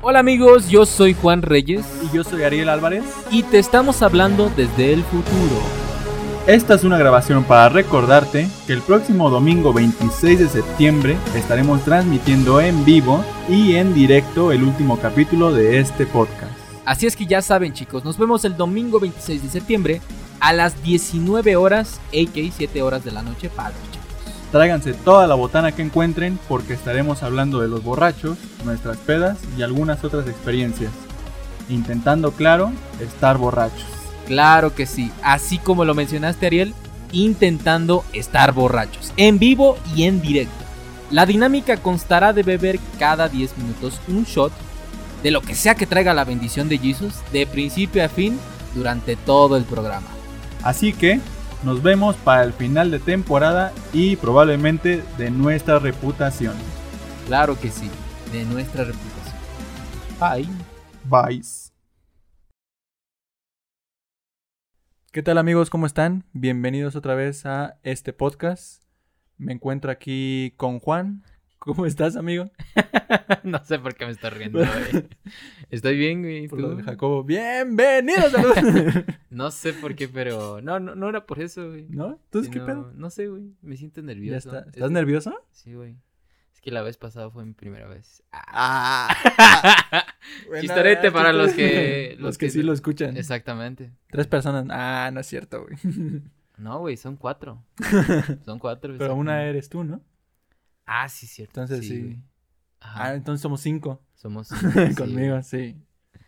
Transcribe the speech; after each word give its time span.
Hola 0.00 0.20
amigos, 0.20 0.68
yo 0.68 0.86
soy 0.86 1.12
Juan 1.14 1.42
Reyes 1.42 1.84
Y 2.02 2.14
yo 2.14 2.22
soy 2.24 2.42
Ariel 2.44 2.68
Álvarez. 2.68 3.04
y 3.30 3.42
te 3.42 3.58
estamos 3.58 4.02
hablando 4.02 4.50
desde 4.56 4.92
el 4.92 5.02
futuro. 5.02 5.60
Esta 6.46 6.74
es 6.74 6.84
una 6.84 6.96
grabación 6.96 7.44
para 7.44 7.68
recordarte 7.68 8.48
que 8.66 8.72
el 8.72 8.80
próximo 8.80 9.28
domingo 9.28 9.72
26 9.72 10.38
de 10.38 10.48
septiembre 10.48 11.16
estaremos 11.34 11.82
transmitiendo 11.84 12.60
en 12.60 12.84
vivo 12.86 13.22
y 13.48 13.74
en 13.74 13.92
directo 13.92 14.50
el 14.52 14.62
último 14.62 14.98
capítulo 14.98 15.52
de 15.52 15.78
este 15.78 16.06
podcast. 16.06 16.52
Así 16.86 17.06
es 17.06 17.14
que 17.16 17.26
ya 17.26 17.42
saben 17.42 17.74
chicos, 17.74 18.02
nos 18.04 18.16
vemos 18.16 18.46
el 18.46 18.56
domingo 18.56 18.98
26 18.98 19.42
de 19.42 19.48
septiembre 19.50 20.00
a 20.40 20.54
las 20.54 20.82
19 20.82 21.56
horas, 21.56 22.00
a.k.a. 22.08 22.50
7 22.56 22.80
horas 22.82 23.04
de 23.04 23.10
la 23.10 23.20
noche 23.22 23.50
chicos. 23.50 23.87
Tráiganse 24.52 24.94
toda 24.94 25.26
la 25.26 25.34
botana 25.34 25.72
que 25.72 25.82
encuentren 25.82 26.38
porque 26.48 26.72
estaremos 26.72 27.22
hablando 27.22 27.60
de 27.60 27.68
los 27.68 27.82
borrachos, 27.82 28.38
nuestras 28.64 28.96
pedas 28.96 29.38
y 29.58 29.62
algunas 29.62 30.02
otras 30.04 30.26
experiencias. 30.26 30.90
Intentando, 31.68 32.32
claro, 32.32 32.72
estar 32.98 33.36
borrachos. 33.36 33.84
Claro 34.26 34.74
que 34.74 34.86
sí, 34.86 35.12
así 35.22 35.58
como 35.58 35.84
lo 35.84 35.94
mencionaste 35.94 36.46
Ariel, 36.46 36.74
intentando 37.12 38.04
estar 38.12 38.52
borrachos, 38.52 39.12
en 39.16 39.38
vivo 39.38 39.78
y 39.94 40.04
en 40.04 40.20
directo. 40.22 40.64
La 41.10 41.26
dinámica 41.26 41.78
constará 41.78 42.32
de 42.32 42.42
beber 42.42 42.78
cada 42.98 43.28
10 43.28 43.56
minutos 43.58 44.00
un 44.08 44.24
shot 44.24 44.52
de 45.22 45.30
lo 45.30 45.40
que 45.40 45.54
sea 45.54 45.74
que 45.74 45.86
traiga 45.86 46.14
la 46.14 46.24
bendición 46.24 46.68
de 46.68 46.78
Jesus 46.78 47.14
de 47.32 47.46
principio 47.46 48.04
a 48.04 48.08
fin 48.08 48.38
durante 48.74 49.16
todo 49.16 49.56
el 49.56 49.64
programa. 49.64 50.06
Así 50.62 50.92
que 50.92 51.20
nos 51.64 51.82
vemos 51.82 52.16
para 52.16 52.44
el 52.44 52.52
final 52.52 52.90
de 52.90 52.98
temporada 52.98 53.72
y 53.92 54.16
probablemente 54.16 55.02
de 55.16 55.30
nuestra 55.30 55.78
reputación. 55.78 56.54
Claro 57.26 57.58
que 57.58 57.70
sí, 57.70 57.90
de 58.32 58.44
nuestra 58.44 58.84
reputación. 58.84 59.36
Bye. 60.20 60.48
Bye. 61.04 61.42
¿Qué 65.10 65.22
tal 65.22 65.38
amigos? 65.38 65.70
¿Cómo 65.70 65.86
están? 65.86 66.24
Bienvenidos 66.32 66.94
otra 66.94 67.14
vez 67.14 67.46
a 67.46 67.78
este 67.82 68.12
podcast. 68.12 68.84
Me 69.36 69.52
encuentro 69.52 69.90
aquí 69.90 70.54
con 70.56 70.80
Juan. 70.80 71.24
¿Cómo 71.68 71.84
estás, 71.84 72.16
amigo? 72.16 72.50
no 73.44 73.62
sé 73.62 73.78
por 73.78 73.94
qué 73.94 74.06
me 74.06 74.12
estoy 74.12 74.30
riendo, 74.30 74.58
güey. 74.90 75.06
Estoy 75.68 75.98
bien, 75.98 76.22
güey. 76.22 76.48
Por 76.48 76.60
lo 76.60 76.82
Jacobo. 76.82 77.24
Bienvenidos. 77.24 78.32
No 79.30 79.50
sé 79.50 79.74
por 79.74 79.94
qué, 79.94 80.08
pero. 80.08 80.62
No, 80.62 80.80
no, 80.80 80.94
no 80.94 81.10
era 81.10 81.26
por 81.26 81.40
eso, 81.40 81.68
güey. 81.68 81.84
¿No? 81.90 82.12
¿Entonces 82.24 82.48
qué 82.50 82.54
Sino- 82.54 82.64
pedo? 82.64 82.92
No 82.96 83.10
sé, 83.10 83.26
güey. 83.28 83.52
Me 83.60 83.76
siento 83.76 84.00
nervioso. 84.00 84.48
está. 84.48 84.60
Es 84.70 84.76
¿Estás 84.76 84.90
nervioso? 84.90 85.34
Sí, 85.52 85.74
güey. 85.74 85.98
Es 86.54 86.62
que 86.62 86.70
la 86.70 86.80
vez 86.80 86.96
pasada 86.96 87.28
fue 87.30 87.44
mi 87.44 87.52
primera 87.52 87.86
vez. 87.86 88.22
Ah. 88.32 89.14
Chistorete 90.62 91.12
para 91.12 91.34
los 91.34 91.52
que- 91.52 92.12
Los, 92.14 92.22
los 92.22 92.38
que, 92.38 92.46
que 92.46 92.50
sí 92.52 92.62
lo 92.62 92.72
escuchan. 92.72 93.18
Exactamente. 93.18 93.92
Tres 94.10 94.26
personas. 94.26 94.64
Ah, 94.70 95.10
no 95.12 95.20
es 95.20 95.26
cierto, 95.26 95.64
güey. 95.66 95.76
No, 96.56 96.78
güey, 96.78 96.96
son 96.96 97.16
cuatro. 97.16 97.62
Son 98.46 98.58
cuatro. 98.58 98.94
Pero 98.96 99.14
una 99.14 99.44
eres 99.44 99.68
tú, 99.68 99.84
¿no? 99.84 100.00
Ah, 100.90 101.06
sí, 101.10 101.26
cierto. 101.26 101.60
Entonces 101.60 101.86
sí. 101.86 102.18
Ah, 102.80 103.14
entonces 103.14 103.42
somos 103.42 103.60
cinco. 103.60 104.00
Somos. 104.14 104.48
Conmigo, 104.96 105.42
sí. 105.42 105.76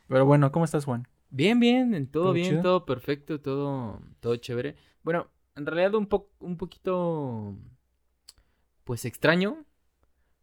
Pero 0.06 0.26
bueno, 0.26 0.52
¿cómo 0.52 0.66
estás, 0.66 0.84
Juan? 0.84 1.08
Bien, 1.30 1.58
bien, 1.58 1.94
en 1.94 2.06
todo, 2.08 2.24
¿Todo 2.24 2.32
bien, 2.34 2.48
chido? 2.50 2.62
todo 2.62 2.84
perfecto, 2.84 3.40
todo, 3.40 4.02
todo 4.20 4.36
chévere. 4.36 4.76
Bueno, 5.02 5.28
en 5.56 5.64
realidad 5.64 5.94
un 5.94 6.06
poco, 6.06 6.30
un 6.40 6.58
poquito, 6.58 7.56
pues 8.84 9.06
extraño, 9.06 9.64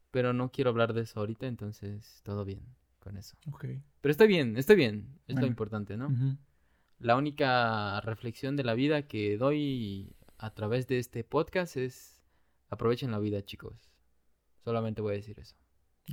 pero 0.09 0.33
no 0.33 0.51
quiero 0.51 0.71
hablar 0.71 0.93
de 0.93 1.01
eso 1.01 1.19
ahorita, 1.19 1.45
entonces 1.45 2.21
todo 2.23 2.43
bien 2.43 2.61
con 2.99 3.17
eso. 3.17 3.37
Ok. 3.51 3.65
Pero 4.01 4.11
estoy 4.11 4.27
bien, 4.27 4.57
estoy 4.57 4.77
bien, 4.77 5.19
es 5.27 5.35
lo 5.35 5.45
importante, 5.45 5.95
¿no? 5.95 6.09
La 6.97 7.17
única 7.17 8.01
reflexión 8.01 8.55
de 8.55 8.63
la 8.63 8.73
vida 8.73 9.03
que 9.03 9.37
doy 9.37 10.15
a 10.39 10.55
través 10.55 10.87
de 10.87 10.97
este 10.97 11.23
podcast 11.23 11.77
es 11.77 12.23
aprovechen 12.69 13.11
la 13.11 13.19
vida, 13.19 13.43
chicos. 13.43 13.91
Solamente 14.67 15.01
voy 15.01 15.13
a 15.13 15.15
decir 15.15 15.39
eso. 15.39 15.55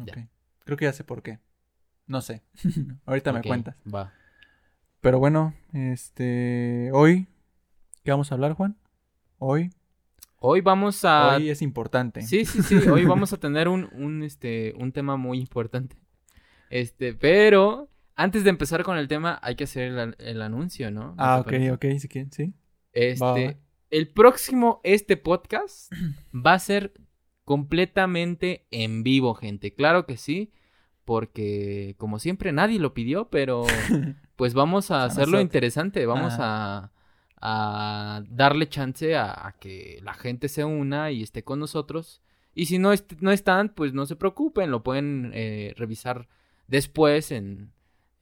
Ok. 0.01 0.07
Ya. 0.15 0.29
Creo 0.65 0.77
que 0.77 0.85
ya 0.85 0.93
sé 0.93 1.03
por 1.03 1.25
qué. 1.25 1.41
No 2.07 2.21
sé. 2.21 2.45
Ahorita 3.05 3.33
me 3.33 3.43
cuentas. 3.43 3.75
Va. 3.93 4.13
Pero 5.01 5.19
bueno, 5.19 5.55
este. 5.73 6.89
Hoy. 6.93 7.27
¿Qué 8.05 8.13
vamos 8.13 8.31
a 8.31 8.37
hablar, 8.37 8.53
Juan? 8.53 8.79
Hoy. 9.39 9.71
Hoy 10.39 10.61
vamos 10.61 11.05
a 11.05 11.35
Hoy 11.35 11.51
es 11.51 11.63
importante. 11.63 12.23
Sí, 12.23 12.45
sí, 12.45 12.63
sí. 12.63 12.77
Hoy 12.89 13.05
vamos 13.07 13.33
a 13.33 13.39
tener 13.39 13.67
un, 13.67 13.89
un, 13.93 14.23
este, 14.23 14.73
un 14.79 14.93
tema 14.93 15.17
muy 15.17 15.41
importante. 15.41 15.97
Este, 16.71 17.13
pero 17.13 17.89
antes 18.15 18.45
de 18.45 18.51
empezar 18.51 18.85
con 18.85 18.99
el 18.99 19.09
tema, 19.09 19.41
hay 19.43 19.57
que 19.57 19.65
hacer 19.65 19.89
el, 19.89 19.99
an- 19.99 20.17
el 20.21 20.43
anuncio, 20.43 20.93
¿no? 20.93 21.09
¿No 21.09 21.15
Ah, 21.19 21.41
ok, 21.41 21.47
parece? 21.47 21.73
ok, 21.73 21.85
si 21.99 22.07
quieren, 22.09 22.31
sí. 22.31 22.55
Este, 22.93 23.25
Va, 23.25 23.33
va. 23.33 23.55
el 23.91 24.09
próximo, 24.13 24.81
este 24.85 25.17
podcast 25.17 25.93
va 26.33 26.53
a 26.55 26.59
ser 26.61 26.93
completamente 27.45 28.67
en 28.71 29.03
vivo, 29.03 29.35
gente. 29.35 29.75
Claro 29.75 30.07
que 30.07 30.17
sí, 30.17 30.53
porque 31.05 31.95
como 31.99 32.19
siempre 32.19 32.53
nadie 32.53 32.79
lo 32.79 32.95
pidió, 32.95 33.29
pero 33.29 33.65
pues 34.37 34.55
vamos 34.55 34.91
a 34.91 35.05
hacerlo 35.05 35.41
interesante. 35.41 36.07
Vamos 36.07 36.35
a, 36.39 36.93
a 37.41 38.23
darle 38.29 38.69
chance 38.69 39.15
a, 39.17 39.47
a 39.49 39.53
que 39.59 40.01
la 40.03 40.15
gente 40.15 40.49
se 40.49 40.65
una 40.65 41.11
y 41.11 41.23
esté 41.23 41.45
con 41.45 41.59
nosotros. 41.61 42.23
Y 42.55 42.67
si 42.67 42.79
no, 42.79 42.93
est- 42.93 43.21
no 43.21 43.33
están, 43.33 43.69
pues 43.71 43.93
no 43.93 44.07
se 44.07 44.17
preocupen, 44.17 44.71
lo 44.71 44.83
pueden 44.83 45.33
eh, 45.35 45.75
revisar 45.77 46.29
después 46.69 47.31
en, 47.33 47.73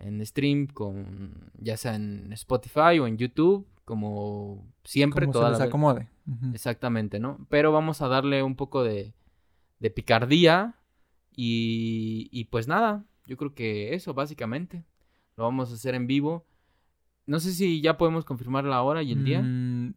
en 0.02 0.24
stream, 0.26 0.66
con, 0.66 1.50
ya 1.58 1.76
sea 1.76 1.94
en 1.94 2.32
Spotify 2.32 2.98
o 3.00 3.06
en 3.06 3.16
YouTube, 3.16 3.66
como 3.84 4.66
siempre. 4.84 5.26
Como 5.26 5.32
toda 5.32 5.54
se 5.54 5.60
les 5.60 5.68
acomode. 5.68 6.08
Exactamente, 6.52 7.18
¿no? 7.18 7.46
Pero 7.48 7.72
vamos 7.72 8.02
a 8.02 8.08
darle 8.08 8.42
un 8.42 8.56
poco 8.56 8.84
de, 8.84 9.14
de 9.78 9.90
picardía 9.90 10.76
y, 11.34 12.28
y 12.30 12.44
pues 12.44 12.68
nada, 12.68 13.04
yo 13.26 13.36
creo 13.36 13.54
que 13.54 13.94
eso 13.94 14.14
básicamente. 14.14 14.84
Lo 15.36 15.44
vamos 15.44 15.70
a 15.70 15.74
hacer 15.74 15.94
en 15.94 16.06
vivo. 16.06 16.46
No 17.26 17.40
sé 17.40 17.52
si 17.52 17.80
ya 17.80 17.96
podemos 17.96 18.24
confirmar 18.24 18.64
la 18.64 18.82
hora 18.82 19.02
y 19.02 19.12
el 19.12 19.24
día. 19.24 19.40
Mm, 19.40 19.94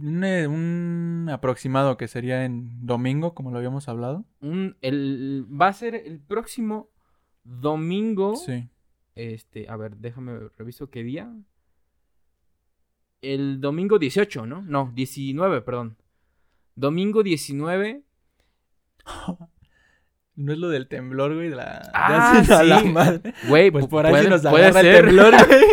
un, 0.00 0.24
eh, 0.24 0.46
un 0.46 1.28
aproximado 1.30 1.96
que 1.96 2.08
sería 2.08 2.44
en 2.44 2.86
domingo, 2.86 3.34
como 3.34 3.50
lo 3.50 3.58
habíamos 3.58 3.88
hablado. 3.88 4.24
Un, 4.40 4.76
el, 4.80 5.46
va 5.50 5.68
a 5.68 5.72
ser 5.72 5.94
el 5.94 6.20
próximo 6.20 6.90
domingo. 7.44 8.36
Sí. 8.36 8.68
Este, 9.16 9.68
a 9.68 9.76
ver, 9.76 9.96
déjame 9.96 10.38
reviso 10.56 10.88
qué 10.90 11.02
día. 11.02 11.32
El 13.22 13.60
domingo 13.60 13.98
18, 13.98 14.46
¿no? 14.46 14.62
No, 14.62 14.92
19, 14.94 15.62
perdón. 15.62 15.96
Domingo 16.76 17.22
19 17.24 18.02
No 20.36 20.52
es 20.52 20.58
lo 20.58 20.68
del 20.68 20.86
temblor, 20.86 21.34
güey, 21.34 21.48
de 21.48 21.56
la... 21.56 21.90
Ah, 21.94 22.42
de 22.46 22.54
a 22.54 22.62
la 22.62 22.80
sí. 22.80 22.88
madre. 22.90 23.32
Güey, 23.48 23.70
Pues 23.70 23.86
pu- 23.86 23.88
por 23.88 24.04
ahí 24.04 24.12
puede, 24.12 24.24
si 24.24 24.28
nos 24.30 24.44
agarra 24.44 24.80
el 24.80 24.92
temblor, 24.96 25.34
güey. 25.48 25.64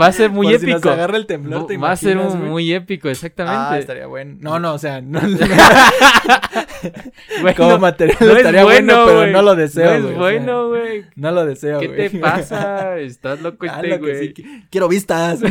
Va 0.00 0.06
a 0.06 0.12
ser 0.12 0.30
muy 0.30 0.46
Por 0.46 0.58
si 0.58 0.64
épico. 0.64 0.78
nos 0.78 0.86
agarra 0.86 1.16
el 1.18 1.26
temblor, 1.26 1.66
¿te 1.66 1.76
Va 1.76 1.90
a 1.92 1.96
ser 1.96 2.12
imaginas, 2.12 2.34
un- 2.42 2.48
muy 2.48 2.72
épico, 2.72 3.10
exactamente. 3.10 3.58
Ah, 3.58 3.78
estaría 3.78 4.06
bueno. 4.06 4.38
No, 4.40 4.58
no, 4.58 4.72
o 4.72 4.78
sea, 4.78 5.02
no, 5.02 5.20
Como 7.56 7.78
material 7.78 8.16
no 8.20 8.26
es 8.32 8.36
estaría 8.38 8.64
bueno, 8.64 9.04
pero 9.06 9.26
no 9.28 9.42
lo 9.42 9.54
deseo, 9.56 9.98
No 10.00 10.08
es 10.10 10.16
bueno, 10.16 10.68
güey. 10.68 11.04
no 11.16 11.30
lo 11.32 11.44
deseo, 11.46 11.80
¿Qué 11.80 11.86
güey. 11.88 12.10
te 12.10 12.18
pasa? 12.18 12.98
Estás 12.98 13.40
loco 13.42 13.66
Ah, 13.68 13.76
este, 13.82 13.88
lo 13.88 13.98
güey. 13.98 14.34
sí, 14.34 14.44
Quiero 14.70 14.88
vistas. 14.88 15.40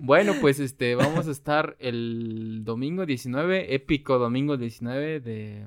Bueno, 0.00 0.34
pues 0.40 0.60
este, 0.60 0.94
vamos 0.94 1.26
a 1.26 1.32
estar 1.32 1.76
el 1.80 2.60
domingo 2.64 3.04
19, 3.04 3.74
épico 3.74 4.18
domingo 4.18 4.56
19 4.56 5.18
de, 5.18 5.66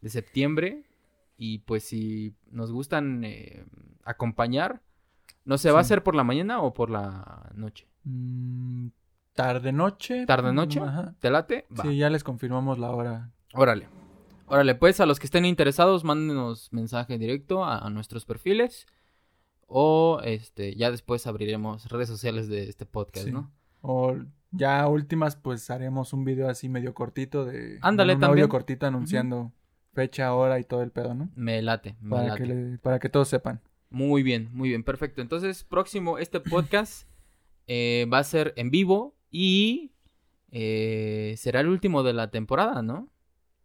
de 0.00 0.08
septiembre. 0.08 0.82
Y 1.36 1.58
pues 1.58 1.84
si 1.84 2.34
nos 2.50 2.72
gustan 2.72 3.22
eh, 3.24 3.64
acompañar, 4.04 4.80
no 5.44 5.56
sé, 5.58 5.70
¿va 5.70 5.78
a 5.80 5.84
ser 5.84 6.02
por 6.02 6.16
la 6.16 6.24
mañana 6.24 6.62
o 6.62 6.74
por 6.74 6.90
la 6.90 7.48
noche? 7.54 7.86
Mm, 8.02 8.88
Tarde 9.34 9.72
noche. 9.72 10.26
¿Tarde 10.26 10.52
noche? 10.52 10.80
Ajá. 10.80 11.14
¿Te 11.20 11.30
late? 11.30 11.66
Va. 11.76 11.82
Sí, 11.84 11.96
ya 11.96 12.08
les 12.10 12.22
confirmamos 12.24 12.78
la 12.78 12.90
hora. 12.90 13.30
Órale. 13.52 13.88
Órale, 14.46 14.74
pues 14.74 15.00
a 15.00 15.06
los 15.06 15.18
que 15.18 15.26
estén 15.26 15.44
interesados, 15.44 16.04
mándenos 16.04 16.72
mensaje 16.72 17.18
directo 17.18 17.64
a, 17.64 17.78
a 17.78 17.90
nuestros 17.90 18.24
perfiles. 18.26 18.86
O 19.66 20.20
este, 20.22 20.74
ya 20.76 20.90
después 20.90 21.26
abriremos 21.26 21.88
redes 21.90 22.08
sociales 22.08 22.48
de 22.48 22.68
este 22.68 22.84
podcast, 22.86 23.26
Sí. 23.26 23.32
¿no? 23.32 23.50
O 23.80 24.14
ya 24.50 24.86
últimas, 24.86 25.36
pues 25.36 25.68
haremos 25.70 26.12
un 26.12 26.24
video 26.24 26.48
así 26.48 26.68
medio 26.68 26.94
cortito 26.94 27.44
de. 27.44 27.78
Ándale, 27.80 28.14
un 28.14 28.20
también. 28.20 28.42
audio 28.44 28.48
cortito 28.50 28.86
anunciando 28.86 29.52
fecha, 29.94 30.32
hora 30.34 30.60
y 30.60 30.64
todo 30.64 30.82
el 30.82 30.90
pedo, 30.90 31.14
¿no? 31.14 31.30
Me 31.34 31.60
late, 31.62 31.96
me 32.00 32.10
Para 32.10 32.28
late. 32.28 32.40
que, 32.42 32.46
le- 32.46 32.78
para 32.78 32.98
que 32.98 33.08
todos 33.08 33.28
sepan. 33.28 33.62
Muy 33.90 34.22
bien, 34.22 34.50
muy 34.52 34.68
bien, 34.68 34.84
perfecto. 34.84 35.22
Entonces, 35.22 35.64
próximo, 35.64 36.18
este 36.18 36.40
podcast 36.40 37.08
eh, 37.66 38.06
va 38.12 38.18
a 38.18 38.24
ser 38.24 38.52
en 38.56 38.70
vivo 38.70 39.16
y 39.36 39.90
eh, 40.52 41.34
será 41.36 41.58
el 41.60 41.66
último 41.68 42.04
de 42.04 42.12
la 42.12 42.30
temporada, 42.30 42.82
¿no? 42.82 43.08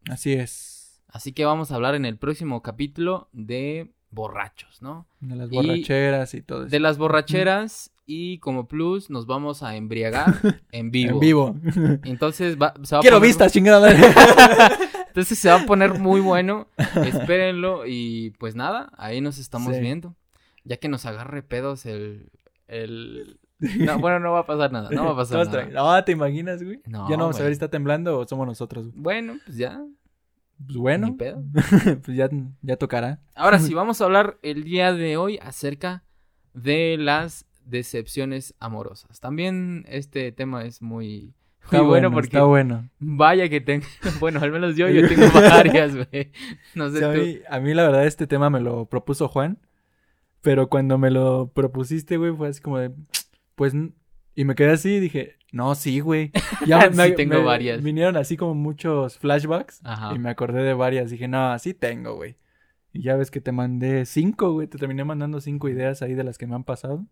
Así 0.10 0.34
es. 0.34 1.04
Así 1.08 1.32
que 1.34 1.46
vamos 1.46 1.72
a 1.72 1.76
hablar 1.76 1.94
en 1.94 2.06
el 2.06 2.18
próximo 2.18 2.64
capítulo 2.64 3.30
de 3.34 3.92
borrachos, 4.10 4.82
¿no? 4.82 5.08
De 5.20 5.36
las 5.36 5.52
Y- 5.52 5.56
borracheras 5.56 6.34
y 6.34 6.42
todo 6.42 6.62
eso. 6.64 6.70
De 6.72 6.80
las 6.80 6.98
borracheras 6.98 7.92
y 8.08 8.40
como 8.40 8.68
plus 8.68 9.12
nos 9.12 9.28
vamos 9.28 9.62
a 9.62 9.76
embriagar 9.76 10.34
en 10.72 10.90
vivo. 10.90 11.14
En 11.14 11.20
vivo. 11.20 11.56
Entonces 12.04 12.58
va, 12.58 12.74
se 12.82 12.96
va 12.96 13.00
a 13.00 13.02
Quiero 13.04 13.18
poner- 13.18 13.28
vistas, 13.28 13.54
chingada. 13.54 13.92
Entonces 15.10 15.38
se 15.38 15.50
va 15.50 15.62
a 15.62 15.66
poner 15.68 16.00
muy 16.00 16.22
bueno. 16.22 16.68
Espérenlo 17.06 17.84
y 17.86 18.32
pues 18.40 18.56
nada, 18.56 18.92
ahí 18.98 19.22
nos 19.22 19.38
estamos 19.38 19.76
Sí. 19.76 19.82
viendo. 19.82 20.16
Ya 20.64 20.78
que 20.78 20.90
nos 20.90 21.06
agarre 21.06 21.44
pedos 21.44 21.86
el... 21.86 22.32
el... 22.68 23.40
No, 23.60 24.00
bueno, 24.00 24.20
no 24.20 24.32
va 24.32 24.40
a 24.40 24.46
pasar 24.46 24.72
nada, 24.72 24.90
no 24.90 25.06
va 25.06 25.12
a 25.12 25.16
pasar 25.18 25.46
nada. 25.48 25.66
No, 25.66 26.04
¿te 26.06 26.12
imaginas, 26.14 26.64
güey? 26.64 26.82
No, 26.86 27.10
ya 27.10 27.18
no 27.18 27.24
vamos 27.24 27.36
a 27.36 27.40
güey. 27.40 27.44
ver 27.46 27.52
si 27.52 27.54
está 27.54 27.70
temblando 27.70 28.20
o 28.20 28.28
somos 28.28 28.48
nosotros. 28.48 28.86
güey. 28.88 29.02
Bueno, 29.02 29.34
pues 29.46 29.58
ya, 29.58 29.84
Pues 30.58 30.70
ni 30.76 30.78
bueno, 30.78 31.18
pedo. 31.18 31.44
pues 32.04 32.16
ya, 32.18 32.30
ya 32.62 32.78
tocará. 32.78 33.20
Ahora 33.36 33.60
sí, 33.60 33.74
vamos 33.76 34.00
a 34.02 34.06
hablar 34.06 34.38
el 34.44 34.64
día 34.64 34.94
de 34.94 35.18
hoy 35.18 35.40
acerca 35.42 36.04
de 36.54 36.98
las 36.98 37.46
decepciones 37.66 38.56
amorosas. 38.60 39.20
También 39.20 39.86
este 39.88 40.32
tema 40.32 40.64
es 40.66 40.82
muy, 40.82 41.34
Está 41.64 41.78
muy 41.80 41.88
bueno, 41.88 42.10
bueno, 42.10 42.12
porque 42.14 42.28
está 42.28 42.44
bueno. 42.44 42.90
vaya 43.00 43.48
que 43.50 43.62
tengo, 43.62 43.86
bueno, 44.20 44.40
al 44.42 44.52
menos 44.52 44.76
yo, 44.76 44.88
yo 44.90 45.08
tengo 45.08 45.28
varias, 45.34 45.96
güey. 45.96 46.32
No 46.76 46.90
sé 46.90 47.00
Sí, 47.00 47.04
a, 47.04 47.14
tú. 47.14 47.20
mí, 47.20 47.40
a 47.50 47.60
mí, 47.60 47.74
la 47.74 47.84
verdad, 47.84 48.06
este 48.08 48.26
tema 48.26 48.50
me 48.50 48.60
lo 48.62 48.86
propuso 48.86 49.28
Juan. 49.28 49.60
Pero 50.42 50.70
cuando 50.70 50.98
me 50.98 51.12
lo 51.12 51.52
propusiste, 51.54 52.16
güey, 52.18 52.34
fue 52.34 52.48
así 52.48 52.62
como 52.62 52.78
de. 52.80 52.92
Pues. 53.60 53.74
Y 54.36 54.46
me 54.46 54.56
quedé 54.56 54.72
así 54.72 54.90
y 54.90 55.00
dije, 55.02 55.36
no, 55.52 55.76
sí, 55.76 56.00
güey. 56.00 56.32
Ya 56.66 56.90
Sí, 56.94 57.14
tengo 57.16 57.44
varias. 57.44 57.84
Vinieron 57.84 58.16
así 58.16 58.38
como 58.38 58.56
muchos 58.56 59.18
flashbacks. 59.20 59.82
Ajá. 59.84 60.16
Y 60.16 60.20
me 60.20 60.30
acordé 60.30 60.64
de 60.64 60.74
varias. 60.74 61.12
Dije, 61.12 61.28
no, 61.28 61.60
sí 61.60 61.74
tengo, 61.74 62.16
güey. 62.16 62.38
Y 62.94 63.02
ya 63.02 63.18
ves 63.18 63.32
que 63.32 63.42
te 63.42 63.52
mandé 63.52 64.06
cinco, 64.06 64.54
güey. 64.54 64.68
Te 64.68 64.78
terminé 64.78 65.04
mandando 65.04 65.42
cinco 65.42 65.68
ideas 65.68 66.02
ahí 66.02 66.14
de 66.14 66.24
las 66.24 66.38
que 66.38 66.48
me 66.48 66.56
han 66.56 66.64
pasado. 66.64 67.06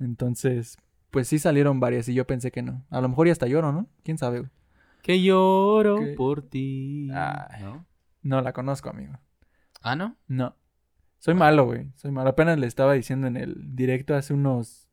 Entonces, 0.00 0.78
pues 1.12 1.28
sí 1.28 1.38
salieron 1.38 1.78
varias 1.78 2.08
y 2.08 2.14
yo 2.14 2.26
pensé 2.26 2.50
que 2.50 2.62
no. 2.62 2.84
A 2.90 3.00
lo 3.00 3.08
mejor 3.08 3.28
ya 3.28 3.32
hasta 3.32 3.46
lloro, 3.46 3.70
¿no? 3.70 3.86
¿Quién 4.02 4.18
sabe, 4.18 4.40
güey? 4.40 4.50
Que 5.00 5.22
lloro 5.22 6.00
¿Qué? 6.00 6.14
por 6.14 6.42
ti. 6.42 7.08
Ay. 7.14 7.62
¿No? 7.62 7.86
No 8.22 8.40
la 8.40 8.52
conozco, 8.52 8.90
amigo. 8.90 9.12
Ah, 9.80 9.94
¿no? 9.94 10.16
No. 10.26 10.56
Soy 11.18 11.34
malo, 11.34 11.66
güey. 11.66 11.86
Soy 11.94 12.10
malo. 12.10 12.30
Apenas 12.30 12.58
le 12.58 12.66
estaba 12.66 12.94
diciendo 12.94 13.28
en 13.28 13.36
el 13.36 13.76
directo 13.76 14.16
hace 14.16 14.34
unos. 14.34 14.88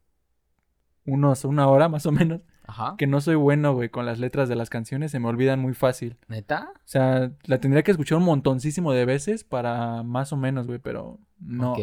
Unos, 1.06 1.46
una 1.46 1.68
hora 1.68 1.90
más 1.90 2.06
o 2.06 2.12
menos. 2.12 2.42
Ajá. 2.66 2.96
Que 2.98 3.08
no 3.08 3.20
soy 3.20 3.36
bueno, 3.36 3.74
güey, 3.74 3.90
con 3.90 4.06
las 4.06 4.20
letras 4.20 4.48
de 4.48 4.56
las 4.56 4.70
canciones. 4.70 5.12
Se 5.12 5.20
me 5.20 5.28
olvidan 5.28 5.60
muy 5.60 5.74
fácil. 5.74 6.18
¿Neta? 6.28 6.72
O 6.76 6.82
sea, 6.86 7.32
la 7.46 7.60
tendría 7.60 7.84
que 7.84 7.92
escuchar 7.92 8.20
un 8.20 8.26
montoncísimo 8.26 8.94
de 8.94 9.06
veces 9.06 9.44
para 9.44 10.04
más 10.04 10.32
o 10.34 10.38
menos, 10.38 10.68
güey, 10.68 10.78
pero 10.80 11.20
no. 11.40 11.74
Ok. 11.74 11.80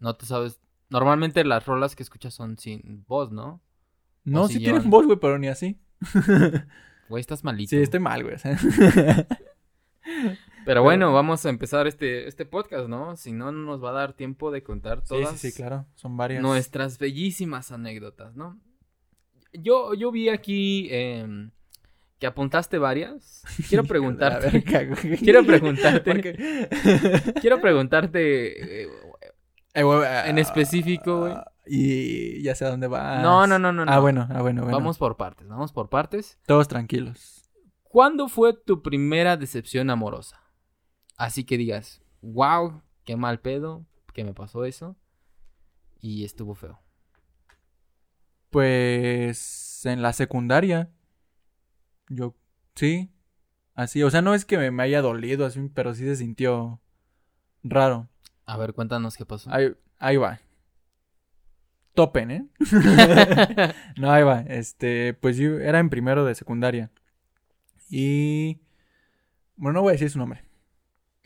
No 0.00 0.16
te 0.16 0.26
sabes. 0.26 0.60
Normalmente 0.90 1.44
las 1.44 1.64
rolas 1.64 1.96
que 1.96 2.02
escuchas 2.02 2.34
son 2.34 2.58
sin 2.58 3.04
voz, 3.08 3.32
¿no? 3.32 3.62
No, 4.24 4.48
sí 4.48 4.58
tienen 4.58 4.90
voz, 4.90 5.06
güey, 5.06 5.18
pero 5.18 5.38
ni 5.38 5.48
así. 5.48 5.78
Güey, 7.08 7.20
estás 7.20 7.44
malito. 7.44 7.68
Sí, 7.68 7.76
estoy 7.76 8.00
mal, 8.00 8.22
güey. 8.22 8.36
Pero 10.64 10.82
bueno, 10.82 11.12
vamos 11.12 11.44
a 11.44 11.48
empezar 11.50 11.86
este, 11.86 12.28
este 12.28 12.44
podcast, 12.46 12.88
¿no? 12.88 13.16
Si 13.16 13.32
no, 13.32 13.50
no 13.52 13.58
nos 13.66 13.82
va 13.82 13.90
a 13.90 13.92
dar 13.94 14.12
tiempo 14.12 14.50
de 14.50 14.62
contar 14.62 15.02
todas 15.02 15.38
sí, 15.40 15.50
sí, 15.50 15.56
claro. 15.56 15.86
Son 15.94 16.16
varias. 16.16 16.40
nuestras 16.42 16.98
bellísimas 16.98 17.72
anécdotas, 17.72 18.34
¿no? 18.36 18.58
Yo, 19.52 19.94
yo 19.94 20.10
vi 20.12 20.28
aquí 20.28 20.88
em, 20.90 21.50
que 22.18 22.26
apuntaste 22.26 22.78
varias. 22.78 23.42
Quiero 23.68 23.84
preguntarte. 23.84 24.50
verga, 24.50 24.96
quiero 25.18 25.44
preguntarte. 25.44 26.68
Quiero 27.40 27.60
preguntarte. 27.60 28.82
eh, 28.84 28.88
Eh, 29.74 29.82
güey, 29.82 30.00
En 30.26 30.38
específico, 30.38 31.20
güey. 31.20 31.34
Y 31.66 32.42
ya 32.42 32.54
sé 32.54 32.64
a 32.64 32.70
dónde 32.70 32.88
va. 32.88 33.20
No, 33.22 33.46
no, 33.46 33.58
no, 33.58 33.72
no, 33.72 33.82
Ah, 33.82 33.96
no. 33.96 34.00
bueno, 34.02 34.26
ah, 34.30 34.42
bueno, 34.42 34.62
bueno. 34.62 34.76
Vamos 34.78 34.98
por 34.98 35.16
partes, 35.16 35.46
vamos 35.48 35.72
por 35.72 35.88
partes. 35.88 36.38
Todos 36.46 36.66
tranquilos. 36.68 37.48
¿Cuándo 37.84 38.28
fue 38.28 38.52
tu 38.54 38.82
primera 38.82 39.36
decepción 39.36 39.88
amorosa? 39.90 40.41
Así 41.22 41.44
que 41.44 41.56
digas, 41.56 42.02
wow, 42.20 42.82
qué 43.04 43.14
mal 43.14 43.38
pedo, 43.38 43.86
que 44.12 44.24
me 44.24 44.34
pasó 44.34 44.64
eso. 44.64 44.96
Y 46.00 46.24
estuvo 46.24 46.56
feo. 46.56 46.80
Pues 48.50 49.86
en 49.86 50.02
la 50.02 50.14
secundaria. 50.14 50.90
Yo, 52.08 52.34
sí. 52.74 53.12
Así, 53.74 54.02
o 54.02 54.10
sea, 54.10 54.20
no 54.20 54.34
es 54.34 54.44
que 54.44 54.68
me, 54.72 54.82
haya 54.82 55.00
dolido 55.00 55.46
así, 55.46 55.60
pero 55.72 55.94
sí 55.94 56.02
se 56.02 56.16
sintió 56.16 56.80
raro. 57.62 58.08
A 58.44 58.56
ver, 58.56 58.74
cuéntanos 58.74 59.16
qué 59.16 59.24
pasó. 59.24 59.48
Ahí, 59.52 59.76
ahí 60.00 60.16
va. 60.16 60.40
Topen, 61.94 62.32
¿eh? 62.32 62.46
No, 63.96 64.10
ahí 64.10 64.24
va. 64.24 64.40
Este, 64.40 65.14
pues 65.14 65.36
yo 65.36 65.60
era 65.60 65.78
en 65.78 65.88
primero 65.88 66.24
de 66.24 66.34
secundaria. 66.34 66.90
Y. 67.88 68.60
Bueno, 69.54 69.74
no 69.74 69.82
voy 69.82 69.90
a 69.90 69.92
decir 69.92 70.10
su 70.10 70.18
nombre. 70.18 70.50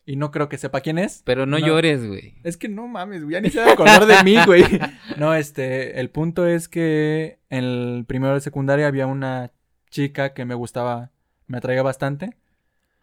Y 0.09 0.15
no 0.17 0.31
creo 0.31 0.49
que 0.49 0.57
sepa 0.57 0.81
quién 0.83 0.99
es. 0.99 1.23
Pero 1.25 1.47
no, 1.47 1.59
No. 1.59 1.67
llores, 1.67 2.07
güey. 2.07 2.37
Es 2.45 2.57
que 2.57 2.69
no 2.69 2.87
mames, 2.87 3.25
güey, 3.25 3.33
ya 3.35 3.41
ni 3.41 3.51
se 3.51 3.59
va 3.61 3.67
a 3.67 3.73
acordar 3.73 4.07
de 4.07 4.23
mí, 4.25 4.37
güey. 4.47 4.63
No, 5.19 5.35
este, 5.35 5.99
el 6.01 6.11
punto 6.11 6.47
es 6.47 6.69
que 6.69 7.41
en 7.51 7.65
el 7.65 8.05
primero 8.07 8.35
de 8.35 8.41
secundaria 8.41 8.87
había 8.87 9.07
una 9.07 9.51
chica 9.91 10.33
que 10.35 10.45
me 10.45 10.55
gustaba, 10.55 11.11
me 11.47 11.59
atraía 11.59 11.83
bastante. 11.83 12.37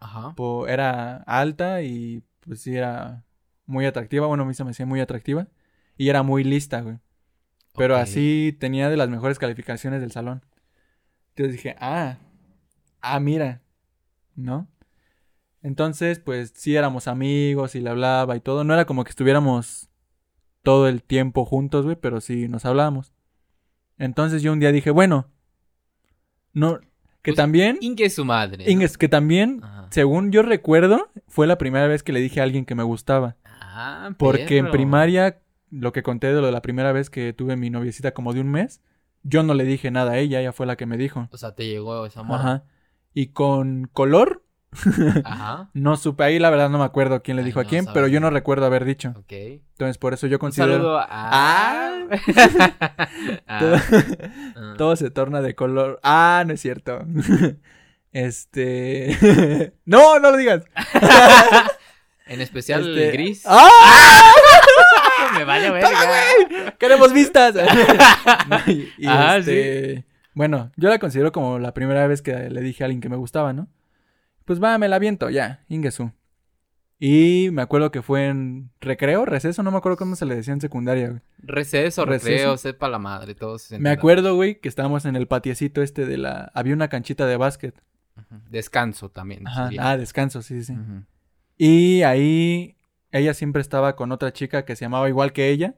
Ajá. 0.00 0.34
Po- 0.34 0.66
era 0.68 1.16
alta 1.26 1.82
y 1.82 2.22
pues 2.40 2.62
sí 2.62 2.74
era 2.76 3.24
muy 3.66 3.84
atractiva. 3.84 4.26
Bueno, 4.26 4.44
a 4.44 4.46
mí 4.46 4.54
se 4.54 4.64
me 4.64 4.70
hacía 4.70 4.86
muy 4.86 5.00
atractiva. 5.00 5.48
Y 5.98 6.08
era 6.08 6.22
muy 6.22 6.42
lista, 6.44 6.80
güey. 6.80 6.98
Pero 7.76 7.96
así 7.96 8.56
tenía 8.60 8.88
de 8.88 8.96
las 8.96 9.08
mejores 9.08 9.38
calificaciones 9.38 10.00
del 10.00 10.12
salón. 10.12 10.44
Entonces 11.30 11.54
dije, 11.56 11.74
ah, 11.80 12.18
ah, 13.00 13.18
mira, 13.20 13.60
¿no? 14.36 14.68
Entonces, 15.64 16.18
pues 16.20 16.52
sí 16.54 16.76
éramos 16.76 17.08
amigos 17.08 17.74
y 17.74 17.80
le 17.80 17.88
hablaba 17.88 18.36
y 18.36 18.40
todo. 18.40 18.62
No 18.64 18.74
era 18.74 18.84
como 18.84 19.02
que 19.02 19.10
estuviéramos 19.10 19.88
todo 20.62 20.88
el 20.88 21.02
tiempo 21.02 21.46
juntos, 21.46 21.86
güey, 21.86 21.96
pero 21.96 22.20
sí 22.20 22.48
nos 22.48 22.66
hablábamos. 22.66 23.12
Entonces 23.96 24.42
yo 24.42 24.52
un 24.52 24.60
día 24.60 24.72
dije, 24.72 24.90
bueno, 24.90 25.30
no, 26.52 26.78
que 27.22 27.32
Pues, 27.32 27.36
también, 27.36 27.78
Inge 27.80 28.10
su 28.10 28.26
madre. 28.26 28.64
¿no? 28.64 28.70
Inges, 28.70 28.98
que 28.98 29.08
también, 29.08 29.60
Ajá. 29.62 29.88
según 29.90 30.30
yo 30.30 30.42
recuerdo, 30.42 31.10
fue 31.28 31.46
la 31.46 31.56
primera 31.56 31.86
vez 31.86 32.02
que 32.02 32.12
le 32.12 32.20
dije 32.20 32.40
a 32.40 32.44
alguien 32.44 32.66
que 32.66 32.74
me 32.74 32.82
gustaba. 32.82 33.36
Ah, 33.44 34.10
Porque 34.18 34.58
en 34.58 34.70
primaria, 34.70 35.40
lo 35.70 35.92
que 35.92 36.02
conté 36.02 36.26
de 36.26 36.40
lo 36.42 36.46
de 36.46 36.52
la 36.52 36.60
primera 36.62 36.92
vez 36.92 37.08
que 37.08 37.32
tuve 37.32 37.56
mi 37.56 37.70
noviecita 37.70 38.12
como 38.12 38.34
de 38.34 38.40
un 38.40 38.50
mes, 38.50 38.82
yo 39.22 39.42
no 39.42 39.54
le 39.54 39.64
dije 39.64 39.90
nada 39.90 40.12
a 40.12 40.18
ella, 40.18 40.40
ella 40.40 40.52
fue 40.52 40.66
la 40.66 40.76
que 40.76 40.84
me 40.84 40.98
dijo. 40.98 41.28
O 41.32 41.38
sea, 41.38 41.54
te 41.54 41.66
llegó 41.66 42.04
esa 42.04 42.22
morra. 42.22 42.40
Ajá. 42.40 42.64
Y 43.14 43.28
con 43.28 43.88
color, 43.90 44.43
Ajá. 45.24 45.68
no 45.74 45.96
supe, 45.96 46.24
ahí 46.24 46.38
la 46.38 46.50
verdad 46.50 46.68
no 46.70 46.78
me 46.78 46.84
acuerdo 46.84 47.22
quién 47.22 47.36
le 47.36 47.42
Ay, 47.42 47.46
dijo 47.46 47.60
a 47.60 47.64
quién, 47.64 47.86
pero 47.92 48.06
yo 48.08 48.20
no 48.20 48.30
recuerdo 48.30 48.66
haber 48.66 48.84
dicho. 48.84 49.14
Ok. 49.16 49.32
Entonces 49.32 49.98
por 49.98 50.14
eso 50.14 50.26
yo 50.26 50.36
Un 50.36 50.40
considero... 50.40 50.72
saludo 50.74 50.98
a... 50.98 51.06
Ah. 51.10 51.90
Ah. 53.46 53.58
Todo, 53.60 53.76
Ah. 54.56 54.74
todo 54.78 54.96
se 54.96 55.10
torna 55.10 55.40
de 55.42 55.54
color. 55.54 56.00
Ah, 56.02 56.44
no 56.46 56.52
es 56.54 56.60
cierto. 56.60 57.04
Este... 58.12 59.72
no, 59.84 60.18
no 60.20 60.30
lo 60.30 60.36
digas. 60.36 60.62
En 62.26 62.40
especial 62.40 62.88
Este- 62.88 63.06
el 63.08 63.12
gris. 63.12 63.42
¡Ah! 63.46 64.32
Me 65.36 65.44
vale 65.44 65.70
verga. 65.70 66.74
¡Queremos 66.78 67.12
vistas! 67.12 67.54
No, 68.48 68.58
y, 68.66 68.92
y 68.98 69.06
Ah, 69.06 69.36
este, 69.38 70.04
Bueno, 70.34 70.70
yo 70.76 70.88
la 70.88 70.98
considero 70.98 71.32
como 71.32 71.58
la 71.58 71.74
primera 71.74 72.06
vez 72.06 72.22
que 72.22 72.50
le 72.50 72.60
dije 72.60 72.84
a 72.84 72.86
alguien 72.86 73.00
que 73.00 73.08
me 73.08 73.16
gustaba, 73.16 73.52
¿no? 73.52 73.68
Pues 74.44 74.62
va, 74.62 74.76
me 74.78 74.88
la 74.88 74.98
viento, 74.98 75.30
ya, 75.30 75.64
Ingesu. 75.68 76.12
Y 76.98 77.48
me 77.52 77.62
acuerdo 77.62 77.90
que 77.90 78.02
fue 78.02 78.28
en 78.28 78.70
recreo, 78.80 79.24
receso, 79.24 79.62
no 79.62 79.70
me 79.70 79.78
acuerdo 79.78 79.98
cómo 79.98 80.16
se 80.16 80.26
le 80.26 80.36
decía 80.36 80.54
en 80.54 80.60
secundaria, 80.60 81.08
güey. 81.08 81.20
Receso, 81.38 82.04
Receso. 82.04 82.30
recreo, 82.30 82.56
sepa 82.56 82.88
la 82.88 82.98
madre, 82.98 83.34
todos. 83.34 83.62
se 83.62 83.78
Me 83.78 83.90
acuerdo, 83.90 84.34
güey, 84.36 84.60
que 84.60 84.68
estábamos 84.68 85.04
en 85.04 85.16
el 85.16 85.26
patiecito 85.26 85.82
este 85.82 86.06
de 86.06 86.18
la... 86.18 86.50
Había 86.54 86.72
una 86.72 86.88
canchita 86.88 87.26
de 87.26 87.36
básquet. 87.36 87.74
Descanso 88.48 89.10
también. 89.10 89.46
Ajá. 89.46 89.70
Ah, 89.78 89.96
descanso, 89.96 90.40
sí, 90.40 90.62
sí. 90.62 90.74
Y 91.58 92.02
ahí 92.02 92.76
ella 93.10 93.34
siempre 93.34 93.60
estaba 93.60 93.96
con 93.96 94.12
otra 94.12 94.32
chica 94.32 94.64
que 94.64 94.76
se 94.76 94.84
llamaba 94.84 95.08
igual 95.08 95.32
que 95.32 95.50
ella 95.50 95.74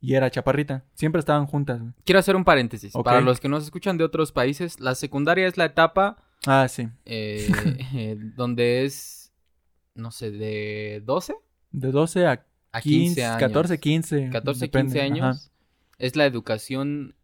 y 0.00 0.14
era 0.14 0.30
chaparrita. 0.30 0.84
Siempre 0.94 1.20
estaban 1.20 1.46
juntas, 1.46 1.80
güey. 1.80 1.92
Quiero 2.04 2.18
hacer 2.18 2.36
un 2.36 2.44
paréntesis. 2.44 2.92
Para 2.92 3.20
los 3.20 3.40
que 3.40 3.48
nos 3.48 3.64
escuchan 3.64 3.96
de 3.96 4.04
otros 4.04 4.32
países, 4.32 4.80
la 4.80 4.94
secundaria 4.94 5.46
es 5.46 5.56
la 5.56 5.64
etapa 5.66 6.18
Ah, 6.46 6.66
sí. 6.68 6.88
eh, 7.04 7.48
eh, 7.94 8.16
donde 8.36 8.84
es, 8.84 9.32
no 9.94 10.10
sé, 10.10 10.30
de 10.30 11.02
12 11.04 11.34
De 11.72 11.90
12 11.90 12.26
a 12.26 12.44
a 12.70 12.80
15 12.82 13.14
15, 13.14 13.24
años. 13.24 13.40
14, 13.40 13.78
15. 13.80 14.30
14, 14.30 14.60
depende, 14.66 14.92
15 14.92 15.00
años. 15.00 15.36
ajá. 15.46 15.54
Es 15.98 16.14
la 16.16 16.26
educación 16.26 17.16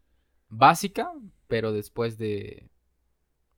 básica, 0.49 1.11
pero 1.49 1.73
después 1.73 2.19
de 2.19 2.69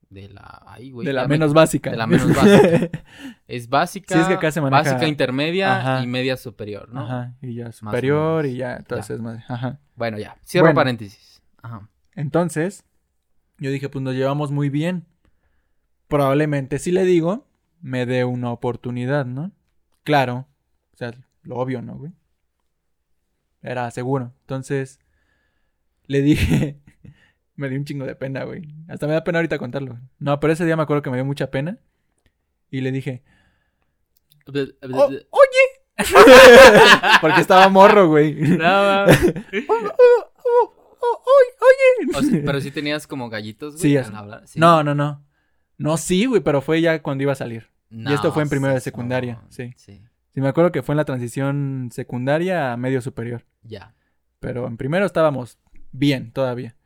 de 0.09 0.29
la, 0.29 0.63
ay, 0.67 0.91
güey, 0.93 1.05
de 1.07 1.13
la 1.13 1.23
ya 1.23 1.29
me- 1.29 1.35
menos 1.35 1.53
básica. 1.53 1.91
de 1.91 1.97
la 1.97 2.07
menos 2.07 2.29
básica. 2.35 2.91
Es 3.49 3.69
básica, 3.69 4.15
Sí, 4.15 4.21
es 4.21 4.29
que 4.29 4.35
acá 4.35 4.51
se 4.53 4.61
maneja- 4.61 4.83
básica 4.93 5.09
intermedia 5.09 5.79
Ajá. 5.81 6.03
y 6.05 6.07
media 6.07 6.37
superior, 6.37 6.89
¿no? 6.93 7.01
Ajá, 7.05 7.35
y 7.43 7.55
ya 7.57 7.73
superior 7.73 8.43
menos. 8.45 8.55
y 8.55 8.59
ya, 8.59 8.83
todo 8.83 9.01
Ya. 9.01 9.17
más. 9.19 9.51
Ajá. 9.51 9.81
Bueno, 9.97 10.19
ya, 10.19 10.37
cierro 10.45 10.67
Bueno. 10.67 10.77
paréntesis. 10.77 11.43
Ajá. 11.63 11.89
Entonces, 12.15 12.85
yo 13.59 13.71
dije, 13.71 13.89
pues 13.89 14.03
nos 14.03 14.15
llevamos 14.15 14.53
muy 14.53 14.71
bien. 14.71 15.07
Probablemente 16.09 16.79
si 16.79 16.93
le 16.93 17.05
digo, 17.05 17.47
me 17.81 18.07
dé 18.07 18.25
una 18.25 18.51
oportunidad, 18.53 19.27
¿no? 19.27 19.53
Claro. 20.05 20.47
O 20.95 20.97
sea, 20.97 21.13
lo 21.43 21.57
obvio, 21.57 21.83
¿no, 21.83 21.97
güey? 21.97 22.13
Era 23.63 23.91
seguro. 23.91 24.33
Entonces, 24.43 25.01
le 26.07 26.23
dije, 26.23 26.79
me 27.57 27.69
dio 27.69 27.79
un 27.79 27.85
chingo 27.85 28.07
de 28.07 28.15
pena, 28.15 28.45
güey. 28.45 28.63
Hasta 28.89 29.07
me 29.07 29.15
da 29.15 29.25
pena 29.25 29.39
ahorita 29.39 29.59
contarlo. 29.59 29.93
güey. 29.93 30.03
No, 30.19 30.39
pero 30.41 30.53
ese 30.53 30.65
día 30.65 30.77
me 30.77 30.83
acuerdo 30.85 31.03
que 31.03 31.11
me 31.11 31.17
dio 31.17 31.25
mucha 31.25 31.51
pena. 31.51 31.79
Y 32.71 32.81
le 32.81 32.93
dije, 32.93 33.23
"Oh, 34.93 35.07
oye. 35.07 35.19
Porque 37.21 37.41
estaba 37.41 37.69
morro, 37.69 38.09
güey. 38.09 38.35
No. 38.35 39.05
"Oh, 39.69 40.75
oh, 41.01 41.43
oye, 41.61 42.19
O 42.19 42.23
sea, 42.23 42.41
pero 42.45 42.61
sí 42.61 42.71
tenías 42.71 43.07
como 43.07 43.29
gallitos, 43.29 43.77
güey. 43.77 43.97
Sí. 44.45 44.59
No, 44.59 44.83
no, 44.85 44.95
no. 44.95 45.25
No, 45.79 45.97
sí, 45.97 46.27
güey, 46.27 46.41
pero 46.43 46.61
fue 46.63 46.81
ya 46.81 47.03
cuando 47.03 47.23
iba 47.23 47.33
a 47.33 47.37
salir. 47.37 47.69
No, 47.91 48.11
y 48.11 48.15
esto 48.15 48.33
fue 48.33 48.43
en 48.43 48.49
primero 48.49 48.75
de 48.75 48.81
secundaria, 48.81 49.43
sí. 49.49 49.73
Sí, 49.77 50.03
Sí, 50.33 50.41
me 50.43 50.49
acuerdo 50.49 50.71
que 50.71 50.83
fue 50.83 50.93
en 50.93 50.99
la 50.99 51.05
transición 51.07 51.89
secundaria 51.93 52.73
a 52.73 52.77
medio 52.77 53.01
superior. 53.01 53.45
ya. 53.63 53.95
Pero 54.39 54.67
en 54.67 54.77
primero 54.77 55.07
estábamos 55.07 55.59
bien 55.93 56.31
todavía. 56.33 56.77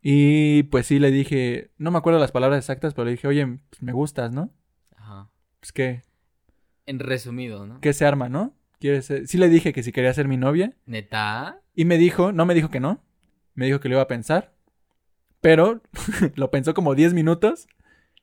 Y 0.00 0.62
pues 0.64 0.86
sí 0.86 0.98
le 1.00 1.10
dije, 1.10 1.70
no 1.78 1.90
me 1.90 1.98
acuerdo 1.98 2.20
las 2.20 2.30
palabras 2.30 2.58
exactas, 2.60 2.94
pero 2.94 3.06
le 3.06 3.10
dije, 3.12 3.26
oye, 3.26 3.44
pues, 3.70 3.82
me 3.82 3.92
gustas, 3.92 4.32
¿no? 4.32 4.50
Ajá. 4.96 5.28
Pues 5.58 5.72
qué, 5.72 6.02
En 6.86 7.00
resumido, 7.00 7.66
¿no? 7.66 7.80
qué 7.80 7.92
se 7.92 8.06
arma, 8.06 8.28
¿no? 8.28 8.54
¿Quieres 8.78 9.06
ser? 9.06 9.26
Sí 9.26 9.38
le 9.38 9.48
dije 9.48 9.72
que 9.72 9.82
si 9.82 9.90
quería 9.90 10.14
ser 10.14 10.28
mi 10.28 10.36
novia. 10.36 10.76
¿Neta? 10.86 11.60
Y 11.74 11.84
me 11.84 11.98
dijo, 11.98 12.30
no 12.30 12.46
me 12.46 12.54
dijo 12.54 12.70
que 12.70 12.78
no. 12.78 13.02
Me 13.54 13.66
dijo 13.66 13.80
que 13.80 13.88
lo 13.88 13.96
iba 13.96 14.02
a 14.02 14.08
pensar. 14.08 14.52
Pero 15.40 15.82
lo 16.36 16.50
pensó 16.52 16.74
como 16.74 16.94
10 16.94 17.12
minutos. 17.14 17.66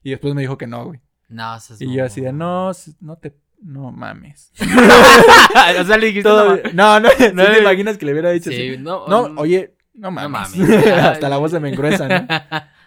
Y 0.03 0.11
después 0.11 0.33
me 0.35 0.41
dijo 0.41 0.57
que 0.57 0.67
no, 0.67 0.85
güey. 0.85 0.99
No, 1.29 1.59
seas 1.59 1.81
Y 1.81 1.93
yo 1.93 2.05
así 2.05 2.21
de, 2.21 2.31
no, 2.33 2.71
no 2.99 3.15
te, 3.17 3.35
no 3.61 3.91
mames. 3.91 4.51
o 4.59 5.83
sea, 5.85 5.97
le 5.97 6.07
dijiste 6.07 6.29
Todo- 6.29 6.57
no, 6.73 6.99
no, 6.99 6.99
no, 7.01 7.09
¿sí 7.17 7.25
no, 7.33 7.45
te 7.45 7.59
imaginas 7.59 7.97
que 7.97 8.05
le 8.05 8.11
hubiera 8.11 8.31
dicho 8.31 8.51
Sí, 8.51 8.69
así? 8.71 8.77
no, 8.77 9.07
No, 9.07 9.29
mm, 9.29 9.37
oye, 9.39 9.75
no 9.93 10.11
no 10.11 10.11
mames. 10.29 10.55
mames. 10.57 10.87
Hasta 10.87 11.29
la 11.29 11.37
voz 11.37 11.51
se 11.51 11.59
me 11.59 11.69
engruesa, 11.69 12.07
¿no? 12.07 12.27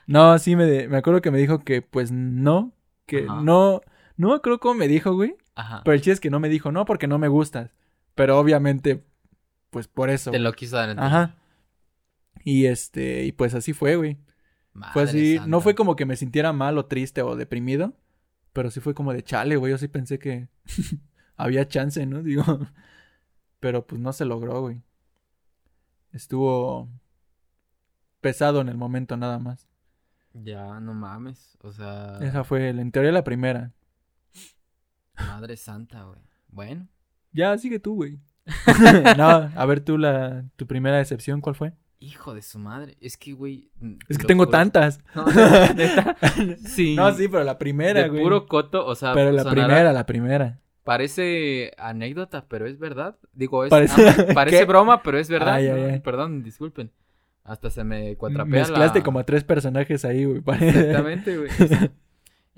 No, 0.07 0.39
sí, 0.39 0.55
me, 0.57 0.65
de- 0.67 0.89
me 0.89 0.99
acuerdo 0.99 1.21
que 1.23 1.31
me 1.31 1.39
dijo 1.39 1.61
que 1.61 1.83
pues 1.83 2.13
no, 2.13 2.73
que 3.07 3.25
Ajá. 3.29 3.41
no, 3.43 3.81
no 4.17 4.29
me 4.29 4.35
acuerdo 4.35 4.61
cómo 4.61 4.75
me 4.75 4.87
dijo, 4.89 5.15
güey. 5.15 5.35
Ajá. 5.55 5.81
Pero 5.85 5.95
el 5.95 6.01
chiste 6.01 6.13
es 6.13 6.21
que 6.21 6.31
no 6.31 6.39
me 6.39 6.49
dijo 6.49 6.71
no 6.71 6.85
porque 6.85 7.07
no 7.09 7.19
me 7.19 7.29
gustas. 7.29 7.71
Pero 8.15 8.39
obviamente, 8.39 9.03
pues 9.71 9.89
por 9.89 10.11
eso. 10.11 10.31
Te 10.31 10.39
lo 10.39 10.53
quiso 10.53 10.77
dar. 10.77 10.95
Ajá. 10.99 11.35
Y 12.45 12.67
este, 12.67 13.25
y 13.25 13.33
pues 13.33 13.55
así 13.55 13.73
fue, 13.73 13.97
güey. 13.97 14.19
Fue 14.85 15.05
Madre 15.05 15.11
así, 15.11 15.41
no 15.47 15.61
santa. 15.61 15.61
fue 15.61 15.75
como 15.75 15.97
que 15.97 16.07
me 16.07 16.17
sintiera 16.17 16.53
mal 16.53 16.79
o 16.79 16.87
triste 16.87 17.23
o 17.23 17.37
deprimido, 17.37 17.95
pero 18.53 18.71
sí 18.71 18.81
fue 18.81 18.95
como 18.95 19.13
de 19.13 19.23
chale, 19.23 19.57
güey. 19.57 19.73
Yo 19.73 19.79
sí 19.79 19.89
pensé 19.89 20.19
que 20.19 20.49
había 21.37 21.69
chance, 21.69 22.05
¿no? 22.07 22.23
Digo, 22.23 22.45
pero 23.61 23.87
pues 23.87 24.01
no 24.01 24.13
se 24.13 24.25
logró, 24.25 24.61
güey. 24.63 24.83
Estuvo 26.13 26.89
pesado 28.21 28.61
en 28.61 28.69
el 28.69 28.77
momento 28.77 29.17
nada 29.17 29.39
más. 29.39 29.69
Ya, 30.33 30.81
no 30.81 30.95
mames. 30.95 31.57
O 31.63 31.73
sea, 31.73 32.19
Esa 32.21 32.45
fue, 32.45 32.69
en 32.69 32.93
teoría, 32.93 33.13
la 33.13 33.25
primera. 33.25 33.73
madre 35.17 35.57
santa, 35.57 36.05
güey. 36.05 36.21
Bueno. 36.49 36.89
Ya, 37.33 37.57
sigue 37.59 37.79
tú, 37.79 37.95
güey. 37.97 38.21
no, 39.17 39.27
a 39.27 39.67
ver 39.67 39.81
tú 39.81 39.99
la, 39.99 40.45
tu 40.57 40.67
primera 40.67 40.99
decepción, 40.99 41.41
¿cuál 41.41 41.55
fue? 41.57 41.73
Hijo 41.99 42.35
de 42.35 42.43
su 42.43 42.59
madre. 42.59 42.97
Es 43.01 43.17
que, 43.17 43.33
güey. 43.33 43.71
Es 44.09 44.19
que 44.19 44.27
tengo 44.27 44.45
juro. 44.45 44.51
tantas. 44.59 45.01
No, 45.15 45.25
neta, 45.75 46.17
Sí. 46.67 46.95
No, 46.95 47.13
sí, 47.15 47.27
pero 47.29 47.43
la 47.45 47.59
primera, 47.59 48.03
de 48.03 48.09
güey. 48.11 48.23
puro 48.23 48.47
coto, 48.47 48.85
o 48.87 48.95
sea, 48.95 49.15
pero 49.15 49.33
la 49.33 49.43
sonará- 49.45 49.67
primera, 49.67 49.93
la 49.93 50.07
primera. 50.07 50.61
Parece 50.85 51.73
anécdota, 51.79 52.45
pero 52.49 52.67
es 52.67 52.79
verdad. 52.79 53.17
Digo, 53.33 53.65
es, 53.65 53.71
Parece- 53.71 54.09
ah, 54.09 54.27
parece 54.35 54.65
broma, 54.67 55.03
pero 55.03 55.19
es 55.19 55.29
verdad. 55.29 55.55
Ay, 55.55 55.69
ay, 55.69 55.83
ay. 55.93 56.01
Perdón, 56.01 56.43
disculpen. 56.43 56.93
Hasta 57.45 57.71
se 57.71 57.83
me 57.85 58.17
cuatrapea 58.17 58.61
Mezclaste 58.61 58.99
la... 58.99 59.05
como 59.05 59.19
a 59.21 59.25
tres 59.25 59.43
personajes 59.45 60.05
ahí, 60.05 60.25
güey. 60.25 60.43
Exactamente, 60.61 61.39
güey. 61.39 61.51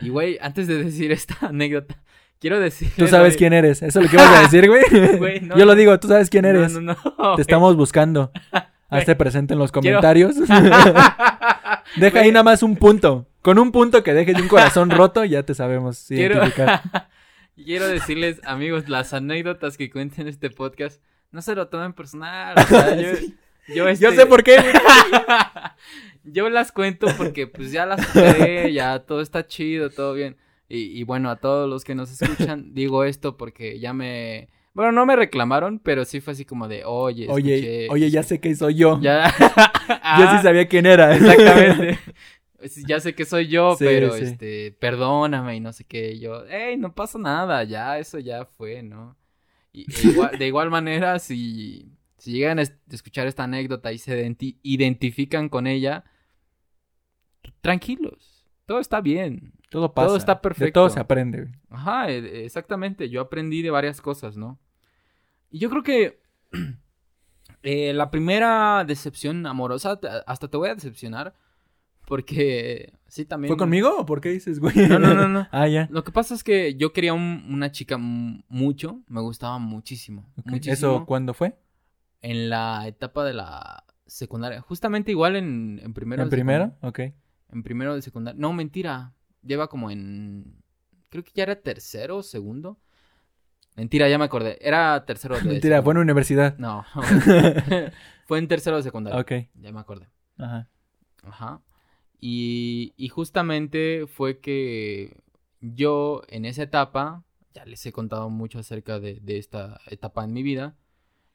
Y, 0.01 0.09
güey, 0.09 0.39
antes 0.41 0.67
de 0.67 0.83
decir 0.83 1.13
esta 1.13 1.35
anécdota, 1.49 2.03
quiero 2.41 2.59
decir... 2.59 2.91
Tú 2.97 3.07
sabes 3.07 3.37
quién 3.37 3.53
eres. 3.53 3.83
Eso 3.83 4.01
es 4.01 4.07
lo 4.07 4.11
que 4.11 4.17
vas 4.17 4.39
a 4.39 4.43
decir, 4.43 4.67
güey. 4.69 5.17
Güey, 5.19 5.41
no, 5.41 5.57
Yo 5.59 5.65
lo 5.67 5.75
digo, 5.75 5.99
tú 6.01 6.09
sabes 6.09 6.31
quién 6.31 6.45
eres. 6.45 6.73
No, 6.73 6.81
no, 6.81 6.97
no. 7.19 7.35
Te 7.37 7.43
estamos 7.43 7.77
buscando. 7.77 8.33
Hazte 8.89 9.17
presente 9.17 9.53
en 9.55 9.59
los 9.59 9.73
comentarios. 9.73 10.37
Deja 11.97 12.21
ahí 12.21 12.31
nada 12.33 12.43
más 12.43 12.63
un 12.63 12.77
punto. 12.77 13.27
Con 13.43 13.59
un 13.59 13.73
punto 13.73 14.03
que 14.03 14.15
dejes 14.15 14.35
de 14.37 14.43
un 14.43 14.49
corazón 14.49 14.91
roto, 14.91 15.25
ya 15.25 15.43
te 15.43 15.55
sabemos 15.55 16.05
Quiero... 16.09 16.37
identificar. 16.37 16.83
Quiero 17.57 17.89
decirles, 17.89 18.41
amigos, 18.45 18.89
las 18.89 19.13
anécdotas 19.13 19.77
que 19.77 19.91
cuenten 19.91 20.29
este 20.29 20.49
podcast, 20.49 21.03
no 21.33 21.43
se 21.43 21.55
lo 21.57 21.67
tomen 21.69 21.93
personal. 21.93 22.55
O 22.57 22.63
sea, 22.63 22.95
yo, 22.95 23.11
yo, 23.67 23.75
Yo 23.75 23.89
este- 23.89 24.15
sé 24.15 24.27
por 24.27 24.45
qué. 24.45 24.59
Yo 26.23 26.49
las 26.51 26.71
cuento 26.73 27.09
porque 27.17 27.47
pues 27.49 27.73
ya 27.73 27.85
las 27.85 28.07
superé, 28.07 28.73
ya 28.73 29.01
todo 29.01 29.21
está 29.23 29.47
chido, 29.47 29.91
todo 29.91 30.15
bien. 30.15 30.37
Y, 30.69 31.01
y 31.01 31.03
bueno, 31.03 31.31
a 31.31 31.37
todos 31.37 31.69
los 31.69 31.85
que 31.85 31.95
nos 31.95 32.11
escuchan, 32.11 32.75
digo 32.75 33.05
esto 33.05 33.37
porque 33.37 33.81
ya 33.81 33.93
me... 33.93 34.49
Bueno, 34.79 34.93
no 34.93 35.05
me 35.07 35.17
reclamaron, 35.17 35.81
pero 35.81 36.05
sí 36.05 36.21
fue 36.21 36.35
así 36.35 36.45
como 36.45 36.69
de, 36.69 36.85
oye, 36.85 37.27
Oye, 37.29 37.57
escuché- 37.59 37.87
oye, 37.91 38.11
ya 38.11 38.23
sé 38.23 38.41
que 38.41 38.55
soy 38.55 38.77
yo. 38.77 39.01
Ya... 39.01 39.25
Yo 39.89 39.95
Ah, 40.05 40.37
sí 40.37 40.43
sabía 40.45 40.69
quién 40.69 40.87
era. 40.87 41.17
Exactamente. 41.17 41.99
Ya 42.87 43.01
sé 43.01 43.15
que 43.15 43.25
soy 43.25 43.47
yo, 43.49 43.75
Sí, 43.77 43.85
pero 43.85 44.13
sí. 44.15 44.23
este, 44.25 44.73
perdóname 44.81 45.57
y 45.57 45.61
no 45.61 45.73
sé 45.73 45.85
qué. 45.85 46.13
Y 46.13 46.21
yo, 46.21 46.45
hey, 46.49 46.77
no 46.77 46.93
pasa 46.95 47.19
nada, 47.19 47.63
ya, 47.65 47.99
eso 48.01 48.19
ya 48.21 48.45
fue, 48.47 48.83
¿no? 48.85 49.17
Y, 49.73 49.83
e 49.83 50.09
igual- 50.09 50.39
de 50.39 50.47
igual 50.47 50.69
manera, 50.71 51.19
si, 51.21 51.93
si 52.19 52.33
llegan 52.33 52.59
a 52.59 52.63
es- 52.63 52.75
escuchar 52.91 53.27
esta 53.29 53.45
anécdota 53.45 53.93
y 53.93 53.99
se 53.99 54.13
identi- 54.27 54.59
identifican 54.63 55.49
con 55.49 55.67
ella, 55.69 56.05
tranquilos, 57.61 58.45
todo 58.67 58.81
está 58.81 59.01
bien. 59.01 59.53
Todo 59.71 59.93
pasa. 59.93 60.17
está 60.17 60.35
De 60.35 60.41
perfecto. 60.41 60.81
todo 60.81 60.91
se 60.91 60.99
aprende. 61.01 61.49
Ajá, 61.69 62.11
e- 62.11 62.45
exactamente. 62.45 63.09
Yo 63.09 63.21
aprendí 63.21 63.61
de 63.63 63.71
varias 63.71 64.01
cosas, 64.01 64.37
¿no? 64.37 64.59
Y 65.51 65.59
yo 65.59 65.71
creo 65.71 65.83
que 65.83 66.21
eh, 67.63 67.93
la 67.93 68.11
primera 68.11 68.85
decepción 68.87 69.47
amorosa, 69.47 69.99
hasta 70.27 70.49
te 70.49 70.57
voy 70.57 70.69
a 70.69 70.75
decepcionar, 70.75 71.35
porque 72.07 72.95
sí 73.07 73.25
también. 73.25 73.49
¿Fue 73.51 73.57
conmigo 73.59 73.95
o 73.99 74.07
por 74.07 74.21
qué 74.21 74.31
dices, 74.31 74.61
güey? 74.61 74.75
No, 74.89 74.99
no, 74.99 75.15
no, 75.15 75.29
no. 75.29 75.47
ah, 75.53 75.69
ya. 75.69 75.89
Lo 75.91 76.05
que 76.05 76.13
pasa 76.13 76.35
es 76.35 76.43
que 76.43 76.75
yo 76.75 76.93
quería 76.93 77.13
un- 77.15 77.45
una 77.51 77.71
chica 77.71 77.99
mucho, 77.99 79.03
me 79.09 79.21
gustaba 79.21 79.59
muchísimo, 79.59 80.31
muchísimo. 80.45 80.73
¿Eso 80.73 81.07
cuándo 81.07 81.35
fue? 81.35 81.59
En 82.23 82.49
la 82.51 82.87
etapa 82.89 83.25
de 83.25 83.35
la 83.35 83.85
secundaria, 84.07 84.61
justamente 84.63 85.11
igual 85.11 85.37
en, 85.37 85.81
en 85.83 85.93
primero. 85.93 86.23
¿En 86.23 86.31
de 86.31 86.37
primero? 86.37 86.75
Ok. 86.81 87.01
En 87.51 87.63
primero 87.63 87.95
de 87.95 88.03
secundaria. 88.03 88.41
No, 88.41 88.53
mentira. 88.53 89.13
Lleva 89.43 89.69
como 89.69 89.91
en. 89.91 90.63
Creo 91.11 91.23
que 91.25 91.31
ya 91.35 91.45
era 91.45 91.57
tercero 91.61 92.19
o 92.19 92.23
segundo. 92.23 92.79
Mentira, 93.79 94.09
ya 94.09 94.19
me 94.19 94.25
acordé. 94.25 94.59
Era 94.61 95.05
tercero 95.07 95.37
de 95.37 95.43
Mentira, 95.49 95.81
fue 95.85 95.95
en 95.95 95.99
universidad. 95.99 96.59
No. 96.59 96.85
fue 98.27 98.39
en 98.41 98.49
tercero 98.49 98.77
de 98.77 98.83
secundaria. 98.83 99.21
ok. 99.21 99.33
Ya 99.55 99.71
me 99.71 99.79
acordé. 99.79 100.09
Ajá. 100.37 100.69
Ajá. 101.23 101.63
Y, 102.19 102.93
y 102.97 103.09
justamente 103.09 104.07
fue 104.09 104.41
que 104.41 105.17
yo 105.61 106.23
en 106.27 106.45
esa 106.45 106.65
etapa, 106.65 107.23
ya 107.55 107.65
les 107.67 107.87
he 107.87 107.93
contado 107.93 108.31
mucho 108.31 108.59
acerca 108.59 108.99
de, 108.99 109.21
de 109.21 109.39
esta 109.39 109.81
etapa 109.87 110.25
en 110.25 110.33
mi 110.33 110.43
vida, 110.43 110.77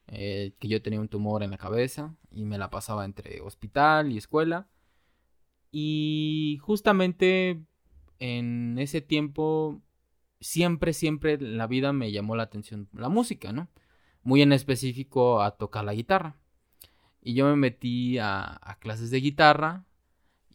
eh, 0.08 0.52
que 0.58 0.68
yo 0.68 0.82
tenía 0.82 1.00
un 1.00 1.08
tumor 1.08 1.42
en 1.42 1.50
la 1.50 1.56
cabeza 1.56 2.14
y 2.30 2.44
me 2.44 2.58
la 2.58 2.68
pasaba 2.68 3.06
entre 3.06 3.40
hospital 3.40 4.12
y 4.12 4.18
escuela. 4.18 4.68
Y 5.72 6.58
justamente 6.60 7.62
en 8.18 8.78
ese 8.78 9.00
tiempo, 9.00 9.80
siempre, 10.40 10.92
siempre 10.92 11.34
en 11.34 11.56
la 11.56 11.66
vida 11.66 11.92
me 11.92 12.12
llamó 12.12 12.36
la 12.36 12.44
atención 12.44 12.88
la 12.92 13.08
música, 13.08 13.52
¿no? 13.52 13.68
Muy 14.22 14.42
en 14.42 14.52
específico 14.52 15.42
a 15.42 15.56
tocar 15.56 15.84
la 15.84 15.94
guitarra. 15.94 16.36
Y 17.20 17.34
yo 17.34 17.46
me 17.46 17.56
metí 17.56 18.18
a, 18.18 18.58
a 18.62 18.78
clases 18.78 19.10
de 19.10 19.20
guitarra. 19.20 19.84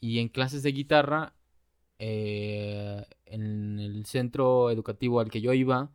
Y 0.01 0.19
en 0.19 0.29
clases 0.29 0.63
de 0.63 0.71
guitarra, 0.71 1.33
eh, 1.99 3.05
en 3.25 3.79
el 3.79 4.05
centro 4.05 4.71
educativo 4.71 5.19
al 5.19 5.29
que 5.29 5.41
yo 5.41 5.53
iba, 5.53 5.91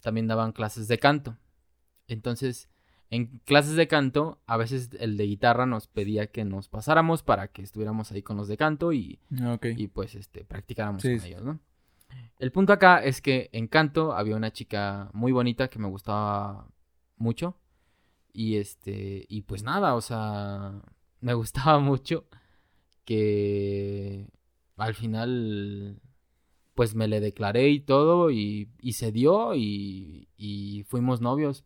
también 0.00 0.26
daban 0.26 0.52
clases 0.52 0.86
de 0.86 0.98
canto. 0.98 1.36
Entonces, 2.06 2.68
en 3.10 3.38
clases 3.46 3.74
de 3.74 3.88
canto, 3.88 4.40
a 4.46 4.56
veces 4.58 4.90
el 5.00 5.16
de 5.16 5.24
guitarra 5.24 5.64
nos 5.64 5.86
pedía 5.86 6.26
que 6.26 6.44
nos 6.44 6.68
pasáramos 6.68 7.22
para 7.22 7.48
que 7.48 7.62
estuviéramos 7.62 8.12
ahí 8.12 8.22
con 8.22 8.36
los 8.36 8.48
de 8.48 8.58
canto 8.58 8.92
y, 8.92 9.18
y 9.78 9.86
pues 9.88 10.14
este 10.14 10.44
practicáramos 10.44 11.02
Sí, 11.02 11.16
con 11.16 11.26
ellos, 11.26 11.42
¿no? 11.42 11.60
El 12.38 12.52
punto 12.52 12.72
acá 12.72 13.02
es 13.02 13.20
que 13.20 13.50
en 13.52 13.66
canto 13.66 14.12
había 14.12 14.36
una 14.36 14.52
chica 14.52 15.10
muy 15.12 15.32
bonita 15.32 15.68
que 15.68 15.78
me 15.78 15.88
gustaba 15.88 16.68
mucho 17.16 17.56
y 18.32 18.56
este 18.56 19.26
y 19.28 19.42
pues 19.42 19.62
nada, 19.62 19.94
o 19.94 20.00
sea, 20.00 20.80
me 21.20 21.34
gustaba 21.34 21.78
mucho 21.80 22.26
que 23.04 24.28
al 24.76 24.94
final 24.94 26.00
pues 26.74 26.94
me 26.94 27.08
le 27.08 27.18
declaré 27.18 27.70
y 27.70 27.80
todo 27.80 28.30
y, 28.30 28.70
y 28.80 28.92
se 28.92 29.10
dio 29.10 29.56
y, 29.56 30.28
y 30.36 30.84
fuimos 30.84 31.20
novios 31.20 31.64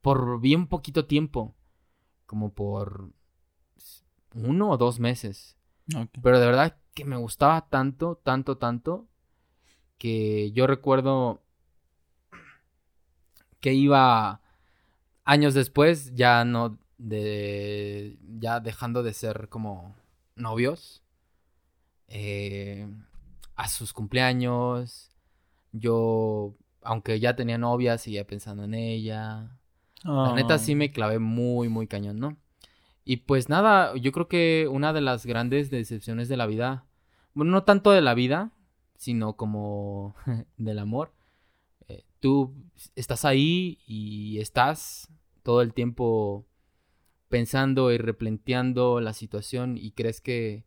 por 0.00 0.40
bien 0.40 0.66
poquito 0.66 1.06
tiempo, 1.06 1.54
como 2.26 2.52
por 2.52 3.12
uno 4.34 4.70
o 4.70 4.76
dos 4.76 4.98
meses. 4.98 5.56
Pero 6.22 6.40
de 6.40 6.46
verdad 6.46 6.76
que 6.94 7.04
me 7.04 7.16
gustaba 7.16 7.68
tanto, 7.68 8.20
tanto, 8.24 8.58
tanto, 8.58 9.06
que 9.98 10.52
yo 10.52 10.66
recuerdo 10.66 11.42
que 13.60 13.74
iba 13.74 14.40
años 15.24 15.54
después, 15.54 16.14
ya 16.14 16.44
no 16.44 16.78
de. 16.98 18.16
ya 18.38 18.60
dejando 18.60 19.02
de 19.02 19.12
ser 19.12 19.48
como 19.48 19.94
novios. 20.36 21.02
eh, 22.10 22.88
a 23.54 23.68
sus 23.68 23.92
cumpleaños. 23.92 25.10
Yo, 25.72 26.54
aunque 26.82 27.20
ya 27.20 27.36
tenía 27.36 27.58
novia, 27.58 27.98
seguía 27.98 28.26
pensando 28.26 28.64
en 28.64 28.72
ella. 28.74 29.50
La 30.04 30.32
neta 30.34 30.54
Ah. 30.54 30.58
sí 30.58 30.74
me 30.74 30.90
clavé 30.92 31.18
muy, 31.18 31.68
muy 31.68 31.86
cañón, 31.86 32.18
¿no? 32.18 32.38
Y 33.04 33.18
pues 33.18 33.48
nada, 33.50 33.94
yo 33.96 34.12
creo 34.12 34.28
que 34.28 34.68
una 34.70 34.92
de 34.94 35.00
las 35.02 35.26
grandes 35.26 35.70
decepciones 35.70 36.28
de 36.28 36.36
la 36.38 36.46
vida, 36.46 36.86
bueno, 37.34 37.50
no 37.52 37.64
tanto 37.64 37.90
de 37.90 38.00
la 38.00 38.14
vida, 38.14 38.52
sino 38.98 39.34
como 39.36 40.14
del 40.58 40.78
amor. 40.78 41.14
eh, 41.88 42.04
tú 42.20 42.54
estás 42.96 43.24
ahí 43.24 43.78
y 43.86 44.38
estás 44.40 45.08
todo 45.42 45.62
el 45.62 45.72
tiempo 45.72 46.44
pensando 47.30 47.90
y 47.92 47.96
replanteando 47.98 49.00
la 49.00 49.12
situación 49.14 49.76
y 49.78 49.92
crees 49.92 50.20
que, 50.20 50.64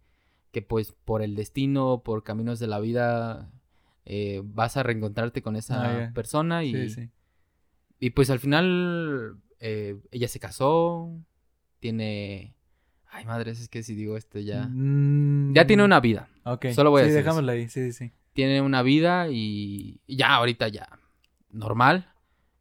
que 0.52 0.62
pues 0.64 0.92
por 0.94 1.22
el 1.22 1.36
destino, 1.36 2.02
por 2.04 2.24
caminos 2.24 2.58
de 2.60 2.68
la 2.68 2.80
vida, 2.80 3.52
eh, 4.06 4.42
vas 4.44 4.78
a 4.78 4.84
reencontrarte 4.84 5.42
con 5.44 5.56
esa 5.56 6.06
Ah, 6.08 6.12
persona 6.14 6.64
y, 6.64 6.72
Sí, 6.74 6.90
sí. 6.90 7.10
y 8.00 8.10
pues 8.12 8.30
al 8.32 8.40
final 8.40 9.38
eh, 9.60 10.00
ella 10.12 10.28
se 10.28 10.40
casó, 10.40 11.12
tiene... 11.80 12.56
Ay, 13.14 13.26
madres, 13.26 13.60
es 13.60 13.68
que 13.70 13.84
si 13.84 13.94
digo 13.94 14.16
esto 14.18 14.40
ya... 14.40 14.68
Mm, 14.70 15.54
Ya 15.54 15.68
tiene 15.68 15.84
una 15.84 16.00
vida. 16.00 16.30
Ok. 16.46 16.68
solo 16.74 16.92
voy 16.92 17.02
a 17.02 17.04
sí, 17.06 17.10
decir 17.10 17.20
eso. 17.20 17.26
dejámoslo 17.28 17.52
ahí. 17.52 17.68
Sí, 17.68 17.92
sí, 17.92 18.08
sí. 18.08 18.12
Tiene 18.34 18.62
una 18.62 18.82
vida 18.82 19.28
y 19.30 20.00
ya 20.08 20.36
ahorita 20.36 20.68
ya 20.70 20.88
normal. 21.50 22.12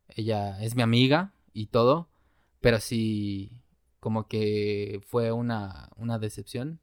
Ella 0.09 0.61
es 0.63 0.75
mi 0.75 0.83
amiga 0.83 1.33
y 1.53 1.67
todo. 1.67 2.09
Pero 2.61 2.81
sí, 2.81 3.53
como 4.01 4.27
que 4.27 5.01
fue 5.07 5.33
una, 5.33 5.89
una 5.97 6.19
decepción. 6.19 6.81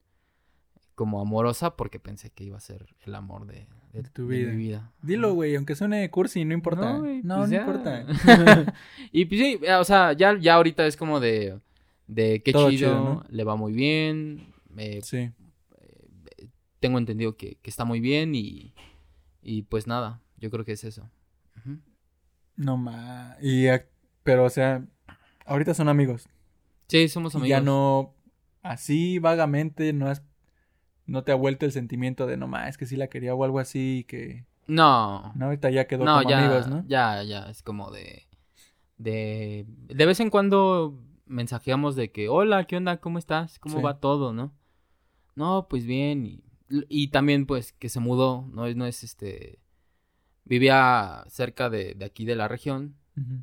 Como 0.96 1.22
amorosa 1.22 1.76
porque 1.76 2.00
pensé 2.00 2.32
que 2.32 2.44
iba 2.44 2.58
a 2.58 2.62
ser 2.62 2.88
el 3.06 3.14
amor 3.14 3.46
de, 3.46 3.68
de- 3.94 4.02
De 4.02 4.10
tu 4.10 4.28
de 4.28 4.38
vida. 4.38 4.52
mi 4.52 4.58
vida. 4.58 4.92
Dilo, 5.04 5.34
güey, 5.36 5.56
aunque 5.56 5.76
suene 5.76 6.10
cursi, 6.10 6.44
no 6.44 6.54
importa. 6.56 6.94
No, 6.98 7.04
no, 7.24 7.36
pues 7.48 7.52
importa. 7.52 8.06
y 9.12 9.26
pues 9.26 9.40
sí, 9.42 9.60
o 9.80 9.84
sea, 9.84 10.14
ya, 10.14 10.36
ya 10.40 10.56
ahorita 10.56 10.88
es 10.88 10.98
como 10.98 11.20
de, 11.20 11.60
de 12.08 12.42
qué 12.42 12.52
Todo 12.52 12.70
chido, 12.72 12.90
chido, 12.90 13.04
¿no? 13.04 13.24
le 13.30 13.44
va 13.44 13.56
muy 13.56 13.74
bien, 13.74 14.52
eh, 14.76 15.02
sí. 15.04 15.30
Tengo 16.80 16.98
entendido 16.98 17.36
que, 17.38 17.56
que 17.62 17.70
está 17.70 17.86
muy 17.86 18.00
bien 18.00 18.36
y, 18.36 18.74
y 19.42 19.64
pues 19.64 19.88
nada, 19.88 20.22
yo 20.38 20.50
creo 20.52 20.66
que 20.66 20.74
es 20.74 20.84
eso. 20.84 21.10
No. 22.56 22.78
Y, 23.42 23.66
ac- 23.66 23.88
pero, 24.24 24.46
o 24.46 24.50
sea, 24.50 24.84
ahorita 25.46 25.74
son 25.74 25.90
amigos. 25.90 26.28
Sí, 26.88 27.08
somos 27.08 27.34
Y 27.36 27.38
amigos. 27.38 27.50
ya 27.50 27.62
no, 27.62 28.14
así 28.64 29.20
vagamente, 29.20 29.94
no 29.94 30.08
has, 30.08 30.24
no 31.06 31.24
te 31.24 31.32
ha 31.32 31.36
vuelto 31.36 31.66
el 31.66 31.72
sentimiento 31.72 32.26
de 32.26 32.38
no 32.38 32.48
ma, 32.48 32.68
es 32.68 32.78
que 32.78 32.86
sí 32.86 32.96
la 32.96 33.08
quería 33.10 33.36
o 33.36 33.44
algo 33.44 33.60
así 33.60 34.06
que, 34.08 34.46
No, 34.68 35.34
no, 35.36 35.46
ahorita 35.46 35.70
ya 35.70 35.86
quedó 35.88 36.06
no, 36.06 36.18
como 36.18 36.30
ya, 36.30 36.40
amigos, 36.40 36.68
¿no? 36.68 36.84
ya, 36.88 37.22
ya, 37.24 37.50
es 37.50 37.62
como 37.62 37.92
de, 37.92 38.28
de, 38.98 39.66
de 39.68 40.06
vez 40.06 40.20
en 40.20 40.30
cuando 40.30 40.98
mensajeamos 41.26 41.96
de 41.96 42.12
que, 42.12 42.30
hola, 42.30 42.66
¿qué 42.66 42.78
onda? 42.78 42.98
¿Cómo 43.02 43.20
estás? 43.20 43.60
¿Cómo 43.60 43.78
Sí. 43.78 43.82
va 43.84 44.00
todo, 44.00 44.34
no? 44.34 44.54
No, 45.36 45.68
pues 45.70 45.86
bien, 45.86 46.26
y, 46.26 46.44
y 46.70 47.10
también 47.10 47.46
pues 47.46 47.74
que 47.74 47.90
se 47.90 48.00
mudó, 48.00 48.48
no 48.52 48.66
es, 48.66 48.76
no 48.76 48.86
es 48.86 49.04
este, 49.04 49.60
vivía 50.46 51.24
cerca 51.28 51.70
de, 51.70 51.94
de 51.96 52.06
aquí 52.06 52.26
de 52.26 52.36
la 52.36 52.48
región, 52.48 52.96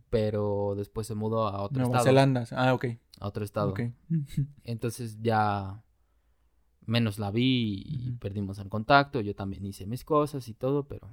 pero 0.08 0.74
después 0.76 1.06
se 1.06 1.16
mudó 1.16 1.48
a 1.48 1.60
otro 1.60 1.82
Nueva 1.82 1.98
estado, 1.98 2.04
Zelanda. 2.04 2.44
Ah, 2.52 2.74
ok. 2.74 2.86
a 3.18 3.26
otro 3.26 3.44
estado. 3.44 3.70
ok. 3.70 3.80
Entonces 4.62 5.18
ya 5.20 5.82
menos 6.86 7.18
la 7.18 7.30
vi 7.30 7.82
y 7.84 8.12
perdimos 8.12 8.58
el 8.58 8.68
contacto. 8.68 9.20
Yo 9.20 9.34
también 9.34 9.66
hice 9.66 9.86
mis 9.86 10.04
cosas 10.04 10.46
y 10.48 10.54
todo, 10.54 10.86
pero, 10.86 11.10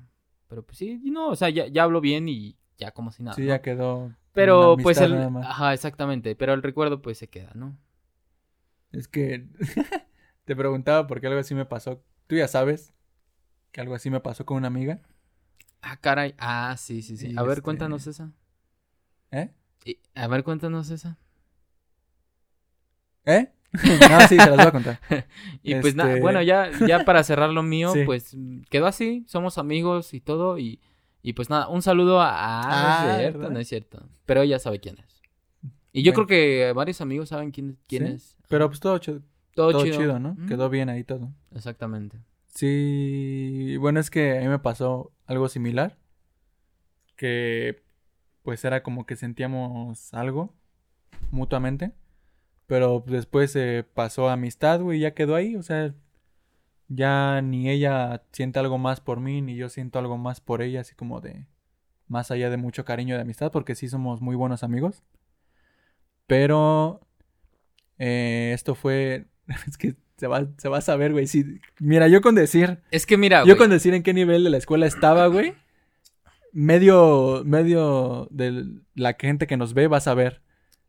pero 0.48 0.64
pues 0.64 0.78
sí, 0.78 1.02
no, 1.04 1.30
o 1.30 1.36
sea, 1.36 1.50
ya, 1.50 1.68
ya 1.68 1.84
hablo 1.84 2.02
bien 2.02 2.30
y 2.30 2.56
ya 2.78 2.92
como 2.92 3.12
si 3.12 3.24
nada. 3.24 3.36
sí, 3.36 3.42
¿no? 3.42 3.48
ya 3.48 3.62
quedó. 3.62 4.14
Pero 4.34 4.78
pues 4.78 5.02
el, 5.02 5.14
ajá, 5.14 5.74
exactamente, 5.74 6.36
pero 6.36 6.54
el 6.54 6.64
recuerdo 6.64 7.02
pues 7.02 7.18
se 7.18 7.30
queda, 7.30 7.52
¿no? 7.54 7.78
Es 8.92 9.08
que 9.08 9.48
te 10.52 10.56
preguntaba 10.58 11.08
porque 11.08 11.28
algo 11.28 11.40
así 11.40 11.56
me 11.56 11.66
pasó. 11.66 12.04
Tú 12.28 12.36
ya 12.36 12.46
sabes 12.50 12.94
que 13.72 13.80
algo 13.80 13.96
así 13.96 14.10
me 14.10 14.20
pasó 14.20 14.46
con 14.46 14.58
una 14.58 14.68
amiga. 14.68 15.00
Ah, 15.82 15.96
caray, 15.96 16.36
ah, 16.40 16.76
sí, 16.78 17.02
sí, 17.02 17.16
sí. 17.16 17.32
Y 17.32 17.38
A 17.38 17.42
ver, 17.44 17.52
este- 17.52 17.62
cuéntanos 17.62 18.06
esa. 18.06 18.34
¿Eh? 19.32 19.50
Y- 19.86 20.00
a 20.14 20.28
ver, 20.28 20.44
cuéntanos 20.44 20.90
esa. 20.90 21.18
¿Eh? 23.26 23.50
no, 24.12 24.20
sí, 24.28 24.36
se 24.38 24.50
las 24.50 24.58
voy 24.58 24.66
a 24.66 24.72
contar. 24.72 25.00
Y 25.64 25.76
pues 25.76 25.96
nada, 25.96 26.10
Este- 26.10 26.22
bueno, 26.22 26.42
ya, 26.42 26.70
ya 26.86 27.06
para 27.06 27.24
cerrar 27.24 27.50
lo 27.52 27.64
mío, 27.64 27.92
Sí. 27.94 28.04
pues 28.06 28.36
quedó 28.70 28.88
así, 28.88 29.24
somos 29.30 29.58
amigos 29.58 30.14
y 30.14 30.20
todo, 30.20 30.58
y, 30.60 30.82
y 31.22 31.32
pues 31.34 31.50
nada, 31.50 31.70
un 31.70 31.82
saludo 31.82 32.20
a... 32.22 32.30
Ah, 32.34 32.62
no 32.68 32.72
Ah, 32.76 33.12
es 33.14 33.20
cierto, 33.20 33.40
¿verdad? 33.40 33.54
no 33.54 33.60
es 33.60 33.68
cierto. 33.70 34.10
Pero 34.26 34.42
ella 34.42 34.60
sabe 34.60 34.82
quién 34.82 34.98
es. 35.00 35.22
Y 35.94 36.04
yo 36.04 36.12
Bueno. 36.12 36.28
creo 36.28 36.28
que 36.28 36.74
varios 36.74 37.00
amigos 37.00 37.30
saben 37.30 37.52
quién, 37.52 37.78
quién 37.88 38.08
¿Sí? 38.08 38.14
es. 38.14 38.38
Pero 38.50 38.68
pues 38.68 38.82
todo, 38.82 39.00
todo, 39.56 39.72
todo 39.72 39.84
chido. 39.84 39.98
chido, 39.98 40.20
¿no? 40.20 40.36
Mm, 40.38 40.48
Quedó 40.48 40.70
bien 40.70 40.90
ahí 40.90 41.04
todo. 41.04 41.32
Exactamente. 41.54 42.18
Sí, 42.48 43.78
bueno, 43.78 44.00
es 44.00 44.10
que 44.10 44.38
a 44.38 44.42
mí 44.42 44.48
me 44.48 44.60
pasó 44.60 45.12
algo 45.26 45.48
similar. 45.50 45.98
Que 47.16 47.84
pues 48.44 48.66
era 48.66 48.84
como 48.84 49.06
que 49.06 49.16
sentíamos 49.16 50.14
algo 50.14 50.54
mutuamente. 51.32 51.94
Pero 52.68 53.04
después 53.06 53.52
se 53.52 53.86
pasó 53.94 54.30
a 54.30 54.34
amistad, 54.34 54.82
güey, 54.82 55.00
y 55.00 55.02
ya 55.02 55.14
quedó 55.14 55.36
ahí. 55.36 55.56
O 55.56 55.64
sea, 55.64 55.94
ya 56.88 57.42
ni 57.42 57.70
ella 57.70 58.24
siente 58.32 58.60
algo 58.60 58.78
más 58.78 59.02
por 59.02 59.20
mí, 59.20 59.42
ni 59.42 59.56
yo 59.56 59.70
siento 59.70 60.00
algo 60.00 60.18
más 60.18 60.42
por 60.42 60.62
ella, 60.62 60.82
así 60.82 60.96
como 60.96 61.22
de 61.22 61.46
más 62.08 62.32
allá 62.32 62.50
de 62.50 62.58
mucho 62.58 62.84
cariño 62.86 63.16
de 63.16 63.22
amistad, 63.22 63.52
porque 63.52 63.76
sí 63.76 63.88
somos 63.88 64.22
muy 64.22 64.36
buenos 64.36 64.64
amigos. 64.64 65.04
Pero 66.28 67.02
eh, 67.98 68.52
esto 68.54 68.76
fue, 68.76 69.28
es 69.68 69.78
que 69.78 69.96
se 70.18 70.28
va, 70.28 70.46
se 70.58 70.70
va 70.70 70.78
a 70.78 70.82
saber, 70.82 71.12
güey. 71.14 71.28
Sí, 71.28 71.60
mira, 71.80 72.08
yo 72.08 72.22
con 72.22 72.36
decir, 72.36 72.80
Es 72.92 73.06
que 73.06 73.18
mira, 73.18 73.40
yo 73.42 73.46
güey, 73.46 73.58
con 73.58 73.70
decir 73.70 73.94
en 73.94 74.04
qué 74.04 74.14
nivel 74.14 74.44
de 74.44 74.50
la 74.52 74.58
escuela 74.58 74.86
estaba, 74.86 75.28
güey, 75.28 75.54
medio, 76.54 77.44
medio 77.46 78.28
de 78.32 78.66
la 78.96 79.16
gente 79.20 79.48
que 79.48 79.58
nos 79.58 79.74
ve 79.74 79.88
va 79.88 79.98
a 79.98 80.02
saber. 80.02 80.42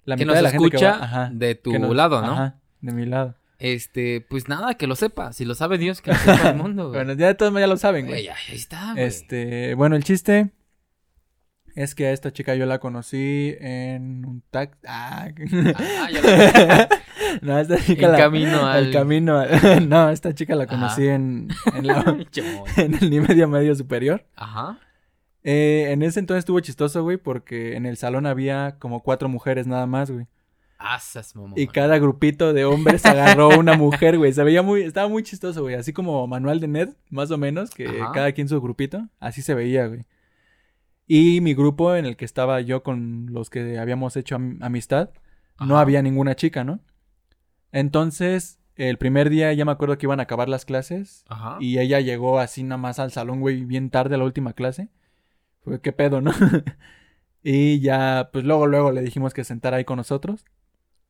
La 0.04 0.16
que 0.16 0.24
mitad 0.24 0.34
nos 0.34 0.36
de 0.38 0.42
la 0.42 0.50
gente 0.50 0.70
que 0.70 0.76
escucha 0.76 0.98
va- 0.98 1.04
ajá, 1.04 1.30
de 1.32 1.54
tu 1.54 1.72
nos- 1.78 1.94
lado, 1.94 2.20
¿no? 2.22 2.32
Ajá, 2.32 2.60
de 2.80 2.92
mi 2.92 3.06
lado. 3.06 3.36
Este, 3.58 4.20
pues 4.28 4.48
nada, 4.48 4.74
que 4.74 4.88
lo 4.88 4.96
sepa. 4.96 5.32
Si 5.32 5.44
lo 5.44 5.54
sabe 5.54 5.78
Dios, 5.78 6.02
que 6.02 6.10
lo 6.10 6.16
sepa 6.18 6.50
el 6.50 6.56
mundo, 6.56 6.88
güey. 6.88 7.04
Bueno, 7.04 7.12
ya 7.18 7.28
de 7.28 7.34
todos 7.36 7.52
modos 7.52 7.62
ya 7.62 7.66
lo 7.68 7.76
saben, 7.76 8.06
Güey, 8.06 8.26
ahí 8.28 8.34
está, 8.54 8.92
güey. 8.94 9.04
Este, 9.04 9.74
bueno, 9.74 9.94
el 9.94 10.02
chiste 10.02 10.50
es 11.76 11.94
que 11.94 12.06
a 12.08 12.12
esta 12.12 12.32
chica 12.32 12.56
yo 12.56 12.66
la 12.66 12.80
conocí 12.80 13.54
en 13.60 14.24
un 14.26 14.42
taxi. 14.50 14.78
Ah, 14.86 15.28
Ah, 15.76 16.08
ya 16.12 16.88
no, 17.42 17.58
esta 17.58 17.76
chica 17.76 18.06
En 18.06 18.12
la 18.12 18.18
camino 18.18 18.66
al- 18.66 18.86
el 18.86 18.92
camino 18.92 19.38
al- 19.38 19.88
no, 19.88 20.10
esta 20.10 20.34
chica 20.34 20.54
la 20.54 20.64
Ajá. 20.64 20.74
conocí 20.74 21.06
en, 21.06 21.48
en, 21.74 21.86
la- 21.86 22.16
en 22.76 22.94
el 22.94 23.10
nivel 23.10 23.46
medio 23.48 23.74
superior. 23.74 24.24
Ajá. 24.36 24.78
Eh, 25.44 25.88
en 25.90 26.02
ese 26.02 26.20
entonces 26.20 26.40
estuvo 26.40 26.60
chistoso, 26.60 27.02
güey, 27.02 27.16
porque 27.16 27.74
en 27.76 27.84
el 27.86 27.96
salón 27.96 28.26
había 28.26 28.76
como 28.78 29.02
cuatro 29.02 29.28
mujeres 29.28 29.66
nada 29.66 29.86
más, 29.86 30.10
güey. 30.10 30.26
Asas, 30.78 31.36
mamá. 31.36 31.54
Y 31.56 31.68
cada 31.68 31.98
grupito 31.98 32.52
de 32.52 32.64
hombres 32.64 33.06
agarró 33.06 33.48
una 33.58 33.76
mujer, 33.76 34.18
güey. 34.18 34.32
Se 34.32 34.42
veía 34.42 34.62
muy, 34.62 34.82
estaba 34.82 35.08
muy 35.08 35.22
chistoso, 35.22 35.62
güey. 35.62 35.76
Así 35.76 35.92
como 35.92 36.26
manual 36.26 36.58
de 36.58 36.66
Ned, 36.68 36.88
más 37.10 37.30
o 37.30 37.38
menos, 37.38 37.70
que 37.70 37.86
Ajá. 37.86 38.10
cada 38.12 38.32
quien 38.32 38.48
su 38.48 38.60
grupito. 38.60 39.08
Así 39.20 39.42
se 39.42 39.54
veía, 39.54 39.86
güey. 39.86 40.06
Y 41.06 41.40
mi 41.40 41.54
grupo 41.54 41.94
en 41.94 42.04
el 42.06 42.16
que 42.16 42.24
estaba 42.24 42.60
yo 42.60 42.82
con 42.82 43.26
los 43.30 43.50
que 43.50 43.78
habíamos 43.78 44.16
hecho 44.16 44.36
am- 44.36 44.58
amistad, 44.60 45.10
no 45.60 45.78
había 45.78 46.02
ninguna 46.02 46.34
chica, 46.34 46.64
¿no? 46.64 46.80
Entonces, 47.72 48.60
el 48.76 48.98
primer 48.98 49.30
día 49.30 49.52
ya 49.52 49.64
me 49.64 49.72
acuerdo 49.72 49.98
que 49.98 50.06
iban 50.06 50.20
a 50.20 50.24
acabar 50.24 50.48
las 50.48 50.64
clases 50.64 51.24
Ajá. 51.28 51.56
y 51.60 51.78
ella 51.78 52.00
llegó 52.00 52.38
así 52.38 52.62
nada 52.62 52.78
más 52.78 52.98
al 52.98 53.10
salón, 53.12 53.40
güey, 53.40 53.64
bien 53.64 53.90
tarde 53.90 54.14
a 54.14 54.18
la 54.18 54.24
última 54.24 54.52
clase. 54.52 54.88
Fue, 55.64 55.80
¿qué 55.80 55.92
pedo, 55.92 56.20
no? 56.20 56.32
y 57.42 57.80
ya, 57.80 58.30
pues 58.32 58.44
luego, 58.44 58.66
luego 58.66 58.92
le 58.92 59.02
dijimos 59.02 59.34
que 59.34 59.44
sentara 59.44 59.76
ahí 59.76 59.84
con 59.84 59.96
nosotros. 59.96 60.44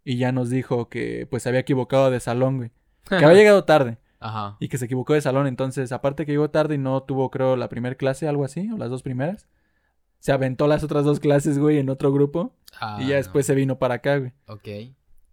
Y 0.05 0.16
ya 0.16 0.33
nos 0.33 0.51
dijo 0.51 0.88
que, 0.88 1.27
pues, 1.31 1.44
se 1.44 1.48
había 1.48 1.61
equivocado 1.61 2.11
de 2.11 2.20
salón, 2.20 2.57
güey. 2.57 2.70
Que 3.09 3.16
había 3.16 3.35
llegado 3.35 3.64
tarde 3.64 3.98
Ajá. 4.18 4.57
y 4.59 4.68
que 4.68 4.77
se 4.77 4.87
equivocó 4.87 5.14
de 5.14 5.20
salón. 5.20 5.46
Entonces, 5.46 5.92
aparte 5.92 6.27
que 6.27 6.33
llegó 6.33 6.51
tarde 6.51 6.75
y 6.75 6.79
no 6.79 7.03
tuvo, 7.05 7.31
creo, 7.31 7.57
la 7.57 7.68
primera 7.68 7.94
clase, 7.94 8.29
algo 8.29 8.44
así, 8.44 8.70
o 8.72 8.77
las 8.77 8.90
dos 8.90 9.03
primeras. 9.03 9.46
Se 10.18 10.33
aventó 10.33 10.66
las 10.66 10.85
otras 10.85 11.05
dos 11.05 11.18
clases, 11.20 11.59
güey, 11.59 11.79
en 11.79 11.88
otro 11.88 12.12
grupo. 12.12 12.55
Ah, 12.81 12.98
y 13.01 13.09
ya 13.09 13.16
después 13.16 13.46
se 13.46 13.55
vino 13.55 13.79
para 13.79 13.94
acá, 13.94 14.18
güey. 14.18 14.33
Ok. 14.46 14.68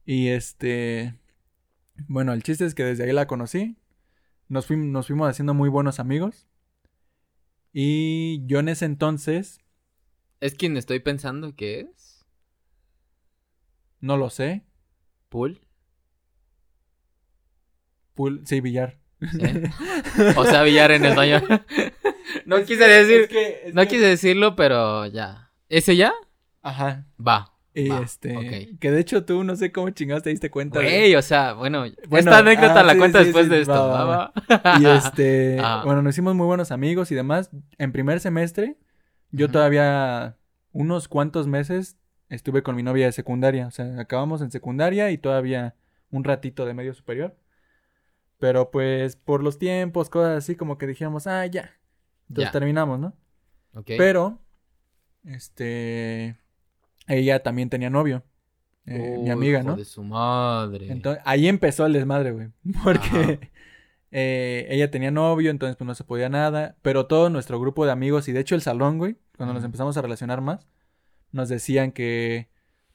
Y 0.06 0.30
este. 0.30 1.16
Bueno, 2.08 2.34
el 2.34 2.44
chiste 2.44 2.66
es 2.66 2.76
que 2.76 2.84
desde 2.84 3.04
ahí 3.04 3.12
la 3.14 3.28
conocí. 3.28 3.78
Nos, 4.48 4.66
fuimos, 4.66 4.88
nos 4.88 5.08
fuimos 5.08 5.30
haciendo 5.30 5.54
muy 5.54 5.70
buenos 5.70 6.00
amigos. 6.00 6.48
Y 7.74 8.46
yo 8.48 8.60
en 8.60 8.70
ese 8.70 8.86
entonces, 8.86 9.60
¿Es 10.42 10.56
quien 10.56 10.78
estoy 10.78 11.00
pensando 11.00 11.56
que 11.56 11.82
es? 11.82 12.26
no 14.00 14.16
lo 14.18 14.30
sé. 14.30 14.64
¿Pool? 15.28 15.60
Pul 18.16 18.42
sí, 18.46 18.62
billar. 18.62 18.98
¿Sí? 19.22 19.40
O 20.38 20.46
sea, 20.46 20.64
billar 20.64 20.92
en 20.92 21.06
español. 21.06 21.44
no 22.46 22.58
Es 22.58 22.68
quise 22.68 22.80
que- 22.80 22.88
decir. 22.88 23.20
es 23.22 23.28
que- 23.30 23.62
es 23.68 23.74
no 23.74 23.82
que- 23.84 23.88
quise 23.90 24.06
decirlo, 24.06 24.56
pero 24.56 25.06
ya. 25.08 25.52
¿Ese 25.68 25.96
ya? 25.96 26.14
Ajá. 26.62 27.06
Va. 27.20 27.54
Y 27.74 27.92
este. 27.92 28.78
Que 28.80 28.92
de 28.92 29.00
hecho 29.00 29.24
tú 29.26 29.44
no 29.44 29.56
sé 29.56 29.72
cómo 29.72 29.90
chingados 29.92 30.24
te 30.24 30.32
diste 30.32 30.50
cuenta. 30.50 30.80
de- 30.80 30.86
Güey, 30.86 31.16
o 31.16 31.22
sea, 31.22 31.54
bueno, 31.54 31.86
Bueno, 32.08 32.32
esta 32.32 32.40
anécdota 32.40 32.80
ah, 32.80 32.84
la 32.84 32.94
sí, 32.94 32.98
cuenta 33.00 33.20
sí, 33.20 33.26
después 33.26 33.46
sí, 33.46 33.52
de 33.52 33.62
esto. 33.62 33.74
va, 33.74 34.04
Va, 34.04 34.06
va, 34.06 34.34
va. 34.64 34.80
Y 34.80 34.86
este. 34.86 35.60
Ajá. 35.60 35.84
Bueno, 35.86 36.02
nos 36.02 36.16
hicimos 36.16 36.36
muy 36.36 36.46
buenos 36.48 36.72
amigos 36.72 37.12
y 37.12 37.16
demás. 37.16 37.52
En 37.78 37.92
primer 37.92 38.20
semestre, 38.20 38.78
yo 39.32 39.50
todavía. 39.50 40.36
Unos 40.72 41.08
cuantos 41.08 41.48
meses 41.48 41.98
estuve 42.30 42.62
con 42.64 42.76
mi 42.76 42.84
novia 42.84 43.06
de 43.08 43.12
secundaria. 43.12 43.68
O 43.68 43.72
sea, 43.72 44.00
acabamos 44.00 44.42
en 44.42 44.52
secundaria 44.52 45.10
y 45.12 45.18
todavía 45.18 45.76
un 46.12 46.24
ratito 46.24 46.66
de 46.66 46.74
medio 46.74 46.94
superior. 46.94 47.36
Pero 48.40 48.72
pues 48.72 49.16
por 49.16 49.44
los 49.44 49.58
tiempos, 49.60 50.10
cosas 50.10 50.38
así, 50.38 50.56
como 50.56 50.78
que 50.78 50.88
dijimos, 50.88 51.28
ah, 51.28 51.46
ya. 51.46 51.72
Entonces 52.30 52.50
Ya. 52.50 52.52
terminamos, 52.52 53.00
¿no? 53.00 53.14
Ok. 53.74 53.92
Pero, 53.98 54.40
este. 55.24 56.39
Ella 57.10 57.44
también 57.44 57.70
tenía 57.70 57.90
novio. 57.90 58.24
eh, 58.86 59.18
mi 59.22 59.30
amiga, 59.30 59.60
hijo 59.60 59.70
¿no? 59.70 59.76
de 59.76 59.86
su 59.86 60.04
madre. 60.04 60.92
Entonces, 60.92 61.22
ahí 61.26 61.48
empezó 61.48 61.86
el 61.86 61.94
desmadre, 61.94 62.32
güey. 62.32 62.50
Porque 62.84 63.52
eh, 64.12 64.68
ella 64.70 64.90
tenía 64.90 65.12
novio, 65.12 65.52
entonces 65.52 65.76
pues 65.76 65.86
no 65.88 65.96
se 65.96 66.04
podía 66.04 66.30
nada. 66.30 66.78
Pero 66.82 67.08
todo 67.08 67.30
nuestro 67.30 67.60
grupo 67.60 67.86
de 67.86 67.92
amigos 67.92 68.28
y 68.28 68.32
de 68.32 68.40
hecho 68.40 68.56
el 68.56 68.62
salón, 68.62 68.98
güey, 68.98 69.18
cuando 69.36 69.54
nos 69.54 69.64
empezamos 69.64 69.98
a 69.98 70.02
relacionar 70.02 70.42
más, 70.42 70.68
nos 71.32 71.50
decían 71.50 71.92
que 71.92 72.50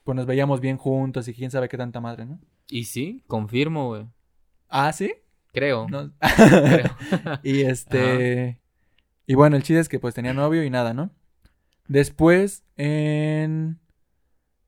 pues 0.05 0.17
nos 0.17 0.27
veíamos 0.27 0.61
bien 0.61 0.77
juntos 0.77 1.29
y 1.29 1.35
quién 1.35 1.51
sabe 1.51 1.69
qué 1.69 1.77
tanta 1.77 2.01
madre, 2.01 2.27
¿no? 2.27 2.39
Y 2.69 2.85
sí, 2.85 3.23
confirmo, 3.27 3.89
güey. 3.89 4.07
Ah, 4.69 4.93
¿sí? 4.93 5.15
Creo. 5.53 5.87
No. 5.89 6.13
Creo. 6.19 6.97
y 7.43 7.63
este... 7.67 8.61
Y 9.27 9.35
bueno, 9.35 9.57
el 9.57 9.63
chiste 9.63 9.81
es 9.81 9.89
que 9.89 9.99
pues 9.99 10.15
tenía 10.15 10.35
novio 10.35 10.63
y 10.65 10.69
nada, 10.71 10.93
¿no? 10.93 11.11
Después, 11.89 12.65
en 12.77 13.79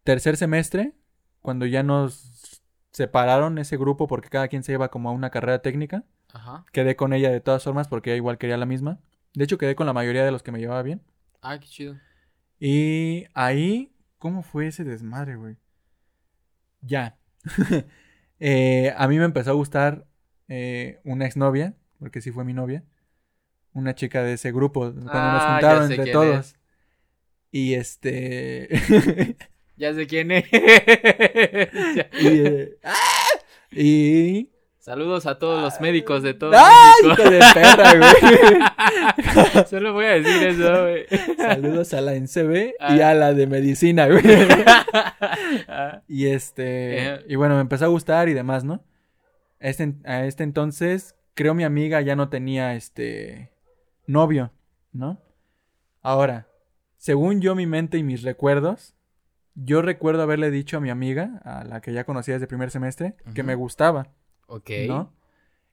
tercer 0.07 0.38
semestre, 0.38 0.95
cuando 1.42 1.66
ya 1.66 1.83
nos 1.83 2.62
separaron 2.92 3.59
ese 3.59 3.77
grupo 3.77 4.07
porque 4.07 4.31
cada 4.31 4.49
quien 4.49 4.62
se 4.62 4.73
iba 4.73 4.88
como 4.90 5.11
a 5.11 5.12
una 5.12 5.29
carrera 5.29 5.61
técnica, 5.61 6.05
Ajá. 6.33 6.64
quedé 6.73 6.97
con 6.97 7.12
ella 7.12 7.31
de 7.31 7.40
todas 7.42 7.62
formas 7.62 7.88
porque 7.88 8.11
ella 8.11 8.16
igual 8.16 8.38
quería 8.38 8.57
la 8.57 8.64
misma. 8.64 8.99
De 9.35 9.45
hecho, 9.45 9.59
quedé 9.59 9.77
con 9.77 9.87
la 9.87 9.92
mayoría 9.92 10.25
de 10.25 10.31
los 10.31 10.42
que 10.42 10.51
me 10.53 10.59
llevaba 10.59 10.83
bien. 10.83 11.03
Ah, 11.42 11.59
qué 11.61 11.66
chido. 11.66 11.97
Y 12.59 13.27
ahí, 13.35 13.95
¿cómo 14.19 14.42
fue 14.42 14.69
ese 14.69 14.83
desmadre, 14.85 15.37
güey? 15.37 15.57
Ya. 16.81 17.19
Eh, 18.38 18.92
a 18.99 19.09
mí 19.09 19.19
me 19.19 19.25
empezó 19.25 19.49
a 19.49 19.55
gustar 19.55 20.07
eh, 20.49 21.01
una 21.05 21.25
exnovia, 21.25 21.75
porque 21.99 22.21
sí 22.21 22.31
fue 22.31 22.45
mi 22.45 22.53
novia. 22.53 22.85
Una 23.73 23.95
chica 23.95 24.23
de 24.23 24.35
ese 24.35 24.53
grupo, 24.53 24.81
cuando 24.81 25.33
nos 25.33 25.42
Ah, 25.42 25.53
juntaron 25.53 25.83
ya 25.85 25.87
sé 25.88 25.92
entre 25.95 26.05
quién 26.05 26.12
todos. 26.12 26.47
es. 26.49 26.57
Y 27.51 27.75
este. 27.75 28.69
Ya 29.77 29.93
sé 29.95 30.07
quién 30.07 30.31
es. 30.33 30.45
Y, 30.53 32.27
eh, 32.47 32.77
¡ah! 32.83 32.95
y. 33.71 34.51
Saludos 34.79 35.27
a 35.27 35.39
todos 35.41 35.61
los 35.61 35.81
médicos 35.81 36.23
de 36.23 36.33
todo 36.33 36.53
¡Ay, 36.55 36.93
México. 37.03 37.23
hijo 37.23 37.31
de 37.31 37.41
perra, 37.55 37.95
güey! 37.99 39.65
Solo 39.69 39.93
voy 39.93 40.05
a 40.05 40.11
decir 40.21 40.47
eso, 40.47 40.83
güey. 40.83 41.07
Saludos 41.37 41.93
a 41.93 42.01
la 42.01 42.15
NCB 42.15 42.55
y 42.69 43.01
Ah. 43.01 43.11
a 43.11 43.15
la 43.15 43.35
de 43.35 43.49
medicina, 43.49 44.07
güey. 44.07 44.23
Ah, 45.67 46.03
Y 46.09 46.27
este. 46.29 47.15
Eh. 47.15 47.25
Y 47.29 47.35
bueno, 47.35 47.57
me 47.57 47.62
empezó 47.62 47.85
a 47.87 47.89
gustar 47.89 48.29
y 48.29 48.35
demás, 48.35 48.62
¿no? 48.62 48.85
Este, 49.59 49.95
a 50.05 50.25
este 50.25 50.45
entonces, 50.45 51.17
creo 51.35 51.55
mi 51.55 51.65
amiga 51.65 52.01
ya 52.01 52.15
no 52.15 52.29
tenía 52.29 52.75
este. 52.77 53.51
novio, 54.07 54.53
¿no? 54.93 55.21
Ahora, 56.01 56.47
según 56.97 57.41
yo, 57.41 57.57
mi 57.57 57.67
mente 57.67 57.99
y 57.99 58.05
mis 58.05 58.23
recuerdos, 58.23 58.95
yo 59.57 59.83
recuerdo 59.83 60.23
haberle 60.23 60.51
dicho 60.53 60.77
a 60.77 60.81
mi 60.81 60.90
amiga, 60.90 61.40
a 61.45 61.64
la 61.64 61.81
que 61.81 61.92
ya 61.92 62.05
conocía 62.05 62.35
desde 62.35 62.47
primer 62.47 62.71
semestre, 62.71 63.16
que 63.35 63.42
me 63.42 63.55
gustaba, 63.57 64.09
ok. 64.47 64.71
¿no? 64.87 65.12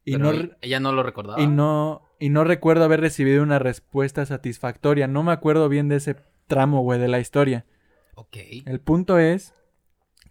Y 0.05 0.13
Pero 0.17 0.33
no, 0.33 0.49
ella- 0.61 0.79
no 0.79 0.91
lo 0.91 1.03
recordaba. 1.03 1.39
y 1.41 1.47
no. 1.47 2.01
Y 2.19 2.29
no 2.29 2.43
recuerdo 2.45 2.83
haber 2.85 3.01
recibido 3.01 3.43
una 3.43 3.59
respuesta 3.59 4.25
satisfactoria. 4.25 5.07
No 5.07 5.23
me 5.23 5.31
acuerdo 5.33 5.67
bien 5.69 5.87
de 5.89 5.97
ese 5.97 6.15
tramo, 6.47 6.81
güey, 6.81 6.99
de 6.99 7.07
la 7.09 7.19
historia. 7.19 7.65
Ok. 8.15 8.37
El 8.65 8.79
punto 8.79 9.19
es 9.19 9.53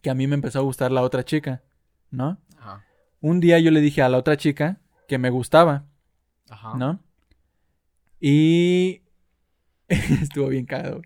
que 0.00 0.08
a 0.10 0.14
mí 0.14 0.26
me 0.26 0.34
empezó 0.34 0.58
a 0.58 0.62
gustar 0.62 0.90
la 0.90 1.02
otra 1.02 1.22
chica, 1.24 1.62
¿no? 2.10 2.38
Ajá. 2.58 2.84
Un 3.20 3.40
día 3.40 3.58
yo 3.60 3.70
le 3.70 3.80
dije 3.80 4.00
a 4.02 4.08
la 4.08 4.18
otra 4.18 4.36
chica 4.36 4.80
que 5.06 5.18
me 5.18 5.28
gustaba, 5.30 5.84
Ajá. 6.48 6.74
¿no? 6.76 7.00
Y 8.20 9.02
estuvo 9.88 10.48
bien 10.48 10.64
cagado. 10.66 11.02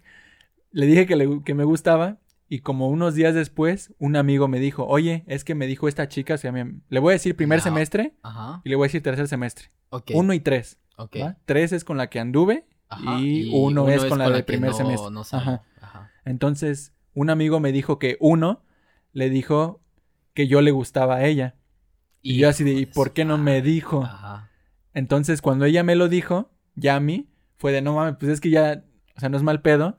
Le 0.70 0.86
dije 0.86 1.06
que, 1.06 1.16
le- 1.16 1.42
que 1.44 1.54
me 1.54 1.64
gustaba 1.64 2.18
y 2.48 2.60
como 2.60 2.88
unos 2.88 3.14
días 3.14 3.34
después 3.34 3.94
un 3.98 4.16
amigo 4.16 4.46
me 4.48 4.60
dijo, 4.60 4.86
oye, 4.86 5.24
es 5.26 5.44
que 5.44 5.54
me 5.54 5.66
dijo 5.66 5.88
esta 5.88 6.08
chica, 6.08 6.38
se 6.38 6.48
llama- 6.48 6.72
le 6.88 7.00
voy 7.00 7.12
a 7.12 7.14
decir 7.14 7.36
primer 7.36 7.58
La- 7.58 7.64
semestre 7.64 8.14
Ajá. 8.22 8.60
y 8.64 8.68
le 8.68 8.76
voy 8.76 8.84
a 8.86 8.88
decir 8.88 9.02
tercer 9.02 9.26
semestre. 9.28 9.70
Uno 10.14 10.32
y 10.32 10.40
tres. 10.40 10.78
Tres 11.44 11.72
es 11.72 11.84
con 11.84 11.96
la 11.96 12.08
que 12.08 12.20
anduve 12.20 12.66
Ajá, 12.88 13.18
y, 13.20 13.50
uno, 13.52 13.88
es 13.88 14.04
con 14.04 14.18
la 14.18 14.26
del 14.30 14.38
que 14.38 14.44
primer 14.44 14.70
no- 14.70 14.76
semestre. 14.76 15.10
no. 15.10 15.20
Ajá. 15.20 15.62
Ajá. 15.80 16.10
Entonces, 16.24 16.92
un 17.14 17.30
amigo 17.30 17.60
me 17.60 17.72
dijo 17.72 17.98
que 17.98 18.16
uno 18.20 18.64
le 19.12 19.28
dijo 19.30 19.82
que 20.34 20.46
yo 20.48 20.60
le 20.60 20.70
gustaba 20.70 21.16
a 21.16 21.24
ella. 21.26 21.56
Y 22.22 22.36
yo 22.38 22.48
así 22.48 22.64
de, 22.64 22.72
¿y 22.72 22.86
por 22.86 23.12
qué 23.12 23.24
no 23.24 23.38
me 23.38 23.62
dijo? 23.62 24.02
Ajá. 24.04 24.50
Entonces, 24.94 25.40
cuando 25.42 25.64
ella 25.64 25.82
me 25.82 25.94
lo 25.96 26.08
dijo, 26.08 26.50
ya 26.74 26.96
a 26.96 27.00
mí, 27.00 27.28
fue 27.56 27.72
de, 27.72 27.82
no 27.82 27.94
mames, 27.94 28.16
pues 28.18 28.30
es 28.32 28.40
que 28.40 28.50
ya, 28.50 28.84
o 29.16 29.20
sea, 29.20 29.28
no 29.28 29.36
es 29.36 29.42
mal 29.42 29.62
pedo, 29.62 29.98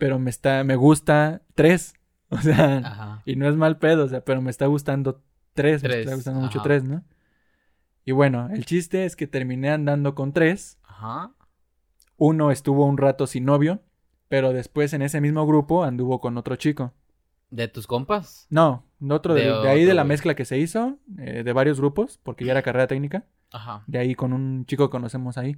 pero 0.00 0.18
me 0.18 0.30
está, 0.30 0.64
me 0.64 0.74
gusta 0.74 1.42
tres. 1.54 1.94
O 2.32 2.38
sea, 2.38 2.76
Ajá. 2.78 3.22
y 3.24 3.34
no 3.34 3.48
es 3.48 3.56
mal 3.56 3.78
pedo, 3.78 4.04
o 4.04 4.08
sea, 4.08 4.24
pero 4.24 4.40
me 4.40 4.52
está 4.52 4.66
gustando 4.66 5.20
tres, 5.52 5.82
me 5.82 5.98
está 5.98 6.14
gustando 6.14 6.40
mucho 6.40 6.62
tres, 6.62 6.84
¿no? 6.84 7.02
Y 8.04 8.12
bueno, 8.12 8.48
el 8.52 8.64
chiste 8.66 9.04
es 9.04 9.16
que 9.16 9.26
terminé 9.26 9.70
andando 9.70 10.14
con 10.14 10.32
tres. 10.32 10.78
Ajá. 10.84 11.32
Uno 12.16 12.52
estuvo 12.52 12.86
un 12.86 12.98
rato 12.98 13.26
sin 13.26 13.46
novio, 13.46 13.82
pero 14.28 14.52
después 14.52 14.92
en 14.92 15.02
ese 15.02 15.20
mismo 15.20 15.44
grupo 15.44 15.82
anduvo 15.82 16.20
con 16.20 16.38
otro 16.38 16.54
chico. 16.54 16.94
¿De 17.50 17.66
tus 17.66 17.88
compas? 17.88 18.46
No, 18.48 18.84
otro 19.08 19.34
de, 19.34 19.46
De 19.46 19.62
de 19.62 19.68
ahí 19.68 19.84
de 19.84 19.94
la 19.94 20.04
mezcla 20.04 20.36
que 20.36 20.44
se 20.44 20.56
hizo, 20.56 21.00
eh, 21.18 21.42
de 21.42 21.52
varios 21.52 21.80
grupos, 21.80 22.20
porque 22.22 22.44
ya 22.44 22.52
era 22.52 22.62
carrera 22.62 22.86
técnica, 22.86 23.24
Ajá. 23.50 23.82
de 23.88 23.98
ahí 23.98 24.14
con 24.14 24.32
un 24.32 24.66
chico 24.66 24.86
que 24.86 24.92
conocemos 24.92 25.36
ahí. 25.36 25.56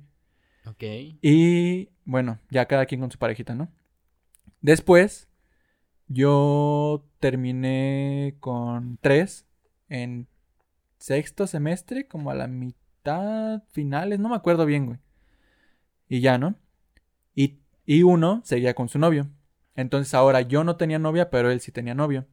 Ok. 0.64 0.82
Y 1.20 1.90
bueno, 2.06 2.38
ya 2.48 2.64
cada 2.64 2.86
quien 2.86 3.02
con 3.02 3.10
su 3.10 3.18
parejita, 3.18 3.54
¿no? 3.54 3.68
Después, 4.62 5.28
yo 6.08 7.04
terminé 7.20 8.36
con 8.40 8.98
tres 9.00 9.46
en 9.88 10.28
sexto 10.98 11.46
semestre, 11.46 12.06
como 12.06 12.30
a 12.30 12.34
la 12.34 12.46
mitad, 12.46 13.62
finales, 13.70 14.18
no 14.20 14.28
me 14.28 14.36
acuerdo 14.36 14.64
bien, 14.66 14.86
güey. 14.86 14.98
Y 16.08 16.20
ya, 16.20 16.38
¿no? 16.38 16.54
Y, 17.34 17.58
y 17.86 18.02
uno 18.02 18.40
seguía 18.44 18.74
con 18.74 18.88
su 18.88 18.98
novio. 18.98 19.28
Entonces 19.74 20.12
ahora 20.14 20.42
yo 20.42 20.64
no 20.64 20.76
tenía 20.76 20.98
novia, 20.98 21.30
pero 21.30 21.50
él 21.50 21.60
sí 21.60 21.72
tenía 21.72 21.94
novio. 21.94 22.26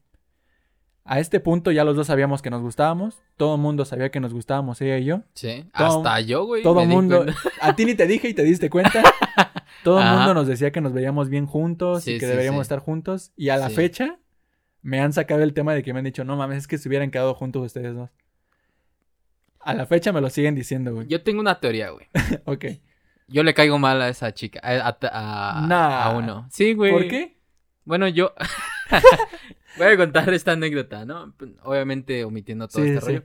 A 1.06 1.20
este 1.20 1.40
punto 1.40 1.72
ya 1.72 1.84
los 1.86 1.96
dos 1.96 2.06
sabíamos 2.08 2.42
que 2.44 2.50
nos 2.52 2.62
gustábamos. 2.62 3.24
Todo 3.38 3.56
el 3.56 3.62
mundo 3.62 3.86
sabía 3.86 4.12
que 4.12 4.20
nos 4.20 4.34
gustábamos, 4.34 4.80
ella 4.82 4.98
y 5.00 5.06
yo. 5.06 5.24
Sí. 5.34 5.66
Todo- 5.76 5.98
Hasta 6.00 6.20
yo, 6.22 6.46
güey. 6.46 6.62
Todo 6.62 6.82
el 6.82 6.90
mundo. 6.90 7.26
A 7.62 7.76
ti 7.76 7.86
ni 7.86 7.96
te 7.96 8.06
dije 8.06 8.30
y 8.30 8.34
te 8.36 8.44
diste 8.44 8.70
cuenta. 8.70 9.02
Todo 9.84 10.00
el 10.02 10.08
mundo 10.10 10.34
nos 10.34 10.48
decía 10.48 10.72
que 10.72 10.82
nos 10.82 10.94
veíamos 10.94 11.30
bien 11.30 11.46
juntos 11.46 12.04
Sí, 12.04 12.12
y 12.12 12.20
que 12.20 12.26
sí, 12.26 12.32
deberíamos 12.32 12.60
sí. 12.60 12.62
estar 12.64 12.80
juntos. 12.80 13.32
Y 13.38 13.50
a 13.50 13.58
la 13.58 13.70
fecha 13.70 14.20
me 14.82 15.00
han 15.00 15.14
sacado 15.14 15.42
el 15.44 15.54
tema 15.54 15.74
de 15.74 15.84
que 15.84 15.94
me 15.94 16.00
han 16.00 16.06
dicho, 16.06 16.24
no 16.24 16.36
mames, 16.36 16.60
es 16.60 16.68
que 16.68 16.78
se 16.78 16.88
hubieran 16.90 17.12
quedado 17.12 17.34
juntos 17.34 17.66
ustedes 17.66 17.96
dos. 17.96 18.10
A 19.62 19.74
la 19.74 19.86
fecha 19.86 20.12
me 20.14 20.22
lo 20.22 20.30
siguen 20.30 20.56
diciendo, 20.56 20.94
güey. 20.94 21.08
Yo 21.08 21.22
tengo 21.22 21.40
una 21.42 21.60
teoría, 21.60 21.90
güey. 21.92 22.08
Ok. 22.46 22.66
Yo 23.28 23.44
le 23.44 23.54
caigo 23.54 23.78
mal 23.78 24.02
a 24.02 24.10
esa 24.10 24.34
chica, 24.34 24.60
a, 24.64 24.88
a- 24.90 24.98
a- 25.64 25.68
Nah. 25.68 26.04
a 26.06 26.18
uno. 26.18 26.48
Sí, 26.52 26.74
güey. 26.74 26.92
¿Por 26.92 27.08
qué? 27.08 27.38
Bueno, 27.86 28.08
yo 28.08 28.34
voy 29.78 29.88
a 29.88 29.98
contar 29.98 30.34
esta 30.34 30.54
anécdota, 30.54 31.06
¿no? 31.06 31.36
Obviamente 31.64 32.24
omitiendo 32.24 32.68
todo 32.68 32.84
Sí, 32.84 32.90
este 32.90 33.02
sí. 33.02 33.08
rollo. 33.08 33.24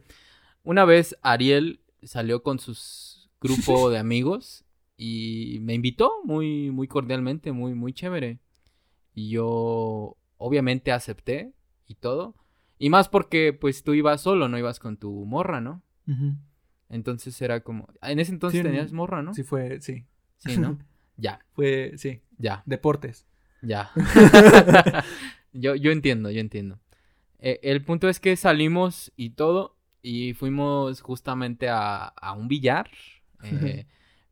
Una 0.62 0.84
vez 0.84 1.16
Ariel 1.22 1.80
salió 2.02 2.42
con 2.42 2.58
sus 2.58 3.30
grupo 3.40 3.90
de 3.90 3.98
amigos 3.98 4.63
y 4.96 5.58
me 5.62 5.74
invitó 5.74 6.10
muy 6.24 6.70
muy 6.70 6.88
cordialmente, 6.88 7.52
muy 7.52 7.74
muy 7.74 7.92
chévere. 7.92 8.38
Y 9.14 9.30
yo 9.30 10.16
obviamente 10.38 10.92
acepté 10.92 11.52
y 11.86 11.94
todo. 11.96 12.34
Y 12.78 12.90
más 12.90 13.08
porque 13.08 13.52
pues 13.52 13.82
tú 13.84 13.94
ibas 13.94 14.20
solo, 14.20 14.48
no 14.48 14.58
ibas 14.58 14.78
con 14.80 14.96
tu 14.96 15.24
morra, 15.26 15.60
¿no? 15.60 15.82
Entonces 16.88 17.40
era 17.42 17.60
como 17.60 17.88
en 18.02 18.20
ese 18.20 18.32
entonces 18.32 18.60
Sí, 18.60 18.64
tenías 18.64 18.92
morra, 18.92 19.22
¿no? 19.22 19.34
Sí 19.34 19.42
fue, 19.42 19.80
sí. 19.80 20.04
Sí, 20.38 20.56
¿no? 20.58 20.78
Ya, 21.16 21.38
Fue, 21.52 21.92
sí. 21.96 22.20
ya. 22.38 22.64
Deportes. 22.66 23.24
Ya. 23.62 23.92
yo, 25.52 25.76
yo 25.76 25.92
entiendo, 25.92 26.28
yo 26.30 26.40
entiendo. 26.40 26.80
Eh, 27.38 27.60
el 27.62 27.84
punto 27.84 28.08
es 28.08 28.18
que 28.18 28.34
salimos 28.36 29.12
y 29.16 29.30
todo, 29.30 29.76
y 30.02 30.34
fuimos 30.34 31.02
justamente 31.02 31.68
a, 31.68 32.06
a 32.08 32.32
un 32.32 32.48
billar. 32.48 32.90
eh, 33.44 33.86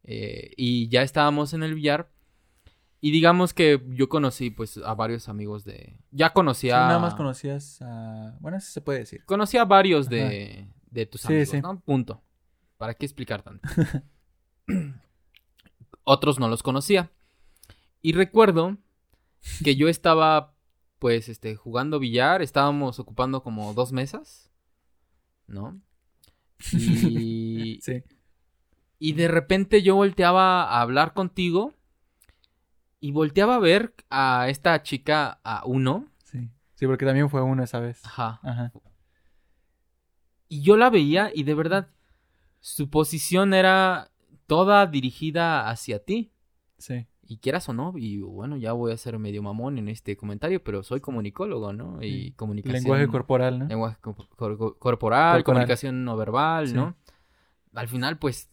eh, 0.04 0.52
y 0.56 0.88
ya 0.88 1.02
estábamos 1.02 1.52
en 1.54 1.62
el 1.62 1.74
billar. 1.74 2.10
Y 3.00 3.10
digamos 3.10 3.52
que 3.52 3.82
yo 3.88 4.08
conocí 4.08 4.50
pues 4.50 4.76
a 4.78 4.94
varios 4.94 5.28
amigos 5.28 5.64
de... 5.64 5.98
Ya 6.12 6.28
Sí, 6.28 6.32
conocía... 6.34 6.76
nada 6.78 7.00
más 7.00 7.14
conocías 7.14 7.82
a... 7.82 8.36
Bueno, 8.40 8.58
eso 8.58 8.70
se 8.70 8.80
puede 8.80 9.00
decir. 9.00 9.24
Conocí 9.24 9.56
a 9.56 9.64
varios 9.64 10.08
de, 10.08 10.68
de 10.90 11.06
tus 11.06 11.22
Sí, 11.22 11.28
amigos, 11.28 11.48
sí. 11.48 11.60
¿no? 11.60 11.80
Punto. 11.80 12.22
¿Para 12.76 12.94
qué 12.94 13.04
explicar 13.04 13.42
tanto? 13.42 13.68
Otros 16.04 16.38
no 16.38 16.48
los 16.48 16.62
conocía. 16.62 17.10
Y 18.00 18.12
recuerdo 18.12 18.76
que 19.64 19.74
yo 19.76 19.88
estaba, 19.88 20.54
pues, 20.98 21.28
este, 21.28 21.56
jugando 21.56 21.98
billar. 21.98 22.42
Estábamos 22.42 22.98
ocupando 23.00 23.42
como 23.42 23.74
dos 23.74 23.92
mesas, 23.92 24.50
¿no? 25.46 25.80
Y, 26.72 27.80
Sí. 27.82 28.02
Y 29.04 29.14
de 29.14 29.26
repente 29.26 29.82
yo 29.82 29.96
volteaba 29.96 30.62
a 30.62 30.80
hablar 30.80 31.12
contigo 31.12 31.74
y 33.00 33.10
volteaba 33.10 33.56
a 33.56 33.58
ver 33.58 33.94
a 34.10 34.46
esta 34.48 34.80
chica, 34.84 35.40
a 35.42 35.64
uno. 35.66 36.06
Sí. 36.22 36.48
Sí, 36.74 36.86
porque 36.86 37.04
también 37.04 37.28
fue 37.28 37.42
uno 37.42 37.64
esa 37.64 37.80
vez. 37.80 38.00
Ajá. 38.04 38.38
Ajá. 38.44 38.72
Y 40.48 40.62
yo 40.62 40.76
la 40.76 40.88
veía 40.88 41.30
y 41.34 41.42
de 41.42 41.54
verdad 41.54 41.88
su 42.60 42.90
posición 42.90 43.54
era 43.54 44.10
toda 44.46 44.86
dirigida 44.86 45.68
hacia 45.68 46.04
ti. 46.04 46.30
Sí. 46.78 47.06
Y 47.26 47.38
quieras 47.38 47.68
o 47.68 47.72
no, 47.72 47.94
y 47.96 48.20
bueno, 48.20 48.56
ya 48.56 48.72
voy 48.72 48.92
a 48.92 48.96
ser 48.96 49.18
medio 49.18 49.42
mamón 49.42 49.78
en 49.78 49.88
este 49.88 50.16
comentario, 50.16 50.62
pero 50.62 50.82
soy 50.82 51.00
comunicólogo, 51.00 51.72
¿no? 51.72 52.02
Y 52.02 52.26
Sí. 52.26 52.32
comunicación. 52.32 52.82
Lenguaje 52.82 53.08
corporal, 53.08 53.58
¿no? 53.58 53.66
lenguaje 53.66 53.96
co- 54.00 54.14
cor- 54.14 54.28
corporal, 54.36 54.78
Corporal. 54.78 55.42
comunicación 55.44 56.04
no 56.04 56.16
verbal, 56.16 56.68
Sí. 56.68 56.74
¿no? 56.74 56.94
Al 57.74 57.88
final, 57.88 58.18
pues, 58.18 58.48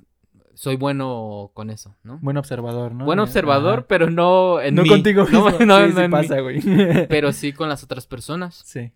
soy 0.60 0.76
bueno 0.76 1.52
con 1.54 1.70
eso, 1.70 1.96
¿no? 2.04 2.18
Buen 2.20 2.36
observador, 2.36 2.94
¿no? 2.94 3.06
Buen 3.06 3.20
Eh, 3.20 3.22
observador, 3.22 3.80
ajá. 3.80 3.88
pero 3.88 4.10
no 4.10 4.60
en 4.60 4.76
no 4.76 4.84
mí. 4.84 4.90
contigo 4.90 5.24
mismo. 5.32 5.52
No, 5.52 5.52
no, 5.52 5.58
sí, 5.58 5.66
no 5.66 5.78
sí 5.78 6.02
en 6.02 6.12
mí, 6.12 6.12
pasa, 6.12 6.42
güey. 6.42 6.60
pero 7.08 7.32
sí 7.32 7.54
con 7.54 7.70
las 7.70 7.82
otras 7.82 8.06
personas. 8.08 8.62
Sí. 8.66 8.92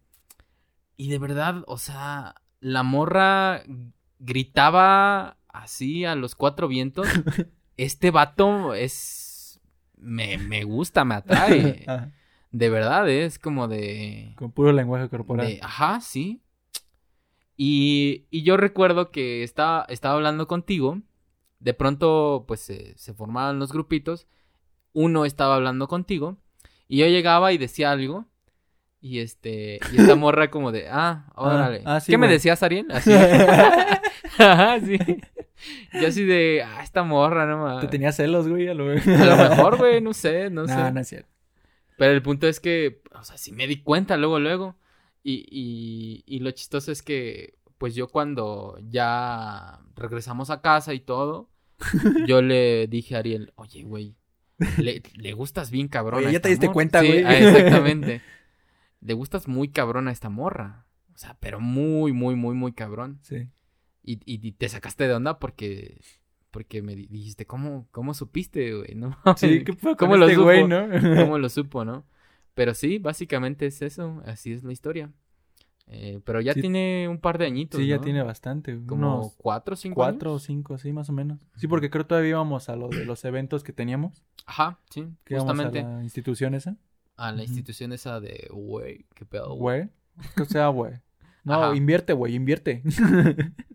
Y 0.98 1.08
de 1.10 1.20
verdad, 1.20 1.64
o 1.68 1.78
sea, 1.78 2.36
la 2.60 2.84
morra 2.84 3.64
gritaba 4.20 5.38
así 5.48 6.04
a 6.04 6.16
los 6.16 6.36
cuatro 6.36 6.68
vientos. 6.68 7.08
Este 7.78 8.12
vato 8.12 8.74
es... 8.74 9.62
Me, 9.96 10.38
me 10.38 10.66
gusta, 10.66 11.06
me 11.06 11.16
atrae. 11.16 11.86
Ajá. 11.88 12.12
De 12.52 12.70
verdad, 12.70 13.10
es 13.10 13.40
como 13.40 13.70
de... 13.70 14.34
Con 14.36 14.52
puro 14.52 14.74
lenguaje 14.74 15.08
corporal. 15.08 15.48
de 15.48 15.60
ajá, 15.64 16.02
sí. 16.02 16.42
Y, 17.56 18.26
y 18.32 18.44
yo 18.44 18.58
recuerdo 18.58 19.12
que 19.12 19.44
estaba, 19.44 19.86
estaba 19.88 20.16
hablando 20.16 20.46
contigo. 20.46 21.00
De 21.64 21.74
pronto, 21.74 22.44
pues 22.46 22.60
se, 22.60 22.94
se 22.98 23.14
formaban 23.14 23.58
los 23.58 23.72
grupitos. 23.72 24.28
Uno 24.92 25.24
estaba 25.24 25.56
hablando 25.56 25.88
contigo. 25.88 26.38
Y 26.90 26.98
yo 26.98 27.08
llegaba 27.08 27.54
y 27.54 27.58
decía 27.58 27.92
algo. 27.92 28.26
Y 29.00 29.20
este. 29.20 29.80
Y 29.94 30.02
esta 30.02 30.16
morra 30.18 30.52
como 30.52 30.74
de. 30.74 30.90
Ah, 30.90 31.32
órale. 31.36 31.82
ah, 31.86 32.02
sí, 32.02 32.12
¿Qué 32.12 32.18
me 32.18 32.28
decías, 32.28 32.62
Ariel? 32.64 32.88
Así. 32.92 33.12
Ajá, 34.38 34.80
sí. 34.82 34.98
Yo 35.94 36.08
así 36.08 36.26
de. 36.26 36.64
Ah, 36.66 36.84
esta 36.84 37.04
morra, 37.04 37.46
no 37.46 37.60
mames. 37.60 37.82
Te 37.82 37.88
tenía 37.88 38.12
celos, 38.12 38.48
güey. 38.50 38.68
A 38.68 38.74
lo, 38.74 38.92
A 38.92 38.96
lo 38.96 39.50
mejor, 39.50 39.78
güey, 39.78 40.02
no 40.02 40.14
sé, 40.14 40.50
no, 40.50 40.64
No, 40.64 40.68
sé. 40.68 40.92
no 40.92 41.00
es 41.00 41.08
cierto. 41.08 41.30
Pero 41.98 42.12
el 42.12 42.22
punto 42.22 42.48
es 42.48 42.60
que, 42.60 43.02
o 43.14 43.24
sea, 43.24 43.38
sí 43.38 43.52
me 43.54 43.68
di 43.68 43.82
cuenta 43.82 44.18
luego, 44.18 44.40
luego. 44.40 44.76
Y, 45.24 45.46
y, 45.50 46.24
y 46.26 46.40
lo 46.40 46.52
chistoso 46.52 46.92
es 46.92 47.02
que, 47.04 47.58
pues 47.78 47.96
yo 47.96 48.10
cuando 48.10 48.78
ya 48.90 49.80
regresamos 49.96 50.50
a 50.50 50.62
casa 50.62 50.94
y 50.94 51.00
todo, 51.00 51.50
yo 52.28 52.42
le 52.42 52.88
dije 52.88 53.16
a 53.16 53.20
Ariel, 53.20 53.52
oye, 53.56 53.84
güey, 53.84 54.16
le, 54.78 55.02
le 55.16 55.34
gustas 55.34 55.72
bien 55.72 55.88
cabrón. 55.88 56.20
Oye, 56.20 56.28
a 56.28 56.32
¿ya 56.32 56.38
esta 56.38 56.48
te 56.48 56.50
diste 56.50 56.68
morra". 56.68 56.74
cuenta, 56.74 57.02
Sí, 57.02 57.08
güey? 57.08 57.24
ah, 57.26 57.38
exactamente. 57.40 58.22
Le 59.02 59.14
gustas 59.14 59.48
muy 59.50 59.70
cabrón 59.70 60.08
a 60.08 60.12
esta 60.12 60.30
morra. 60.30 60.88
O 61.14 61.18
sea, 61.18 61.38
pero 61.40 61.60
muy, 61.60 62.14
muy, 62.14 62.36
muy, 62.36 62.56
muy 62.56 62.72
cabrón. 62.74 63.20
Sí. 63.22 63.50
Y, 64.04 64.14
y, 64.26 64.48
y 64.48 64.52
te 64.54 64.70
sacaste 64.70 65.08
de 65.08 65.14
onda 65.14 65.40
porque, 65.40 66.00
porque 66.52 66.82
me 66.82 66.96
di- 66.96 67.08
dijiste, 67.08 67.46
¿cómo, 67.46 67.88
cómo 67.92 68.14
supiste, 68.14 68.74
güey? 68.74 68.96
¿No? 68.96 69.18
Sí, 69.38 69.64
¿qué 69.66 69.74
fue 69.74 69.96
¿Cómo 69.98 70.18
lo 70.18 70.26
este 70.26 70.36
supo? 70.36 70.46
güey, 70.46 70.68
no? 70.68 70.88
cómo 71.18 71.38
lo 71.40 71.50
supo, 71.50 71.86
¿no? 71.86 72.06
Pero 72.54 72.74
sí, 72.74 72.98
básicamente 73.00 73.66
es 73.66 73.82
eso, 73.82 74.22
así 74.26 74.54
es 74.54 74.64
la 74.64 74.72
historia. 74.72 75.12
Eh, 75.88 76.22
pero 76.26 76.40
ya 76.42 76.54
Sí. 76.54 76.62
tiene 76.62 77.08
un 77.10 77.20
par 77.20 77.38
de 77.38 77.46
añitos, 77.46 77.80
Sí, 77.80 77.88
ya 77.88 78.00
tiene 78.00 78.24
bastante. 78.24 78.80
como 78.86 79.18
Unos 79.18 79.34
cuatro 79.38 79.74
o 79.74 79.76
cinco 79.76 79.96
cuatro 79.96 80.34
o 80.34 80.40
cinco, 80.40 80.78
sí, 80.78 80.92
más 80.94 81.10
o 81.10 81.14
menos. 81.14 81.40
Sí, 81.58 81.68
porque 81.68 81.90
creo 81.90 82.06
que 82.06 82.10
todavía 82.10 82.32
íbamos 82.32 82.70
a 82.70 82.76
lo 82.76 82.88
de 82.90 83.06
los 83.06 83.24
eventos 83.26 83.64
que 83.64 83.74
teníamos. 83.74 84.24
Ajá, 84.46 84.80
sí, 84.90 85.08
Que 85.26 85.36
justamente 85.38 85.80
a 85.82 85.84
la 85.98 86.04
institución 86.04 86.56
esa. 86.56 86.78
a 87.18 87.32
la 87.32 87.44
institución 87.44 87.92
esa 87.94 88.20
de, 88.20 88.48
güey, 88.52 89.06
qué 89.14 89.26
pedo, 89.26 89.54
güey. 89.56 89.90
Que 90.36 90.46
sea, 90.46 90.68
güey. 90.70 90.94
No, 91.46 91.56
Ajá. 91.62 91.76
invierte, 91.76 92.14
güey, 92.14 92.36
invierte. 92.36 92.82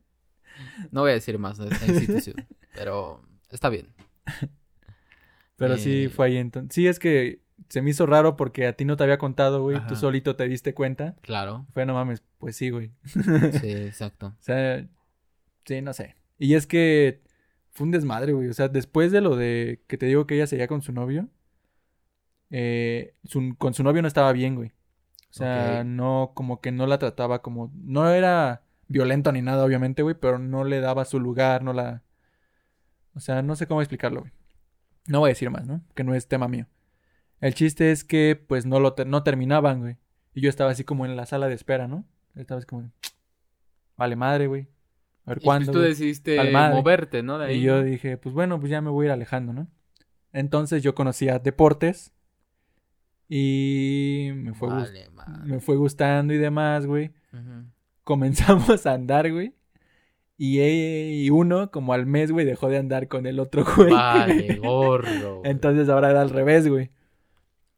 No 0.90 1.03
voy 1.03 1.11
a 1.11 1.14
decir 1.14 1.38
más 1.38 1.59
de 1.59 1.68
esa 1.68 1.87
institución, 1.87 2.47
pero 2.75 3.23
está 3.51 3.68
bien. 3.68 3.88
Pero 5.57 5.77
sí 5.77 6.05
Eh. 6.05 6.09
fue 6.09 6.27
ahí 6.27 6.37
entonces. 6.37 6.73
Sí, 6.75 6.87
es 6.87 6.99
que 6.99 7.42
se 7.68 7.83
me 7.83 7.90
hizo 7.90 8.07
raro 8.07 8.37
porque 8.37 8.66
a 8.66 8.73
ti 8.75 8.85
no 8.85 8.97
te 8.97 9.05
había 9.05 9.18
contado, 9.18 9.62
güey. 9.62 9.79
Tú 9.87 9.97
solito 9.97 10.37
te 10.37 10.49
diste 10.49 10.75
cuenta. 10.75 11.16
Claro, 11.23 11.66
Fue, 11.75 11.85
no 11.87 11.94
mames, 11.94 12.23
pues 12.38 12.57
sí, 12.57 12.71
güey. 12.71 12.92
sí, 13.05 13.73
exacto. 13.73 14.29
O 14.29 14.42
sea, 14.42 14.87
sí, 15.64 15.83
no 15.83 15.92
sé. 15.92 16.16
Y 16.38 16.55
es 16.55 16.66
que 16.66 17.23
fue 17.71 17.85
un 17.85 17.90
desmadre, 17.90 18.33
güey. 18.33 18.49
O 18.49 18.55
sea, 18.55 18.68
después 18.68 19.12
de 19.12 19.21
lo 19.21 19.37
de 19.37 19.83
que 19.87 19.99
te 19.99 20.07
digo 20.07 20.27
que 20.27 20.35
ella 20.37 20.47
seguía 20.47 20.68
con 20.68 20.83
su 20.83 20.92
novio, 20.92 21.29
eh, 22.51 23.14
su- 23.25 23.55
con 23.59 23.75
su 23.75 23.83
novio 23.83 24.03
no 24.03 24.09
estaba 24.09 24.33
bien, 24.33 24.55
güey. 24.55 24.73
O 25.31 25.33
sea, 25.35 25.85
no, 25.85 26.33
como 26.35 26.61
que 26.61 26.73
no 26.73 26.87
la 26.87 26.99
trataba 26.99 27.42
como, 27.42 27.71
no 27.75 28.09
era 28.11 28.62
violento 28.88 29.31
ni 29.31 29.42
nada, 29.42 29.64
obviamente, 29.64 30.03
güey, 30.03 30.14
pero 30.18 30.38
no 30.38 30.64
le 30.64 30.81
daba 30.81 31.05
su 31.05 31.21
lugar, 31.21 31.62
no 31.62 31.73
la... 31.75 32.03
O 33.14 33.21
sea, 33.21 33.42
no 33.42 33.55
sé 33.57 33.66
cómo 33.66 33.83
explicarlo, 33.83 34.21
güey. 34.21 34.33
No 35.07 35.21
voy 35.21 35.29
a 35.29 35.33
decir 35.33 35.51
más, 35.51 35.66
¿no? 35.66 35.83
Que 35.94 36.03
no 36.05 36.14
es 36.14 36.29
tema 36.29 36.49
mío. 36.49 36.66
El 37.40 37.55
chiste 37.55 37.92
es 37.92 38.05
que, 38.05 38.37
pues, 38.37 38.66
no 38.66 38.81
lo 38.81 38.94
no 39.07 39.22
terminaban, 39.22 39.81
güey. 39.81 39.96
Y 40.35 40.40
yo 40.40 40.48
estaba 40.51 40.70
así 40.70 40.85
como 40.85 41.07
en 41.07 41.16
la 41.16 41.27
sala 41.27 41.48
de 41.48 41.55
espera, 41.55 41.88
¿no? 41.88 42.05
Estaba 42.35 42.59
así 42.59 42.66
como, 42.66 42.90
vale 43.96 44.16
madre, 44.16 44.46
güey. 44.46 44.68
A 45.24 45.31
ver 45.31 45.38
Y 45.38 45.40
pues 45.40 45.44
cuándo. 45.44 45.72
tú 45.72 45.79
güey? 45.79 45.90
decidiste 45.90 46.38
moverte, 46.53 47.22
¿no? 47.22 47.38
De 47.38 47.46
ahí. 47.46 47.59
Y 47.59 47.62
yo 47.62 47.83
dije, 47.83 48.16
pues 48.16 48.35
bueno, 48.35 48.59
pues 48.59 48.70
ya 48.70 48.81
me 48.81 48.90
voy 48.90 49.07
a 49.07 49.09
ir 49.09 49.12
alejando, 49.12 49.53
¿no? 49.53 49.68
Entonces 50.33 50.83
yo 50.83 50.94
conocía 50.94 51.38
deportes 51.38 52.12
y 53.29 54.31
me 54.35 54.55
fue, 54.55 54.68
Vale, 54.68 55.09
me 55.44 55.61
fue 55.61 55.77
gustando 55.77 56.33
y 56.33 56.38
demás, 56.38 56.87
güey. 56.87 57.12
Ujú. 57.33 57.66
Comenzamos 58.05 58.87
a 58.87 58.94
andar, 58.94 59.31
güey. 59.31 59.55
Y, 60.38 60.61
y 60.61 61.31
uno, 61.31 61.70
como 61.70 61.92
al 61.92 62.07
mes, 62.07 62.31
güey, 62.31 62.46
dejó 62.46 62.68
de 62.68 62.79
andar 62.79 63.09
con 63.09 63.27
el 63.27 63.40
otro, 63.40 63.64
güey. 63.77 63.90
Vale, 63.92 64.57
güey. 64.62 65.40
Entonces 65.44 65.88
ahora 65.88 66.11
era 66.11 66.22
al 66.22 66.31
revés, 66.31 66.68
güey. 66.68 66.90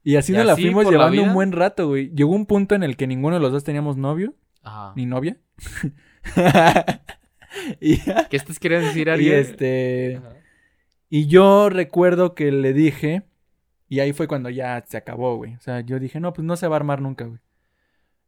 Y 0.03 0.17
así 0.17 0.33
¿Y 0.33 0.37
nos 0.37 0.47
la 0.47 0.57
fuimos 0.57 0.85
la 0.85 0.91
llevando 0.91 1.23
un 1.23 1.35
buen 1.35 1.53
rato, 1.53 1.89
güey. 1.89 2.11
Llegó 2.15 2.35
un 2.35 2.47
punto 2.47 2.75
en 2.75 2.83
el 2.83 2.97
que 2.97 3.07
ninguno 3.07 3.37
de 3.37 3.41
los 3.41 3.53
dos 3.53 3.65
teníamos 3.65 3.97
novio, 3.97 4.35
Ajá. 4.63 4.93
ni 4.97 5.07
novia. 5.07 5.39
y, 7.81 7.99
¿Qué 7.99 8.37
estás 8.37 8.59
queriendo 8.59 8.89
decir, 8.89 9.09
y 9.09 9.11
Ariel? 9.11 9.35
este... 9.35 10.17
Ajá. 10.17 10.41
Y 11.13 11.27
yo 11.27 11.69
recuerdo 11.69 12.37
que 12.37 12.53
le 12.53 12.73
dije, 12.73 13.25
y 13.89 13.99
ahí 13.99 14.13
fue 14.13 14.29
cuando 14.29 14.49
ya 14.49 14.83
se 14.87 14.97
acabó, 14.97 15.37
güey. 15.37 15.57
O 15.57 15.61
sea, 15.61 15.81
yo 15.81 15.99
dije, 15.99 16.21
no, 16.21 16.33
pues 16.33 16.47
no 16.47 16.57
se 16.57 16.69
va 16.69 16.77
a 16.77 16.79
armar 16.79 17.03
nunca, 17.03 17.25
güey. 17.25 17.41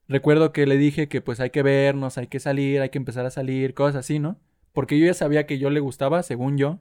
Recuerdo 0.09 0.53
que 0.53 0.67
le 0.67 0.77
dije 0.77 1.09
que 1.09 1.21
pues 1.21 1.39
hay 1.39 1.51
que 1.51 1.63
vernos, 1.63 2.19
hay 2.19 2.27
que 2.27 2.41
salir, 2.41 2.81
hay 2.81 2.91
que 2.91 2.99
empezar 2.99 3.25
a 3.25 3.31
salir, 3.31 3.75
cosas 3.75 4.01
así, 4.01 4.19
¿no? 4.19 4.41
Porque 4.73 4.99
yo 4.99 5.07
ya 5.07 5.15
sabía 5.15 5.47
que 5.47 5.59
yo 5.59 5.71
le 5.71 5.79
gustaba, 5.79 6.25
según 6.25 6.59
yo, 6.59 6.81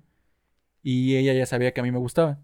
y 0.82 1.18
ella 1.18 1.34
ya 1.34 1.46
sabía 1.46 1.72
que 1.72 1.82
a 1.82 1.84
mí 1.84 1.92
me 1.92 2.00
gustaba. 2.00 2.40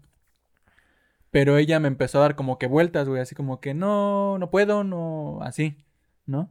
Pero 1.30 1.56
ella 1.58 1.78
me 1.80 1.88
empezó 1.88 2.18
a 2.18 2.22
dar 2.22 2.36
como 2.36 2.58
que 2.58 2.66
vueltas, 2.66 3.08
güey, 3.08 3.20
así 3.20 3.34
como 3.34 3.60
que 3.60 3.74
no, 3.74 4.38
no 4.38 4.50
puedo, 4.50 4.82
no, 4.84 5.38
así, 5.42 5.76
¿no? 6.26 6.50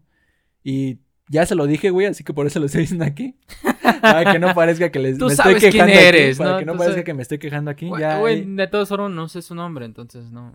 Y 0.63 0.99
ya 1.29 1.45
se 1.45 1.55
lo 1.55 1.65
dije, 1.65 1.89
güey, 1.89 2.05
así 2.07 2.23
que 2.23 2.33
por 2.33 2.45
eso 2.45 2.59
lo 2.59 2.67
estoy 2.67 2.81
diciendo 2.81 3.05
aquí. 3.05 3.35
Para 4.01 4.31
que 4.31 4.39
no 4.39 4.53
parezca 4.53 4.91
que 4.91 4.99
les 4.99 5.17
Tú 5.17 5.25
me 5.27 5.35
sabes 5.35 5.55
estoy 5.55 5.71
quién 5.71 5.85
quejando 5.87 5.93
aquí, 5.99 6.05
eres, 6.17 6.37
para 6.37 6.51
¿no? 6.51 6.59
que 6.59 6.65
no 6.65 6.71
Tú 6.73 6.77
parezca 6.77 6.93
sabes- 6.97 7.05
que 7.05 7.13
me 7.15 7.21
estoy 7.23 7.37
quejando 7.39 7.71
aquí. 7.71 7.87
Güey, 7.87 8.01
ya, 8.01 8.19
güey, 8.19 8.45
de 8.55 8.67
todos 8.67 8.89
formas 8.89 9.11
no 9.11 9.27
sé 9.27 9.41
su 9.41 9.55
nombre, 9.55 9.85
entonces 9.85 10.31
no. 10.31 10.53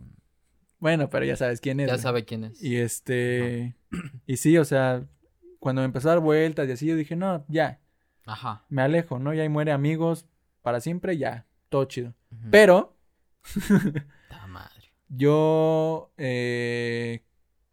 Bueno, 0.79 1.11
pero 1.11 1.25
ya 1.25 1.37
sabes 1.37 1.61
quién 1.61 1.81
es. 1.81 1.89
Ya 1.89 1.95
güey. 1.95 2.03
sabe 2.03 2.25
quién 2.25 2.45
es. 2.45 2.63
Y 2.63 2.77
este. 2.77 3.75
Y 4.27 4.37
sí, 4.37 4.57
o 4.59 4.65
sea, 4.65 5.05
cuando 5.59 5.83
me 5.83 5.87
empezó 5.87 6.09
a 6.09 6.13
dar 6.13 6.21
vueltas 6.21 6.69
y 6.69 6.73
así, 6.73 6.87
yo 6.87 6.95
dije, 6.97 7.17
no, 7.17 7.45
ya, 7.49 7.81
Ajá. 8.27 8.65
me 8.69 8.83
alejo, 8.83 9.19
¿no? 9.19 9.35
Ya 9.35 9.43
ahí 9.43 9.49
muere 9.49 9.73
amigos 9.73 10.27
para 10.63 10.81
siempre, 10.81 11.19
ya, 11.19 11.47
todo 11.69 11.85
chido. 11.87 12.15
Pero 12.51 12.97
Madre. 14.49 14.93
yo 15.09 16.13
eh, 16.17 17.25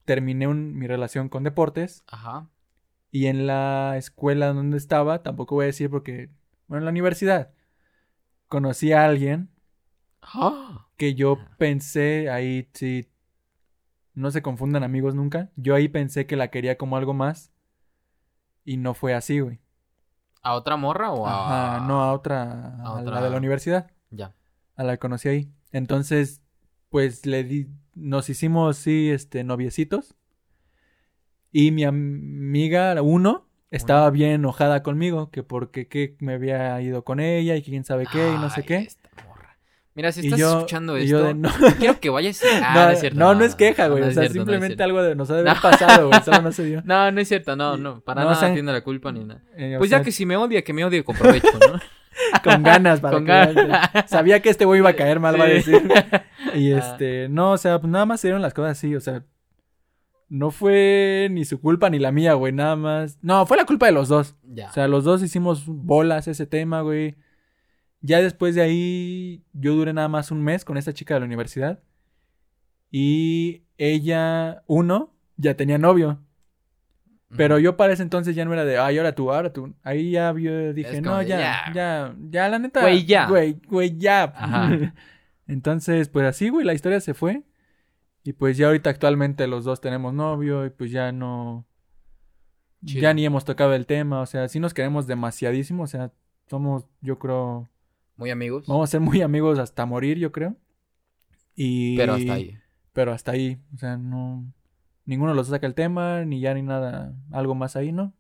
terminé 0.06 0.48
un- 0.48 0.76
mi 0.78 0.88
relación 0.88 1.30
con 1.30 1.44
deportes 1.44 2.04
Ajá. 2.08 2.48
y 3.12 3.26
en 3.28 3.48
la 3.48 3.96
escuela 3.98 4.54
donde 4.54 4.78
estaba, 4.78 5.24
tampoco 5.24 5.56
voy 5.56 5.64
a 5.64 5.68
decir 5.68 5.90
porque, 5.90 6.30
bueno, 6.68 6.80
en 6.82 6.86
la 6.86 6.92
universidad, 6.92 7.52
conocí 8.48 8.92
a 8.94 9.06
alguien 9.06 9.50
¡Ah! 10.22 10.88
que 10.98 11.16
yo 11.16 11.38
pensé, 11.58 12.30
ahí 12.30 12.70
sí, 12.74 13.10
no 14.14 14.32
se 14.32 14.42
confundan 14.42 14.84
amigos 14.84 15.16
nunca, 15.16 15.50
yo 15.56 15.76
ahí 15.76 15.88
pensé 15.88 16.26
que 16.28 16.36
la 16.36 16.50
quería 16.50 16.78
como 16.78 16.98
algo 16.98 17.14
más 17.14 17.52
y 18.66 18.78
no 18.78 18.94
fue 18.94 19.14
así, 19.14 19.40
güey. 19.40 19.60
¿A 20.42 20.54
otra 20.56 20.78
morra 20.78 21.12
o 21.12 21.28
a.? 21.28 21.76
Ajá, 21.78 21.88
no 21.88 22.02
a 22.04 22.14
otra, 22.14 22.44
a 22.78 22.82
a 22.84 22.94
otra- 23.02 23.16
la 23.16 23.22
de 23.22 23.30
la 23.30 23.38
universidad, 23.38 23.92
Ya. 24.10 24.34
a 24.76 24.84
la 24.84 24.94
que 24.94 25.00
conocí 25.00 25.28
ahí. 25.30 25.52
Entonces, 25.72 26.42
pues 26.90 27.26
le 27.26 27.44
di, 27.44 27.68
nos 27.96 28.30
hicimos, 28.30 28.78
sí, 28.78 29.10
este, 29.10 29.44
noviecitos. 29.44 30.16
Y 31.52 31.72
mi 31.72 31.84
amiga, 31.84 32.94
la 32.96 33.02
uno, 33.02 33.48
estaba 33.72 34.10
bien 34.10 34.32
enojada 34.32 34.84
conmigo, 34.84 35.30
que 35.32 35.44
porque 35.44 35.88
que 35.88 36.16
me 36.20 36.34
había 36.34 36.80
ido 36.82 37.04
con 37.04 37.20
ella 37.20 37.56
y 37.56 37.62
quién 37.62 37.84
sabe 37.84 38.06
qué 38.12 38.30
y 38.32 38.38
no 38.38 38.50
sé 38.50 38.62
Ay, 38.62 38.66
qué. 38.66 38.76
esta 38.78 39.10
morra. 39.28 39.58
Mira, 39.96 40.12
si 40.12 40.22
estás 40.22 40.40
yo, 40.40 40.58
escuchando 40.58 40.96
esto, 40.96 41.10
yo 41.10 41.24
de, 41.24 41.34
no, 41.34 41.50
quiero 41.78 42.00
que 42.00 42.10
vayas. 42.10 42.42
Ah, 42.64 42.74
no, 42.76 42.86
no, 42.86 42.92
es 42.92 43.00
cierto. 43.00 43.20
no, 43.20 43.36
no 43.36 43.44
es 43.44 43.56
queja, 43.56 43.88
güey. 43.88 44.02
no 44.04 44.10
o 44.10 44.12
sea, 44.12 44.24
cierto, 44.24 44.34
simplemente 44.34 44.82
algo 44.84 45.02
de 45.02 45.16
nos 45.16 45.30
ha 45.32 45.36
de 45.36 45.42
haber 45.50 45.62
pasado, 45.62 46.08
güey. 46.10 46.22
Solo 46.24 46.42
no 46.42 46.52
se 46.52 46.66
dio. 46.66 46.82
No, 46.86 47.12
no 47.12 47.20
es 47.22 47.28
cierto, 47.28 47.56
no, 47.56 47.78
no. 47.78 48.02
Para 48.02 48.22
No, 48.22 48.30
nada 48.30 48.38
o 48.38 48.40
sea, 48.40 48.54
tiene 48.54 48.72
la 48.72 48.82
culpa 48.82 49.12
ni 49.12 49.24
nada. 49.26 49.44
Eh, 49.56 49.76
Pues 49.78 49.90
sea, 49.90 50.00
ya 50.00 50.04
que 50.06 50.12
si 50.12 50.26
me 50.26 50.38
odia, 50.38 50.64
que 50.64 50.74
me 50.74 50.86
odie 50.86 51.04
con 51.04 51.16
provecho, 51.16 51.48
¿no? 51.68 51.80
con 52.44 52.64
ganas 52.64 53.00
para 53.00 53.18
Con 53.18 53.26
que 53.26 53.32
ganas. 53.32 54.10
Sabía 54.10 54.42
que 54.42 54.50
este 54.50 54.66
güey 54.66 54.80
iba 54.80 54.90
a 54.90 54.96
caer 54.96 55.20
mal, 55.20 55.40
va 55.40 55.46
a 55.46 55.48
decir. 55.48 55.82
Y 56.56 56.72
Ah. 56.74 56.80
este, 56.80 57.28
no, 57.30 57.52
o 57.52 57.58
sea, 57.58 57.80
pues 57.80 57.92
nada 57.92 58.06
más 58.06 58.22
se 58.22 58.28
dieron 58.28 58.42
las 58.42 58.54
cosas 58.56 58.72
así, 58.72 58.96
o 58.96 59.00
sea, 59.02 59.24
no 60.30 60.50
fue 60.52 61.28
ni 61.32 61.46
su 61.46 61.60
culpa 61.62 61.90
ni 61.90 62.00
la 62.00 62.12
mía, 62.12 62.34
güey, 62.34 62.54
nada 62.54 62.76
más. 62.76 63.18
No, 63.22 63.46
fue 63.46 63.56
la 63.58 63.66
culpa 63.66 63.86
de 63.86 63.92
los 63.92 64.08
dos. 64.10 64.36
Ya. 64.44 64.70
O 64.70 64.74
sea, 64.74 64.88
los 64.88 65.04
dos 65.04 65.22
hicimos 65.22 65.64
bolas 65.68 66.28
ese 66.28 66.46
tema, 66.48 66.82
güey. 66.82 67.18
Ya 68.02 68.22
después 68.22 68.56
de 68.56 68.62
ahí, 68.62 69.44
yo 69.54 69.76
duré 69.76 69.92
nada 69.94 70.08
más 70.08 70.32
un 70.32 70.42
mes 70.42 70.66
con 70.66 70.78
esta 70.78 70.94
chica 70.94 71.14
de 71.16 71.20
la 71.20 71.26
universidad. 71.28 71.80
Y 72.92 73.64
ella, 73.78 74.64
uno, 74.68 75.14
ya 75.38 75.56
tenía 75.56 75.78
novio. 75.78 76.20
Pero 77.36 77.60
yo 77.60 77.78
para 77.78 77.94
ese 77.94 78.02
entonces 78.02 78.36
ya 78.36 78.44
no 78.44 78.54
era 78.54 78.66
de, 78.66 78.78
ay, 78.80 78.98
ahora 78.98 79.14
tú, 79.14 79.32
ahora 79.32 79.54
tú. 79.54 79.74
Ahí 79.84 80.12
ya 80.12 80.34
yo 80.34 80.74
dije, 80.74 80.98
Es 80.98 81.02
no, 81.02 81.22
ya, 81.22 81.40
ya. 81.40 81.74
ya, 81.74 82.16
ya, 82.30 82.50
la 82.50 82.60
neta. 82.60 82.82
Güey, 82.82 83.06
ya. 83.06 83.28
Güey, 83.28 83.58
güey, 83.68 83.98
ya. 83.98 84.24
Ajá. 84.36 84.94
entonces, 85.48 86.10
pues 86.10 86.26
así, 86.26 86.50
güey, 86.50 86.66
la 86.66 86.74
historia 86.74 87.00
se 87.00 87.14
fue. 87.14 87.44
Y 88.24 88.34
pues 88.34 88.58
ya 88.58 88.68
ahorita 88.68 88.90
actualmente 88.90 89.48
los 89.48 89.64
dos 89.64 89.80
tenemos 89.80 90.14
novio 90.14 90.66
y 90.66 90.70
pues 90.72 90.92
ya 90.92 91.12
no... 91.12 91.66
Chido. 92.86 93.02
Ya 93.02 93.14
ni 93.14 93.26
hemos 93.26 93.44
tocado 93.44 93.74
el 93.74 93.86
tema, 93.86 94.22
o 94.22 94.26
sea, 94.26 94.48
sí 94.48 94.60
nos 94.60 94.74
queremos 94.74 95.06
demasiadísimo, 95.06 95.84
o 95.84 95.88
sea, 95.88 96.14
somos, 96.48 96.86
yo 97.02 97.20
creo, 97.20 97.68
Muy 98.16 98.30
amigos. 98.30 98.68
vamos 98.68 98.90
a 98.90 98.92
ser 98.92 99.02
muy 99.02 99.22
amigos 99.22 99.60
hasta 99.60 99.86
morir, 99.86 100.18
yo 100.18 100.32
creo. 100.32 100.56
Y... 101.56 101.98
Pero 101.98 102.14
hasta 102.14 102.34
ahí. 102.34 102.58
Pero 102.94 103.12
hasta 103.12 103.32
ahí, 103.34 103.60
o 103.76 103.78
sea, 103.78 103.98
no... 103.98 104.46
Ninguno 105.10 105.34
los 105.34 105.48
saca 105.48 105.66
el 105.66 105.74
tema, 105.74 106.24
ni 106.24 106.40
ya 106.40 106.54
ni 106.54 106.62
nada, 106.62 107.16
algo 107.32 107.56
más 107.56 107.76
ahí, 107.76 107.92
¿no? 107.92 108.14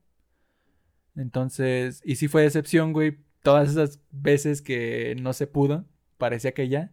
Entonces, 1.15 2.02
y 2.04 2.15
sí 2.15 2.28
fue 2.28 2.41
decepción, 2.41 2.93
güey, 2.93 3.19
todas 3.43 3.69
esas 3.69 4.02
veces 4.10 4.63
que 4.63 5.15
no 5.21 5.34
se 5.34 5.45
pudo, 5.45 5.86
parecía 6.17 6.54
que 6.56 6.67
ya. 6.67 6.91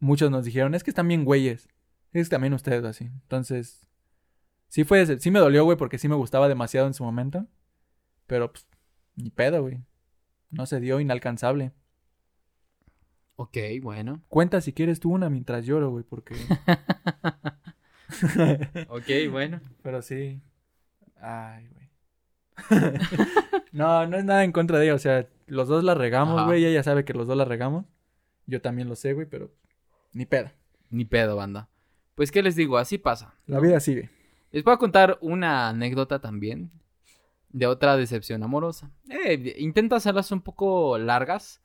Muchos 0.00 0.30
nos 0.30 0.44
dijeron, 0.44 0.74
es 0.74 0.84
que 0.84 0.90
están 0.90 1.08
bien 1.08 1.24
güeyes. 1.24 1.66
Es 2.12 2.28
que 2.28 2.30
también 2.30 2.52
ustedes 2.52 2.84
así. 2.84 3.04
Entonces, 3.06 3.86
sí 4.68 4.84
fue, 4.84 5.02
decep- 5.02 5.20
sí 5.20 5.30
me 5.30 5.38
dolió, 5.38 5.64
güey, 5.64 5.78
porque 5.78 5.96
sí 5.96 6.08
me 6.08 6.14
gustaba 6.14 6.46
demasiado 6.46 6.86
en 6.86 6.92
su 6.92 7.02
momento. 7.02 7.46
Pero, 8.26 8.52
pues, 8.52 8.66
ni 9.14 9.30
pedo, 9.30 9.62
güey. 9.62 9.82
No 10.50 10.66
se 10.66 10.78
dio 10.78 11.00
inalcanzable. 11.00 11.72
Ok, 13.36 13.56
bueno. 13.80 14.22
Cuenta 14.28 14.60
si 14.60 14.74
quieres 14.74 15.00
tú 15.00 15.10
una 15.10 15.30
mientras 15.30 15.64
lloro, 15.64 15.90
güey, 15.90 16.04
porque... 16.04 16.34
Ok, 18.88 19.30
bueno. 19.30 19.60
Pero 19.82 20.02
sí. 20.02 20.40
Ay, 21.20 21.68
güey. 21.68 21.86
no, 23.72 24.06
no 24.06 24.16
es 24.16 24.24
nada 24.24 24.44
en 24.44 24.52
contra 24.52 24.78
de 24.78 24.86
ella. 24.86 24.94
O 24.94 24.98
sea, 24.98 25.26
los 25.46 25.68
dos 25.68 25.84
la 25.84 25.94
regamos, 25.94 26.38
Ajá. 26.38 26.46
güey. 26.46 26.64
Ella 26.64 26.82
sabe 26.82 27.04
que 27.04 27.12
los 27.14 27.26
dos 27.26 27.36
la 27.36 27.44
regamos. 27.44 27.84
Yo 28.46 28.60
también 28.60 28.88
lo 28.88 28.96
sé, 28.96 29.12
güey, 29.12 29.26
pero 29.26 29.50
ni 30.12 30.24
pedo. 30.26 30.50
Ni 30.90 31.04
pedo, 31.04 31.36
banda. 31.36 31.68
Pues, 32.14 32.30
¿qué 32.30 32.42
les 32.42 32.56
digo? 32.56 32.78
Así 32.78 32.96
pasa. 32.98 33.34
La 33.46 33.60
vida 33.60 33.80
sigue. 33.80 34.10
Les 34.52 34.64
voy 34.64 34.72
a 34.74 34.78
contar 34.78 35.18
una 35.20 35.68
anécdota 35.68 36.20
también 36.20 36.70
de 37.50 37.66
otra 37.66 37.96
decepción 37.96 38.42
amorosa. 38.42 38.90
Eh, 39.10 39.56
intento 39.58 39.96
hacerlas 39.96 40.30
un 40.30 40.40
poco 40.40 40.96
largas, 40.98 41.60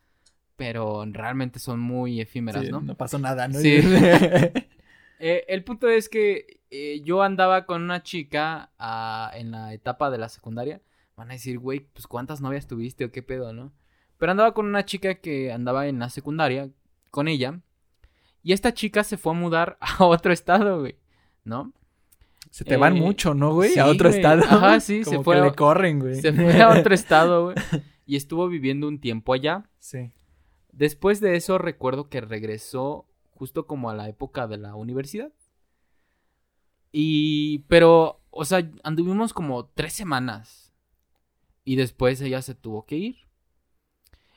pero 0.55 1.05
realmente 1.05 1.59
son 1.59 1.79
muy 1.79 2.19
efímeras, 2.19 2.65
Sí, 2.65 2.71
¿no? 2.71 2.95
pasó 2.95 3.19
nada, 3.19 3.47
¿no? 3.47 3.59
Sí. 3.59 3.79
Eh, 5.23 5.45
el 5.49 5.63
punto 5.63 5.88
es 5.88 6.10
que 6.10 6.62
eh, 6.71 7.01
yo 7.03 7.21
andaba 7.21 7.65
con 7.67 7.84
una 7.84 8.01
chica 8.01 8.71
ah, 8.79 9.31
en 9.36 9.51
la 9.51 9.73
etapa 9.73 10.10
de 10.10 10.17
la 10.17 10.29
secundaria. 10.29 10.81
Van 11.15 11.29
a 11.29 11.34
decir, 11.34 11.60
güey, 11.60 11.81
pues 11.93 12.07
cuántas 12.07 12.41
novias 12.41 12.65
tuviste 12.67 13.05
o 13.05 13.12
qué 13.12 13.21
pedo, 13.21 13.53
¿no? 13.53 13.71
Pero 14.17 14.31
andaba 14.31 14.53
con 14.53 14.65
una 14.65 14.84
chica 14.86 15.15
que 15.15 15.51
andaba 15.51 15.88
en 15.88 15.99
la 15.99 16.10
secundaria 16.10 16.69
con 17.12 17.27
ella. 17.27 17.60
Y 18.41 18.53
esta 18.53 18.73
chica 18.73 19.03
se 19.03 19.17
fue 19.17 19.34
a 19.34 19.36
mudar 19.36 19.77
a 19.81 20.03
otro 20.05 20.34
estado, 20.34 20.79
güey, 20.79 20.95
¿no? 21.43 21.71
Se 22.49 22.65
te 22.65 22.75
van 22.75 22.97
Eh, 22.97 22.99
mucho, 23.01 23.34
¿no, 23.36 23.53
güey? 23.53 23.69
sí, 23.71 23.79
a 23.79 23.86
otro 23.86 24.10
güey. 24.10 24.19
estado. 24.19 24.41
Ajá, 24.43 24.79
sí, 24.81 25.03
se 25.03 25.12
Como 25.12 25.23
fue 25.23 25.36
que 25.36 25.41
a- 25.41 25.45
le 25.45 25.53
corren, 25.53 25.99
güey. 25.99 26.15
Se 26.15 26.34
fue 26.34 26.60
a 26.62 26.69
otro 26.79 26.93
estado, 26.95 27.43
güey. 27.45 27.55
Y 28.07 28.15
estuvo 28.15 28.47
viviendo 28.47 28.88
un 28.88 28.99
tiempo 28.99 29.34
allá. 29.34 29.69
Sí. 29.79 30.12
Después 30.71 31.19
de 31.21 31.36
eso 31.36 31.57
recuerdo 31.60 32.10
que 32.10 32.21
regresó 32.21 33.05
justo 33.41 33.65
como 33.65 33.89
a 33.89 33.95
la 33.95 34.08
época 34.08 34.47
de 34.47 34.58
la 34.58 34.75
universidad. 34.75 35.32
Y, 36.91 37.65
pero, 37.69 38.21
o 38.30 38.45
sea, 38.45 38.69
anduvimos 38.84 39.34
como 39.34 39.65
tres 39.65 39.93
semanas. 39.93 40.71
Y 41.63 41.75
después 41.75 42.21
ella 42.21 42.43
se 42.43 42.54
tuvo 42.54 42.86
que 42.86 42.97
ir. 42.97 43.15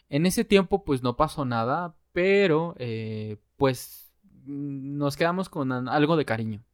En 0.08 0.24
ese 0.24 0.42
tiempo 0.42 0.84
pues 0.84 1.02
no 1.02 1.18
pasó 1.18 1.44
nada, 1.44 1.94
pero 2.12 2.76
eh, 2.78 3.36
pues 3.58 4.10
nos 4.46 5.18
quedamos 5.18 5.50
con 5.50 5.70
algo 5.70 6.16
de 6.16 6.24
cariño. 6.24 6.64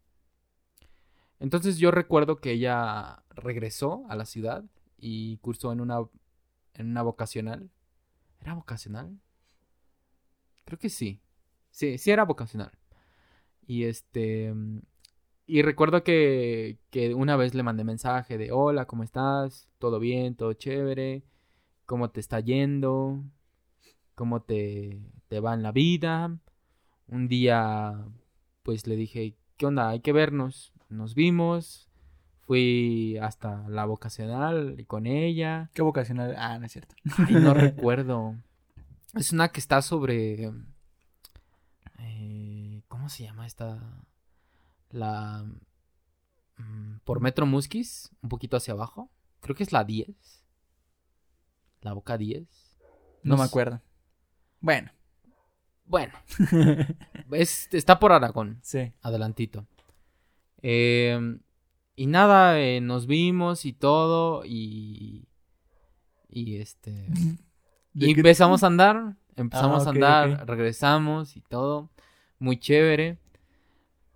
Entonces 1.40 1.78
yo 1.78 1.90
recuerdo 1.90 2.36
que 2.36 2.52
ella 2.52 3.24
regresó 3.30 4.04
a 4.08 4.14
la 4.14 4.24
ciudad 4.24 4.64
y 4.98 5.38
cursó 5.38 5.72
en 5.72 5.80
una, 5.80 5.98
en 6.74 6.90
una 6.90 7.02
vocacional. 7.02 7.70
¿Era 8.40 8.54
vocacional? 8.54 9.18
Creo 10.64 10.78
que 10.78 10.90
sí. 10.90 11.20
Sí, 11.70 11.98
sí 11.98 12.10
era 12.10 12.24
vocacional. 12.24 12.72
Y 13.66 13.84
este... 13.84 14.52
mm, 14.54 14.80
Y 15.46 15.62
recuerdo 15.62 16.04
que, 16.04 16.78
que 16.90 17.14
una 17.14 17.36
vez 17.36 17.54
le 17.54 17.62
mandé 17.64 17.84
mensaje 17.84 18.38
de, 18.38 18.52
hola, 18.52 18.86
¿cómo 18.86 19.04
estás? 19.04 19.68
¿Todo 19.78 19.98
bien? 20.00 20.36
¿Todo 20.36 20.54
chévere? 20.54 21.24
¿Cómo 21.86 22.10
te 22.10 22.20
está 22.20 22.40
yendo? 22.40 23.24
¿Cómo 24.14 24.42
te, 24.42 25.00
te 25.28 25.40
va 25.40 25.54
en 25.54 25.62
la 25.62 25.72
vida? 25.72 26.38
Un 27.08 27.28
día, 27.28 28.04
pues 28.62 28.86
le 28.86 28.96
dije, 28.96 29.36
¿qué 29.56 29.66
onda? 29.66 29.90
Hay 29.90 30.00
que 30.00 30.12
vernos. 30.12 30.72
Nos 30.88 31.14
vimos. 31.14 31.88
Fui 32.46 33.16
hasta 33.18 33.68
la 33.68 33.84
vocacional 33.86 34.76
y 34.78 34.84
con 34.84 35.06
ella. 35.06 35.70
¿Qué 35.74 35.82
vocacional? 35.82 36.34
Ah, 36.36 36.58
no 36.58 36.66
es 36.66 36.72
cierto. 36.72 36.94
Ay, 37.18 37.36
no 37.36 37.54
recuerdo. 37.54 38.36
Es 39.14 39.32
una 39.32 39.48
que 39.50 39.60
está 39.60 39.82
sobre... 39.82 40.50
eh, 42.00 42.82
¿Cómo 42.88 43.08
se 43.08 43.24
llama 43.24 43.46
esta? 43.46 44.04
La... 44.90 45.44
mm, 46.56 46.98
Por 47.04 47.20
Metro 47.20 47.46
Musquis, 47.46 48.10
un 48.22 48.28
poquito 48.28 48.56
hacia 48.56 48.74
abajo. 48.74 49.10
Creo 49.40 49.54
que 49.56 49.62
es 49.62 49.72
la 49.72 49.84
10. 49.84 50.44
La 51.82 51.92
boca 51.92 52.18
10. 52.18 52.46
No, 53.22 53.36
me 53.36 53.42
sé. 53.44 53.48
acuerdo. 53.48 53.80
Bueno. 54.60 54.90
Bueno, 55.84 56.12
es, 57.32 57.68
está 57.72 57.98
por 57.98 58.12
Aragón. 58.12 58.60
sí. 58.62 58.92
adelantito. 59.02 59.66
Eh, 60.62 61.18
y 61.96 62.06
nada, 62.06 62.60
eh, 62.60 62.80
nos 62.80 63.06
vimos 63.08 63.64
y 63.64 63.72
todo 63.72 64.44
y 64.44 65.26
y 66.28 66.58
este 66.58 66.92
¿De 67.92 68.06
y 68.06 68.12
empezamos 68.12 68.62
a 68.62 68.68
andar, 68.68 69.16
empezamos 69.42 69.84
Ah, 69.84 69.88
a 69.88 69.92
andar, 69.92 70.46
regresamos 70.46 71.36
y 71.36 71.40
todo, 71.42 71.90
muy 72.38 72.58
chévere. 72.58 73.18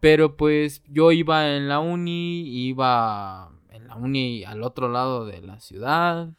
Pero 0.01 0.37
pues 0.37 0.83
yo 0.87 1.13
iba 1.13 1.57
en 1.57 1.69
la 1.69 1.81
uni, 1.81 2.43
iba 2.67 3.51
en 3.71 3.89
la 3.89 3.97
uni 3.97 4.45
al 4.45 4.63
otro 4.63 4.89
lado 4.89 5.25
de 5.25 5.41
la 5.41 5.61
ciudad. 5.61 6.31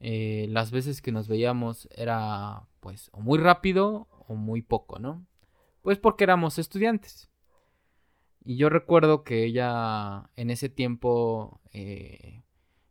Eh, 0.00 0.46
las 0.50 0.70
veces 0.70 1.00
que 1.00 1.12
nos 1.12 1.28
veíamos 1.28 1.88
era 1.96 2.62
pues 2.80 3.10
o 3.12 3.20
muy 3.20 3.38
rápido 3.38 4.08
o 4.26 4.34
muy 4.34 4.60
poco, 4.60 4.98
¿no? 4.98 5.24
Pues 5.82 5.98
porque 5.98 6.24
éramos 6.24 6.58
estudiantes. 6.58 7.30
Y 8.44 8.56
yo 8.56 8.68
recuerdo 8.68 9.22
que 9.24 9.44
ella 9.44 10.28
en 10.36 10.50
ese 10.50 10.68
tiempo 10.68 11.60
eh, 11.72 12.42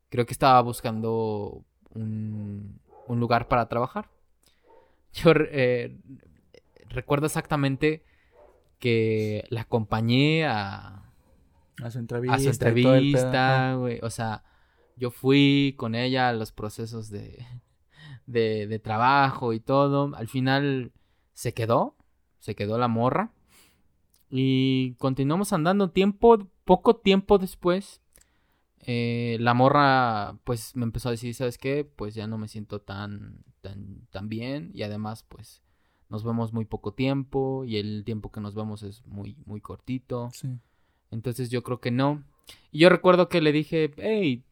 creo 0.09 0.25
que 0.25 0.33
estaba 0.33 0.61
buscando 0.61 1.63
un, 1.93 2.79
un 3.07 3.19
lugar 3.19 3.47
para 3.47 3.67
trabajar. 3.67 4.09
Yo 5.13 5.31
eh, 5.35 5.97
recuerdo 6.89 7.25
exactamente 7.25 8.03
que 8.79 9.45
la 9.49 9.61
acompañé 9.61 10.45
a, 10.45 11.03
A 11.81 11.91
su 11.91 11.99
entrevista. 11.99 12.35
a 12.35 12.39
su 12.39 12.49
güey. 13.79 13.99
O 14.01 14.09
sea, 14.09 14.43
yo 14.95 15.11
fui 15.11 15.75
con 15.77 15.95
ella 15.95 16.29
a 16.29 16.33
los 16.33 16.51
procesos 16.51 17.09
de, 17.09 17.45
de, 18.25 18.67
de 18.67 18.79
trabajo 18.79 19.53
y 19.53 19.59
todo. 19.59 20.13
Al 20.15 20.27
final 20.27 20.91
se 21.33 21.53
quedó, 21.53 21.95
se 22.39 22.55
quedó 22.55 22.77
la 22.77 22.87
morra. 22.87 23.31
Y 24.29 24.95
continuamos 24.95 25.53
andando 25.53 25.91
tiempo, 25.91 26.39
poco 26.65 26.95
tiempo 26.95 27.37
después. 27.37 28.01
Eh, 28.85 29.37
la 29.39 29.53
morra, 29.53 30.37
pues, 30.43 30.75
me 30.75 30.83
empezó 30.83 31.09
a 31.09 31.11
decir, 31.11 31.33
¿sabes 31.35 31.57
qué? 31.57 31.83
Pues 31.85 32.15
ya 32.15 32.27
no 32.27 32.37
me 32.37 32.47
siento 32.47 32.81
tan, 32.81 33.43
tan, 33.61 34.07
tan 34.11 34.29
bien. 34.29 34.71
Y 34.73 34.83
además, 34.83 35.23
pues, 35.27 35.63
nos 36.09 36.23
vemos 36.23 36.53
muy 36.53 36.65
poco 36.65 36.93
tiempo. 36.93 37.63
Y 37.65 37.77
el 37.77 38.03
tiempo 38.05 38.31
que 38.31 38.41
nos 38.41 38.55
vemos 38.55 38.83
es 38.83 39.05
muy, 39.05 39.37
muy 39.45 39.61
cortito. 39.61 40.29
Sí. 40.33 40.59
Entonces 41.11 41.49
yo 41.49 41.63
creo 41.63 41.79
que 41.79 41.91
no. 41.91 42.23
Y 42.71 42.79
yo 42.79 42.89
recuerdo 42.89 43.29
que 43.29 43.41
le 43.41 43.51
dije, 43.51 43.91
hey, 43.97 44.43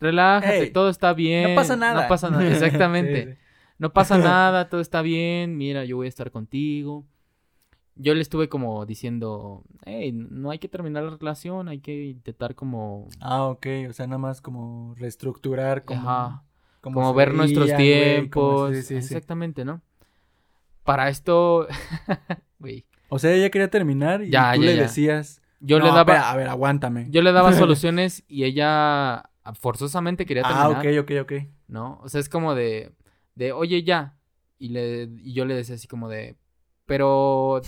relájate, 0.00 0.68
todo 0.68 0.88
está 0.88 1.12
bien. 1.12 1.50
No 1.50 1.54
pasa 1.54 1.76
nada. 1.76 2.02
No 2.02 2.08
pasa 2.08 2.30
nada, 2.30 2.50
exactamente. 2.50 3.24
Sí, 3.26 3.32
sí. 3.32 3.38
No 3.78 3.92
pasa 3.92 4.18
nada, 4.18 4.68
todo 4.68 4.80
está 4.80 5.02
bien, 5.02 5.56
mira, 5.56 5.84
yo 5.84 5.96
voy 5.96 6.06
a 6.06 6.08
estar 6.08 6.30
contigo. 6.30 7.04
Yo 7.98 8.14
le 8.14 8.20
estuve 8.20 8.48
como 8.50 8.84
diciendo, 8.84 9.64
hey, 9.86 10.12
no 10.12 10.50
hay 10.50 10.58
que 10.58 10.68
terminar 10.68 11.02
la 11.04 11.16
relación, 11.16 11.68
hay 11.68 11.80
que 11.80 12.04
intentar 12.06 12.54
como, 12.54 13.08
Ah, 13.20 13.44
ok. 13.44 13.66
O 13.88 13.92
sea, 13.94 14.06
nada 14.06 14.18
más 14.18 14.40
como 14.42 14.94
reestructurar, 14.96 15.84
como, 15.84 16.00
Ajá, 16.08 16.44
como 16.82 16.94
como 16.96 17.10
se 17.12 17.16
ver 17.16 17.34
nuestros 17.34 17.74
tiempos. 17.74 18.70
sí, 18.76 18.82
sí, 18.82 18.88
sí. 18.88 18.94
Exactamente, 18.96 19.64
¿no? 19.64 19.80
Para 20.84 21.08
esto, 21.08 21.66
güey, 22.58 22.84
O 23.08 23.18
sea, 23.18 23.32
ella 23.32 23.50
quería 23.50 23.70
terminar 23.70 24.22
y 24.22 24.30
Ya, 24.30 24.52
tú 24.54 24.60
ya, 24.60 24.66
le 24.66 24.76
ya. 24.76 24.82
decías. 24.82 25.42
yo 25.60 25.78
"No, 25.78 25.86
le 25.86 25.90
daba, 25.90 26.00
espera, 26.12 26.30
a 26.30 26.36
ver, 26.36 26.48
aguántame. 26.48 27.06
yo 27.10 27.22
le 27.22 27.32
daba 27.32 27.52
soluciones 27.54 28.24
y 28.28 28.44
ella 28.44 29.30
forzosamente 29.54 30.26
quería 30.26 30.42
ah, 30.44 30.68
terminar. 30.68 30.86
ok, 30.86 31.10
ok, 31.22 31.22
ok. 31.22 31.48
¿no? 31.68 31.98
O 32.02 32.08
sea, 32.08 32.20
es 32.20 32.28
como 32.28 32.54
de, 32.54 32.92
de 33.34 33.52
oye, 33.52 33.82
ya. 33.82 34.16
Y, 34.58 34.68
le, 34.70 35.08
y 35.18 35.32
yo 35.34 35.44
le 35.44 35.54
decía 35.54 35.74
así 35.74 35.86
como 35.88 36.08
de, 36.08 36.36
pero, 36.86 37.60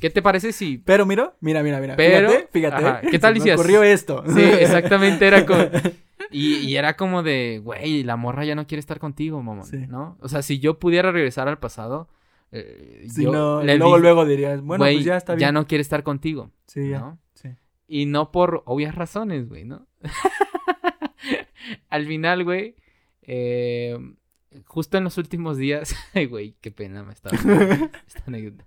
¿qué 0.00 0.10
te 0.10 0.22
parece 0.22 0.52
si... 0.52 0.78
Pero 0.78 1.06
mira, 1.06 1.34
mira, 1.40 1.62
mira, 1.62 1.80
mira. 1.80 1.96
Pero- 1.96 2.28
fíjate, 2.30 2.48
fíjate. 2.52 2.84
ajá, 2.86 3.00
¿qué 3.10 3.18
tal 3.18 3.38
si 3.40 3.50
ocurrió 3.50 3.82
esto. 3.82 4.24
Sí, 4.26 4.40
exactamente, 4.60 5.26
era 5.26 5.44
como... 5.46 5.64
Y, 6.30 6.56
y 6.58 6.76
era 6.76 6.94
como 6.96 7.22
de, 7.22 7.60
güey, 7.64 8.02
la 8.02 8.16
morra 8.16 8.44
ya 8.44 8.54
no 8.54 8.66
quiere 8.66 8.80
estar 8.80 8.98
contigo, 8.98 9.42
mamón, 9.42 9.64
Sí. 9.64 9.86
¿no? 9.88 10.18
O 10.20 10.28
sea, 10.28 10.42
si 10.42 10.58
yo 10.58 10.78
pudiera 10.78 11.10
regresar 11.10 11.48
al 11.48 11.58
pasado, 11.58 12.08
eh, 12.52 13.06
Si 13.08 13.22
yo 13.22 13.32
no, 13.32 13.62
le 13.62 13.78
luego, 13.78 13.96
di- 13.96 14.02
luego 14.02 14.26
dirías, 14.26 14.60
bueno, 14.60 14.84
güey, 14.84 14.96
pues 14.96 15.06
ya 15.06 15.16
está 15.16 15.36
bien. 15.36 15.54
no 15.54 15.66
quiere 15.66 15.80
estar 15.80 16.02
contigo, 16.02 16.50
Sí, 16.66 16.90
ya. 16.90 16.98
¿no? 16.98 17.18
Sí. 17.34 17.48
Y 17.86 18.04
no 18.06 18.30
por 18.30 18.62
obvias 18.66 18.94
razones, 18.94 19.48
güey, 19.48 19.64
¿no? 19.64 19.86
Al 21.88 22.06
final, 22.06 22.44
güey, 22.44 22.74
eh, 23.22 23.98
justo 24.66 24.98
en 24.98 25.04
los 25.04 25.18
últimos 25.18 25.56
días, 25.56 25.94
ay, 26.14 26.26
güey, 26.26 26.56
qué 26.60 26.70
pena 26.70 27.02
me 27.04 27.12
estaba 27.12 27.36
esta 28.06 28.22
anécdota. 28.26 28.64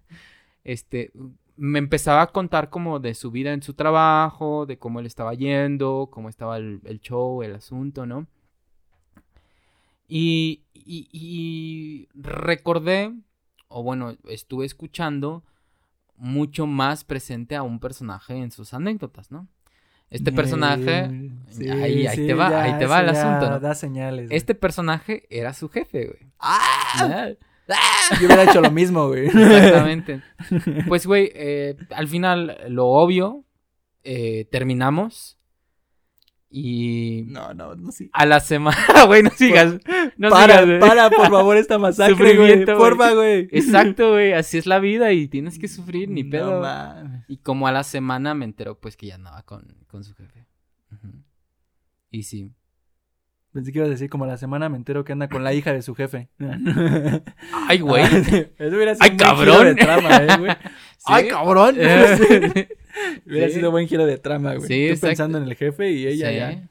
Este, 0.64 1.12
me 1.58 1.80
empezaba 1.80 2.22
a 2.24 2.28
contar 2.28 2.70
como 2.70 3.00
de 3.00 3.14
su 3.14 3.32
vida 3.32 3.54
en 3.54 3.62
su 3.62 3.74
trabajo, 3.74 4.66
de 4.66 4.78
cómo 4.78 5.00
él 5.00 5.06
estaba 5.06 5.34
yendo, 5.34 6.10
cómo 6.12 6.30
estaba 6.30 6.58
el, 6.58 6.82
el 6.86 7.00
show, 7.00 7.44
el 7.44 7.56
asunto, 7.56 8.06
¿no? 8.06 8.28
Y, 10.08 10.64
y, 10.74 11.08
y 11.12 12.10
recordé, 12.14 13.14
o 13.68 13.84
bueno, 13.84 14.18
estuve 14.28 14.66
escuchando 14.66 15.44
mucho 16.18 16.68
más 16.68 17.04
presente 17.04 17.56
a 17.56 17.64
un 17.64 17.80
personaje 17.80 18.36
en 18.36 18.52
sus 18.52 18.74
anécdotas, 18.74 19.32
¿no? 19.32 19.48
Este 20.10 20.34
personaje, 20.34 21.32
sí, 21.50 21.70
ahí, 21.70 22.06
ahí 22.06 22.28
te 22.28 22.34
va, 22.34 22.50
ya, 22.50 22.64
ahí 22.64 22.78
te 22.78 22.86
va 22.86 23.00
el 23.00 23.10
asunto, 23.10 23.50
¿no? 23.50 23.60
Da 23.62 23.74
señales. 23.74 24.28
güey. 24.28 24.38
Este 24.38 24.54
personaje 24.56 25.26
era 25.30 25.54
su 25.54 25.70
jefe, 25.70 26.08
güey. 26.08 26.32
¡Ah! 26.38 27.30
Ah, 27.72 28.18
Yo 28.20 28.28
hubiera 28.28 28.44
hecho 28.44 28.62
lo 28.62 28.72
mismo, 28.72 29.08
güey. 29.08 29.26
Exactamente. 29.28 30.22
Pues, 30.88 31.06
güey, 31.06 31.32
eh, 31.34 31.78
al 31.96 32.08
final, 32.08 32.58
lo 32.70 32.88
obvio, 32.88 33.46
eh, 34.04 34.48
terminamos. 34.52 35.38
Y 36.54 37.24
No, 37.28 37.54
no, 37.54 37.76
no, 37.76 37.92
sí. 37.94 38.10
a 38.12 38.26
la 38.26 38.42
semana, 38.42 38.78
güey, 39.08 39.24
no 39.24 39.30
sigas. 39.30 39.76
No 40.18 40.30
para, 40.30 40.60
sigas, 40.60 40.66
güey. 40.68 40.80
para, 40.82 41.10
por 41.10 41.30
favor, 41.30 41.56
esta 41.56 41.78
masacre, 41.78 42.36
güey. 42.36 42.66
Porfa, 42.66 43.14
güey. 43.14 43.48
Exacto, 43.52 44.12
güey, 44.12 44.34
así 44.34 44.58
es 44.58 44.66
la 44.66 44.80
vida 44.80 45.14
y 45.14 45.30
tienes 45.30 45.58
que 45.58 45.70
sufrir, 45.70 46.10
ni 46.10 46.24
No 46.24 46.30
pedo. 46.30 46.60
mames. 46.62 47.24
y 47.30 47.38
como 47.38 47.68
a 47.68 47.72
la 47.72 47.84
semana 47.84 48.34
me 48.34 48.44
enteró, 48.44 48.78
pues, 48.80 48.98
que 48.98 49.08
ya 49.08 49.16
andaba 49.16 49.44
con, 49.44 49.66
con 49.88 50.04
su 50.04 50.14
jefe. 50.14 50.46
Y 52.10 52.24
sí. 52.24 52.52
Pensé 53.54 53.72
que 53.74 53.80
ibas 53.80 53.88
a 53.88 53.92
decir 53.92 54.10
como 54.10 54.26
la 54.26 54.38
semana 54.38 54.70
me 54.70 54.78
entero 54.78 55.04
que 55.04 55.12
anda 55.12 55.28
con 55.28 55.44
la 55.44 55.54
hija 55.54 55.74
de 55.74 55.82
su 55.82 55.94
jefe. 55.94 56.30
Ay, 57.68 57.80
güey. 57.80 58.04
Eso 58.58 58.76
hubiera 58.76 58.96
sido 58.96 59.04
Ay, 59.06 59.12
un 59.12 59.18
cabrón. 59.18 59.46
giro 59.58 59.64
de 59.64 59.76
trama, 59.76 60.18
eh, 60.18 60.38
güey. 60.40 60.52
Ay, 61.06 61.28
cabrón. 61.28 61.76
Eh, 61.78 62.68
Hubiera 63.26 63.50
sido 63.50 63.72
buen 63.72 63.88
giro 63.88 64.06
de 64.06 64.18
trama, 64.18 64.56
güey. 64.56 64.68
Sí, 64.68 64.88
Tú 64.88 64.94
exacto. 64.94 65.08
pensando 65.08 65.38
en 65.40 65.46
el 65.46 65.56
jefe 65.56 65.92
y 65.92 66.08
ella 66.08 66.32
ya. 66.32 66.64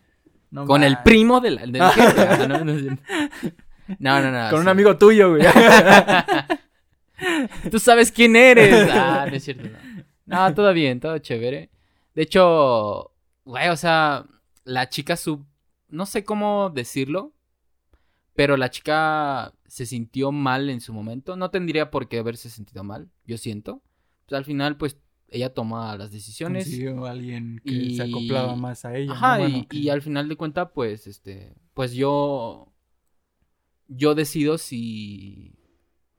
No 0.51 0.67
Con 0.67 0.83
el 0.83 0.99
primo 1.05 1.41
del, 1.41 1.71
del 1.71 1.83
jefe. 1.83 2.21
Ah, 2.23 2.47
no, 2.49 4.23
no, 4.23 4.31
no, 4.31 4.51
Con 4.51 4.61
un 4.61 4.69
amigo 4.69 4.97
tuyo, 4.97 5.31
güey. 5.31 5.43
Tú 7.71 7.79
sabes 7.79 8.11
quién 8.13 8.37
eres. 8.37 8.89
Ah, 8.93 9.27
no 9.29 9.37
es 9.37 9.45
cierto. 9.45 9.69
No, 10.27 10.49
no 10.49 10.55
todo 10.55 10.73
bien, 10.73 11.01
todo 11.01 11.19
chévere. 11.19 11.71
De 12.15 12.23
hecho, 12.23 13.13
güey, 13.45 13.69
o 13.69 13.77
sea, 13.77 14.25
la 14.65 14.89
chica 14.89 15.17
sub... 15.17 15.45
No 15.91 16.07
sé 16.07 16.25
cómo 16.25 16.71
decirlo, 16.71 17.33
pero 18.35 18.57
la 18.57 18.71
chica 18.71 19.53
se 19.67 19.87
sintió 19.87 20.33
mal 20.33 20.71
en 20.71 20.81
su 20.81 20.93
momento. 20.93 21.37
No 21.37 21.51
tendría 21.51 21.91
por 21.91 22.09
qué 22.09 22.19
haberse 22.19 22.49
sentido 22.51 22.85
mal, 22.85 23.11
yo 23.27 23.37
siento. 23.39 23.83
Pues 24.27 24.39
al 24.39 24.45
final, 24.45 24.77
pues, 24.77 24.97
ella 25.29 25.53
toma 25.55 25.97
las 25.97 26.11
decisiones. 26.13 26.65
Consiguió 26.65 27.07
a 27.07 27.11
alguien 27.11 27.61
que 27.65 27.73
Y- 27.73 27.97
se 27.97 28.03
acoplaba 28.05 28.57
más 28.57 28.85
a 28.85 28.97
ella. 28.97 29.13
Ajá, 29.13 29.39
¿no? 29.39 29.47
y, 29.47 29.51
Bueno, 29.53 29.69
que- 29.69 29.77
y 29.77 29.89
al 29.91 30.03
final 30.03 30.29
de 30.29 30.37
cuentas, 30.37 30.69
pues, 30.75 31.07
este, 31.07 31.55
pues 31.75 31.93
yo, 31.93 32.73
yo 33.89 34.15
decido 34.15 34.59
si, 34.59 35.57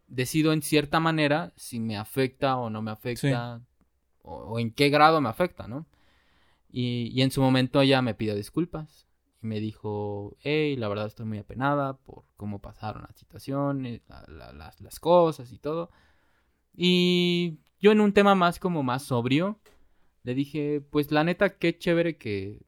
decido 0.07 0.53
en 0.53 0.61
cierta 0.61 0.99
manera 0.99 1.53
si 1.55 1.79
me 1.79 1.97
afecta 1.97 2.57
o 2.57 2.69
no 2.69 2.81
me 2.81 2.91
afecta, 2.91 3.61
o, 4.23 4.35
o 4.35 4.59
en 4.59 4.71
qué 4.71 4.89
grado 4.89 5.21
me 5.21 5.29
afecta, 5.29 5.67
¿no? 5.67 5.85
Y, 6.69 7.11
y 7.13 7.21
en 7.21 7.31
su 7.31 7.41
momento 7.41 7.81
ella 7.81 8.01
me 8.01 8.13
pidió 8.13 8.35
disculpas 8.35 9.07
y 9.41 9.47
me 9.47 9.59
dijo, 9.59 10.37
hey, 10.41 10.75
la 10.75 10.87
verdad 10.87 11.07
estoy 11.07 11.25
muy 11.25 11.37
apenada 11.39 11.97
por 11.97 12.25
cómo 12.37 12.59
pasaron 12.59 13.03
las 13.07 13.15
situaciones, 13.17 14.01
la- 14.07 14.25
la- 14.27 14.53
las, 14.53 14.79
las 14.81 14.99
cosas 14.99 15.51
y 15.51 15.57
todo. 15.59 15.89
Y 16.73 17.59
yo 17.79 17.91
en 17.91 18.01
un 18.01 18.13
tema 18.13 18.35
más 18.35 18.59
como 18.59 18.83
más 18.83 19.03
sobrio, 19.03 19.59
le 20.23 20.33
dije, 20.35 20.81
pues 20.81 21.11
la 21.11 21.23
neta, 21.23 21.57
qué 21.57 21.77
chévere 21.77 22.17
que, 22.17 22.61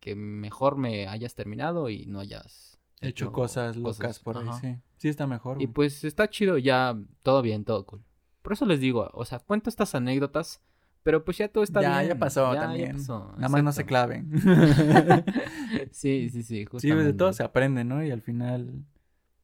que 0.00 0.14
mejor 0.16 0.76
me 0.76 1.06
hayas 1.06 1.34
terminado 1.34 1.88
y 1.90 2.06
no 2.06 2.20
hayas 2.20 2.78
hecho 3.00 3.32
cosas 3.32 3.76
locas 3.76 4.18
por 4.20 4.38
ahí, 4.38 4.48
ajá. 4.48 4.60
sí. 4.60 4.76
Sí, 4.96 5.08
está 5.08 5.26
mejor. 5.26 5.60
Y 5.60 5.66
pues 5.66 6.04
está 6.04 6.30
chido, 6.30 6.56
ya 6.56 6.98
todo 7.22 7.42
bien, 7.42 7.64
todo 7.64 7.84
cool. 7.84 8.02
Por 8.40 8.54
eso 8.54 8.64
les 8.64 8.80
digo, 8.80 9.10
o 9.12 9.24
sea, 9.26 9.40
cuento 9.40 9.68
estas 9.68 9.94
anécdotas, 9.94 10.62
pero 11.06 11.24
pues 11.24 11.38
ya 11.38 11.46
todo 11.46 11.62
está 11.62 11.80
ya, 11.80 11.98
bien. 12.00 12.08
ya 12.08 12.18
pasó 12.18 12.52
ya- 12.52 12.54
ya 12.54 12.66
también. 12.66 12.96
pasó, 12.96 13.32
Nada 13.36 13.48
más 13.48 13.62
no 13.62 13.70
se 13.70 13.86
claven. 13.86 14.28
Sí, 15.92 16.30
sí, 16.30 16.42
sí, 16.42 16.66
sí, 16.78 16.90
güey, 16.90 17.04
de 17.04 17.12
todo 17.12 17.32
se 17.32 17.44
aprende, 17.44 17.84
¿no? 17.84 18.02
Y 18.02 18.10
al 18.10 18.22
final, 18.22 18.84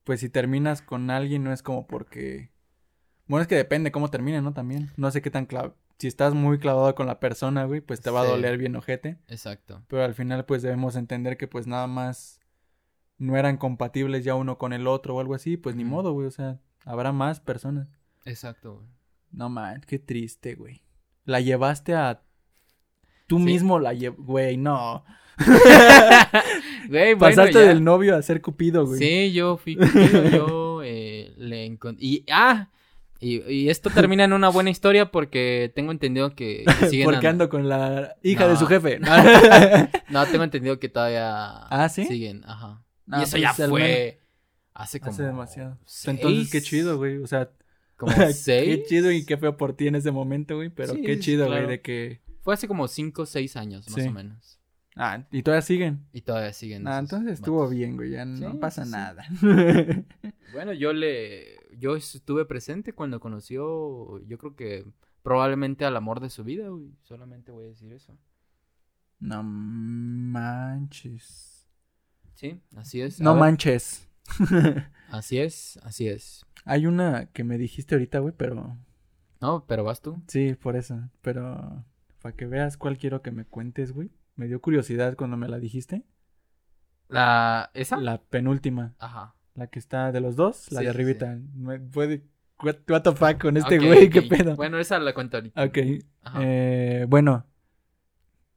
pues 0.03 0.19
si 0.19 0.29
terminas 0.29 0.83
con 0.83 1.09
alguien, 1.09 1.45
no 1.45 1.53
es 1.53 1.63
como 1.63 1.87
porque. 1.87 2.51
Bueno, 3.29 3.43
es 3.43 3.49
que 3.49 3.55
depende 3.55 3.93
cómo 3.93 4.09
termine, 4.11 4.43
¿no? 4.43 4.53
También. 4.53 4.91
No 4.97 5.13
sé 5.13 5.23
qué 5.23 5.31
tan 5.31 5.47
clavo. 5.47 5.77
Si 5.99 6.09
estás 6.09 6.35
muy 6.35 6.59
clavado 6.59 6.93
con 6.97 7.07
la 7.07 7.21
persona, 7.21 7.65
güey, 7.65 7.81
pues 7.81 8.01
te 8.01 8.11
va 8.11 8.23
a 8.23 8.25
doler 8.27 8.59
bien 8.59 8.75
ojete. 8.75 9.19
Exacto. 9.29 9.85
Pero 9.87 10.03
al 10.03 10.15
final, 10.15 10.45
pues 10.47 10.63
debemos 10.63 10.97
entender 10.97 11.37
que, 11.37 11.47
pues 11.47 11.69
nada 11.69 11.87
más 11.87 12.41
no 13.19 13.37
eran 13.37 13.57
compatibles 13.57 14.25
ya 14.25 14.35
uno 14.35 14.59
con 14.59 14.73
el 14.73 14.89
otro 14.89 15.15
o 15.15 15.21
algo 15.21 15.37
así. 15.37 15.57
Pues 15.57 15.77
ni 15.77 15.85
modo, 15.85 16.13
güey. 16.13 16.27
O 16.27 16.33
sea, 16.33 16.59
habrá 16.85 17.13
más 17.13 17.39
personas. 17.39 17.87
Exacto, 18.25 18.75
güey. 18.79 18.89
No 19.31 19.49
man, 19.49 19.81
qué 19.87 20.01
triste, 20.01 20.57
güey. 20.57 20.83
La 21.25 21.41
llevaste 21.41 21.95
a. 21.95 22.23
Tú 23.27 23.39
Sí. 23.39 23.45
mismo 23.45 23.79
la 23.79 23.93
llev... 23.95 24.15
Güey, 24.19 24.57
no. 24.57 25.05
Güey, 26.89 27.15
bueno, 27.15 27.19
Pasaste 27.19 27.53
ya. 27.55 27.61
del 27.61 27.83
novio 27.85 28.17
a 28.17 28.23
ser 28.23 28.41
cupido, 28.43 28.87
güey. 28.87 28.99
Sí, 28.99 29.33
yo 29.33 29.57
fui 29.57 29.77
cupido, 29.77 30.25
yo 30.31 30.83
eh, 30.85 31.33
le 31.39 31.65
encontré... 31.65 32.05
Y, 32.05 32.25
ah, 32.31 32.69
y, 33.21 33.41
y 33.51 33.69
esto 33.71 33.89
termina 33.91 34.25
en 34.25 34.33
una 34.33 34.49
buena 34.49 34.71
historia 34.71 35.11
porque 35.11 35.73
tengo 35.75 35.93
entendido 35.93 36.35
que, 36.35 36.65
que 36.81 36.89
siguen... 36.89 37.05
Porque 37.07 37.27
and- 37.27 37.41
ando 37.41 37.49
con 37.49 37.69
la 37.69 38.17
hija 38.23 38.49
de 38.49 38.57
su 38.57 38.67
jefe. 38.67 38.99
No, 40.09 40.27
tengo 40.27 40.45
entendido 40.45 40.79
que 40.79 40.89
todavía... 40.89 41.65
¿Ah, 41.69 41.89
sí? 41.89 42.05
Siguen, 42.05 42.43
ajá. 42.47 42.83
No, 43.07 43.21
y 43.21 43.23
eso 43.23 43.33
pues, 43.33 43.43
ya 43.43 43.55
fue... 43.55 44.21
Hace 44.75 45.01
como... 45.01 45.13
Hace 45.13 45.23
demasiado. 45.23 45.79
seis, 45.85 46.17
Entonces, 46.19 46.51
qué 46.51 46.61
chido, 46.63 46.97
güey. 46.99 47.19
O 47.19 47.27
sea, 47.27 47.51
Como 48.03 48.13
qué 48.17 48.33
seis. 48.33 48.83
chido 48.89 49.13
y 49.13 49.25
qué 49.25 49.37
feo 49.37 49.57
por 49.57 49.75
ti 49.77 49.87
en 49.87 49.95
ese 49.95 50.11
momento, 50.11 50.57
güey. 50.57 50.71
Pero 50.71 50.95
Sí, 50.95 51.03
qué 51.03 51.21
chido, 51.21 51.47
güey, 51.47 51.67
de 51.69 51.81
que. 51.81 52.21
Fue 52.43 52.53
hace 52.55 52.67
como 52.67 52.89
cinco 52.89 53.23
o 53.23 53.27
seis 53.27 53.55
años, 53.57 53.89
más 53.91 54.03
Sí. 54.03 54.09
o 54.09 54.13
menos. 54.13 54.59
Ah, 54.97 55.25
y 55.31 55.43
todavía 55.45 55.63
siguen. 55.63 56.05
Y 56.13 56.23
todavía 56.23 56.53
siguen. 56.53 56.89
Ah, 56.89 56.99
entonces 56.99 57.35
estuvo 57.35 57.69
bien, 57.69 57.95
güey. 57.97 58.11
Ya 58.11 58.25
no 58.25 58.51
Sí, 58.53 58.59
pasa 58.59 58.85
nada. 58.85 59.25
Bueno, 60.53 60.73
yo 60.73 60.93
le... 60.93 61.45
Yo 61.79 61.97
estuve 61.97 62.45
presente 62.45 62.93
cuando 62.93 63.19
conoció, 63.21 64.19
yo 64.27 64.37
creo 64.39 64.55
que 64.55 64.85
probablemente 65.23 65.85
al 65.87 65.97
amor 65.97 66.21
de 66.21 66.29
su 66.29 66.45
vida, 66.45 66.69
güey. 66.69 66.91
Solamente 67.05 67.51
voy 67.53 67.65
a 67.65 67.69
decir 67.69 67.91
eso. 67.93 68.19
no 69.21 69.43
manches. 69.43 71.67
Sí, 72.35 72.61
así 72.77 73.01
es. 73.01 73.21
A 73.21 73.25
No 73.25 73.33
ver, 73.35 73.41
manches. 73.41 74.07
Así 75.11 75.39
es, 75.39 75.79
así 75.85 76.09
es. 76.09 76.45
Hay 76.65 76.87
una 76.87 77.27
que 77.27 77.45
me 77.45 77.59
dijiste 77.59 77.95
ahorita, 77.95 78.21
güey, 78.21 78.35
pero. 78.37 78.79
No, 79.41 79.65
pero 79.67 79.85
vas 79.85 80.01
tú. 80.01 80.23
Sí, 80.29 80.55
por 80.55 80.77
eso. 80.77 81.09
Pero. 81.21 81.85
Para 82.21 82.37
que 82.37 82.47
veas 82.47 82.77
cuál 82.77 82.99
quiero 82.99 83.23
que 83.23 83.33
me 83.33 83.45
cuentes, 83.45 83.93
güey. 83.93 84.11
Me 84.37 84.47
dio 84.47 84.61
curiosidad 84.61 85.17
cuando 85.17 85.37
me 85.37 85.49
la 85.49 85.59
dijiste. 85.59 86.05
La... 87.09 87.71
¿Esa? 87.75 87.97
La 87.97 88.19
penúltima. 88.19 88.95
Ajá. 88.99 89.35
La 89.55 89.67
que 89.67 89.79
está 89.79 90.13
de 90.13 90.21
los 90.21 90.37
dos, 90.37 90.73
la 90.73 90.81
Sí, 90.81 90.87
de 90.87 90.93
sí, 90.93 90.97
arribita. 90.97 91.39
Me 91.55 91.79
puede. 91.79 92.25
What, 92.63 92.77
what 92.89 93.03
the 93.03 93.13
fuck 93.13 93.41
con 93.41 93.57
este 93.57 93.79
güey, 93.79 94.09
qué 94.09 94.23
pedo. 94.23 94.55
Bueno, 94.57 94.79
esa 94.79 94.99
la 94.99 95.13
cuento 95.13 95.37
ahorita. 95.37 95.63
Ok. 95.65 95.79
Ajá. 96.23 96.39
Eh, 96.43 97.07
bueno, 97.09 97.45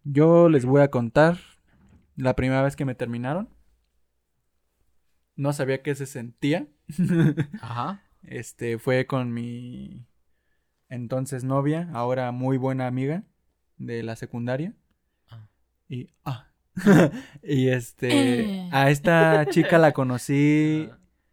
yo 0.03 0.47
les 0.47 0.65
voy 0.65 0.81
a 0.81 0.89
contar 0.89 1.37
la 2.15 2.35
primera 2.35 2.61
vez 2.61 2.75
que 2.75 2.85
me 2.85 2.95
terminaron. 2.95 3.49
No 5.35 5.53
sabía 5.53 5.81
qué 5.81 5.95
se 5.95 6.05
sentía. 6.05 6.67
Ajá. 7.61 8.03
Este 8.23 8.79
fue 8.79 9.05
con 9.05 9.33
mi 9.33 10.07
entonces 10.89 11.43
novia, 11.43 11.89
ahora 11.93 12.31
muy 12.31 12.57
buena 12.57 12.87
amiga 12.87 13.23
de 13.77 14.03
la 14.03 14.15
secundaria. 14.15 14.73
Ah. 15.29 15.47
Y 15.89 16.09
ah. 16.23 16.47
y 17.43 17.69
este 17.69 18.69
a 18.71 18.89
esta 18.89 19.45
chica 19.45 19.77
la 19.77 19.93
conocí 19.93 20.89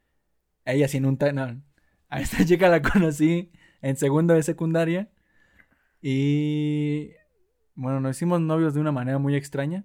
ella 0.65 0.87
sin 0.87 1.05
un 1.05 1.19
no, 1.35 1.61
a 2.09 2.21
esta 2.21 2.45
chica 2.45 2.69
la 2.69 2.81
conocí 2.81 3.51
en 3.81 3.97
segundo 3.97 4.35
de 4.35 4.45
secundaria 4.45 5.11
y 6.01 7.11
bueno, 7.75 8.01
nos 8.01 8.17
hicimos 8.17 8.41
novios 8.41 8.75
de 8.75 8.81
una 8.81 8.93
manera 8.93 9.19
muy 9.19 9.35
extraña. 9.35 9.85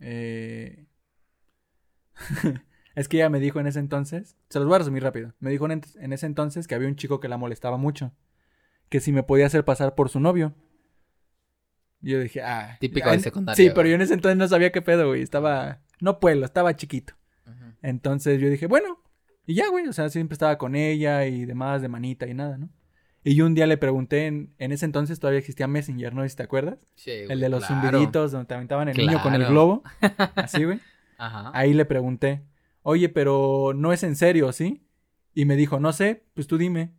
Eh, 0.00 0.86
es 2.94 3.08
que 3.08 3.16
ella 3.18 3.28
me 3.30 3.40
dijo 3.40 3.60
en 3.60 3.66
ese 3.66 3.78
entonces, 3.80 4.36
se 4.48 4.58
los 4.58 4.66
voy 4.68 4.76
a 4.76 4.78
resumir 4.78 5.02
rápido, 5.02 5.32
me 5.40 5.50
dijo 5.50 5.68
en, 5.70 5.82
en 6.00 6.12
ese 6.12 6.26
entonces 6.26 6.66
que 6.68 6.74
había 6.74 6.88
un 6.88 6.96
chico 6.96 7.20
que 7.20 7.28
la 7.28 7.36
molestaba 7.36 7.76
mucho, 7.76 8.12
que 8.88 9.00
si 9.00 9.12
me 9.12 9.22
podía 9.22 9.46
hacer 9.46 9.64
pasar 9.64 9.94
por 9.94 10.08
su 10.08 10.20
novio. 10.20 10.54
Y 12.02 12.10
yo 12.10 12.20
dije, 12.20 12.42
ah. 12.42 12.76
Típico 12.80 13.10
de 13.10 13.18
secundaria, 13.20 13.56
Sí, 13.56 13.64
güey. 13.64 13.74
pero 13.74 13.88
yo 13.88 13.94
en 13.94 14.02
ese 14.02 14.14
entonces 14.14 14.36
no 14.36 14.46
sabía 14.46 14.70
qué 14.72 14.82
pedo, 14.82 15.08
güey. 15.08 15.22
Estaba, 15.22 15.80
no 16.00 16.20
puedo, 16.20 16.44
estaba 16.44 16.76
chiquito. 16.76 17.14
Entonces 17.80 18.40
yo 18.40 18.48
dije, 18.50 18.66
bueno, 18.66 18.98
y 19.46 19.54
ya, 19.54 19.68
güey, 19.68 19.88
o 19.88 19.92
sea, 19.92 20.08
siempre 20.10 20.34
estaba 20.34 20.56
con 20.58 20.74
ella 20.74 21.26
y 21.26 21.44
demás, 21.44 21.82
de 21.82 21.88
manita 21.88 22.26
y 22.26 22.34
nada, 22.34 22.56
¿no? 22.58 22.68
Y 23.22 23.34
yo 23.36 23.46
un 23.46 23.54
día 23.54 23.66
le 23.66 23.78
pregunté, 23.78 24.26
en, 24.26 24.54
en 24.58 24.72
ese 24.72 24.84
entonces 24.84 25.18
todavía 25.18 25.38
existía 25.38 25.66
Messenger, 25.66 26.14
¿no? 26.14 26.28
Si 26.28 26.36
te 26.36 26.42
acuerdas? 26.42 26.78
Sí, 26.94 27.10
El 27.10 27.26
güey, 27.28 27.40
de 27.40 27.48
los 27.48 27.64
claro. 27.66 27.82
zumbiditos 27.90 28.32
donde 28.32 28.46
te 28.46 28.54
aventaban 28.54 28.88
el 28.90 28.96
niño 28.96 29.22
con 29.22 29.34
el 29.34 29.46
globo. 29.46 29.82
Así, 30.36 30.64
güey. 30.64 30.78
Ajá. 31.16 31.50
Ahí 31.54 31.72
le 31.72 31.84
pregunté, 31.86 32.42
oye, 32.84 33.08
pero 33.08 33.72
no 33.74 33.92
es 33.92 34.04
en 34.04 34.14
serio, 34.14 34.52
¿sí? 34.52 34.86
Y 35.34 35.46
me 35.46 35.56
dijo, 35.56 35.80
no 35.80 35.92
sé, 35.92 36.22
pues 36.34 36.46
tú 36.46 36.56
dime. 36.58 36.92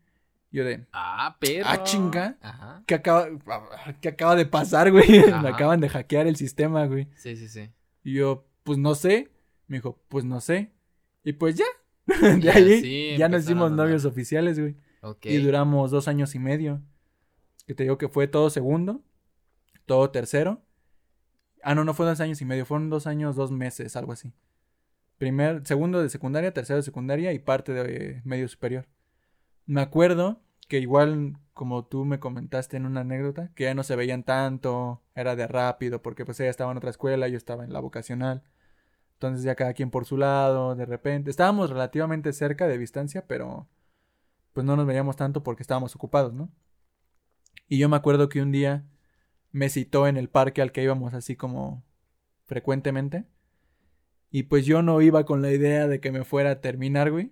Yo 0.52 0.66
de, 0.66 0.86
Ah, 0.92 1.38
perro. 1.40 1.66
Ah, 1.70 1.84
chinga. 1.84 2.38
Ajá. 2.42 2.84
¿qué 2.86 2.96
acaba, 2.96 3.28
qué 4.02 4.10
acaba 4.10 4.36
de 4.36 4.46
pasar, 4.46 4.92
güey? 4.92 5.08
me 5.42 5.50
acaban 5.50 5.80
de 5.80 5.90
hackear 5.90 6.28
el 6.28 6.36
sistema, 6.36 6.86
güey. 6.86 7.08
Sí, 7.16 7.36
sí, 7.36 7.48
sí. 7.48 7.70
Y 8.04 8.14
yo, 8.14 8.46
pues 8.64 8.78
no 8.78 8.96
sé. 8.96 9.32
Me 9.68 9.78
dijo, 9.78 10.02
pues 10.10 10.26
no 10.26 10.42
sé. 10.42 10.72
Y 11.24 11.34
pues 11.34 11.56
ya. 11.56 11.66
De 12.40 12.52
ahí 12.52 13.18
ya 13.18 13.28
nos 13.30 13.44
hicimos 13.44 13.72
novios 13.72 14.06
oficiales, 14.06 14.60
güey. 14.60 14.76
Ok. 15.02 15.26
Y 15.26 15.38
duramos 15.38 15.92
dos 15.92 16.08
años 16.08 16.36
y 16.36 16.40
medio. 16.40 16.82
Que 17.66 17.74
te 17.74 17.84
digo 17.84 17.98
que 17.98 18.10
fue 18.10 18.28
todo 18.28 18.50
segundo, 18.50 19.04
todo 19.86 20.12
tercero. 20.12 20.62
Ah, 21.64 21.74
no, 21.74 21.84
no 21.84 21.94
fue 21.96 22.06
dos 22.06 22.20
años 22.20 22.40
y 22.42 22.46
medio, 22.46 22.66
fueron 22.66 22.90
dos 22.92 23.08
años, 23.08 23.36
dos 23.36 23.52
meses, 23.52 23.96
algo 23.96 24.12
así. 24.12 24.34
Primer, 25.18 25.66
segundo 25.66 26.02
de 26.02 26.10
secundaria, 26.10 26.54
tercero 26.54 26.78
de 26.78 26.84
secundaria 26.84 27.34
y 27.34 27.40
parte 27.40 27.74
de 27.74 28.22
medio 28.26 28.48
superior. 28.48 28.88
Me 29.66 29.82
acuerdo 29.82 30.42
que 30.68 30.80
igual, 30.80 31.38
como 31.54 31.86
tú 31.86 32.06
me 32.06 32.20
comentaste 32.20 32.78
en 32.78 32.86
una 32.86 33.02
anécdota, 33.02 33.52
que 33.56 33.66
ya 33.66 33.74
no 33.74 33.84
se 33.84 33.96
veían 33.96 34.24
tanto, 34.24 35.02
era 35.16 35.36
de 35.36 35.48
rápido, 35.48 36.02
porque 36.02 36.26
pues 36.26 36.40
ella 36.40 36.50
estaba 36.50 36.72
en 36.72 36.78
otra 36.78 36.90
escuela, 36.90 37.28
yo 37.28 37.38
estaba 37.38 37.64
en 37.64 37.74
la 37.74 37.80
vocacional. 37.80 38.44
Entonces 39.14 39.44
ya 39.44 39.56
cada 39.56 39.74
quien 39.74 39.92
por 39.92 40.06
su 40.06 40.18
lado, 40.18 40.76
de 40.76 40.86
repente. 40.86 41.30
Estábamos 41.30 41.70
relativamente 41.70 42.34
cerca 42.34 42.68
de 42.68 42.78
distancia, 42.78 43.26
pero 43.28 43.68
pues 44.54 44.66
no 44.66 44.76
nos 44.76 44.86
veíamos 44.86 45.16
tanto 45.16 45.44
porque 45.44 45.64
estábamos 45.64 45.96
ocupados, 45.96 46.34
¿no? 46.34 46.50
Y 47.68 47.78
yo 47.78 47.90
me 47.90 47.96
acuerdo 47.96 48.30
que 48.30 48.42
un 48.42 48.52
día 48.52 48.86
me 49.52 49.70
citó 49.70 50.08
en 50.08 50.18
el 50.18 50.30
parque 50.30 50.62
al 50.62 50.72
que 50.72 50.84
íbamos 50.84 51.14
así 51.14 51.36
como 51.36 51.84
frecuentemente. 52.46 53.26
Y 54.36 54.44
pues 54.44 54.66
yo 54.66 54.82
no 54.82 55.02
iba 55.02 55.24
con 55.26 55.42
la 55.42 55.50
idea 55.52 55.88
de 55.88 56.02
que 56.02 56.12
me 56.12 56.26
fuera 56.26 56.52
a 56.52 56.60
terminar, 56.60 57.10
güey. 57.10 57.32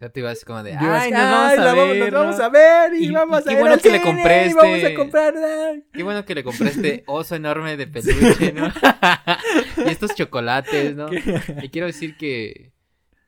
Ya 0.00 0.08
te 0.08 0.20
iba 0.20 0.30
a 0.30 0.32
decir 0.32 0.46
como 0.46 0.62
de, 0.62 0.72
Yo 0.72 0.78
ay, 0.80 1.10
nos 1.10 1.20
vamos 1.20 1.50
"Ay, 1.52 1.58
a 1.58 1.64
vamos- 1.64 1.88
ver, 1.88 1.98
nos 1.98 2.12
¿no? 2.12 2.18
vamos 2.18 2.40
a 2.40 2.48
ver 2.48 2.94
y, 2.94 3.04
Y- 3.04 3.10
vamos 3.10 3.40
y 3.40 3.44
qué 3.44 3.50
a 3.50 3.52
ir 3.52 3.58
bueno 3.60 3.74
al 3.74 3.80
que 3.82 3.90
le 3.90 3.98
cine, 3.98 4.10
compré 4.10 4.46
y 4.48 4.52
vamos 4.54 4.84
a 4.84 4.94
comprar 4.94 5.34
ay". 5.36 5.84
Qué 5.92 6.02
bueno 6.02 6.24
que 6.24 6.34
le 6.34 6.42
compré 6.44 6.68
este 6.70 7.04
oso 7.06 7.34
enorme 7.36 7.76
de 7.76 7.86
peluche, 7.88 8.52
¿no? 8.54 8.68
y 9.86 9.88
estos 9.90 10.14
chocolates, 10.14 10.96
¿no? 10.96 11.08
Y 11.12 11.68
quiero 11.68 11.86
decir 11.88 12.16
que, 12.16 12.72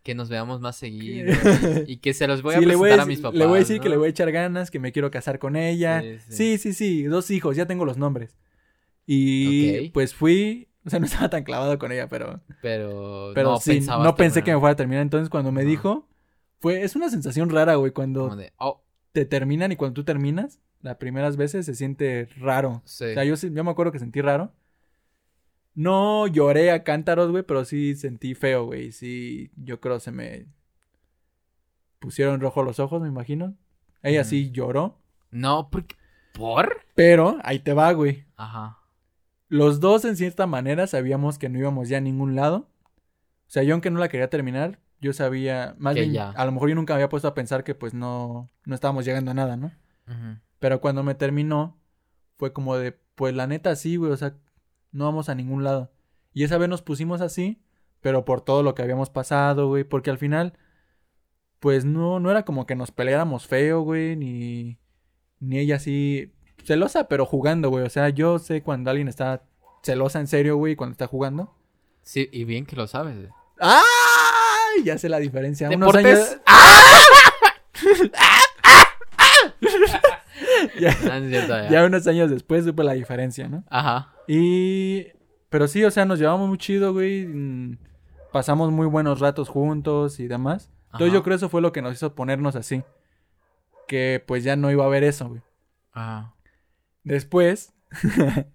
que 0.02 0.14
nos 0.14 0.30
veamos 0.30 0.60
más 0.62 0.76
seguido. 0.76 1.32
Y, 1.86 1.92
y 1.92 1.96
que 1.98 2.14
se 2.14 2.26
los 2.26 2.40
voy 2.40 2.54
a 2.54 2.58
Sí, 2.60 2.64
presentar 2.64 2.78
voy 2.96 2.98
a, 2.98 3.04
mis 3.06 3.20
papás. 3.20 3.38
le 3.38 3.44
voy 3.46 3.56
a 3.56 3.60
decir 3.60 3.76
¿no? 3.76 3.82
que 3.82 3.88
le 3.90 3.96
voy 3.98 4.06
a 4.06 4.10
echar 4.10 4.32
ganas, 4.32 4.70
que 4.70 4.80
me 4.80 4.90
quiero 4.92 5.10
casar 5.10 5.38
con 5.38 5.54
ella. 5.56 6.02
Sí, 6.30 6.56
sí. 6.56 6.72
Sí, 6.72 7.02
dos 7.02 7.30
hijos, 7.30 7.56
ya 7.56 7.66
tengo 7.66 7.84
los 7.84 7.98
nombres. 7.98 8.36
Y 9.06 9.90
pues 9.90 10.14
fui, 10.14 10.68
o 10.86 10.90
sea, 10.90 11.00
no 11.00 11.06
estaba 11.06 11.28
tan 11.28 11.42
clavado 11.42 11.78
con 11.78 11.90
ella, 11.90 12.08
pero 12.08 12.40
Pero, 12.62 13.32
pero 13.34 13.50
no 13.52 13.60
sí, 13.60 13.80
no 13.80 14.14
pensé 14.14 14.42
que 14.44 14.54
me 14.54 14.60
fuera 14.60 14.74
a 14.74 14.76
terminar. 14.76 15.02
Entonces 15.02 15.28
cuando 15.28 15.50
me 15.50 15.64
dijo, 15.64 16.08
fue, 16.60 16.82
es 16.82 16.94
una 16.94 17.10
sensación 17.10 17.50
rara, 17.50 17.74
güey, 17.74 17.90
cuando 17.90 18.34
de, 18.36 18.52
oh, 18.58 18.82
te 19.12 19.24
terminan 19.24 19.72
y 19.72 19.76
cuando 19.76 19.94
tú 19.94 20.04
terminas, 20.04 20.60
las 20.82 20.96
primeras 20.96 21.36
veces 21.36 21.66
se 21.66 21.74
siente 21.74 22.28
raro. 22.38 22.82
sí. 22.84 23.06
O 23.06 23.14
sea, 23.14 23.24
yo, 23.24 23.64
me 23.64 23.70
acuerdo 23.70 23.90
que 23.90 23.98
sentí 23.98 24.20
raro. 24.20 24.52
No 25.74 26.26
lloré 26.26 26.70
a 26.70 26.84
cántaros, 26.84 27.30
güey, 27.30 27.42
pero 27.42 27.64
sí 27.64 27.96
sentí 27.96 28.34
feo, 28.34 28.66
güey. 28.66 28.92
Sí, 28.92 29.50
yo 29.56 29.80
creo 29.80 30.00
se 30.00 30.12
me 30.12 30.46
pusieron 31.98 32.40
rojo 32.40 32.62
los 32.62 32.78
ojos, 32.78 33.02
me 33.02 33.08
imagino. 33.08 33.54
Ella 34.02 34.20
Ujú. 34.20 34.30
sí 34.30 34.50
lloró. 34.52 34.98
No, 35.30 35.68
porque... 35.70 35.96
¿por? 36.32 36.82
Pero 36.94 37.38
ahí 37.42 37.58
te 37.58 37.74
va, 37.74 37.92
güey. 37.92 38.24
Ajá. 38.36 38.78
Los 39.48 39.80
dos, 39.80 40.04
en 40.04 40.16
cierta 40.16 40.46
manera, 40.46 40.86
sabíamos 40.86 41.38
que 41.38 41.48
no 41.48 41.58
íbamos 41.58 41.88
ya 41.88 41.98
a 41.98 42.00
ningún 42.00 42.34
lado. 42.34 42.68
O 43.46 43.48
sea, 43.50 43.62
yo 43.62 43.74
aunque 43.74 43.90
no 43.90 44.00
la 44.00 44.08
quería 44.08 44.28
terminar, 44.28 44.80
yo 45.00 45.12
sabía, 45.12 45.74
más 45.78 45.94
Que 45.94 46.00
bien, 46.02 46.12
ya. 46.14 46.30
a 46.30 46.44
lo 46.44 46.52
mejor 46.52 46.68
yo 46.68 46.74
nunca 46.74 46.94
me 46.94 46.96
había 46.96 47.08
puesto 47.08 47.28
a 47.28 47.34
pensar 47.34 47.62
que 47.64 47.74
pues 47.74 47.94
no, 47.94 48.50
no 48.64 48.74
estábamos 48.74 49.04
llegando 49.04 49.30
a 49.30 49.34
nada, 49.34 49.56
¿no? 49.56 49.72
Pero 50.58 50.80
cuando 50.80 51.02
me 51.02 51.14
terminó, 51.14 51.78
fue 52.36 52.52
como 52.52 52.76
de, 52.76 52.92
pues 53.14 53.34
la 53.34 53.46
neta 53.46 53.76
sí, 53.76 53.96
güey, 53.96 54.10
o 54.12 54.16
sea, 54.16 54.36
no 54.92 55.04
vamos 55.04 55.28
a 55.28 55.34
ningún 55.34 55.64
lado. 55.64 55.92
Y 56.32 56.44
esa 56.44 56.58
vez 56.58 56.68
nos 56.68 56.82
pusimos 56.82 57.20
así, 57.20 57.62
pero 58.00 58.24
por 58.24 58.40
todo 58.40 58.62
lo 58.62 58.74
que 58.74 58.82
habíamos 58.82 59.10
pasado, 59.10 59.68
güey, 59.68 59.84
porque 59.84 60.10
al 60.10 60.18
final, 60.18 60.54
pues 61.60 61.84
no, 61.84 62.20
no 62.20 62.30
era 62.30 62.44
como 62.44 62.66
que 62.66 62.74
nos 62.76 62.90
peleáramos 62.90 63.46
feo, 63.46 63.82
güey, 63.82 64.16
ni, 64.16 64.78
ni 65.40 65.58
ella 65.58 65.76
así 65.76 66.34
celosa, 66.66 67.08
pero 67.08 67.24
jugando, 67.26 67.70
güey. 67.70 67.84
O 67.84 67.90
sea, 67.90 68.08
yo 68.10 68.38
sé 68.38 68.62
cuando 68.62 68.90
alguien 68.90 69.08
está 69.08 69.42
celosa 69.82 70.20
en 70.20 70.26
serio, 70.26 70.56
güey, 70.56 70.76
cuando 70.76 70.92
está 70.92 71.06
jugando. 71.06 71.54
Sí, 72.02 72.28
y 72.32 72.44
bien 72.44 72.66
que 72.66 72.76
lo 72.76 72.86
sabes. 72.86 73.16
güey. 73.16 73.28
¡Ah! 73.60 73.82
Ya 74.84 74.98
sé 74.98 75.08
la 75.08 75.18
diferencia. 75.18 75.68
Unos 75.70 75.92
Deportes. 75.92 76.40
años, 76.46 78.10
ya, 80.80 80.94
No, 81.04 81.08
no 81.08 81.14
es 81.24 81.30
cierto, 81.30 81.48
ya. 81.56 81.68
ya 81.70 81.84
unos 81.84 82.06
años 82.06 82.30
después 82.30 82.64
supe 82.64 82.84
la 82.84 82.92
diferencia, 82.92 83.48
¿no? 83.48 83.64
Ajá. 83.70 84.12
Y... 84.26 85.06
Pero 85.48 85.68
sí, 85.68 85.84
o 85.84 85.90
sea, 85.90 86.04
nos 86.04 86.18
llevamos 86.18 86.48
muy 86.48 86.58
chido, 86.58 86.92
güey. 86.92 87.24
mm, 87.26 87.78
Pasamos 88.32 88.70
muy 88.72 88.86
buenos 88.86 89.20
ratos 89.20 89.48
juntos 89.48 90.20
y 90.20 90.26
demás. 90.26 90.70
Entonces 90.86 91.08
Ajá. 91.08 91.14
yo 91.14 91.22
creo 91.22 91.36
eso 91.36 91.48
fue 91.48 91.62
lo 91.62 91.72
que 91.72 91.80
nos 91.82 91.94
hizo 91.94 92.14
ponernos 92.14 92.56
así. 92.56 92.82
Que 93.88 94.22
pues 94.26 94.44
ya 94.44 94.56
no 94.56 94.70
iba 94.70 94.82
a 94.84 94.88
haber 94.88 95.04
eso, 95.04 95.28
güey. 95.28 95.40
Ah. 95.94 96.34
Después... 97.06 97.72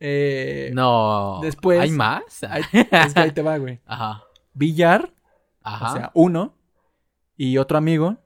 eh, 0.00 0.70
No. 0.74 1.40
después- 1.42 1.80
¿Hay 1.80 1.90
más? 1.90 2.42
ahí- 2.44 2.62
es 2.72 3.14
que 3.14 3.20
ahí 3.20 3.30
te 3.32 3.42
va, 3.42 3.58
güey. 3.58 3.80
Ajá. 3.86 4.24
Billar, 4.54 5.12
Ajá. 5.62 5.90
o 5.92 5.96
sea, 5.96 6.10
uno 6.14 6.54
y 7.36 7.58
otro 7.58 7.78
amigo. 7.78 8.16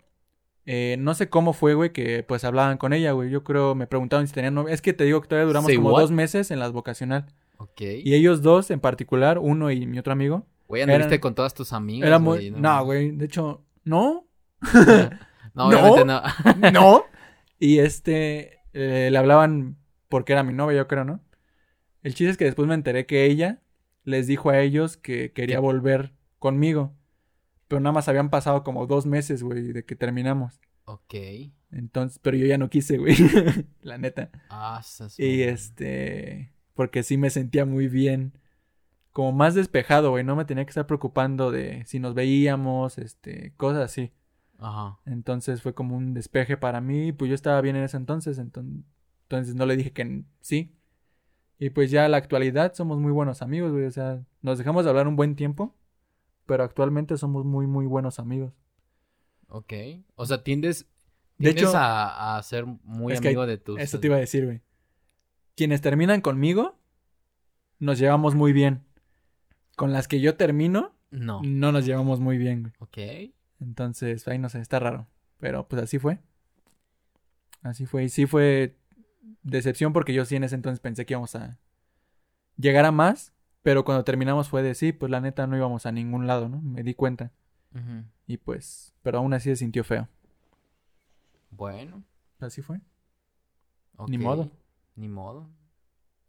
eh, 0.67 0.97
no 0.99 1.15
sé 1.15 1.29
cómo 1.31 1.53
fue, 1.55 1.75
güey, 1.75 1.93
que 1.93 2.23
pues 2.23 2.45
hablaban 2.45 2.77
con 2.79 2.93
ella, 2.93 3.13
güey. 3.13 3.31
Yo 3.31 3.43
creo, 3.43 3.75
me 3.75 3.87
preguntaban 3.87 4.27
si 4.29 4.35
tenían 4.35 4.55
novia. 4.55 4.75
Es 4.75 4.83
que 4.83 4.93
te 4.93 5.05
digo 5.05 5.21
que 5.23 5.29
todavía 5.29 5.47
duramos 5.47 5.73
como 5.75 5.91
what? 5.93 6.03
dos 6.03 6.11
meses 6.11 6.51
en 6.51 6.59
las 6.59 6.73
vocacional. 6.73 7.27
ok. 7.57 7.81
Y 8.05 8.15
ellos 8.15 8.43
dos 8.43 8.71
en 8.71 8.79
particular, 8.81 9.39
uno 9.39 9.71
y 9.71 9.87
mi 9.87 9.99
otro 9.99 10.13
amigo, 10.13 10.47
Güey, 10.69 10.83
anduviste 10.83 11.07
eran- 11.15 11.21
con 11.21 11.35
todas 11.35 11.55
tus 11.55 11.73
amigas. 11.73 12.07
era 12.07 12.19
muy... 12.19 12.51
güey, 12.51 12.61
No, 12.61 12.85
güey, 12.85 13.11
de 13.13 13.25
hecho, 13.25 13.65
no, 13.85 14.27
No, 15.55 15.69
obviamente 15.69 16.05
no. 16.05 16.23
no. 16.73 17.05
Y 17.59 17.79
este, 17.79 18.58
eh, 18.79 19.11
le 19.11 19.19
hablaban 19.19 19.77
porque 20.09 20.33
era 20.33 20.43
mi 20.45 20.53
novia, 20.55 20.79
yo 20.79 20.89
creo, 20.89 21.05
¿no? 21.05 21.21
El 22.03 22.15
chiste 22.15 22.31
es 22.31 22.37
que 22.37 22.45
después 22.45 22.69
me 22.69 22.75
enteré 22.75 23.07
que 23.07 23.25
ella 23.27 23.61
les 24.05 24.27
dijo 24.27 24.51
a 24.51 24.61
ellos 24.61 24.97
que 24.97 25.33
quería 25.33 25.61
volver 25.61 26.15
conmigo. 26.39 26.95
Pero 27.69 27.81
nada 27.81 27.93
más 27.93 28.09
habían 28.09 28.31
pasado 28.31 28.65
como 28.65 28.87
dos 28.87 29.05
meses, 29.05 29.43
güey, 29.43 29.73
de 29.73 29.85
que 29.85 29.97
terminamos. 29.97 30.61
ok. 30.85 31.15
Entonces, 31.71 32.19
pero 32.23 32.37
yo 32.39 32.47
ya 32.47 32.57
no 32.57 32.71
quise, 32.71 32.97
güey. 32.97 33.15
La 33.83 33.99
neta. 33.99 34.31
Ah, 34.49 34.79
esas- 34.81 35.19
Y 35.21 35.43
este, 35.43 36.53
porque 36.75 37.03
sí 37.03 37.19
me 37.19 37.29
sentía 37.29 37.67
muy 37.67 37.89
bien. 37.89 38.33
Como 39.13 39.33
más 39.33 39.55
despejado, 39.55 40.11
güey. 40.11 40.25
No 40.25 40.35
me 40.37 40.47
tenía 40.47 40.65
que 40.65 40.71
estar 40.71 40.87
preocupando 40.87 41.51
de 41.51 41.85
si 41.85 41.99
nos 41.99 42.15
veíamos, 42.15 42.97
este, 42.97 43.53
cosas 43.59 43.83
así. 43.85 44.13
Ajá. 44.59 44.99
Entonces 45.07 45.63
fue 45.63 45.75
como 45.75 45.97
un 45.97 46.15
despeje 46.15 46.57
para 46.57 46.81
mí. 46.81 47.13
Pues 47.13 47.29
yo 47.29 47.35
estaba 47.35 47.61
bien 47.61 47.77
en 47.77 47.85
ese 47.85 47.97
entonces. 47.97 48.39
enton- 48.39 48.85
Entonces 49.23 49.55
no 49.55 49.67
le 49.67 49.77
dije 49.77 49.93
que 49.93 50.25
sí. 50.41 50.75
Y 51.59 51.71
pues 51.71 51.91
ya 51.91 52.05
a 52.05 52.09
la 52.09 52.17
actualidad 52.19 52.75
somos 52.75 52.99
muy 52.99 53.13
buenos 53.13 53.43
amigos, 53.43 53.73
güey. 53.73 53.85
O 53.87 53.91
sea, 53.91 54.21
nos 54.43 54.59
dejamos 54.59 54.85
de 54.85 54.91
hablar 54.91 55.09
un 55.09 55.17
buen 55.17 55.35
tiempo. 55.37 55.75
Pero 56.47 56.65
actualmente 56.65 57.17
somos 57.19 57.45
muy, 57.45 57.67
muy 57.67 57.85
buenos 57.87 58.19
amigos. 58.19 58.53
Ok. 59.49 59.73
O 60.15 60.25
sea, 60.27 60.43
tiendes, 60.43 60.87
De 61.37 61.51
hecho, 61.51 61.71
a, 61.77 62.37
a 62.39 62.43
ser 62.43 62.65
muy 62.67 63.13
que 63.19 63.29
amigo 63.29 63.47
de 63.47 63.59
tus... 63.59 63.79
Eso 63.79 64.01
te 64.01 64.07
iba 64.07 64.17
a 64.17 64.21
decir, 64.21 64.45
güey. 64.47 64.63
Quienes 65.57 65.81
terminan 65.83 66.21
conmigo, 66.21 66.79
nos 67.79 67.99
llevamos 67.99 68.35
muy 68.35 68.53
bien. 68.53 68.83
Con 69.77 69.93
las 69.93 70.09
que 70.09 70.21
yo 70.21 70.37
termino, 70.37 70.95
No. 71.11 71.41
no 71.45 71.71
nos 71.71 71.85
llevamos 71.85 72.19
muy 72.19 72.39
bien, 72.39 72.63
güey. 72.63 72.73
Ok. 72.81 73.35
Entonces, 73.61 74.27
ahí 74.29 74.39
no 74.39 74.49
sé, 74.49 74.61
está 74.61 74.79
raro. 74.79 75.07
Pero 75.39 75.69
pues 75.69 75.83
así 75.83 75.99
fue. 75.99 76.19
Así 77.63 77.87
fue. 77.87 78.05
Y 78.05 78.09
sí 78.09 78.27
fue 78.27 78.77
decepción 79.43 79.93
porque 79.93 80.13
yo 80.13 80.25
sí 80.25 80.37
en 80.37 80.45
ese 80.45 80.55
entonces 80.55 80.81
pensé 80.81 81.07
que 81.07 81.15
íbamos 81.15 81.35
a 81.35 81.59
llegar 82.57 82.85
a 82.85 82.93
más. 82.93 83.33
Pero 83.63 83.85
cuando 83.85 84.05
terminamos 84.05 84.49
fue 84.49 84.63
de 84.63 84.75
sí, 84.75 84.93
pues 84.93 85.11
la 85.11 85.21
neta 85.21 85.47
no 85.47 85.57
íbamos 85.57 85.87
a 85.87 85.93
ningún 85.93 86.27
lado, 86.27 86.49
¿no? 86.49 86.61
Me 86.61 86.83
di 86.83 86.95
cuenta. 86.95 87.33
Y 88.27 88.39
pues, 88.39 88.95
pero 89.03 89.19
aún 89.19 89.33
así 89.35 89.51
se 89.51 89.57
sintió 89.57 89.85
feo. 89.85 90.09
Bueno. 91.51 92.03
Así 92.41 92.63
fue. 92.63 92.81
Ni 94.09 94.19
modo. 94.19 94.51
Ni 94.97 95.09
modo. 95.09 95.49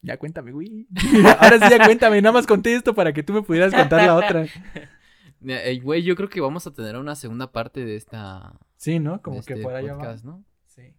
Ya 0.01 0.17
cuéntame, 0.17 0.51
güey. 0.51 0.87
Ahora 1.39 1.59
sí 1.59 1.75
ya 1.75 1.85
cuéntame, 1.85 2.21
nada 2.21 2.33
más 2.33 2.47
conté 2.47 2.73
esto 2.73 2.93
para 2.93 3.13
que 3.13 3.23
tú 3.23 3.33
me 3.33 3.41
pudieras 3.41 3.73
contar 3.73 4.05
la 4.05 4.15
otra. 4.15 4.45
Eh, 5.47 5.79
Güey, 5.83 6.03
yo 6.03 6.15
creo 6.15 6.29
que 6.29 6.41
vamos 6.41 6.65
a 6.67 6.73
tener 6.73 6.95
una 6.97 7.15
segunda 7.15 7.51
parte 7.51 7.85
de 7.85 7.95
esta... 7.95 8.53
Sí, 8.77 8.99
¿no? 8.99 9.21
Como 9.21 9.41
que 9.43 9.53
este 9.53 9.63
por 9.63 9.73
allá 9.75 9.93
va. 9.93 9.99
podcast, 9.99 10.25
¿no? 10.25 10.43
Sí. 10.67 10.93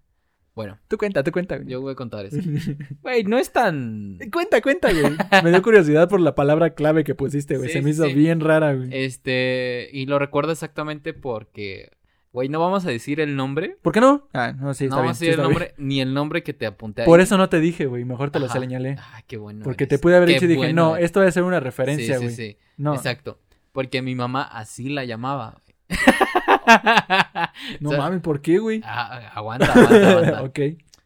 Bueno, 0.54 0.78
Tú 0.88 0.98
cuenta, 0.98 1.22
tú 1.22 1.30
cuenta, 1.32 1.56
güey. 1.56 1.68
yo 1.68 1.80
voy 1.80 1.92
a 1.92 1.94
contar 1.94 2.26
eso. 2.26 2.36
Güey, 3.02 3.24
no 3.24 3.38
es 3.38 3.52
tan... 3.52 4.18
Cuenta, 4.32 4.60
cuenta, 4.60 4.90
güey. 4.92 5.16
Me 5.42 5.50
dio 5.50 5.62
curiosidad 5.62 6.08
por 6.08 6.20
la 6.20 6.34
palabra 6.34 6.70
clave 6.74 7.04
que 7.04 7.14
pusiste, 7.14 7.56
güey. 7.56 7.68
Sí, 7.68 7.74
Se 7.74 7.82
me 7.82 7.92
sí, 7.92 7.96
hizo 8.00 8.06
sí. 8.06 8.14
bien 8.14 8.40
rara, 8.40 8.74
güey. 8.74 8.88
Este, 8.92 9.88
y 9.92 10.06
lo 10.06 10.18
recuerdo 10.18 10.52
exactamente 10.52 11.14
porque, 11.14 11.90
güey, 12.32 12.48
no 12.50 12.60
vamos 12.60 12.84
a 12.84 12.90
decir 12.90 13.20
el 13.20 13.36
nombre. 13.36 13.78
¿Por 13.80 13.92
qué 13.94 14.00
no? 14.00 14.28
Ah, 14.34 14.52
no, 14.52 14.74
sí, 14.74 14.84
no 14.84 14.88
está 14.88 14.96
bien. 14.96 15.04
vamos 15.04 15.10
a 15.10 15.14
sí 15.14 15.26
decir 15.26 15.40
el 15.40 15.46
bien. 15.46 15.50
nombre, 15.50 15.74
ni 15.78 16.00
el 16.00 16.12
nombre 16.12 16.42
que 16.42 16.52
te 16.52 16.66
apunté 16.66 17.02
ahí. 17.02 17.06
Por 17.06 17.20
eso 17.20 17.38
no 17.38 17.48
te 17.48 17.60
dije, 17.60 17.86
güey. 17.86 18.04
Mejor 18.04 18.30
te 18.30 18.40
lo 18.40 18.46
Ajá. 18.46 18.58
señalé. 18.60 18.96
Ah, 18.98 19.22
qué 19.26 19.36
bueno. 19.38 19.64
Porque 19.64 19.84
eres. 19.84 19.98
te 19.98 20.02
pude 20.02 20.16
haber 20.16 20.28
Qué 20.28 20.34
dicho 20.34 20.44
y 20.46 20.48
dije, 20.48 20.72
no, 20.74 20.96
eres. 20.96 21.06
esto 21.06 21.20
debe 21.20 21.32
ser 21.32 21.44
una 21.44 21.58
Sí, 21.58 21.64
referencia, 21.64 22.18
sí, 22.18 22.24
güey. 22.24 22.34
sí. 22.36 22.56
No, 22.76 22.94
Exacto. 22.94 23.38
Porque 23.80 24.02
mi 24.02 24.14
mamá 24.14 24.42
así 24.42 24.90
la 24.90 25.04
llamaba. 25.06 25.54
güey. 25.64 25.98
no 27.80 27.88
O 27.88 27.92
sea, 27.92 27.98
mames, 27.98 28.20
¿por 28.20 28.42
qué, 28.42 28.58
güey? 28.58 28.82
ah, 28.84 29.30
aguanta, 29.34 29.72
aguanta, 29.72 30.10
aguanta. 30.10 30.42
ok. 30.44 30.58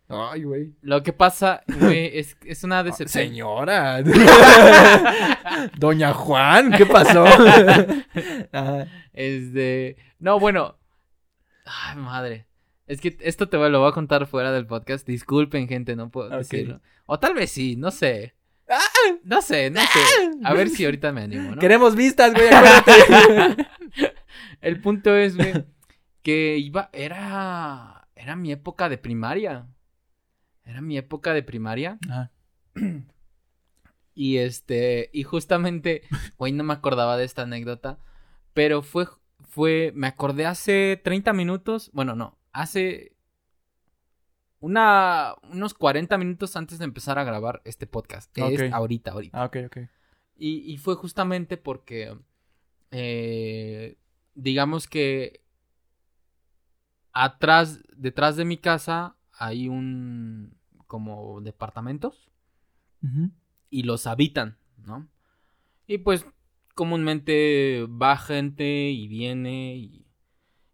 Ay, 0.09 0.43
güey. 0.43 0.73
Lo 0.83 1.03
que 1.05 1.13
pasa, 1.13 1.63
güey, 1.81 2.19
es, 2.19 2.37
es 2.45 2.65
una 2.65 2.81
Ah, 2.81 2.83
decepción. 2.83 3.25
Señora. 3.29 4.03
Doña 5.79 6.13
Juan, 6.13 6.73
¿qué 6.73 6.85
pasó? 6.85 7.25
Este. 9.13 9.97
No, 10.19 10.39
bueno. 10.41 10.77
Ay, 11.65 11.97
madre. 11.97 12.47
Es 12.87 13.01
que 13.01 13.17
esto 13.21 13.49
te 13.49 13.57
lo 13.57 13.81
voy 13.81 13.89
a 13.89 13.93
contar 13.93 14.27
fuera 14.27 14.51
del 14.53 14.67
podcast. 14.67 15.07
Disculpen, 15.07 15.69
gente, 15.69 15.97
no 15.97 16.11
puedo 16.11 16.29
decirlo. 16.29 16.81
O 17.07 17.19
tal 17.21 17.35
vez 17.35 17.51
sí, 17.53 17.77
no 17.77 17.91
sé. 17.91 18.35
No 19.25 19.43
sé, 19.43 19.71
no 19.71 19.81
sé. 19.81 20.31
A 20.45 20.55
ver 20.55 20.69
si 20.69 20.85
ahorita 20.85 21.13
me 21.13 21.23
animo, 21.23 21.55
¿no? 21.55 21.61
Queremos 21.61 21.95
vistas, 21.95 22.33
güey, 22.33 22.49
acuérdate. 22.49 23.69
El 24.61 24.81
punto 24.81 25.15
es, 25.15 25.37
güey, 25.37 25.65
que 26.23 26.59
iba. 26.59 26.91
Era. 26.93 28.09
Era 28.15 28.37
mi 28.37 28.53
época 28.53 28.89
de 28.89 28.99
primaria. 28.99 29.67
Era 30.65 30.81
mi 30.81 30.97
época 30.97 31.35
de 31.35 31.43
primaria. 31.43 31.99
Y 34.15 34.39
este, 34.39 35.11
y 35.13 35.25
justamente, 35.25 36.03
güey, 36.39 36.53
no 36.53 36.65
me 36.65 36.73
acordaba 36.73 37.17
de 37.17 37.25
esta 37.25 37.43
anécdota, 37.43 37.99
pero 38.53 38.83
fue, 38.83 39.07
fue, 39.41 39.93
me 39.95 40.07
acordé 40.07 40.47
hace 40.47 41.01
30 41.03 41.33
minutos, 41.33 41.91
bueno, 41.93 42.15
no, 42.15 42.39
hace 42.53 43.14
una, 44.65 45.35
unos 45.51 45.75
40 45.75 46.17
minutos 46.17 46.57
antes 46.57 46.79
de 46.79 46.87
empezar 46.87 47.19
a 47.19 47.25
grabar 47.25 47.61
este 47.65 47.87
podcast. 47.87 48.37
Es 48.39 48.73
ahorita, 48.73 49.13
ahorita. 49.13 49.43
Ah, 49.43 49.45
ok, 49.45 49.57
ok. 49.67 49.77
Y, 50.37 50.73
y 50.73 50.79
fue 50.79 50.95
justamente 50.95 51.59
porque, 51.59 52.17
eh, 52.91 53.99
digamos 54.35 54.89
que 54.89 55.43
atrás, 57.13 57.83
detrás 57.95 58.37
de 58.37 58.47
mi 58.47 58.57
casa 58.57 59.17
hay 59.33 59.69
un, 59.69 60.57
como 60.87 61.43
departamentos 61.43 62.31
y 63.69 63.83
los 63.83 64.07
habitan, 64.07 64.57
¿no? 64.79 65.07
Y 65.87 65.99
pues 65.99 66.25
comúnmente 66.75 67.87
va 67.87 68.17
gente 68.17 68.65
y 68.91 69.09
viene 69.09 69.77
y, 69.77 70.07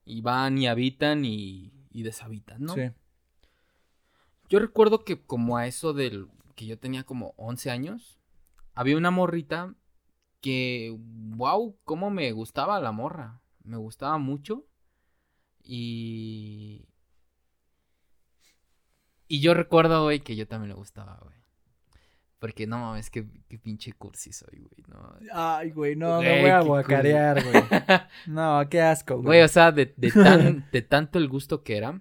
y 0.04 0.20
van 0.20 0.56
y 0.58 0.68
habitan 0.68 1.24
y, 1.24 1.72
y 1.90 2.04
deshabitan, 2.04 2.62
¿no? 2.62 2.74
Sí. 2.74 2.82
Yo 4.50 4.58
recuerdo 4.58 5.04
que 5.04 5.22
como 5.22 5.56
a 5.56 5.68
eso 5.68 5.92
del 5.92 6.26
que 6.56 6.66
yo 6.66 6.76
tenía 6.76 7.04
como 7.04 7.34
11 7.36 7.70
años, 7.70 8.18
había 8.74 8.96
una 8.96 9.12
morrita 9.12 9.74
que, 10.40 10.94
wow, 10.98 11.78
cómo 11.84 12.10
me 12.10 12.32
gustaba 12.32 12.80
la 12.80 12.90
morra. 12.90 13.40
Me 13.62 13.76
gustaba 13.76 14.18
mucho. 14.18 14.66
Y... 15.62 16.88
Y 19.28 19.40
yo 19.40 19.54
recuerdo, 19.54 20.02
güey, 20.02 20.18
que 20.18 20.34
yo 20.34 20.48
también 20.48 20.70
le 20.70 20.74
gustaba, 20.74 21.16
güey. 21.22 21.36
Porque 22.40 22.66
no 22.66 22.78
mames, 22.78 23.08
qué, 23.10 23.24
qué 23.48 23.56
pinche 23.58 23.92
cursi 23.92 24.32
soy, 24.32 24.58
güey. 24.58 24.84
No, 24.88 25.14
Ay, 25.32 25.70
güey, 25.70 25.94
no, 25.94 26.16
Güey, 26.16 26.28
me 26.28 26.40
voy 26.40 26.50
a 26.50 26.60
guacarear, 26.60 27.44
güey. 27.44 27.62
No, 28.26 28.68
qué 28.68 28.80
asco, 28.80 29.14
güey. 29.14 29.26
Güey, 29.26 29.42
o 29.42 29.48
sea, 29.48 29.70
de, 29.70 29.94
de, 29.96 30.10
tan, 30.10 30.68
de 30.72 30.82
tanto 30.82 31.18
el 31.18 31.28
gusto 31.28 31.62
que 31.62 31.76
era, 31.76 32.00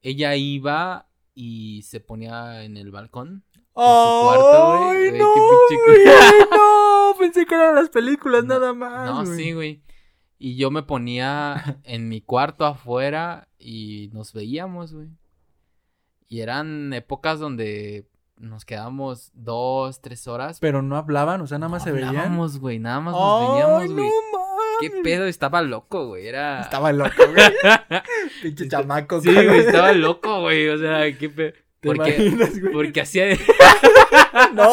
ella 0.00 0.34
iba 0.34 1.11
y 1.34 1.82
se 1.82 2.00
ponía 2.00 2.62
en 2.64 2.76
el 2.76 2.90
balcón. 2.90 3.44
cuarto, 3.72 4.76
güey. 4.88 4.96
¡Ay, 5.04 5.08
Güey, 5.10 5.18
no! 5.20 5.34
qué 5.34 5.40
pinche 5.68 5.82
güey, 6.04 6.06
no! 6.50 7.14
Pensé 7.18 7.46
que 7.46 7.54
eran 7.54 7.74
las 7.74 7.88
películas 7.88 8.44
nada 8.44 8.72
más. 8.74 9.06
No, 9.10 9.24
güey. 9.24 9.36
sí, 9.38 9.52
güey. 9.52 9.82
Y 10.38 10.56
yo 10.56 10.70
me 10.70 10.82
ponía 10.82 11.80
en 11.84 12.08
mi 12.08 12.20
cuarto 12.20 12.66
afuera 12.66 13.48
y 13.58 14.10
nos 14.12 14.32
veíamos, 14.32 14.92
güey. 14.92 15.08
Y 16.28 16.40
eran 16.40 16.92
épocas 16.92 17.38
donde 17.38 18.08
nos 18.38 18.64
quedábamos 18.64 19.30
dos, 19.34 20.00
tres 20.00 20.26
horas. 20.26 20.58
Pero 20.58 20.82
no 20.82 20.96
hablaban, 20.96 21.40
o 21.42 21.46
sea, 21.46 21.58
nada 21.58 21.70
más 21.70 21.82
No 21.82 21.84
se 21.84 21.92
veían. 21.92 22.08
hablábamos, 22.08 22.58
güey, 22.58 22.78
nada 22.80 22.98
más 23.00 23.14
nos 23.14 23.52
veíamos, 23.52 23.82
¡Ay, 23.82 23.88
güey. 23.88 24.04
no 24.06 24.10
¿Qué 24.82 24.90
pedo? 25.02 25.26
Estaba 25.26 25.62
loco, 25.62 26.08
güey. 26.08 26.26
Era. 26.26 26.60
Estaba 26.62 26.92
loco, 26.92 27.10
güey. 27.32 27.44
Pinche 28.42 28.68
chamaco, 28.68 29.20
Sí, 29.20 29.32
güey, 29.32 29.60
estaba 29.60 29.92
loco, 29.92 30.40
güey. 30.42 30.68
O 30.68 30.78
sea, 30.78 31.16
qué 31.16 31.28
pedo. 31.30 31.52
¿Te 31.80 31.88
Porque, 31.88 32.16
imaginas, 32.16 32.60
güey? 32.60 32.72
porque 32.72 33.00
hacía. 33.00 33.26
¡No! 34.54 34.70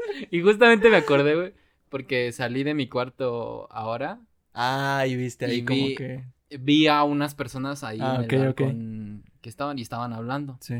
y 0.30 0.40
justamente 0.42 0.90
me 0.90 0.96
acordé, 0.96 1.34
güey. 1.34 1.54
Porque 1.88 2.32
salí 2.32 2.62
de 2.64 2.74
mi 2.74 2.88
cuarto 2.88 3.66
ahora. 3.70 4.20
Ah, 4.54 5.04
y 5.08 5.16
viste 5.16 5.44
ahí 5.46 5.58
Y 5.58 5.64
como 5.64 5.86
vi- 5.86 5.94
que... 5.94 6.24
Vi 6.58 6.86
a 6.88 7.04
unas 7.04 7.34
personas 7.36 7.84
ahí 7.84 7.98
Ah, 8.02 8.16
en 8.28 8.30
el 8.42 9.22
que 9.40 9.48
estaban 9.48 9.78
y 9.78 9.82
estaban 9.82 10.12
hablando. 10.12 10.58
Sí. 10.60 10.74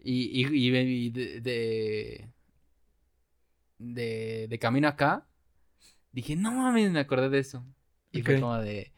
Y, 0.00 0.42
y, 0.42 0.46
y 0.66 0.70
de, 0.70 0.82
y 0.82 1.10
de, 1.10 1.40
de, 1.40 2.28
de, 3.78 4.46
de 4.48 4.58
camino 4.58 4.88
acá, 4.88 5.26
dije, 6.12 6.36
no 6.36 6.52
mames, 6.52 6.90
me 6.90 7.00
acordé 7.00 7.28
de 7.28 7.38
eso. 7.38 7.64
Y 8.18 8.22
fue 8.22 8.40
como 8.40 8.56
de, 8.58 8.92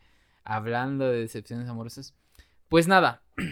hablando 0.44 1.08
de 1.10 1.20
decepciones 1.20 1.68
amorosas. 1.68 2.14
Pues 2.68 2.86
nada. 2.88 3.22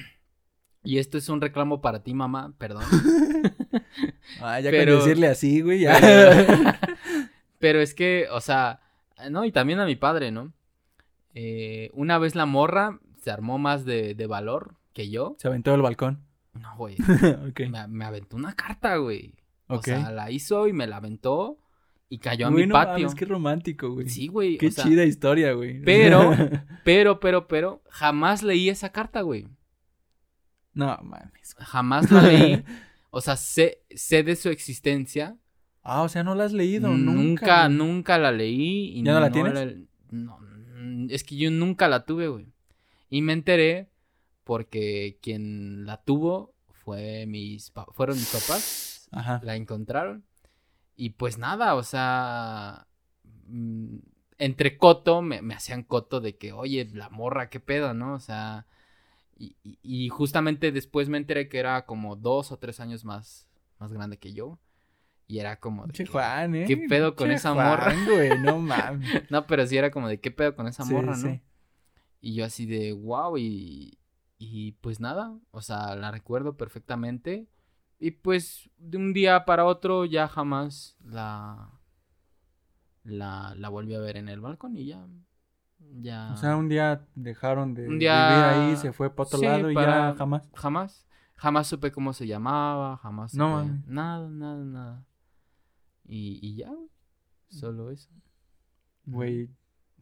Y 0.87 0.99
esto 0.99 1.17
es 1.17 1.31
un 1.31 1.41
reclamo 1.41 1.81
para 1.81 2.03
ti, 2.03 2.13
mamá, 2.13 2.53
perdón. 2.59 2.85
Ah, 4.41 4.61
ya 4.61 4.71
Pero- 4.71 4.97
con 4.99 5.05
decirle 5.07 5.29
así, 5.29 5.61
güey, 5.63 5.81
ya. 5.81 5.97
Pero, 5.99 6.31
pero 7.59 7.81
es 7.81 7.95
que, 7.95 8.27
o 8.31 8.41
sea, 8.43 8.81
no, 9.31 9.45
y 9.47 9.53
también 9.53 9.81
a 9.81 9.87
mi 9.87 9.97
padre, 9.97 10.31
¿no? 10.31 10.53
Eh, 11.35 11.91
una 11.95 12.19
vez 12.19 12.35
la 12.35 12.45
morra 12.47 13.01
se 13.23 13.31
armó 13.31 13.59
más 13.59 13.85
de, 13.87 14.15
de 14.15 14.27
valor 14.27 14.75
que 14.93 15.09
yo. 15.09 15.37
Se 15.39 15.49
aventó 15.49 15.71
del 15.73 15.81
balcón. 15.83 16.23
No, 16.53 16.77
güey. 16.77 16.97
ok. 17.49 17.61
Me, 17.71 17.87
me 17.89 18.05
aventó 18.05 18.37
una 18.37 18.55
carta, 18.55 18.97
güey. 18.97 19.35
O 19.69 19.77
Ok. 19.77 19.85
sea, 19.87 20.11
la 20.11 20.31
hizo 20.31 20.69
y 20.69 20.73
me 20.75 20.87
la 20.87 20.97
aventó 20.99 21.59
y 22.09 22.19
cayó 22.19 22.47
a 22.47 22.51
mi 22.51 22.67
no 22.67 22.75
patio. 22.75 23.05
mames, 23.05 23.15
qué 23.15 23.25
romántico, 23.25 23.91
güey. 23.91 24.09
Sí, 24.09 24.29
güey. 24.29 24.59
Qué 24.59 24.69
o 24.69 24.71
sea, 24.71 24.85
chida 24.85 25.05
historia, 25.05 25.53
güey. 25.53 25.81
pero- 25.83 26.31
Pero, 26.85 27.19
pero, 27.21 27.49
pero, 27.49 27.83
jamás 27.89 28.43
leí 28.43 28.69
esa 28.69 28.91
carta, 28.93 29.23
güey. 29.23 29.47
no 30.75 30.87
mames. 31.03 31.55
Jamás 31.59 32.11
la 32.11 32.23
leí. 32.23 32.65
O 33.17 33.21
sea, 33.21 33.37
sé, 33.37 33.85
sé 33.95 34.25
de 34.25 34.35
su 34.35 34.49
existencia. 34.49 35.39
Ah, 35.83 36.03
o 36.03 36.09
sea, 36.09 36.25
no 36.25 36.35
la 36.35 36.47
has 36.47 36.53
leído 36.53 36.89
nunca, 36.89 37.13
nunca. 37.13 37.69
nunca, 37.69 38.19
la 38.19 38.33
leí. 38.33 38.89
Y 38.99 39.05
¿Ya 39.05 39.13
no 39.13 39.21
la 39.21 39.31
tienes? 39.31 39.77
no, 40.11 40.37
mm, 40.41 41.07
es 41.11 41.23
que 41.23 41.37
yo 41.37 41.49
nunca 41.53 41.87
la 41.87 42.05
tuve, 42.07 42.27
güey. 42.27 42.49
Y 43.11 43.23
me 43.23 43.33
enteré 43.33 43.89
porque 44.43 45.21
quien 45.23 45.87
la 45.87 46.03
tuvo 46.03 46.57
fue 46.73 47.27
mis, 47.27 47.73
fueron 47.93 48.17
mis 48.17 48.33
papás. 48.33 49.09
Ajá. 49.13 49.41
la 49.45 49.55
encontraron. 49.55 50.25
Y 50.97 51.11
pues 51.11 51.39
nada, 51.39 51.75
o 51.75 51.83
sea, 51.83 52.87
mm, 53.49 53.99
entre 54.39 54.79
coto, 54.79 55.23
me, 55.23 55.43
me 55.43 55.55
hacían 55.55 55.83
coto 55.83 56.21
de 56.21 56.37
que, 56.37 56.53
oye, 56.53 56.89
la 56.93 57.09
morra, 57.11 57.51
qué 57.51 57.61
pedo, 57.61 57.95
¿no? 57.95 58.15
O 58.15 58.21
sea, 58.21 58.67
y, 59.39 59.57
y- 59.65 59.79
y 59.83 60.09
justamente 60.11 60.73
después 60.73 61.09
me 61.09 61.19
enteré 61.19 61.49
que 61.49 61.59
era 61.59 61.87
como 61.87 62.17
dos 62.17 62.53
o 62.53 62.59
tres 62.59 62.81
años 62.81 63.05
más, 63.05 63.49
más 63.79 63.93
grande 63.93 64.19
que 64.19 64.33
yo. 64.35 64.59
Y 65.29 65.39
era 65.41 65.61
como 65.61 65.87
de 65.87 65.89
Pinche 65.89 66.05
que- 66.05 66.11
Juan, 66.13 66.55
¿eh? 66.55 66.67
¿qué 66.67 66.77
pedo 66.79 67.17
con 67.17 67.31
esa 67.31 67.55
Juan, 67.55 67.65
morra? 67.65 67.95
güey, 68.05 68.39
no 68.39 68.59
mames. 68.59 69.11
No, 69.31 69.47
pero 69.47 69.67
sí 69.67 69.77
era 69.77 69.91
como 69.91 70.09
de 70.09 70.21
qué 70.21 70.31
pedo 70.31 70.55
con 70.57 70.67
esa 70.67 70.85
Sí, 70.85 70.93
morra, 70.93 71.17
¿no? 71.17 71.29
sí. 71.31 71.41
Y 72.21 72.35
yo 72.35 72.45
así 72.45 72.67
de, 72.67 72.93
wow, 72.93 73.37
y, 73.39 73.99
y 74.39 74.73
pues 74.81 75.01
nada, 75.01 75.39
o 75.51 75.63
sea, 75.63 75.95
la 75.97 76.11
recuerdo 76.11 76.57
perfectamente. 76.57 77.47
Y 77.99 78.11
pues 78.13 78.69
de 78.79 78.99
un 78.99 79.13
día 79.13 79.45
para 79.45 79.65
otro 79.65 80.05
ya 80.05 80.29
jamás 80.29 80.97
la, 81.05 81.71
la, 83.05 83.55
la 83.57 83.69
volví 83.69 83.95
a 83.95 84.01
ver 84.01 84.17
en 84.17 84.29
el 84.29 84.41
balcón 84.41 84.77
y 84.77 84.87
ya, 84.87 85.07
ya, 86.01 86.33
O 86.33 86.37
sea, 86.37 86.57
un 86.57 86.69
día 86.69 87.07
dejaron 87.15 87.75
de 87.75 87.89
Un 87.89 87.99
día- 87.99 88.29
vivir 88.29 88.45
ahí, 88.45 88.77
se 88.77 88.93
fue 88.93 89.11
para 89.15 89.27
otro 89.27 89.39
Sí, 89.39 89.45
lado 89.47 89.71
y 89.71 89.75
para- 89.75 90.11
ya 90.13 90.17
jamás. 90.17 90.51
jamás, 90.55 91.07
jamás 91.37 91.67
supe 91.67 91.93
cómo 91.93 92.13
se 92.13 92.27
llamaba, 92.27 92.97
jamás 92.99 93.35
No 93.35 93.59
supe 93.59 93.69
mames. 93.71 93.87
nada, 93.87 94.29
nada, 94.29 94.65
nada. 94.65 95.07
Y, 96.07 96.39
y 96.47 96.57
ya, 96.57 96.69
güey, 96.71 96.89
solo 97.49 97.91
eso. 97.91 98.11
Güey, 99.07 99.51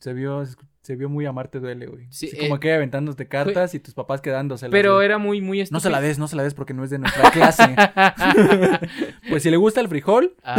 se 0.00 0.12
vio, 0.12 0.42
se 0.82 0.96
vio 0.96 1.08
muy 1.08 1.24
amarte 1.26 1.60
duele, 1.60 1.86
güey. 1.86 2.06
Sí, 2.10 2.26
Así 2.26 2.36
como 2.38 2.56
eh, 2.56 2.60
que 2.60 2.72
aventándote 2.74 3.28
cartas 3.28 3.72
y 3.74 3.78
tus 3.78 3.94
papás 3.94 4.20
quedándoselas. 4.20 4.72
Pero 4.72 4.94
güey. 4.96 5.06
era 5.06 5.18
muy, 5.18 5.40
muy 5.40 5.58
No 5.70 5.78
se 5.80 5.88
la 5.90 5.98
estúpido. 5.98 6.00
des, 6.08 6.18
no 6.18 6.26
se 6.28 6.36
la 6.36 6.42
des 6.42 6.54
porque 6.54 6.74
no 6.74 6.82
es 6.82 6.90
de 6.90 6.98
nuestra 6.98 7.30
clase. 7.30 7.74
pues 9.28 9.42
si 9.44 9.50
le 9.50 9.56
gusta 9.56 9.80
el 9.80 9.88
frijol. 9.88 10.34
Ah, 10.42 10.56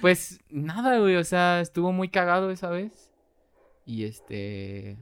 Pues 0.00 0.40
nada, 0.50 0.98
güey, 0.98 1.16
o 1.16 1.24
sea, 1.24 1.60
estuvo 1.60 1.92
muy 1.92 2.08
cagado 2.08 2.50
esa 2.50 2.70
vez. 2.70 3.10
Y 3.84 4.04
este. 4.04 4.96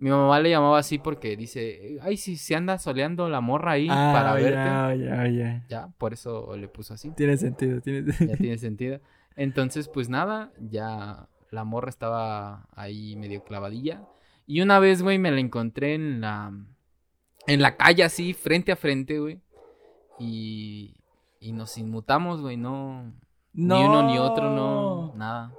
Mi 0.00 0.10
mamá 0.10 0.40
le 0.40 0.50
llamaba 0.50 0.78
así 0.78 0.98
porque 0.98 1.36
dice: 1.36 1.98
Ay, 2.02 2.16
si 2.16 2.36
se 2.36 2.56
anda 2.56 2.78
soleando 2.78 3.28
la 3.28 3.40
morra 3.40 3.72
ahí 3.72 3.86
para 3.86 4.32
Ah, 4.32 4.34
verte. 4.34 4.50
ya, 4.50 4.94
ya, 4.96 5.28
ya. 5.28 5.64
Ya, 5.68 5.88
por 5.98 6.12
eso 6.12 6.56
le 6.56 6.68
puso 6.68 6.94
así. 6.94 7.10
Tiene 7.12 7.36
sentido, 7.36 7.80
tiene 7.80 8.12
Ya 8.18 8.36
tiene 8.36 8.58
sentido. 8.58 9.00
Entonces, 9.36 9.88
pues 9.88 10.08
nada, 10.08 10.52
ya 10.58 11.28
la 11.54 11.64
morra 11.64 11.88
estaba 11.88 12.66
ahí 12.74 13.16
medio 13.16 13.44
clavadilla. 13.44 14.02
Y 14.46 14.60
una 14.60 14.78
vez, 14.78 15.02
güey, 15.02 15.18
me 15.18 15.30
la 15.30 15.40
encontré 15.40 15.94
en 15.94 16.20
la. 16.20 16.52
En 17.46 17.62
la 17.62 17.76
calle, 17.76 18.04
así, 18.04 18.34
frente 18.34 18.72
a 18.72 18.76
frente, 18.76 19.18
güey. 19.18 19.40
Y. 20.18 20.94
Y 21.40 21.52
nos 21.52 21.76
inmutamos, 21.78 22.40
güey, 22.40 22.56
no. 22.56 23.12
Ni 23.52 23.84
uno 23.84 24.02
ni 24.02 24.18
otro, 24.18 24.50
no. 24.50 25.14
Nada. 25.14 25.52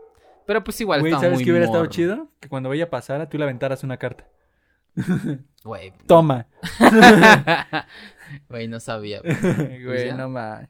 Pero 0.46 0.64
pues 0.64 0.80
igual 0.82 1.00
Güey, 1.00 1.14
¿sabes 1.14 1.34
muy 1.34 1.44
qué 1.44 1.52
hubiera 1.52 1.66
estado 1.66 1.86
chido? 1.88 2.30
Que 2.40 2.50
cuando 2.50 2.72
ella 2.72 2.90
pasara, 2.90 3.30
tú 3.30 3.38
le 3.38 3.46
aventaras 3.46 3.84
una 3.84 3.98
carta. 3.98 4.28
Güey. 5.64 5.94
Toma. 6.06 6.48
Güey, 8.50 8.68
no 8.68 8.80
sabía. 8.80 9.22
güey. 9.84 10.08
Ya. 10.08 10.16
no 10.16 10.30
más. 10.30 10.68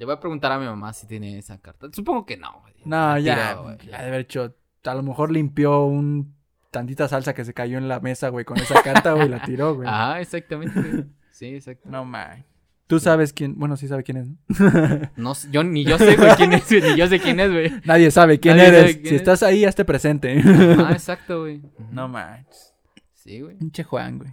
Le 0.00 0.06
voy 0.06 0.14
a 0.14 0.18
preguntar 0.18 0.50
a 0.50 0.58
mi 0.58 0.64
mamá 0.64 0.94
si 0.94 1.06
tiene 1.06 1.36
esa 1.36 1.58
carta. 1.60 1.88
Supongo 1.92 2.24
que 2.24 2.38
no, 2.38 2.48
güey. 2.62 2.72
No, 2.86 3.18
ya. 3.18 3.54
ya 3.86 3.98
de 4.00 4.08
haber 4.08 4.20
hecho. 4.22 4.56
A 4.84 4.94
lo 4.94 5.02
mejor 5.02 5.30
limpió 5.30 5.84
un 5.84 6.34
tantita 6.70 7.06
salsa 7.06 7.34
que 7.34 7.44
se 7.44 7.52
cayó 7.52 7.76
en 7.76 7.86
la 7.86 8.00
mesa, 8.00 8.30
güey, 8.30 8.46
con 8.46 8.56
esa 8.56 8.82
carta, 8.82 9.12
güey, 9.12 9.28
la 9.28 9.42
tiró, 9.42 9.74
güey. 9.74 9.86
Ajá, 9.86 10.22
exactamente. 10.22 10.80
güey. 10.80 11.04
Sí, 11.30 11.54
exacto. 11.54 11.86
No 11.90 12.06
man. 12.06 12.46
Tú 12.86 12.98
sabes 12.98 13.34
quién, 13.34 13.58
bueno, 13.58 13.76
sí 13.76 13.88
sabe 13.88 14.02
quién 14.02 14.16
es, 14.16 14.26
¿no? 14.26 15.10
No, 15.16 15.34
sé- 15.34 15.48
yo 15.52 15.62
ni 15.64 15.84
yo 15.84 15.98
sé, 15.98 16.16
güey, 16.16 16.34
quién 16.36 16.54
es, 16.54 16.66
güey, 16.66 16.80
ni 16.80 16.96
yo 16.96 17.06
sé 17.06 17.20
quién 17.20 17.38
es, 17.38 17.50
güey. 17.52 17.70
Nadie 17.84 18.10
sabe 18.10 18.40
quién 18.40 18.56
Nadie 18.56 18.68
eres. 18.68 18.80
sabe 18.80 18.92
quién 18.94 19.06
si 19.06 19.14
es. 19.16 19.20
estás 19.20 19.42
ahí, 19.42 19.66
hazte 19.66 19.84
presente. 19.84 20.42
Ah, 20.78 20.92
exacto, 20.92 21.40
güey. 21.42 21.60
No 21.90 22.08
manches. 22.08 22.72
Sí, 23.12 23.42
güey. 23.42 23.58
Pinche 23.58 23.84
Juan, 23.84 24.16
güey. 24.16 24.30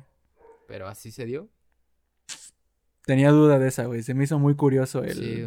Pero 0.65 0.87
así 0.87 1.11
se 1.11 1.25
dio. 1.25 1.49
Tenía 3.07 3.31
duda 3.31 3.57
de 3.57 3.69
esa, 3.69 3.85
güey. 3.85 4.03
Se 4.03 4.13
me 4.13 4.25
hizo 4.25 4.37
muy 4.37 4.55
curioso 4.55 5.01
el, 5.01 5.13
Sí, 5.15 5.45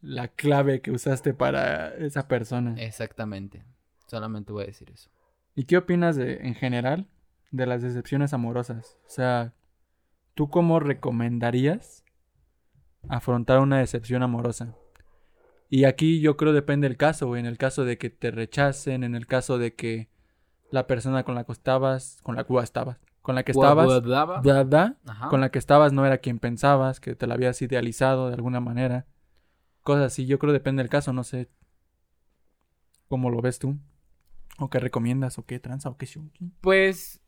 la 0.00 0.28
clave 0.28 0.80
que 0.80 0.92
usaste 0.92 1.34
para 1.34 1.94
esa 1.96 2.26
persona. 2.26 2.74
Exactamente. 2.78 3.66
Solamente 4.06 4.50
voy 4.50 4.64
a 4.64 4.68
decir 4.68 4.90
eso. 4.90 5.10
¿Y 5.54 5.64
qué 5.64 5.76
opinas 5.76 6.16
de, 6.16 6.38
en 6.38 6.54
general, 6.54 7.06
de 7.50 7.66
las 7.66 7.82
decepciones 7.82 8.32
amorosas? 8.32 8.96
O 9.06 9.10
sea, 9.10 9.52
¿tú 10.32 10.48
cómo 10.48 10.80
recomendarías 10.80 12.02
afrontar 13.08 13.60
una 13.60 13.78
decepción 13.78 14.22
amorosa? 14.22 14.74
Y 15.68 15.84
aquí 15.84 16.22
yo 16.22 16.38
creo 16.38 16.54
depende 16.54 16.88
del 16.88 16.96
caso, 16.96 17.26
güey. 17.26 17.40
En 17.40 17.46
el 17.46 17.58
caso 17.58 17.84
de 17.84 17.98
que 17.98 18.08
te 18.08 18.30
rechacen, 18.30 19.04
en 19.04 19.14
el 19.14 19.26
caso 19.26 19.58
de 19.58 19.74
que 19.74 20.08
la 20.70 20.86
persona 20.86 21.24
con 21.24 21.34
la 21.34 21.44
que 21.44 21.52
estabas, 21.52 22.20
con 22.22 22.36
la 22.36 22.44
que 22.44 22.54
estabas, 22.58 22.96
con 23.24 23.34
la 23.34 23.42
que 23.42 23.52
estabas, 23.52 23.86
Guadaba. 23.86 24.42
Ajá. 25.06 25.28
con 25.30 25.40
la 25.40 25.48
que 25.50 25.58
estabas 25.58 25.94
no 25.94 26.04
era 26.04 26.18
quien 26.18 26.38
pensabas, 26.38 27.00
que 27.00 27.14
te 27.16 27.26
la 27.26 27.34
habías 27.34 27.60
idealizado 27.62 28.28
de 28.28 28.34
alguna 28.34 28.60
manera. 28.60 29.06
Cosas 29.82 30.04
así, 30.04 30.26
yo 30.26 30.38
creo 30.38 30.52
depende 30.52 30.82
del 30.82 30.90
caso, 30.90 31.14
no 31.14 31.24
sé 31.24 31.48
cómo 33.08 33.30
lo 33.30 33.40
ves 33.40 33.58
tú. 33.58 33.78
O 34.58 34.68
qué 34.68 34.78
recomiendas, 34.78 35.38
o 35.38 35.46
qué 35.46 35.58
tranza, 35.58 35.88
o 35.88 35.96
qué 35.96 36.04
show. 36.06 36.30
Pues 36.60 37.22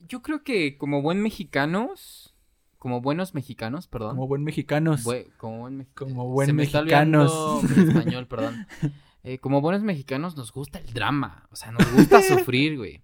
yo 0.00 0.22
creo 0.22 0.42
que 0.42 0.76
como 0.76 1.02
buen 1.02 1.22
mexicanos, 1.22 2.34
como 2.76 3.00
buenos 3.00 3.32
mexicanos, 3.32 3.86
perdón. 3.86 4.16
Como 4.16 4.26
buen 4.26 4.42
mexicanos. 4.44 5.04
Bue- 5.06 5.30
como 5.36 5.60
buen, 5.60 5.86
Como 5.94 6.24
eh, 6.24 6.32
buen 6.32 6.46
se 6.46 6.52
me 6.52 6.64
está 6.64 6.80
mexicanos. 6.82 7.32
olvidando 7.32 7.82
mi 7.84 7.88
español, 7.98 8.26
perdón. 8.26 8.66
Eh, 9.24 9.38
como 9.38 9.60
buenos 9.60 9.82
mexicanos 9.82 10.36
nos 10.36 10.52
gusta 10.52 10.78
el 10.78 10.92
drama, 10.94 11.48
o 11.50 11.56
sea, 11.56 11.72
nos 11.72 11.92
gusta 11.92 12.22
sufrir, 12.22 12.78
güey. 12.78 13.02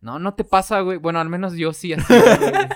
No, 0.00 0.18
no 0.18 0.34
te 0.34 0.44
pasa, 0.44 0.80
güey. 0.80 0.98
Bueno, 0.98 1.20
al 1.20 1.28
menos 1.28 1.54
yo 1.54 1.72
sí 1.72 1.92
así, 1.92 2.04
güey. 2.12 2.68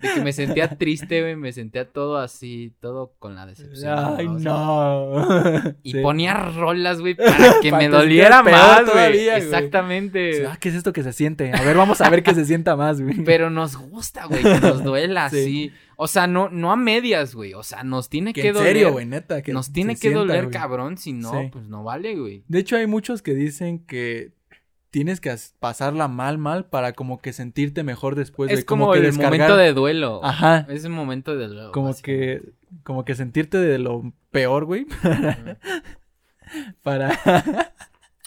De 0.00 0.12
que 0.12 0.20
me 0.22 0.32
sentía 0.34 0.68
triste, 0.76 1.22
güey, 1.22 1.36
me 1.36 1.52
sentía 1.52 1.90
todo 1.90 2.18
así, 2.18 2.74
todo 2.80 3.14
con 3.20 3.36
la 3.36 3.46
decepción. 3.46 4.16
Ay, 4.18 4.26
¿no? 4.26 4.34
O 4.34 5.24
sea, 5.24 5.62
no. 5.62 5.74
Y 5.82 5.92
Sí. 5.92 6.00
ponía 6.02 6.34
rolas, 6.34 7.00
güey, 7.00 7.14
para 7.14 7.60
que 7.62 7.70
Para 7.70 7.82
me 7.84 7.90
que 7.90 7.96
doliera 7.96 8.42
más, 8.42 8.84
güey. 8.92 9.28
Exactamente. 9.28 10.46
Ah, 10.46 10.58
¿qué 10.60 10.68
es 10.68 10.74
esto 10.74 10.92
que 10.92 11.02
se 11.02 11.12
siente? 11.12 11.52
A 11.54 11.62
ver, 11.62 11.76
vamos 11.76 12.00
a 12.00 12.10
ver 12.10 12.22
qué 12.22 12.34
se 12.34 12.44
sienta 12.44 12.76
más, 12.76 13.00
güey. 13.00 13.22
Pero 13.24 13.48
nos 13.50 13.76
gusta, 13.76 14.26
güey, 14.26 14.42
que 14.42 14.60
nos 14.60 14.82
duela 14.84 15.30
Sí. 15.30 15.36
así. 15.38 15.72
O 15.96 16.08
sea, 16.08 16.26
no, 16.26 16.48
no 16.50 16.72
a 16.72 16.76
medias, 16.76 17.34
güey. 17.36 17.54
O 17.54 17.62
sea, 17.62 17.84
nos 17.84 18.08
tiene 18.10 18.32
que, 18.32 18.42
Que 18.42 18.48
en 18.48 18.54
doler. 18.54 18.72
serio, 18.72 18.92
güey, 18.92 19.06
neta. 19.06 19.42
Que 19.42 19.52
nos 19.52 19.72
tiene 19.72 19.94
que 19.94 20.00
sienta, 20.00 20.18
doler, 20.18 20.42
güey. 20.46 20.52
cabrón. 20.52 20.98
Si 20.98 21.12
no, 21.12 21.30
Sí. 21.30 21.48
pues 21.52 21.68
no 21.68 21.84
vale, 21.84 22.16
güey. 22.16 22.42
De 22.48 22.58
hecho, 22.58 22.76
hay 22.76 22.88
muchos 22.88 23.22
que 23.22 23.32
dicen 23.32 23.78
que 23.86 24.32
tienes 24.94 25.20
que 25.20 25.28
as- 25.30 25.56
pasarla 25.58 26.06
mal, 26.06 26.38
mal 26.38 26.66
para 26.66 26.92
como 26.92 27.18
que 27.18 27.32
sentirte 27.32 27.82
mejor 27.82 28.14
después 28.14 28.48
es 28.52 28.60
de 28.60 28.64
como, 28.64 28.92
que 28.92 29.00
el 29.00 29.06
descargar- 29.06 29.24
momento 29.32 29.56
de 29.56 29.72
duelo. 29.72 30.20
Ajá. 30.24 30.66
Es 30.68 30.84
el 30.84 30.90
momento 30.92 31.36
de 31.36 31.48
duelo. 31.48 31.72
Como 31.72 31.92
que 31.96 32.52
como 32.84 33.04
que 33.04 33.16
sentirte 33.16 33.58
de 33.58 33.78
lo 33.80 34.12
peor, 34.30 34.66
güey, 34.66 34.86
para 36.84 37.10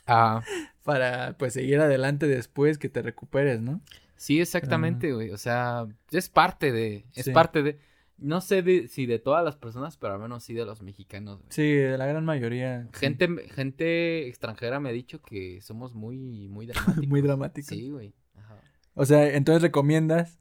Ah, 0.06 0.42
para 0.84 1.38
pues 1.38 1.54
seguir 1.54 1.80
adelante 1.80 2.28
después 2.28 2.78
que 2.78 2.90
te 2.90 3.02
recuperes, 3.02 3.62
¿no? 3.62 3.82
sí, 4.16 4.42
exactamente, 4.42 5.14
güey. 5.14 5.30
O 5.32 5.38
sea, 5.38 5.86
es 6.12 6.28
parte 6.30 6.72
de. 6.72 7.06
Es 7.14 7.26
Sí. 7.26 7.32
parte 7.32 7.62
de. 7.64 7.78
No 8.18 8.42
sé 8.42 8.62
de- 8.64 8.88
si 8.88 9.06
de 9.06 9.20
todas 9.20 9.44
las 9.44 9.56
personas, 9.56 9.96
pero 9.98 10.14
al 10.16 10.20
menos 10.20 10.44
sí 10.44 10.54
de 10.54 10.66
los 10.66 10.82
mexicanos. 10.82 11.38
güey. 11.40 11.48
Sí, 11.52 11.72
de 11.74 11.98
la 11.98 12.06
gran 12.08 12.26
mayoría. 12.26 12.84
sí. 12.94 13.00
Gente, 13.00 13.28
gente 13.50 14.28
extranjera 14.28 14.80
me 14.80 14.90
ha 14.90 14.92
dicho 14.94 15.22
que 15.22 15.62
somos 15.62 15.94
muy, 15.94 16.48
muy 16.50 16.66
dramáticos. 17.02 17.08
muy 17.08 17.22
dramático. 17.22 17.68
Sí, 17.70 17.90
güey. 17.92 18.14
Ajá. 18.36 18.60
O 18.96 19.06
sea, 19.06 19.36
entonces 19.36 19.62
recomiendas 19.62 20.40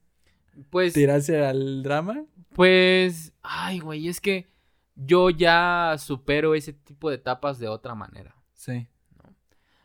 Pues, 0.70 0.94
tirarse 0.94 1.44
al 1.44 1.82
drama? 1.82 2.24
pues, 2.54 3.34
ay, 3.42 3.80
güey, 3.80 4.08
es 4.08 4.20
que 4.22 4.46
yo 4.94 5.28
ya 5.28 5.96
supero 5.98 6.54
ese 6.54 6.72
tipo 6.72 7.10
de 7.10 7.16
etapas 7.16 7.58
de 7.58 7.68
otra 7.68 7.94
manera. 7.94 8.34
Sí. 8.54 8.86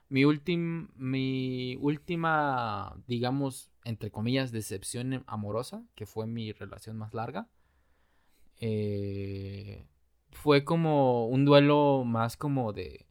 Mi, 0.08 0.24
ultim, 0.26 0.88
mi 0.96 1.78
última, 1.82 2.96
digamos, 3.08 3.70
entre 3.84 4.12
comillas, 4.12 4.52
decepción 4.54 5.24
amorosa, 5.28 5.84
que 5.96 6.06
fue 6.06 6.28
mi 6.28 6.52
relación 6.54 6.98
más 6.98 7.14
larga, 7.14 7.48
eh, 8.62 9.86
fue 10.32 10.64
como 10.64 11.28
un 11.28 11.43
duelo 11.43 12.03
más 12.05 12.38
como 12.38 12.72
de, 12.74 13.05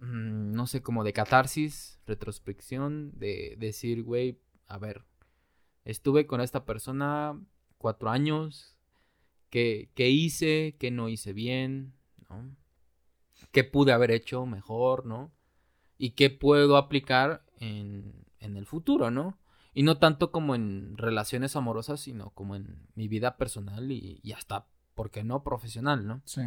mm, 0.00 0.52
no 0.52 0.66
sé, 0.66 0.82
como 0.82 1.04
de 1.04 1.14
catarsis, 1.14 1.98
retrospección, 2.06 3.18
de 3.18 3.56
decir, 3.58 4.02
güey, 4.02 4.38
a 4.66 4.76
ver, 4.78 5.04
estuve 5.84 6.26
con 6.26 6.42
esta 6.42 6.66
persona 6.66 7.40
cuatro 7.78 8.10
años, 8.10 8.76
¿qué, 9.48 9.90
qué 9.94 10.10
hice? 10.10 10.76
¿Qué 10.78 10.90
no 10.90 11.08
hice 11.08 11.32
bien? 11.32 11.94
¿no? 12.28 12.54
¿Qué 13.52 13.64
pude 13.64 13.92
haber 13.92 14.10
hecho 14.10 14.44
mejor? 14.44 15.06
¿no? 15.06 15.32
y 16.02 16.10
qué 16.10 16.30
puedo 16.30 16.76
aplicar 16.76 17.44
en, 17.60 18.26
en 18.40 18.56
el 18.56 18.66
futuro, 18.66 19.12
¿no? 19.12 19.38
Y 19.74 19.82
no 19.82 19.98
tanto 19.98 20.30
como 20.30 20.54
en 20.54 20.96
relaciones 20.98 21.56
amorosas, 21.56 22.00
sino 22.00 22.30
como 22.30 22.56
en 22.56 22.86
mi 22.94 23.08
vida 23.08 23.36
personal 23.36 23.90
y, 23.90 24.20
y 24.22 24.32
hasta, 24.32 24.66
¿por 24.94 25.10
qué 25.10 25.24
no?, 25.24 25.42
profesional, 25.42 26.06
¿no? 26.06 26.22
Sí. 26.24 26.42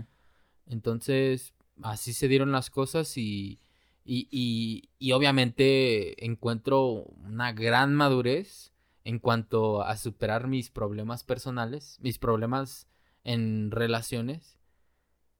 Entonces, 0.67 1.53
así 1.81 2.13
se 2.13 2.27
dieron 2.27 2.51
las 2.51 2.69
cosas 2.69 3.17
y, 3.17 3.59
y, 4.03 4.27
y, 4.31 4.89
y 4.99 5.11
obviamente 5.13 6.23
encuentro 6.25 7.05
una 7.25 7.51
gran 7.53 7.95
madurez 7.95 8.71
en 9.03 9.19
cuanto 9.19 9.81
a 9.81 9.97
superar 9.97 10.47
mis 10.47 10.69
problemas 10.69 11.23
personales, 11.23 11.97
mis 12.01 12.19
problemas 12.19 12.87
en 13.23 13.71
relaciones 13.71 14.59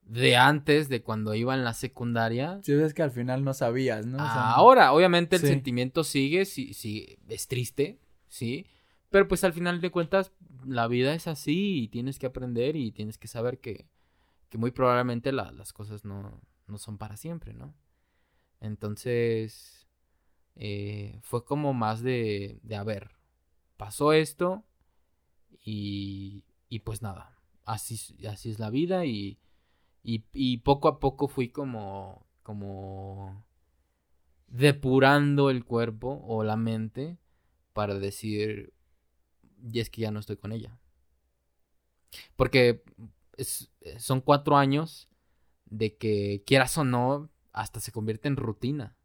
de 0.06 0.36
antes, 0.36 0.88
de 0.88 1.02
cuando 1.02 1.34
iba 1.34 1.54
en 1.54 1.64
la 1.64 1.74
secundaria. 1.74 2.60
Sí, 2.62 2.74
ves 2.74 2.94
que 2.94 3.02
al 3.02 3.10
final 3.10 3.44
no 3.44 3.52
sabías, 3.54 4.06
¿no? 4.06 4.16
O 4.18 4.20
sea, 4.30 4.54
Ahora, 4.54 4.92
obviamente 4.92 5.36
el 5.36 5.42
Sí. 5.42 5.48
sentimiento 5.48 6.04
sigue, 6.04 6.44
sí, 6.44 6.72
sí, 6.74 7.18
es 7.28 7.48
triste, 7.48 7.98
sí, 8.28 8.66
pero 9.10 9.26
pues 9.28 9.42
al 9.44 9.52
final 9.52 9.80
de 9.80 9.90
cuentas 9.90 10.32
la 10.64 10.86
vida 10.86 11.12
es 11.14 11.26
así 11.26 11.82
y 11.82 11.88
tienes 11.88 12.18
que 12.18 12.26
aprender 12.26 12.76
y 12.76 12.92
tienes 12.92 13.18
que 13.18 13.28
saber 13.28 13.58
que, 13.60 13.88
que 14.48 14.58
muy 14.58 14.70
probablemente 14.70 15.32
la- 15.32 15.50
las 15.52 15.72
cosas 15.72 16.04
no, 16.04 16.40
no 16.68 16.78
son 16.78 16.98
para 16.98 17.16
siempre, 17.16 17.52
¿no? 17.52 17.74
Entonces, 18.60 19.86
eh, 20.54 21.18
fue 21.22 21.44
como 21.44 21.74
más 21.74 22.02
de, 22.02 22.58
de, 22.62 22.76
a 22.76 22.84
ver, 22.84 23.10
pasó 23.76 24.12
esto 24.12 24.64
y, 25.64 26.44
y 26.68 26.80
pues 26.80 27.02
nada, 27.02 27.36
así, 27.64 27.94
es- 27.94 28.14
así 28.26 28.50
es 28.50 28.58
la 28.58 28.70
vida 28.70 29.04
y, 29.04 29.38
y, 30.06 30.24
y 30.32 30.58
poco 30.58 30.88
a 30.88 31.00
poco 31.00 31.28
fui 31.28 31.50
como, 31.50 32.26
como 32.44 33.44
depurando 34.48 35.50
el 35.50 35.64
cuerpo 35.64 36.22
o 36.26 36.42
la 36.44 36.56
mente 36.56 37.16
para 37.72 37.94
decir, 37.98 38.72
y 39.72 39.80
es 39.80 39.90
que 39.90 40.02
ya 40.02 40.10
no 40.10 40.20
estoy 40.20 40.36
con 40.36 40.52
ella. 40.52 40.78
Porque 42.36 42.82
es- 43.36 43.70
son 43.98 44.20
cuatro 44.20 44.56
años 44.56 45.08
de 45.66 45.96
que 45.96 46.42
quieras 46.46 46.78
o 46.78 46.84
no, 46.84 47.30
hasta 47.52 47.80
se 47.80 47.92
convierte 47.92 48.28
en 48.28 48.36
rutina. 48.36 48.96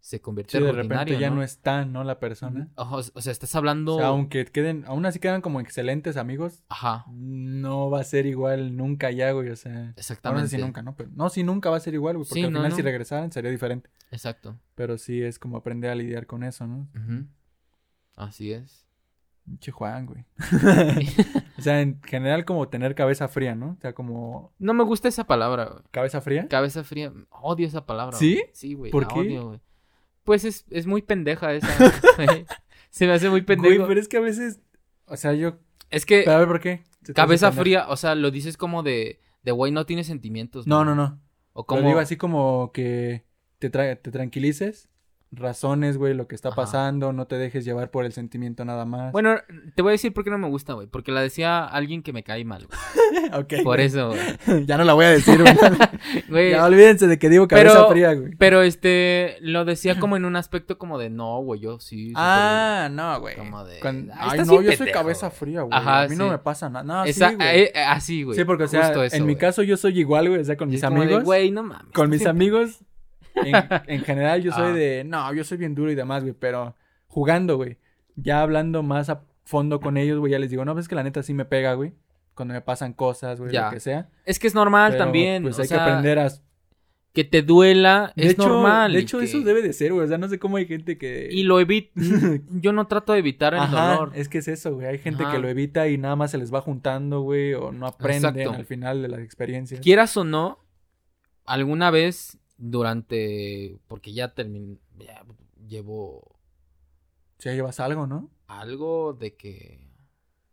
Se 0.00 0.20
convierte 0.20 0.52
sí, 0.52 0.58
en 0.58 0.64
de 0.64 0.72
repente 0.72 1.18
ya 1.18 1.28
¿no? 1.28 1.36
no 1.36 1.42
está, 1.42 1.84
¿no? 1.84 2.04
La 2.04 2.20
persona. 2.20 2.68
O 2.76 3.02
sea, 3.02 3.32
estás 3.32 3.54
hablando... 3.56 3.96
O 3.96 3.98
sea, 3.98 4.06
aunque 4.06 4.44
queden, 4.46 4.84
aún 4.86 5.04
así 5.04 5.18
quedan 5.18 5.40
como 5.40 5.60
excelentes 5.60 6.16
amigos, 6.16 6.64
Ajá, 6.68 7.04
no 7.10 7.90
va 7.90 8.00
a 8.00 8.04
ser 8.04 8.26
igual 8.26 8.76
nunca 8.76 9.10
ya, 9.10 9.32
güey, 9.32 9.50
o 9.50 9.56
sea... 9.56 9.72
Bueno, 9.72 9.86
no 9.88 9.94
exactamente. 9.96 10.48
sé 10.48 10.56
si 10.56 10.62
nunca, 10.62 10.82
¿no? 10.82 10.94
Pero, 10.96 11.10
no, 11.14 11.28
sí, 11.28 11.42
nunca 11.42 11.68
va 11.68 11.76
a 11.76 11.80
ser 11.80 11.94
igual, 11.94 12.16
güey, 12.16 12.28
porque 12.28 12.40
Sí, 12.40 12.46
al 12.46 12.52
no, 12.52 12.60
final 12.60 12.72
si 12.72 12.82
regresaran 12.82 13.32
sería 13.32 13.50
diferente. 13.50 13.90
Exacto. 14.10 14.58
Pero 14.74 14.98
sí 14.98 15.22
es 15.22 15.38
como 15.38 15.56
aprender 15.56 15.90
a 15.90 15.94
lidiar 15.94 16.26
con 16.26 16.44
eso, 16.44 16.66
¿no? 16.66 16.88
Ujú. 16.94 17.26
Así 18.14 18.52
es. 18.52 18.86
Pinche 19.44 19.72
Juan, 19.72 20.06
güey. 20.06 20.24
o 21.58 21.62
sea, 21.62 21.80
en 21.80 22.00
general 22.02 22.44
como 22.44 22.68
tener 22.68 22.94
cabeza 22.94 23.28
fría, 23.28 23.54
¿no? 23.54 23.76
O 23.78 23.80
sea, 23.80 23.94
como... 23.94 24.52
No 24.58 24.74
me 24.74 24.84
gusta 24.84 25.08
esa 25.08 25.24
palabra, 25.24 25.66
güey. 25.66 25.82
¿Cabeza 25.90 26.20
fría? 26.20 26.46
Cabeza 26.48 26.84
fría. 26.84 27.12
Odio 27.30 27.66
esa 27.66 27.86
palabra. 27.86 28.16
¿Sí? 28.16 28.34
güey. 28.34 28.50
Sí, 28.52 28.74
güey. 28.74 28.90
¿Por 28.92 29.02
la 29.02 29.08
qué? 29.08 29.20
odio, 29.20 29.46
güey. 29.48 29.60
Pues 30.28 30.44
es, 30.44 30.66
es 30.68 30.86
muy 30.86 31.00
pendeja 31.00 31.54
esa. 31.54 31.66
güey. 32.16 32.44
Se 32.90 33.06
me 33.06 33.14
hace 33.14 33.30
muy 33.30 33.40
Güey, 33.40 33.46
pendejo. 33.46 33.86
pero 33.86 33.98
es 33.98 34.08
que 34.08 34.18
a 34.18 34.20
veces... 34.20 34.60
O 35.06 35.16
sea, 35.16 35.32
yo... 35.32 35.56
Es 35.88 36.04
que 36.04 36.20
Pero 36.26 36.36
a 36.36 36.40
ver, 36.40 36.48
¿por 36.48 36.60
qué? 36.60 36.82
Cabeza 37.14 37.50
fría, 37.50 37.88
o 37.88 37.96
sea, 37.96 38.14
lo 38.14 38.30
dices 38.30 38.58
como 38.58 38.82
de, 38.82 39.20
de 39.42 39.52
güey, 39.52 39.72
no 39.72 39.86
tiene 39.86 40.04
sentimientos. 40.04 40.66
No, 40.66 40.84
no, 40.84 40.94
no. 40.94 41.18
O 41.54 41.64
Como... 41.64 41.78
como... 41.80 41.88
digo 41.88 41.98
así 42.00 42.18
como 42.18 42.72
que 42.74 43.24
te, 43.58 43.72
tra- 43.72 43.98
te 44.02 44.10
tranquilices, 44.10 44.90
razones, 45.30 45.98
güey, 45.98 46.14
lo 46.14 46.26
que 46.26 46.34
está 46.34 46.48
Ajá. 46.48 46.56
pasando, 46.56 47.12
no 47.12 47.26
te 47.26 47.36
dejes 47.36 47.64
llevar 47.64 47.90
por 47.90 48.04
el 48.06 48.12
sentimiento 48.12 48.64
nada 48.64 48.84
más. 48.86 49.12
Bueno, 49.12 49.36
te 49.74 49.82
voy 49.82 49.90
a 49.90 49.92
decir 49.92 50.12
por 50.14 50.24
qué 50.24 50.30
no 50.30 50.38
me 50.38 50.48
gusta, 50.48 50.72
güey. 50.72 50.86
Porque 50.86 51.12
la 51.12 51.20
decía 51.20 51.64
alguien 51.64 52.02
que 52.02 52.12
me 52.12 52.22
cae 52.22 52.44
mal, 52.44 52.66
güey. 52.66 53.24
ok. 53.40 53.62
Por 53.62 53.80
eso, 53.80 54.08
güey. 54.08 54.64
ya 54.66 54.78
no 54.78 54.84
la 54.84 54.94
voy 54.94 55.04
a 55.04 55.10
decir, 55.10 55.40
güey. 55.40 55.54
Güey, 56.28 56.50
ya 56.52 56.64
olvídense 56.64 57.06
de 57.06 57.18
que 57.18 57.28
digo 57.28 57.48
cabeza 57.48 57.72
Pero- 57.74 57.88
fría, 57.90 58.14
güey. 58.14 58.34
Pero 58.36 58.62
este, 58.62 59.36
lo 59.40 59.64
decía 59.64 59.98
como 59.98 60.16
en 60.16 60.24
un 60.24 60.36
aspecto 60.36 60.78
como 60.78 60.98
de, 60.98 61.10
no, 61.10 61.40
güey, 61.40 61.60
yo 61.60 61.78
sí. 61.80 62.12
Ah, 62.16 62.88
no, 62.90 63.20
güey. 63.20 63.36
Como 63.36 63.64
de, 63.64 63.80
"Ay, 64.14 64.38
no, 64.46 64.62
yo 64.62 64.72
soy 64.72 64.90
cabeza 64.90 65.28
güey". 65.28 65.38
fría, 65.38 65.62
güey. 65.62 65.72
Ajá, 65.78 66.02
a 66.02 66.08
mí 66.08 66.16
no 66.16 66.28
me 66.28 66.38
pasa 66.38 66.68
nada. 66.70 66.84
No, 66.84 67.04
Esa- 67.04 67.30
sí, 67.30 67.34
güey. 67.36 67.48
eh, 67.48 67.72
eh, 67.74 67.80
así, 67.86 68.22
güey. 68.22 68.36
sí, 68.38 68.44
porque, 68.44 68.64
o 68.64 68.68
sea, 68.68 68.84
Justo 68.86 69.04
eso, 69.04 69.16
en 69.16 69.26
mi 69.26 69.36
caso 69.36 69.62
yo 69.62 69.76
soy 69.76 69.98
igual, 69.98 70.28
güey. 70.28 70.40
O 70.40 70.44
sea, 70.44 70.56
con 70.56 70.68
mis 70.68 70.84
amigos. 70.84 71.24
Güey, 71.24 71.50
no 71.50 71.62
mames. 71.62 71.92
con 71.92 72.08
mis 72.10 72.26
amigos, 72.26 72.80
en, 73.44 73.54
en 73.86 74.00
general 74.04 74.42
yo 74.42 74.52
soy 74.52 74.70
Ah. 74.70 74.72
de, 74.72 75.04
no, 75.04 75.34
yo 75.34 75.44
soy 75.44 75.58
bien 75.58 75.74
duro 75.74 75.90
y 75.90 75.94
demás, 75.94 76.22
güey, 76.22 76.34
pero 76.38 76.74
jugando, 77.06 77.56
güey, 77.56 77.78
ya 78.16 78.42
hablando 78.42 78.82
más 78.82 79.08
a 79.10 79.22
fondo 79.44 79.80
con 79.80 79.96
ellos, 79.96 80.18
güey, 80.18 80.32
ya 80.32 80.38
les 80.38 80.50
digo, 80.50 80.64
no, 80.64 80.74
ves 80.74 80.88
que 80.88 80.94
la 80.94 81.02
neta 81.02 81.22
sí 81.22 81.32
me 81.34 81.44
pega, 81.44 81.74
güey, 81.74 81.94
cuando 82.34 82.54
me 82.54 82.60
pasan 82.60 82.92
cosas, 82.92 83.40
güey, 83.40 83.52
lo 83.52 83.70
que 83.70 83.80
sea. 83.80 84.08
Es 84.24 84.38
que 84.38 84.46
es 84.46 84.54
normal 84.54 84.92
Pero, 84.92 85.04
también. 85.04 85.42
Pues 85.42 85.58
o 85.58 85.62
hay 85.62 85.68
sea, 85.68 85.78
que 85.78 85.82
aprender 85.84 86.18
a... 86.20 86.28
que 87.12 87.24
te 87.24 87.42
duela 87.42 88.12
De 88.14 88.26
es 88.26 88.32
hecho, 88.34 88.46
normal. 88.48 88.92
de 88.92 88.98
hecho 89.00 89.18
que- 89.18 89.24
eso 89.24 89.40
debe 89.40 89.60
de 89.62 89.72
ser, 89.72 89.92
güey, 89.92 90.04
o 90.04 90.08
sea, 90.08 90.18
no 90.18 90.28
sé 90.28 90.38
cómo 90.38 90.56
hay 90.58 90.66
gente 90.66 90.98
que... 90.98 91.28
Y 91.32 91.42
lo 91.44 91.58
evito. 91.58 91.90
Yo 92.50 92.72
no 92.72 92.86
trato 92.86 93.12
de 93.14 93.18
evitar 93.20 93.54
el 93.54 93.60
Ajá, 93.60 93.94
dolor. 93.94 94.12
es 94.14 94.28
que 94.28 94.38
es 94.38 94.46
eso, 94.48 94.74
güey, 94.74 94.86
hay 94.86 94.98
gente 94.98 95.24
Ajá. 95.24 95.32
que 95.32 95.38
lo 95.40 95.48
evita 95.48 95.88
y 95.88 95.98
nada 95.98 96.14
más 96.14 96.30
se 96.30 96.38
les 96.38 96.52
va 96.54 96.60
juntando, 96.60 97.22
güey, 97.22 97.54
o 97.54 97.72
no 97.72 97.86
aprenden 97.86 98.36
Exacto. 98.38 98.52
al 98.58 98.66
final 98.66 99.02
de 99.02 99.08
las 99.08 99.20
experiencias. 99.20 99.80
Quieras 99.80 100.16
o 100.16 100.22
no, 100.24 100.58
alguna 101.44 101.90
vez 101.90 102.38
durante. 102.58 103.78
Porque 103.88 104.12
ya 104.12 104.34
terminé. 104.34 104.76
Ya 104.98 105.24
llevo 105.66 106.38
Si 107.38 107.48
ya 107.48 107.54
llevas 107.54 107.80
algo, 107.80 108.06
¿no? 108.06 108.30
algo 108.46 109.12
de 109.14 109.34
que. 109.36 109.88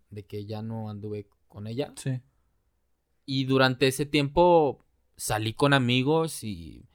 de 0.10 0.26
que 0.26 0.46
ya 0.46 0.62
no 0.62 0.90
anduve 0.90 1.28
con 1.48 1.68
ella. 1.68 1.94
Sí. 1.98 2.22
Y 3.26 3.46
durante 3.46 3.88
ese 3.88 4.06
tiempo 4.06 4.86
salí 5.18 5.54
con 5.54 5.74
amigos 5.74 6.44
y, 6.44 6.86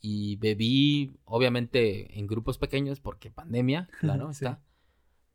y 0.00 0.36
bebí, 0.36 1.12
obviamente 1.24 2.18
en 2.18 2.26
grupos 2.26 2.56
pequeños 2.56 3.00
porque 3.00 3.30
pandemia, 3.30 3.88
claro, 4.00 4.32
Sí. 4.32 4.44
está. 4.44 4.62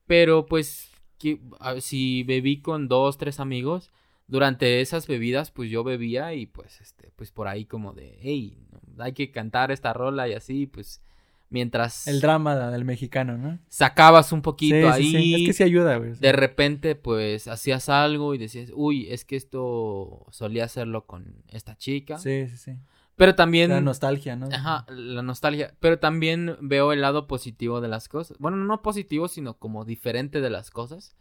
Pero 0.08 0.46
pues 0.48 0.90
que- 1.20 1.40
a- 1.60 1.80
si 1.82 2.24
bebí 2.24 2.62
con 2.62 2.88
dos, 2.88 3.18
tres 3.18 3.40
amigos, 3.40 3.92
durante 4.28 4.82
esas 4.82 5.06
bebidas 5.06 5.52
pues 5.52 5.70
yo 5.70 5.84
bebía 5.84 6.34
y 6.34 6.46
pues 6.48 6.82
este, 6.82 7.12
pues 7.16 7.32
por 7.32 7.48
ahí 7.48 7.66
como 7.66 7.94
de, 7.94 8.18
hey, 8.22 8.58
hay 9.00 9.14
que 9.14 9.32
cantar 9.32 9.72
esta 9.72 9.94
rola 9.94 10.28
y 10.28 10.34
así, 10.34 10.68
pues 10.68 11.02
mientras 11.50 12.08
El 12.08 12.22
drama 12.22 12.56
del 12.70 12.86
mexicano, 12.86 13.38
¿no? 13.38 13.60
sacabas 13.70 14.32
un 14.32 14.42
poquito 14.42 14.76
Sí, 14.76 14.84
ahí. 14.84 15.04
sí, 15.04 15.12
sí. 15.12 15.36
Es 15.36 15.48
que 15.48 15.54
sí 15.54 15.64
ayuda, 15.64 15.98
güey. 15.98 16.14
De 16.14 16.32
repente, 16.32 16.96
pues, 16.96 17.48
hacías 17.48 17.90
algo 17.90 18.36
y 18.36 18.38
decías, 18.38 18.72
uy, 18.74 19.08
es 19.10 19.26
que 19.26 19.36
esto 19.36 20.26
solía 20.30 20.66
hacerlo 20.66 21.06
con 21.06 21.44
esta 21.48 21.76
chica. 21.76 22.18
Sí, 22.20 22.48
sí, 22.50 22.58
sí. 22.58 22.72
Pero 23.16 23.36
también... 23.36 23.70
La 23.72 23.82
nostalgia, 23.82 24.36
¿no? 24.36 24.48
Ajá, 24.52 24.86
la 24.90 25.22
nostalgia. 25.24 25.74
Pero 25.80 26.00
también 26.00 26.56
veo 26.62 26.94
el 26.94 27.02
lado 27.02 27.28
positivo 27.28 27.82
de 27.82 27.90
las 27.90 28.08
cosas. 28.08 28.38
Bueno, 28.40 28.56
no 28.58 28.82
positivo, 28.82 29.28
sino 29.28 29.58
como 29.58 29.84
diferente 29.84 30.40
de 30.40 30.50
las 30.50 30.70
cosas. 30.72 31.18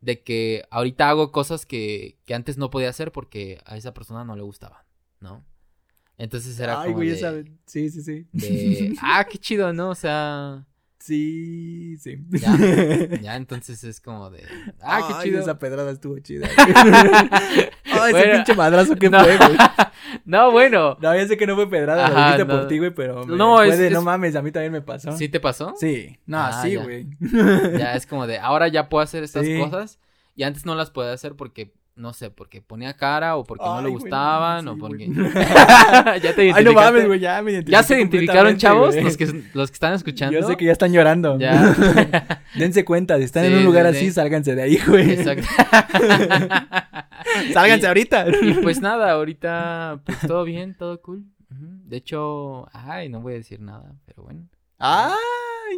De 0.00 0.22
que 0.22 0.64
ahorita 0.70 1.10
hago 1.10 1.32
cosas 1.32 1.66
que, 1.66 2.18
que 2.24 2.34
antes 2.34 2.56
no 2.58 2.70
podía 2.70 2.88
hacer 2.90 3.12
porque 3.12 3.60
a 3.66 3.76
esa 3.76 3.92
persona 3.92 4.24
no 4.24 4.36
le 4.36 4.42
gustaban, 4.42 4.82
¿no? 5.20 5.44
Entonces 6.18 6.58
era 6.60 6.80
Ay, 6.80 6.86
como 6.86 6.96
güey, 6.98 7.08
de, 7.10 7.14
esa... 7.16 7.32
Sí, 7.66 7.90
sí, 7.90 8.02
sí. 8.02 8.26
de, 8.32 8.94
ah, 9.02 9.26
qué 9.28 9.38
chido, 9.38 9.72
¿no? 9.72 9.90
O 9.90 9.94
sea, 9.94 10.64
Sí, 11.00 11.98
sí. 11.98 12.16
Ya. 12.30 12.56
ya 13.20 13.36
entonces 13.36 13.84
es 13.84 14.00
como 14.00 14.30
de, 14.30 14.42
ah, 14.80 15.04
qué 15.06 15.14
Ay, 15.18 15.24
chido. 15.24 15.40
esa 15.42 15.58
pedrada 15.58 15.90
estuvo 15.90 16.18
chida. 16.20 16.48
Ay, 16.58 17.70
ese 17.84 18.10
Bueno, 18.10 18.32
pinche 18.36 18.54
madrazo 18.54 18.96
que 18.96 19.10
no. 19.10 19.20
fue, 19.22 19.36
güey. 19.36 19.56
No, 20.24 20.50
bueno. 20.50 20.96
No, 21.00 21.14
ya 21.14 21.26
sé 21.28 21.36
que 21.36 21.46
no 21.46 21.56
fue 21.56 21.68
pedrada, 21.68 22.08
lo 22.08 22.14
Ajá, 22.16 22.26
dijiste 22.36 22.44
no. 22.46 22.58
por 22.58 22.68
ti, 22.68 22.78
güey, 22.78 22.94
pero 22.94 23.24
me 23.26 23.36
No, 23.36 23.62
es- 23.62 23.78
de, 23.78 23.88
es- 23.88 23.92
no 23.92 24.00
mames, 24.02 24.34
a 24.36 24.40
mí 24.42 24.50
también 24.50 24.72
me 24.72 24.80
pasó. 24.80 25.12
¿Sí 25.12 25.28
te 25.28 25.40
pasó? 25.40 25.74
Sí, 25.78 26.18
no, 26.26 26.38
Ah, 26.38 26.62
sí, 26.62 26.72
ya. 26.72 26.82
güey. 26.82 27.06
Ya 27.78 27.94
es 27.96 28.06
como 28.06 28.26
de, 28.26 28.38
ahora 28.38 28.68
ya 28.68 28.88
puedo 28.88 29.02
hacer 29.02 29.22
estas 29.24 29.44
Sí. 29.44 29.58
cosas 29.58 29.98
y 30.34 30.44
antes 30.44 30.64
no 30.64 30.74
las 30.74 30.90
podía 30.90 31.12
hacer 31.12 31.34
porque, 31.36 31.74
no 31.96 32.12
sé, 32.12 32.30
porque 32.30 32.60
ponía 32.60 32.94
cara 32.94 33.36
o 33.36 33.44
porque 33.44 33.64
no 33.64 33.80
le 33.80 33.88
gustaban 33.88 34.64
sí, 34.64 34.68
o 34.68 34.76
porque... 34.76 35.06
ya 36.22 36.34
te 36.34 36.52
Ay, 36.52 36.64
no 36.64 36.72
mames, 36.72 37.06
güey, 37.06 37.20
ya 37.20 37.40
me 37.40 37.62
¿Ya 37.64 37.82
se 37.82 37.96
identificaron, 37.96 38.56
chavos? 38.56 38.96
Los 38.96 39.16
que, 39.16 39.44
los 39.54 39.70
que 39.70 39.74
están 39.74 39.94
escuchando. 39.94 40.38
Yo 40.38 40.46
sé 40.46 40.56
que 40.56 40.64
ya 40.64 40.72
están 40.72 40.92
llorando. 40.92 41.38
Ya. 41.38 42.42
Dense 42.56 42.84
cuenta, 42.84 43.16
si 43.18 43.24
están 43.24 43.44
en 43.44 43.58
un 43.58 43.64
lugar 43.64 43.84
sí, 43.92 43.96
así, 43.96 44.06
sí. 44.06 44.12
sálganse 44.12 44.54
de 44.54 44.62
ahí, 44.62 44.78
güey. 44.86 45.12
Exacto. 45.12 45.46
Sálganse 47.52 47.84
Y- 47.84 47.88
ahorita. 47.88 48.26
Y 48.42 48.54
pues 48.54 48.80
nada, 48.80 49.12
ahorita 49.12 50.00
pues 50.04 50.18
todo 50.26 50.44
bien, 50.44 50.74
todo 50.74 51.00
cool. 51.00 51.24
De 51.48 51.98
hecho, 51.98 52.66
ay, 52.72 53.08
no 53.08 53.20
voy 53.20 53.34
a 53.34 53.36
decir 53.36 53.60
nada, 53.60 53.94
pero 54.06 54.24
bueno. 54.24 54.48
Ay, 54.78 55.14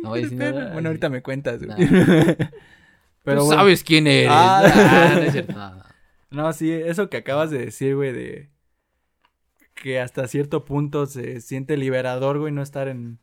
No 0.03 0.11
voy 0.11 0.21
a 0.21 0.23
decir 0.23 0.39
nada. 0.39 0.73
Bueno, 0.73 0.89
ahorita 0.89 1.11
me 1.11 1.23
cuentas. 1.23 1.61
Nah. 1.61 1.77
Pero 1.77 3.41
Tú 3.41 3.47
bueno. 3.47 3.61
sabes 3.61 3.85
quién 3.85 4.07
eres. 4.07 4.31
Ah. 4.33 5.13
No 5.15 5.21
es 5.21 5.33
cierto, 5.33 5.53
no, 5.53 5.86
no. 6.31 6.43
No, 6.45 6.53
sí, 6.53 6.73
eso 6.73 7.09
que 7.11 7.19
acabas 7.19 7.51
de 7.51 7.59
decir, 7.59 7.95
güey, 7.97 8.13
de 8.13 8.51
que 9.75 10.01
hasta 10.01 10.27
cierto 10.27 10.65
punto 10.65 11.07
se 11.07 11.41
siente 11.41 11.77
liberador, 11.77 12.39
güey, 12.39 12.53
no 12.53 12.63
estar 12.63 12.89
en... 12.89 13.19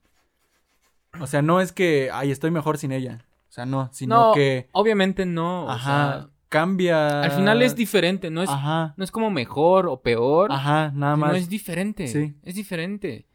O 1.19 1.27
sea, 1.27 1.41
no 1.41 1.61
es 1.61 1.71
que, 1.71 2.09
ay, 2.13 2.31
estoy 2.31 2.51
mejor 2.51 2.77
sin 2.77 2.91
ella. 2.91 3.25
O 3.49 3.51
sea, 3.51 3.65
no, 3.65 3.89
sino 3.91 4.15
No, 4.29 4.33
que... 4.33 4.69
Obviamente 4.71 5.25
no. 5.25 5.65
o 5.65 5.69
Ajá, 5.69 6.11
sea, 6.13 6.29
cambia... 6.49 7.21
al 7.23 7.31
final 7.31 7.61
es 7.61 7.75
diferente, 7.75 8.29
no 8.31 8.41
es, 8.43 8.49
Ajá, 8.49 8.93
no 8.97 9.03
es 9.03 9.11
como 9.11 9.29
mejor 9.31 9.87
o 9.87 10.01
peor. 10.01 10.51
ajá, 10.51 10.91
nada 10.93 11.15
más. 11.15 11.35
es 11.37 11.49
diferente. 11.49 12.07
Sí. 12.07 12.35
Es 12.43 12.55
diferente. 12.55 13.27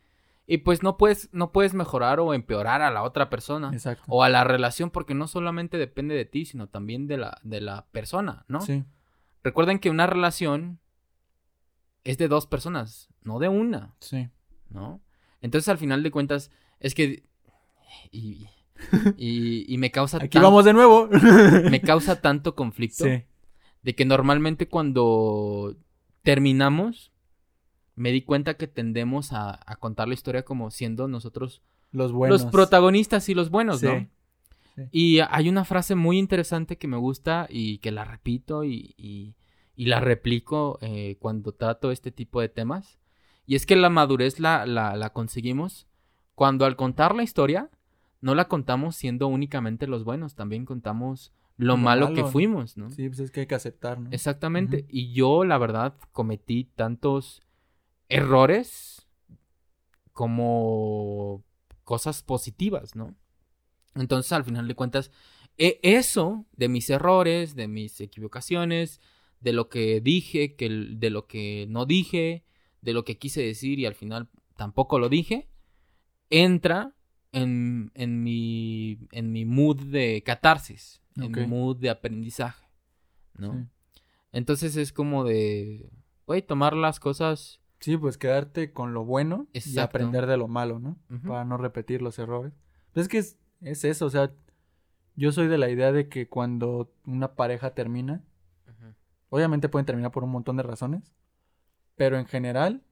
Y 0.47 0.59
pues 0.59 0.83
no 0.83 0.97
puedes, 0.97 1.29
no 1.33 1.53
puedes 1.53 1.75
mejorar 1.75 2.21
o 2.21 2.33
empeorar 2.35 2.81
a 2.83 2.91
la 2.91 3.03
otra 3.03 3.29
persona. 3.31 3.71
Exacto. 3.73 4.05
O 4.09 4.23
a 4.25 4.29
la 4.29 4.45
relación, 4.45 4.91
porque 4.91 5.15
no 5.15 5.29
solamente 5.29 5.77
depende 5.77 6.15
de 6.15 6.25
ti, 6.25 6.47
sino 6.47 6.69
también 6.69 7.07
de 7.07 7.19
la, 7.19 7.39
de 7.43 7.61
la 7.61 7.87
persona, 7.93 8.45
¿no? 8.49 8.61
Sí, 8.63 8.83
Recuerden 9.43 9.79
que 9.79 9.91
una 9.91 10.07
relación 10.07 10.79
es 12.05 12.19
de 12.19 12.29
dos 12.29 12.47
personas, 12.47 13.09
no 13.23 13.39
de 13.39 13.49
una, 13.49 13.95
sí. 14.01 14.29
¿no? 14.71 15.01
Entonces, 15.41 15.69
al 15.69 15.79
final 15.79 16.03
de 16.03 16.11
cuentas, 16.11 16.51
es 16.81 16.95
que. 16.95 17.25
Y, 18.11 18.47
y, 19.17 19.73
y 19.73 19.79
me 19.79 19.91
causa. 19.91 20.19
Aquí 20.19 20.29
tan- 20.29 20.43
vamos 20.43 20.65
de 20.65 20.73
nuevo. 20.73 21.09
Me 21.71 21.81
causa 21.81 22.21
tanto 22.21 22.55
conflicto 22.55 23.05
sí, 23.05 23.25
de 23.83 23.95
que 23.95 24.05
normalmente 24.05 24.69
cuando 24.69 25.77
terminamos, 26.23 27.13
me 27.95 28.13
di 28.13 28.23
cuenta 28.23 28.55
que 28.57 28.67
tendemos 28.69 29.33
a, 29.33 29.59
a 29.67 29.77
contar 29.77 30.09
la 30.09 30.15
historia 30.15 30.45
como 30.45 30.71
siendo 30.71 31.09
nosotros 31.09 31.63
los 31.91 32.13
buenos. 32.13 32.43
los 32.43 32.51
protagonistas 32.53 33.29
y 33.29 33.35
los 33.35 33.51
buenos, 33.51 33.81
Sí, 33.81 33.87
¿no? 33.87 34.09
Sí. 34.79 34.89
Y 34.93 35.21
hay 35.21 35.49
una 35.49 35.65
frase 35.65 35.95
muy 35.95 36.19
interesante 36.19 36.79
que 36.79 36.89
me 36.89 36.97
gusta 36.97 37.47
y 37.51 37.79
que 37.79 37.91
la 37.91 38.05
repito 38.05 38.65
y, 38.65 38.95
y- 38.97 39.35
y 39.77 39.87
la 39.87 40.01
replico 40.01 40.79
eh, 40.81 41.17
cuando 41.21 41.53
trato 41.53 41.91
este 41.93 42.11
tipo 42.11 42.41
de 42.41 42.49
temas. 42.49 42.99
Y 43.47 43.55
es 43.55 43.65
que 43.65 43.77
la 43.77 43.91
madurez 43.91 44.41
la, 44.41 44.67
la, 44.67 44.97
la 44.97 45.13
conseguimos 45.13 45.87
cuando 46.35 46.65
al 46.65 46.75
contar 46.77 47.15
la 47.15 47.23
historia 47.23 47.71
no 48.21 48.35
la 48.35 48.49
contamos 48.49 48.97
siendo 48.97 49.29
únicamente 49.29 49.87
los 49.87 50.03
buenos, 50.05 50.35
también 50.35 50.65
contamos 50.67 51.33
lo, 51.57 51.73
Lo 51.73 51.77
malo, 51.79 52.13
que 52.13 52.25
fuimos, 52.25 52.77
¿no? 52.77 52.91
Sí, 52.91 53.09
pues 53.09 53.21
es 53.21 53.31
que 53.31 53.41
hay 53.41 53.47
que 53.47 53.55
aceptar, 53.55 53.99
¿no? 54.01 54.11
Exactamente. 54.13 54.85
Y 54.89 55.13
yo, 55.13 55.45
la 55.45 55.59
verdad, 55.59 55.95
cometí 56.13 56.65
tantos 56.65 57.43
errores 58.09 59.07
como 60.13 61.43
cosas 61.85 62.23
positivas, 62.23 62.95
¿no? 62.97 63.15
Entonces, 63.99 64.33
al 64.33 64.45
final 64.45 64.69
de 64.69 64.75
cuentas, 64.75 65.11
e- 65.57 65.81
eso 65.83 66.47
de 66.57 66.69
mis 66.69 66.89
errores, 66.91 67.55
de 67.55 67.69
mis 67.69 68.01
equivocaciones, 68.01 69.01
de 69.41 69.53
lo 69.53 69.69
que 69.69 70.01
dije, 70.01 70.57
que, 70.57 70.69
de 70.69 71.11
lo 71.11 71.27
que 71.27 71.67
no 71.69 71.87
dije, 71.87 72.45
de 72.81 72.93
lo 72.93 73.05
que 73.05 73.19
quise 73.19 73.43
decir 73.43 73.79
y 73.79 73.87
al 73.87 73.95
final 73.95 74.29
tampoco 74.57 74.99
lo 74.99 75.09
dije, 75.09 75.49
entra 76.31 76.95
en, 77.33 77.91
en, 77.95 78.23
mi, 78.23 78.99
en 79.13 79.33
mi 79.33 79.45
mood 79.45 79.81
de 79.83 80.23
catarsis, 80.25 81.03
en 81.17 81.33
mi 81.33 81.47
mood 81.47 81.77
de 81.77 81.91
aprendizaje, 81.91 82.67
¿no? 83.37 83.53
Sí. 83.53 84.03
Entonces 84.33 84.77
es 84.77 84.93
como 84.93 85.25
de, 85.25 85.91
güey, 86.27 86.43
tomar 86.43 86.75
las 86.77 87.01
cosas. 87.01 87.61
Sí, 87.81 87.97
pues 87.97 88.19
quedarte 88.19 88.73
con 88.73 88.93
lo 88.93 89.05
bueno 89.05 89.47
y 89.53 89.79
aprender 89.79 90.27
de 90.27 90.37
lo 90.37 90.49
malo, 90.49 90.79
¿no? 90.79 90.99
Para 91.27 91.45
no 91.45 91.57
repetir 91.57 92.03
los 92.03 92.19
errores. 92.19 92.53
Pues 92.93 93.05
es 93.05 93.09
que 93.09 93.19
es, 93.19 93.39
es 93.61 93.85
eso, 93.85 94.07
o 94.07 94.11
sea, 94.11 94.33
yo 95.17 95.33
soy 95.33 95.49
de 95.49 95.59
la 95.59 95.69
idea 95.69 95.93
de 95.93 96.09
que 96.09 96.29
cuando 96.29 96.93
una 97.07 97.35
pareja 97.35 97.75
termina, 97.75 98.23
obviamente 99.31 99.69
pueden 99.69 99.87
terminar 99.87 100.13
por 100.13 100.25
un 100.25 100.31
montón 100.31 100.57
de 100.57 100.63
razones, 100.63 101.13
pero 101.97 102.19
en 102.19 102.27
general, 102.27 102.83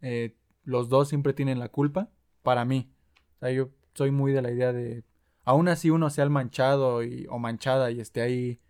eh, 0.00 0.36
los 0.64 0.88
dos 0.88 1.08
siempre 1.08 1.32
tienen 1.32 1.58
la 1.58 1.68
culpa, 1.68 2.08
para 2.42 2.64
mí. 2.64 2.90
O 3.36 3.38
sea, 3.40 3.50
yo 3.50 3.70
soy 3.94 4.10
muy 4.10 4.32
de 4.32 4.42
la 4.42 4.50
idea 4.50 4.72
de, 4.72 5.04
aún 5.44 5.68
así 5.68 5.90
uno 5.90 6.10
sea 6.10 6.24
el 6.24 6.30
manchado 6.30 7.02
y, 7.02 7.26
o 7.28 7.38
manchada 7.38 7.90
y 7.90 8.00
esté 8.00 8.22
ahí 8.22 8.60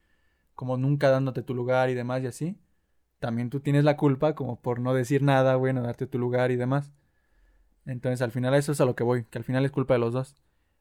como 0.55 0.76
nunca 0.76 1.11
dándote 1.11 1.43
tu 1.43 1.55
lugar 1.55 1.91
y 1.91 1.95
demás 1.95 2.22
y 2.22 2.26
así, 2.26 2.59
también 3.18 3.51
tú 3.51 3.61
tienes 3.61 3.85
la 3.85 3.97
culpa 3.97 4.35
como 4.35 4.61
por 4.61 4.81
no 4.81 4.95
decir 4.95 5.22
nada, 5.22 5.55
güey, 5.55 5.72
no 5.72 5.83
darte 5.83 6.07
tu 6.07 6.18
lugar 6.18 6.51
y 6.51 6.57
demás. 6.57 6.93
Entonces 7.87 8.22
al 8.22 8.31
final 8.31 8.55
eso 8.55 8.72
es 8.72 8.81
a 8.81 8.85
lo 8.85 8.95
que 8.95 9.05
voy, 9.05 9.24
que 9.24 9.39
al 9.39 9.45
final 9.45 9.64
es 9.64 9.70
culpa 9.70 9.95
de 9.95 10.01
los 10.01 10.12
dos. 10.12 10.37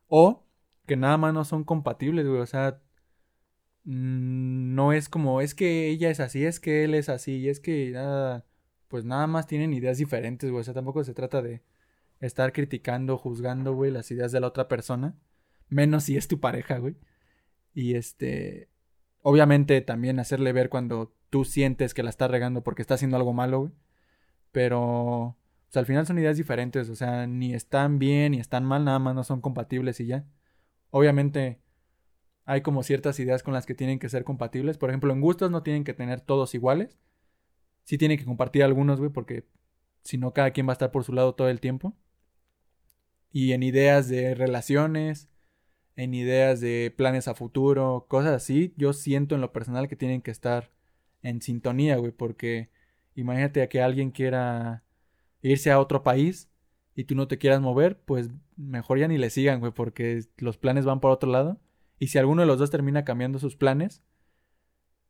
O 0.10 0.45
que 0.86 0.97
nada 0.97 1.18
más 1.18 1.34
no 1.34 1.45
son 1.45 1.64
compatibles, 1.64 2.28
güey, 2.28 2.41
o 2.41 2.45
sea, 2.45 2.82
mm, 3.86 4.76
no 4.76 4.93
es 4.93 5.10
como, 5.10 5.41
es 5.41 5.55
que 5.55 5.89
ella 5.89 6.10
es 6.10 6.20
así, 6.20 6.45
es 6.45 6.60
que 6.60 6.84
él 6.84 6.95
es 6.95 7.10
así, 7.10 7.38
y 7.38 7.49
es 7.49 7.60
que 7.60 7.91
nada, 7.91 8.45
pues 8.88 9.05
nada 9.05 9.28
más 9.28 9.47
tienen 9.47 9.74
ideas 9.74 9.97
diferentes, 9.99 10.49
güey, 10.51 10.62
o 10.62 10.64
sea, 10.64 10.74
tampoco 10.74 11.03
se 11.03 11.14
trata 11.14 11.41
de 11.41 11.64
estar 12.20 12.53
criticando, 12.53 13.18
juzgando, 13.18 13.74
güey, 13.74 13.91
las 13.91 14.12
ideas 14.12 14.32
de 14.32 14.39
la 14.39 14.47
otra 14.47 14.68
persona, 14.68 15.16
menos 15.70 16.03
si 16.05 16.18
es 16.18 16.28
tu 16.28 16.39
pareja, 16.39 16.80
güey. 16.80 16.95
Y 17.74 17.95
este, 17.95 18.70
obviamente 19.22 19.82
también 19.82 20.20
hacerle 20.20 20.53
ver 20.53 20.70
cuando 20.70 21.14
tú 21.30 21.45
sientes 21.45 21.93
que 21.93 22.03
la 22.03 22.10
está 22.10 22.28
regando 22.28 22.64
porque 22.64 22.82
está 22.82 22.95
haciendo 22.95 23.18
algo 23.18 23.34
malo, 23.34 23.60
güey. 23.62 23.72
Pero, 24.51 25.38
pues 25.70 25.78
al 25.78 25.86
final 25.86 26.08
son 26.08 26.18
ideas 26.18 26.36
diferentes, 26.36 26.90
o 26.90 26.96
sea, 26.96 27.28
ni 27.28 27.54
están 27.54 28.00
bien 28.00 28.32
ni 28.32 28.40
están 28.40 28.66
mal, 28.66 28.84
nada 28.86 28.98
más 28.98 29.14
no 29.14 29.24
son 29.24 29.40
compatibles 29.40 30.00
y 30.00 30.08
ya. 30.08 30.26
Obviamente 30.90 31.62
hay 32.46 32.62
como 32.62 32.82
ciertas 32.82 33.20
ideas 33.20 33.44
con 33.44 33.54
las 33.54 33.68
que 33.68 33.76
tienen 33.76 34.00
que 34.00 34.10
ser 34.10 34.24
compatibles. 34.24 34.80
Por 34.80 34.90
ejemplo, 34.90 35.14
en 35.14 35.22
gustos 35.22 35.52
no 35.52 35.62
tienen 35.62 35.84
que 35.84 35.94
tener 35.94 36.22
todos 36.22 36.56
iguales. 36.56 36.98
Sí 37.84 38.00
tienen 38.00 38.18
que 38.18 38.26
compartir 38.26 38.64
algunos, 38.64 39.00
güey, 39.00 39.12
porque 39.12 39.46
si 40.02 40.18
no 40.18 40.34
cada 40.34 40.50
quien 40.52 40.68
va 40.68 40.72
a 40.72 40.74
estar 40.74 40.92
por 40.92 41.04
su 41.04 41.14
lado 41.14 41.36
todo 41.36 41.50
el 41.50 41.60
tiempo. 41.60 41.96
Y 43.32 43.52
en 43.54 43.62
ideas 43.62 44.10
de 44.10 44.34
relaciones, 44.34 45.30
en 45.96 46.16
ideas 46.16 46.62
de 46.62 46.92
planes 46.98 47.28
a 47.28 47.36
futuro, 47.36 48.08
cosas 48.10 48.34
así, 48.34 48.74
yo 48.76 48.94
siento 48.94 49.36
en 49.36 49.42
lo 49.42 49.54
personal 49.54 49.88
que 49.88 49.96
tienen 49.96 50.24
que 50.24 50.32
estar 50.32 50.72
en 51.22 51.44
sintonía, 51.44 51.98
güey, 51.98 52.12
porque 52.12 52.72
imagínate 53.14 53.70
que 53.70 53.84
alguien 53.84 54.10
quiera 54.10 54.84
irse 55.42 55.72
a 55.72 55.80
otro 55.80 56.04
país 56.04 56.50
y 56.96 57.06
tú 57.06 57.16
no 57.16 57.28
te 57.28 57.38
quieras 57.38 57.62
mover, 57.62 58.00
pues 58.02 58.30
mejor 58.58 59.00
ya 59.00 59.08
ni 59.08 59.18
le 59.18 59.30
sigan, 59.30 59.60
güey, 59.60 59.72
porque 59.72 60.24
los 60.38 60.58
planes 60.58 60.86
van 60.86 61.00
por 61.00 61.12
otro 61.12 61.30
lado. 61.32 61.60
Y 61.98 62.08
si 62.08 62.18
alguno 62.18 62.42
de 62.42 62.48
los 62.48 62.60
dos 62.60 62.70
termina 62.72 63.04
cambiando 63.06 63.40
sus 63.40 63.56
planes, 63.56 64.04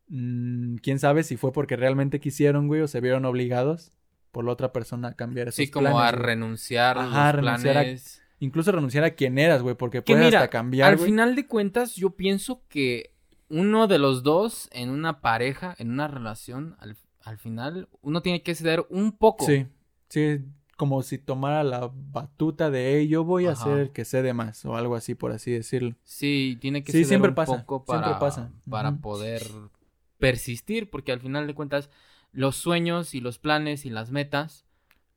mmm, 0.07 0.75
quién 0.77 0.99
sabe 0.99 1.23
si 1.23 1.38
fue 1.38 1.51
porque 1.51 1.75
realmente 1.75 2.19
quisieron, 2.19 2.67
güey, 2.67 2.82
o 2.82 2.88
se 2.88 3.01
vieron 3.01 3.25
obligados 3.25 3.91
por 4.32 4.45
la 4.45 4.51
otra 4.51 4.71
persona 4.71 5.09
a 5.09 5.13
cambiar 5.15 5.47
esos 5.47 5.55
Sí, 5.57 5.69
como 5.71 5.89
planes, 5.89 6.01
a 6.01 6.11
güey. 6.11 6.23
renunciar 6.23 6.97
a 6.97 7.03
Ajá, 7.05 7.34
los 7.34 7.36
renunciar 7.45 7.77
a- 7.77 7.82
planes. 7.82 8.21
Incluso 8.41 8.71
renunciar 8.71 9.03
a 9.03 9.11
quien 9.15 9.38
eras, 9.38 9.61
güey, 9.61 9.75
porque 9.75 9.97
Que 10.01 10.13
puedes 10.13 10.25
mira, 10.27 10.39
hasta 10.39 10.49
cambiar, 10.49 10.89
Al 10.91 10.95
güey. 10.97 11.09
final 11.09 11.36
de 11.36 11.45
cuentas, 11.45 11.95
yo 11.95 12.11
pienso 12.11 12.63
que 12.69 13.13
uno 13.49 13.88
de 13.88 13.97
los 13.99 14.23
dos 14.23 14.69
en 14.71 14.89
una 14.91 15.19
pareja, 15.19 15.75
en 15.77 15.91
una 15.91 16.07
relación, 16.07 16.77
al, 16.80 16.95
al 17.21 17.38
final, 17.38 17.89
uno 18.01 18.21
tiene 18.21 18.41
que 18.41 18.55
ceder 18.55 18.86
un 18.89 19.11
poco. 19.11 19.45
Sí, 19.45 19.67
sí, 20.10 20.39
como 20.78 21.01
si 21.03 21.18
tomara 21.18 21.64
la 21.64 21.91
batuta 21.93 22.70
de, 22.70 22.97
hey, 22.99 23.07
yo 23.07 23.24
voy 23.24 23.47
a 23.47 23.55
ser 23.55 23.78
el 23.78 23.91
que 23.91 24.05
cede 24.05 24.34
más, 24.34 24.64
o 24.66 24.76
algo 24.76 24.95
así, 24.95 25.14
por 25.16 25.32
así 25.32 25.51
decirlo. 25.51 25.95
Sí, 26.03 26.57
tiene 26.62 26.84
que 26.84 26.91
Sí, 26.91 26.99
ceder 26.99 27.07
siempre 27.07 27.30
un 27.30 27.36
pasa, 27.36 27.66
poco 27.66 27.84
siempre 27.88 28.12
para, 28.12 28.20
pasa. 28.20 28.51
para 28.70 28.97
poder 28.97 29.43
persistir, 30.18 30.89
porque 30.89 31.12
al 31.12 31.20
final 31.20 31.47
de 31.47 31.53
cuentas, 31.55 31.89
los 32.32 32.55
sueños 32.55 33.14
y 33.16 33.22
los 33.22 33.39
planes 33.39 33.86
y 33.86 33.89
las 33.89 34.12
metas, 34.12 34.66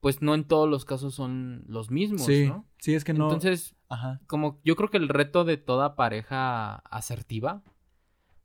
pues 0.01 0.21
no 0.21 0.35
en 0.35 0.45
todos 0.45 0.69
los 0.69 0.85
casos 0.85 1.15
son 1.15 1.65
los 1.69 1.91
mismos, 1.91 2.23
Sí, 2.23 2.47
¿no? 2.47 2.67
sí, 2.79 2.95
es 2.95 3.05
que 3.05 3.13
no. 3.13 3.27
Entonces, 3.27 3.77
Ajá. 3.89 4.21
como 4.27 4.61
yo 4.65 4.75
creo 4.75 4.91
que 4.91 4.97
el 4.99 5.09
reto 5.09 5.45
de 5.45 5.59
toda 5.59 5.95
pareja 5.95 6.77
asertiva 6.91 7.63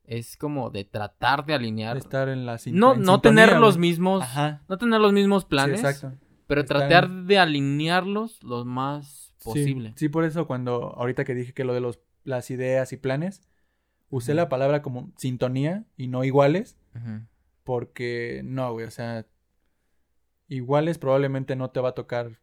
es 0.03 0.37
como 0.37 0.69
de 0.69 0.85
tratar 0.85 1.45
de 1.45 1.53
alinear, 1.55 1.97
Estar 1.97 2.29
en 2.29 2.45
la 2.45 2.59
no, 2.67 2.95
no 2.95 3.21
tener 3.21 3.57
los 3.57 3.77
mismos, 3.77 4.23
Ajá. 4.23 4.63
no 4.69 4.77
tener 4.77 5.01
los 5.01 5.13
mismos 5.13 5.43
Sí, 5.43 5.49
planes, 5.49 5.83
exacto. 5.83 6.15
Pero 6.47 6.65
tratar 6.65 7.09
de 7.09 7.37
alinearlos 7.37 8.41
lo 8.43 8.65
más 8.65 9.33
posible. 9.43 9.93
Sí, 9.95 10.09
por 10.09 10.23
eso 10.23 10.47
cuando 10.47 10.93
ahorita 10.95 11.23
que 11.25 11.35
dije 11.35 11.53
que 11.53 11.63
lo 11.63 11.73
de 11.73 11.81
los 11.81 11.99
las 12.23 12.49
ideas 12.51 12.91
y 12.91 12.97
planes, 12.97 13.41
usé 14.09 14.33
la 14.33 14.49
palabra 14.49 14.81
como 14.81 15.11
sintonía 15.17 15.85
y 15.95 16.07
no 16.07 16.23
iguales, 16.25 16.77
porque 17.63 18.41
no, 18.43 18.71
güey, 18.73 18.85
o 18.85 18.91
sea, 18.91 19.25
iguales 20.47 20.97
probablemente 20.97 21.55
no 21.55 21.69
te 21.69 21.79
va 21.79 21.89
a 21.89 21.93
tocar 21.93 22.39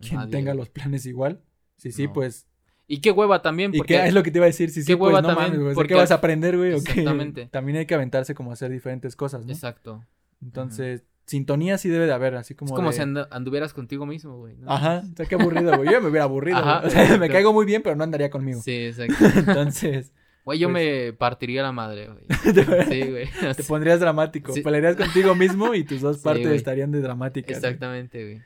quien 0.00 0.16
Nadie. 0.16 0.32
tenga 0.32 0.54
los 0.54 0.68
planes 0.68 1.06
igual. 1.06 1.42
Sí, 1.76 1.92
sí, 1.92 2.06
No. 2.06 2.12
pues 2.12 2.46
Y 2.86 3.00
qué 3.00 3.10
hueva 3.10 3.40
también, 3.42 3.74
Y 3.74 3.78
porque 3.78 3.94
que 3.94 4.06
es 4.06 4.12
lo 4.14 4.22
que 4.22 4.30
te 4.30 4.38
iba 4.38 4.44
a 4.44 4.48
decir, 4.48 4.70
sí, 4.70 4.82
sí, 4.82 4.86
qué 4.86 4.96
pues 4.96 5.08
hueva 5.08 5.22
no 5.22 5.28
también, 5.34 5.58
mames, 5.60 5.74
porque 5.74 5.94
¿qué 5.94 6.00
vas 6.00 6.10
a 6.10 6.14
aprender, 6.16 6.56
güey? 6.58 6.72
¿O 6.74 6.82
qué? 6.82 6.90
Exactamente. 6.92 7.46
También 7.46 7.78
hay 7.78 7.86
que 7.86 7.94
aventarse 7.94 8.34
como 8.34 8.50
a 8.50 8.54
hacer 8.54 8.70
diferentes 8.70 9.16
cosas, 9.16 9.46
¿no? 9.46 9.52
Exacto. 9.52 10.04
Entonces, 10.42 11.04
sintonía 11.26 11.78
sí 11.78 11.88
debe 11.88 12.06
de 12.06 12.12
haber, 12.12 12.34
así 12.36 12.54
como 12.54 12.70
es 12.70 12.76
como 12.76 12.90
de- 12.90 12.96
si 12.96 13.02
anduvieras 13.30 13.72
contigo 13.74 14.06
mismo, 14.06 14.38
güey. 14.38 14.56
¿no? 14.56 14.70
Ajá, 14.70 15.02
o 15.10 15.16
sea, 15.16 15.26
qué 15.26 15.34
aburrido, 15.36 15.76
güey. 15.76 15.90
Yo 15.90 16.00
me 16.00 16.08
hubiera 16.08 16.24
aburrido, 16.24 16.58
Ajá. 16.58 16.82
O 16.86 16.90
sea, 16.90 17.16
me 17.18 17.28
caigo 17.28 17.52
muy 17.52 17.64
bien, 17.66 17.82
pero 17.82 17.96
no 17.96 18.04
andaría 18.04 18.30
conmigo. 18.30 18.60
Sí, 18.60 18.86
exacto. 18.86 19.14
Entonces, 19.36 20.12
Güey, 20.44 20.58
yo 20.58 20.68
Pues- 20.72 20.74
me 21.06 21.12
partiría 21.12 21.62
la 21.62 21.70
madre, 21.70 22.08
güey. 22.08 22.24
te, 22.54 22.84
Sí, 22.86 23.10
güey. 23.10 23.28
te 23.56 23.62
pondrías 23.62 24.00
dramático. 24.00 24.52
Sí. 24.52 24.60
Pelearías 24.62 24.96
contigo 24.96 25.36
mismo 25.36 25.72
y 25.74 25.84
tus 25.84 26.00
dos 26.00 26.16
Sí, 26.16 26.24
partes 26.24 26.46
güey. 26.46 26.56
estarían 26.56 26.90
de 26.90 27.00
dramáticas. 27.00 27.60
güey. 27.60 27.70
Exactamente, 27.72 28.24
güey. 28.24 28.42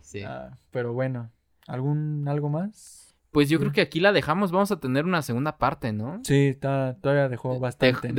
Sí. 0.00 0.22
Ah, 0.22 0.56
pero 0.70 0.94
bueno, 0.94 1.30
¿algún 1.66 2.24
algo 2.26 2.48
más? 2.48 3.05
Pues 3.36 3.50
yo 3.50 3.58
creo 3.58 3.70
que 3.70 3.82
aquí 3.82 4.00
la 4.00 4.14
dejamos. 4.14 4.50
Vamos 4.50 4.72
a 4.72 4.80
tener 4.80 5.04
una 5.04 5.20
segunda 5.20 5.58
parte, 5.58 5.92
¿no? 5.92 6.22
Sí, 6.24 6.56
todavía 6.58 7.28
dejó 7.28 7.60
bastante. 7.60 8.14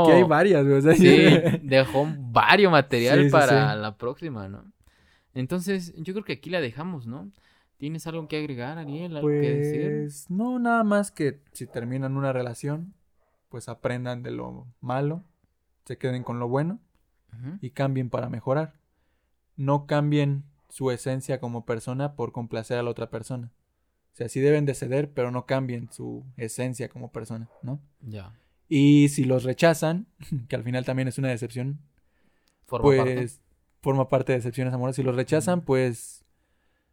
Aquí 0.00 0.12
hay 0.12 0.22
varias, 0.22 0.64
güey. 0.64 0.78
o 0.78 0.80
sea, 0.80 0.94
Sí, 0.94 1.26
dejó 1.62 2.08
varios 2.18 2.72
material 2.72 3.24
Sí, 3.24 3.30
para 3.30 3.74
sí. 3.74 3.78
la 3.82 3.98
próxima, 3.98 4.48
¿no? 4.48 4.64
Entonces, 5.34 5.92
yo 5.98 6.14
creo 6.14 6.24
que 6.24 6.32
aquí 6.32 6.48
la 6.48 6.62
dejamos, 6.62 7.06
¿no? 7.06 7.30
¿Tienes 7.76 8.06
algo 8.06 8.26
que 8.26 8.38
agregar, 8.38 8.78
Ariel? 8.78 9.14
¿Algo 9.18 9.28
que 9.28 9.34
decir? 9.34 10.00
Pues 10.00 10.30
no, 10.30 10.58
nada 10.58 10.82
más 10.82 11.10
que 11.10 11.42
si 11.52 11.66
terminan 11.66 12.16
una 12.16 12.32
relación, 12.32 12.94
pues 13.50 13.68
aprendan 13.68 14.22
de 14.22 14.30
lo 14.30 14.66
malo, 14.80 15.24
se 15.84 15.98
queden 15.98 16.22
con 16.22 16.38
lo 16.38 16.48
bueno 16.48 16.78
y 17.60 17.68
cambien 17.68 18.08
para 18.08 18.30
mejorar. 18.30 18.72
No 19.56 19.84
cambien 19.84 20.44
su 20.70 20.90
esencia 20.90 21.38
como 21.38 21.66
persona 21.66 22.14
por 22.14 22.32
complacer 22.32 22.78
a 22.78 22.82
la 22.82 22.88
otra 22.88 23.10
persona. 23.10 23.50
O 24.14 24.16
sea, 24.16 24.28
sí 24.28 24.38
deben 24.40 24.64
de 24.64 24.74
ceder, 24.74 25.10
pero 25.12 25.32
no 25.32 25.44
cambien 25.44 25.88
su 25.92 26.24
esencia 26.36 26.88
como 26.88 27.10
persona, 27.10 27.48
¿no? 27.62 27.80
Ya. 28.00 28.32
Y 28.68 29.08
si 29.08 29.24
los 29.24 29.42
rechazan, 29.42 30.06
que 30.48 30.54
al 30.56 30.62
final 30.62 30.84
también 30.84 31.08
es 31.08 31.18
una 31.18 31.28
decepción, 31.28 31.80
Forma 32.66 32.84
pues 32.84 32.96
parte. 33.04 33.28
forma 33.82 34.08
parte 34.08 34.32
de 34.32 34.38
decepciones 34.38 34.72
amorosas. 34.72 34.96
Si 34.96 35.02
los 35.02 35.16
rechazan, 35.16 35.62
pues 35.62 36.24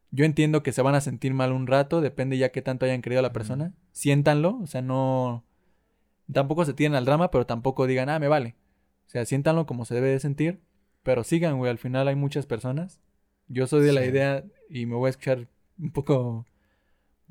yo 0.10 0.26
entiendo 0.26 0.64
que 0.64 0.72
se 0.74 0.82
van 0.82 0.96
a 0.96 1.02
sentir 1.02 1.34
mal 1.34 1.52
un 1.54 1.68
rato, 1.68 2.02
depende 2.02 2.38
ya 2.38 2.50
qué 2.52 2.62
tanto 2.64 2.86
hayan 2.86 3.02
querido 3.02 3.20
a 3.20 3.24
la 3.24 3.32
persona. 3.34 3.74
Siéntanlo, 3.92 4.60
o 4.62 4.68
sea, 4.68 4.82
no 4.82 5.46
tampoco 6.34 6.66
se 6.66 6.74
tienen 6.74 6.96
al 6.98 7.06
drama, 7.06 7.30
pero 7.32 7.46
tampoco 7.46 7.86
digan, 7.88 8.10
"Ah, 8.10 8.20
me 8.20 8.28
vale." 8.28 8.56
O 9.06 9.10
sea, 9.12 9.26
siéntanlo 9.26 9.66
como 9.68 9.86
se 9.86 9.94
debe 9.96 10.10
de 10.10 10.20
sentir, 10.20 10.60
pero 11.04 11.24
sigan, 11.24 11.58
güey, 11.60 11.70
al 11.70 11.78
final 11.78 12.08
hay 12.08 12.16
muchas 12.16 12.46
personas. 12.48 13.00
Yo 13.48 13.68
soy 13.68 13.84
de 13.86 13.94
la 13.94 14.06
idea 14.06 14.44
y 14.70 14.86
me 14.88 14.96
voy 14.96 15.08
a 15.08 15.12
escuchar 15.12 15.48
un 15.80 15.92
poco 15.92 16.46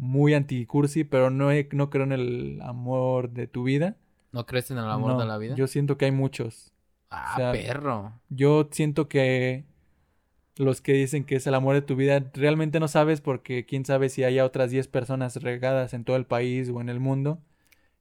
muy 0.01 0.33
anticursi, 0.35 1.05
pero 1.05 1.29
no 1.31 1.53
he- 1.53 1.69
no 1.73 1.91
creo 1.91 2.05
en 2.05 2.13
el 2.13 2.61
amor 2.63 3.31
de 3.31 3.47
tu 3.47 3.65
vida. 3.65 3.97
¿No 4.33 4.47
crees 4.47 4.71
en 4.71 4.79
el 4.79 4.85
amor 4.89 5.13
No, 5.13 5.21
de 5.21 5.27
la 5.27 5.37
vida? 5.39 5.55
Yo 5.55 5.67
siento 5.67 5.99
que 5.99 6.07
hay 6.07 6.13
muchos. 6.13 6.73
Ah, 7.11 7.33
o 7.35 7.37
sea, 7.37 7.53
perro. 7.53 8.13
Yo 8.31 8.69
siento 8.73 9.09
que 9.09 9.65
los 10.57 10.81
que 10.81 10.93
dicen 10.95 11.25
que 11.25 11.37
es 11.37 11.47
el 11.47 11.55
amor 11.55 11.75
de 11.75 11.83
tu 11.83 11.97
vida 11.97 12.25
realmente 12.35 12.81
no 12.81 12.89
sabes 12.89 13.21
porque 13.21 13.67
quién 13.67 13.85
sabe 13.85 14.09
si 14.09 14.25
haya 14.25 14.45
otras 14.45 14.71
10 14.71 14.89
personas 14.89 15.37
regadas 15.37 15.93
en 15.95 16.05
todo 16.05 16.17
el 16.17 16.27
país 16.27 16.71
o 16.73 16.81
en 16.81 16.89
el 16.89 17.01
mundo 17.01 17.41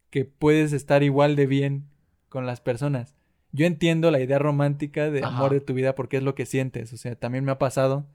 que 0.09 0.25
puedes 0.25 0.73
estar 0.73 1.03
igual 1.03 1.35
de 1.35 1.47
bien 1.47 1.85
con 2.29 2.45
las 2.45 2.61
personas. 2.61 3.15
Yo 3.51 3.65
entiendo 3.65 4.11
la 4.11 4.19
idea 4.21 4.39
romántica 4.39 5.09
de 5.09 5.23
Ajá. 5.23 5.35
amor 5.37 5.51
de 5.53 5.61
tu 5.61 5.73
vida 5.73 5.95
porque 5.95 6.17
es 6.17 6.23
lo 6.23 6.35
que 6.35 6.45
sientes, 6.45 6.93
o 6.93 6.97
sea, 6.97 7.15
también 7.15 7.43
me 7.45 7.51
ha 7.51 7.57
pasado 7.59 8.05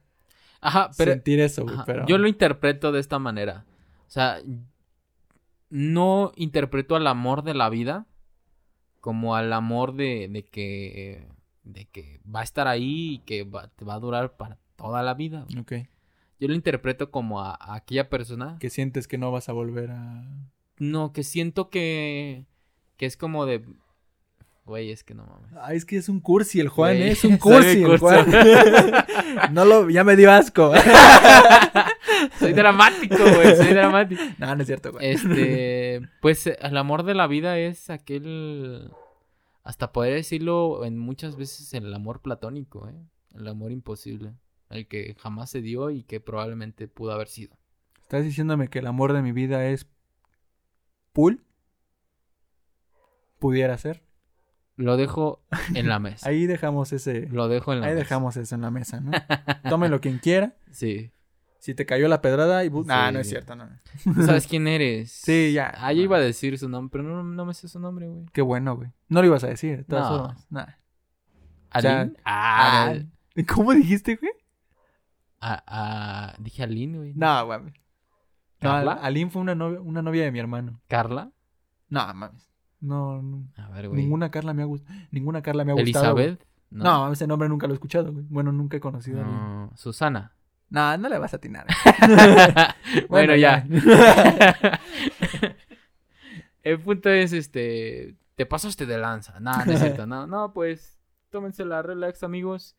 Ajá, 0.61 0.91
pero 0.97 1.13
sentir 1.13 1.41
eso, 1.41 1.67
Ajá, 1.69 1.85
pero 1.85 2.07
Yo 2.07 2.19
lo 2.19 2.29
interpreto 2.29 2.93
de 2.93 3.01
esta 3.01 3.19
manera. 3.19 3.65
O 4.07 4.11
sea, 4.11 4.41
no 5.71 6.33
interpreto 6.37 6.97
al 6.97 7.07
amor 7.07 7.43
de 7.43 7.55
la 7.55 7.69
vida 7.69 8.07
como 9.01 9.35
al 9.37 9.53
amor 9.53 9.95
de, 9.95 10.29
de 10.31 10.45
que 10.45 11.27
de 11.65 11.87
que 11.87 12.21
va 12.33 12.41
a 12.41 12.45
estar 12.45 12.69
ahí 12.69 13.15
y 13.15 13.19
que 13.21 13.43
va- 13.45 13.69
te 13.69 13.85
va 13.85 13.95
a 13.95 13.99
durar 14.01 14.37
para 14.37 14.59
toda 14.77 15.03
la 15.03 15.15
vida. 15.15 15.47
Ok, 15.59 15.73
Yo 16.39 16.49
lo 16.49 16.55
interpreto 16.55 17.11
como 17.11 17.41
a, 17.41 17.55
a 17.55 17.75
aquella 17.77 18.09
persona. 18.11 18.57
que 18.61 18.69
sientes 18.71 19.09
que 19.09 19.17
no 19.19 19.31
vas 19.33 19.49
a 19.49 19.53
volver 19.53 19.91
a 19.91 20.25
No, 20.79 21.13
que 21.13 21.23
siento 21.23 21.71
que 21.71 22.45
que 22.97 23.07
es 23.07 23.17
como 23.17 23.45
de 23.47 23.65
güey, 24.65 24.91
es 24.91 25.05
que 25.05 25.15
no 25.15 25.27
mames. 25.27 25.51
Ay, 25.61 25.77
es 25.77 25.85
que 25.85 25.97
es 25.97 26.09
un 26.09 26.21
cursi 26.21 26.61
el 26.61 26.69
Juan, 26.69 26.97
Güey, 26.97 27.09
¿eh? 27.09 27.13
es 27.13 27.25
un 27.25 27.37
cursi 27.39 27.83
el. 27.83 27.99
Juan. 27.99 28.27
no 29.53 29.65
lo 29.65 29.91
ya 29.91 30.05
me 30.05 30.17
dio 30.17 30.31
asco. 30.33 30.73
Soy 32.39 32.53
dramático, 32.53 33.17
güey, 33.17 33.57
soy 33.57 33.75
dramático. 33.75 34.23
no, 34.39 34.55
no 34.55 34.61
es 34.63 34.67
cierto, 34.67 34.93
güey. 34.93 35.11
Este, 35.11 36.01
pues 36.21 36.47
el 36.47 36.77
amor 36.77 37.03
de 37.03 37.15
la 37.15 37.27
vida 37.27 37.59
es 37.59 37.91
aquel, 37.91 38.91
hasta 39.63 39.93
poder 39.93 40.15
decirlo 40.15 40.85
en 40.85 40.99
muchas 40.99 41.37
veces 41.37 41.75
el 41.75 41.93
amor 41.93 42.21
platónico, 42.23 42.89
¿eh? 42.89 42.95
El 43.35 43.49
amor 43.49 43.73
imposible, 43.73 44.35
el 44.71 44.87
que 44.87 45.17
jamás 45.19 45.51
se 45.51 45.61
dio 45.61 45.91
y 45.91 46.05
que 46.05 46.21
probablemente 46.21 46.89
pudo 46.89 47.13
haber 47.13 47.29
sido. 47.29 47.57
¿Estás 48.01 48.25
diciéndome 48.25 48.69
que 48.69 48.79
el 48.79 48.87
amor 48.87 49.13
de 49.13 49.23
mi 49.23 49.33
vida 49.33 49.67
es 49.67 49.87
pool? 51.13 51.45
Pudiera 53.39 53.77
ser. 53.77 54.03
Lo 54.77 54.97
dejo 54.97 55.45
en 55.75 55.89
la 55.89 55.99
mesa. 55.99 56.29
Ahí 56.29 56.47
dejamos 56.47 56.93
ese. 56.93 57.29
Lo 57.29 57.49
dejo 57.49 57.73
en 57.73 57.81
la 57.81 57.87
Ahí 57.87 57.93
mesa. 57.95 58.05
dejamos 58.05 58.37
eso 58.37 58.55
en 58.55 58.61
la 58.63 58.71
mesa, 58.71 59.01
¿no? 59.01 59.13
Tómenlo 59.69 60.01
quien 60.01 60.19
quiera. 60.19 60.55
Sí. 60.71 61.11
Si 61.59 61.75
te 61.75 61.87
cayó 61.87 62.09
la 62.09 62.21
pedrada 62.21 62.63
y... 62.65 62.69
Sí. 62.69 62.75
Nah, 62.85 63.11
no 63.11 63.21
es 63.21 63.29
cierto, 63.29 63.55
no. 63.57 63.67
¿Tú 64.03 64.23
sabes 64.25 64.47
quién 64.47 64.67
eres? 64.67 65.11
Sí, 65.25 65.53
ya. 65.55 65.73
Ah, 65.79 65.93
yo 65.93 66.03
iba 66.03 66.17
a 66.19 66.21
decir 66.21 66.59
su 66.59 66.69
nombre, 66.69 66.91
pero 66.93 67.05
no, 67.05 67.23
no 67.25 67.45
me 67.47 67.55
sé 67.55 67.69
su 67.69 67.79
nombre, 67.81 68.07
güey. 68.09 68.27
Qué 68.33 68.43
bueno, 68.43 68.77
güey. 68.77 68.91
No 69.09 69.21
lo 69.23 69.29
ibas 69.29 69.45
a 69.45 69.47
decir, 69.47 69.79
de 69.79 69.85
todas 69.85 70.11
No. 70.11 70.19
formas. 70.19 70.47
Nah. 70.51 70.67
sea, 71.81 72.01
¿Aline? 72.03 72.17
Ah, 72.25 72.93
Ah, 72.95 73.43
¿Cómo 73.55 73.73
dijiste, 73.73 74.17
güey? 74.17 74.33
ah, 75.41 75.63
ah, 75.67 76.35
dije 76.39 76.63
Aline, 76.63 76.99
güey. 76.99 77.15
No, 77.15 77.47
güey. 77.47 77.61
No, 77.61 77.73
¿Carla? 78.71 78.93
Aline 78.95 79.31
fue 79.31 79.41
una 79.43 79.55
novia, 79.55 79.81
una 79.81 80.03
novia 80.03 80.25
de 80.25 80.33
mi 80.33 80.39
hermano. 80.41 80.81
¿Carla? 80.89 81.31
No, 81.89 82.13
mames. 82.15 82.51
No, 82.85 83.23
no. 83.23 83.49
A 83.57 83.69
ver, 83.71 83.89
güey. 83.89 84.03
Ninguna 84.03 84.31
Carla 84.31 84.53
me 84.55 84.63
ha 84.63 84.67
gustado. 84.67 84.99
Ninguna 85.11 85.43
Carla 85.43 85.65
me 85.65 85.73
ha 85.73 85.75
gustado. 85.75 86.13
güey. 86.13 86.25
¿Elizabeth? 86.27 86.47
No. 86.71 87.11
ese 87.13 87.27
nombre 87.27 87.49
nunca 87.49 87.67
lo 87.67 87.73
he 87.73 87.77
escuchado, 87.77 88.13
güey. 88.13 88.25
Bueno, 88.29 88.53
nunca 88.53 88.77
he 88.77 88.81
conocido 88.81 89.21
a 89.21 89.25
alguien. 89.25 89.41
No, 89.41 89.71
Susana. 89.77 90.33
No, 90.71 90.97
no 90.99 91.09
le 91.09 91.19
vas 91.19 91.33
a 91.33 91.37
atinar. 91.37 91.67
bueno, 93.09 93.35
ya. 93.37 93.67
El 96.63 96.81
punto 96.81 97.11
es, 97.11 97.33
este, 97.33 98.17
te 98.37 98.47
pasaste 98.47 98.87
de 98.87 98.99
lanza. 98.99 99.39
No, 99.41 99.53
no 99.65 99.73
es 99.73 99.81
cierto, 99.81 100.07
no, 100.07 100.27
no, 100.27 100.53
pues, 100.53 100.99
tómense 101.31 101.65
la 101.65 101.83
relax, 101.83 102.23
amigos. 102.23 102.77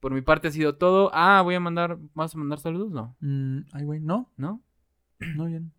Por 0.00 0.12
mi 0.12 0.22
parte 0.22 0.48
ha 0.48 0.50
sido 0.50 0.76
todo. 0.76 1.10
Ah, 1.12 1.42
voy 1.42 1.54
a 1.54 1.60
mandar, 1.60 1.98
¿vas 2.14 2.34
a 2.34 2.38
mandar 2.38 2.58
saludos? 2.60 2.90
No, 2.92 3.16
Mm, 3.20 3.60
ay, 3.72 3.84
güey, 3.84 4.00
no, 4.00 4.30
¿no? 4.36 4.62
no, 5.36 5.46
bien. 5.46 5.72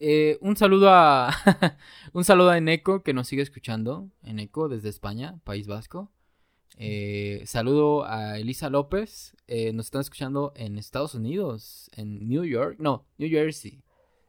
Eh, 0.00 0.38
un 0.40 0.56
saludo 0.56 0.88
a 0.90 1.30
un 2.14 2.24
saludo 2.24 2.50
a 2.50 2.58
Eneco 2.58 3.02
que 3.02 3.12
nos 3.12 3.28
sigue 3.28 3.42
escuchando. 3.42 4.10
Eneco 4.22 4.68
desde 4.68 4.88
España, 4.88 5.38
País 5.44 5.66
Vasco. 5.66 6.10
Eh, 6.78 7.42
saludo 7.44 8.06
a 8.06 8.38
Elisa 8.38 8.70
López. 8.70 9.36
eh, 9.46 9.72
nos 9.74 9.86
están 9.86 10.00
escuchando 10.00 10.52
en 10.56 10.78
Estados 10.78 11.14
Unidos, 11.14 11.90
en 11.94 12.26
New 12.26 12.44
York, 12.44 12.76
no, 12.78 13.04
New 13.18 13.28
Jersey. 13.28 13.82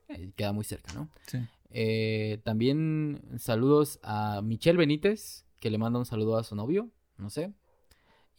Eh, 0.09 0.31
queda 0.35 0.51
muy 0.51 0.65
cerca, 0.65 0.91
¿no? 0.93 1.09
Sí. 1.27 1.39
Eh, 1.69 2.41
también 2.43 3.21
saludos 3.37 3.99
a 4.03 4.41
Michelle 4.41 4.77
Benítez, 4.77 5.45
que 5.61 5.69
le 5.69 5.77
manda 5.77 5.99
un 5.99 6.05
saludo 6.05 6.37
a 6.37 6.43
su 6.43 6.55
novio, 6.55 6.89
no 7.17 7.29
sé. 7.29 7.53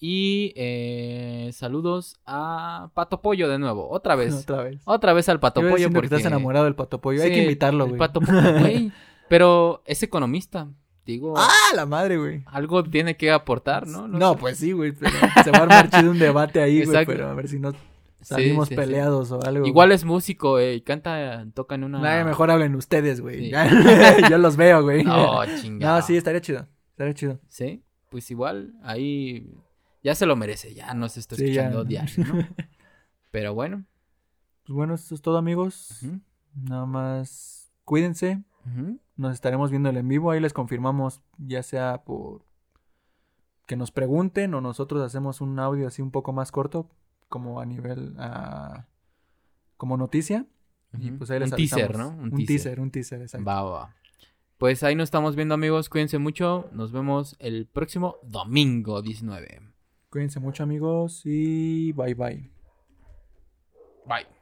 Y 0.05 0.53
eh, 0.57 1.51
saludos 1.53 2.17
a 2.27 2.91
Pato 2.93 3.23
Pollo 3.23 3.49
de 3.49 3.61
nuevo, 3.61 3.89
otra 3.89 4.17
vez. 4.17 4.35
Otra 4.43 4.65
vez. 4.65 4.81
Otra 4.85 5.13
vez 5.13 5.29
al 5.29 5.39
Pato 5.39 5.61
Pollo 5.61 5.93
porque 5.93 6.09
que 6.09 6.17
estás 6.17 6.27
enamorado 6.27 6.65
del 6.65 6.75
pato 6.75 7.01
pollo. 7.01 7.23
Hay 7.23 7.31
que 7.31 7.43
invitarlo, 7.43 7.87
güey. 7.87 7.99
Pato 7.99 8.21
Pollo, 8.21 8.53
güey. 8.59 8.91
Pero 9.29 9.81
es 9.87 10.03
economista, 10.03 10.67
digo, 11.07 11.35
¡Ah, 11.37 11.49
la 11.77 11.87
madre, 11.87 12.17
güey! 12.19 12.43
algo 12.47 12.83
tiene 12.83 13.17
que 13.17 13.31
aportar, 13.31 13.87
¿no? 13.87 14.09
No, 14.09 14.33
sé. 14.33 14.39
pues 14.41 14.59
sí, 14.59 14.73
güey. 14.73 14.91
Pero 14.91 15.13
se 15.45 15.53
va 15.53 15.59
a 15.59 15.63
armar 15.63 15.89
chido 15.89 16.11
un 16.11 16.19
debate 16.19 16.61
ahí, 16.61 16.85
güey. 16.85 17.07
Pero 17.07 17.29
a 17.29 17.35
ver 17.35 17.47
si 17.47 17.61
no 17.61 17.73
salimos 18.23 18.67
sí, 18.67 18.75
sí. 18.75 18.81
peleados 18.81 19.31
o 19.31 19.41
algo. 19.45 19.65
Igual 19.69 19.93
es 19.93 20.05
músico, 20.05 20.59
eh, 20.59 20.75
y 20.75 20.81
canta, 20.81 21.47
toca 21.55 21.77
en 21.77 21.85
una. 21.85 22.03
Ay, 22.03 22.25
mejor 22.25 22.51
hablen 22.51 22.75
ustedes, 22.75 23.21
güey. 23.21 23.53
Yo 24.29 24.39
los 24.39 24.57
veo, 24.57 24.83
güey. 24.83 25.05
Oh, 25.09 25.45
chingado. 25.61 26.01
no, 26.01 26.03
sí, 26.05 26.17
estaría 26.17 26.41
chido. 26.41 26.67
Estaría 26.91 27.15
chido. 27.15 27.39
Sí, 27.47 27.85
pues 28.11 28.29
igual, 28.33 28.75
ahí 28.83 29.49
ya 30.03 30.15
se 30.15 30.27
lo 30.27 30.37
merece, 30.37 30.75
ya 30.75 30.95
nos 30.95 31.17
está 31.17 31.37
Sí, 31.37 31.45
escuchando 31.45 31.85
diario, 31.85 32.25
¿no? 32.25 32.35
Pero 33.31 33.55
bueno. 33.55 33.85
Pues 34.65 34.75
bueno, 34.75 34.95
esto 34.95 35.15
es 35.15 35.23
todo, 35.23 35.39
amigos. 35.39 36.01
Nada 36.55 36.87
más 36.87 37.73
cuídense. 37.85 38.43
Nos 39.17 39.35
estaremos 39.35 39.71
viendo 39.71 39.91
en 39.91 40.09
vivo. 40.09 40.31
Ahí 40.31 40.41
les 40.41 40.53
confirmamos, 40.53 41.21
ya 41.39 41.63
sea 41.63 42.05
por 42.05 42.45
que 43.67 43.77
nos 43.77 43.91
pregunten 43.91 44.55
o 44.55 44.61
nosotros 44.61 45.03
hacemos 45.03 45.41
un 45.41 45.59
audio 45.59 45.87
así 45.87 46.03
un 46.03 46.11
poco 46.11 46.33
más 46.33 46.53
corto, 46.53 46.91
como 47.29 47.61
a 47.61 47.67
nivel, 47.67 48.15
ah, 48.19 48.87
como 49.77 49.97
noticia. 49.97 50.47
Y 50.99 51.11
pues 51.13 51.31
ahí 51.31 51.39
les 51.41 51.51
Un 51.51 51.57
teaser. 51.57 51.97
¿no? 51.97 52.09
Un, 52.09 52.45
teaser. 52.45 52.81
un 52.81 52.91
teaser, 52.91 53.23
exacto. 53.23 53.47
Va, 53.47 53.63
va. 53.63 53.95
Pues 54.59 54.83
ahí 54.83 54.95
nos 54.95 55.05
estamos 55.05 55.37
viendo, 55.37 55.55
amigos. 55.55 55.89
Cuídense 55.89 56.19
mucho. 56.19 56.69
Nos 56.73 56.93
vemos 56.93 57.35
el 57.39 57.67
próximo 57.67 58.17
domingo 58.23 59.01
19. 59.01 59.72
Cuídense 60.13 60.39
mucho, 60.41 60.63
amigos, 60.63 61.23
y 61.25 61.91
bye 61.93 62.13
bye. 62.13 62.51
Bye. 64.05 64.42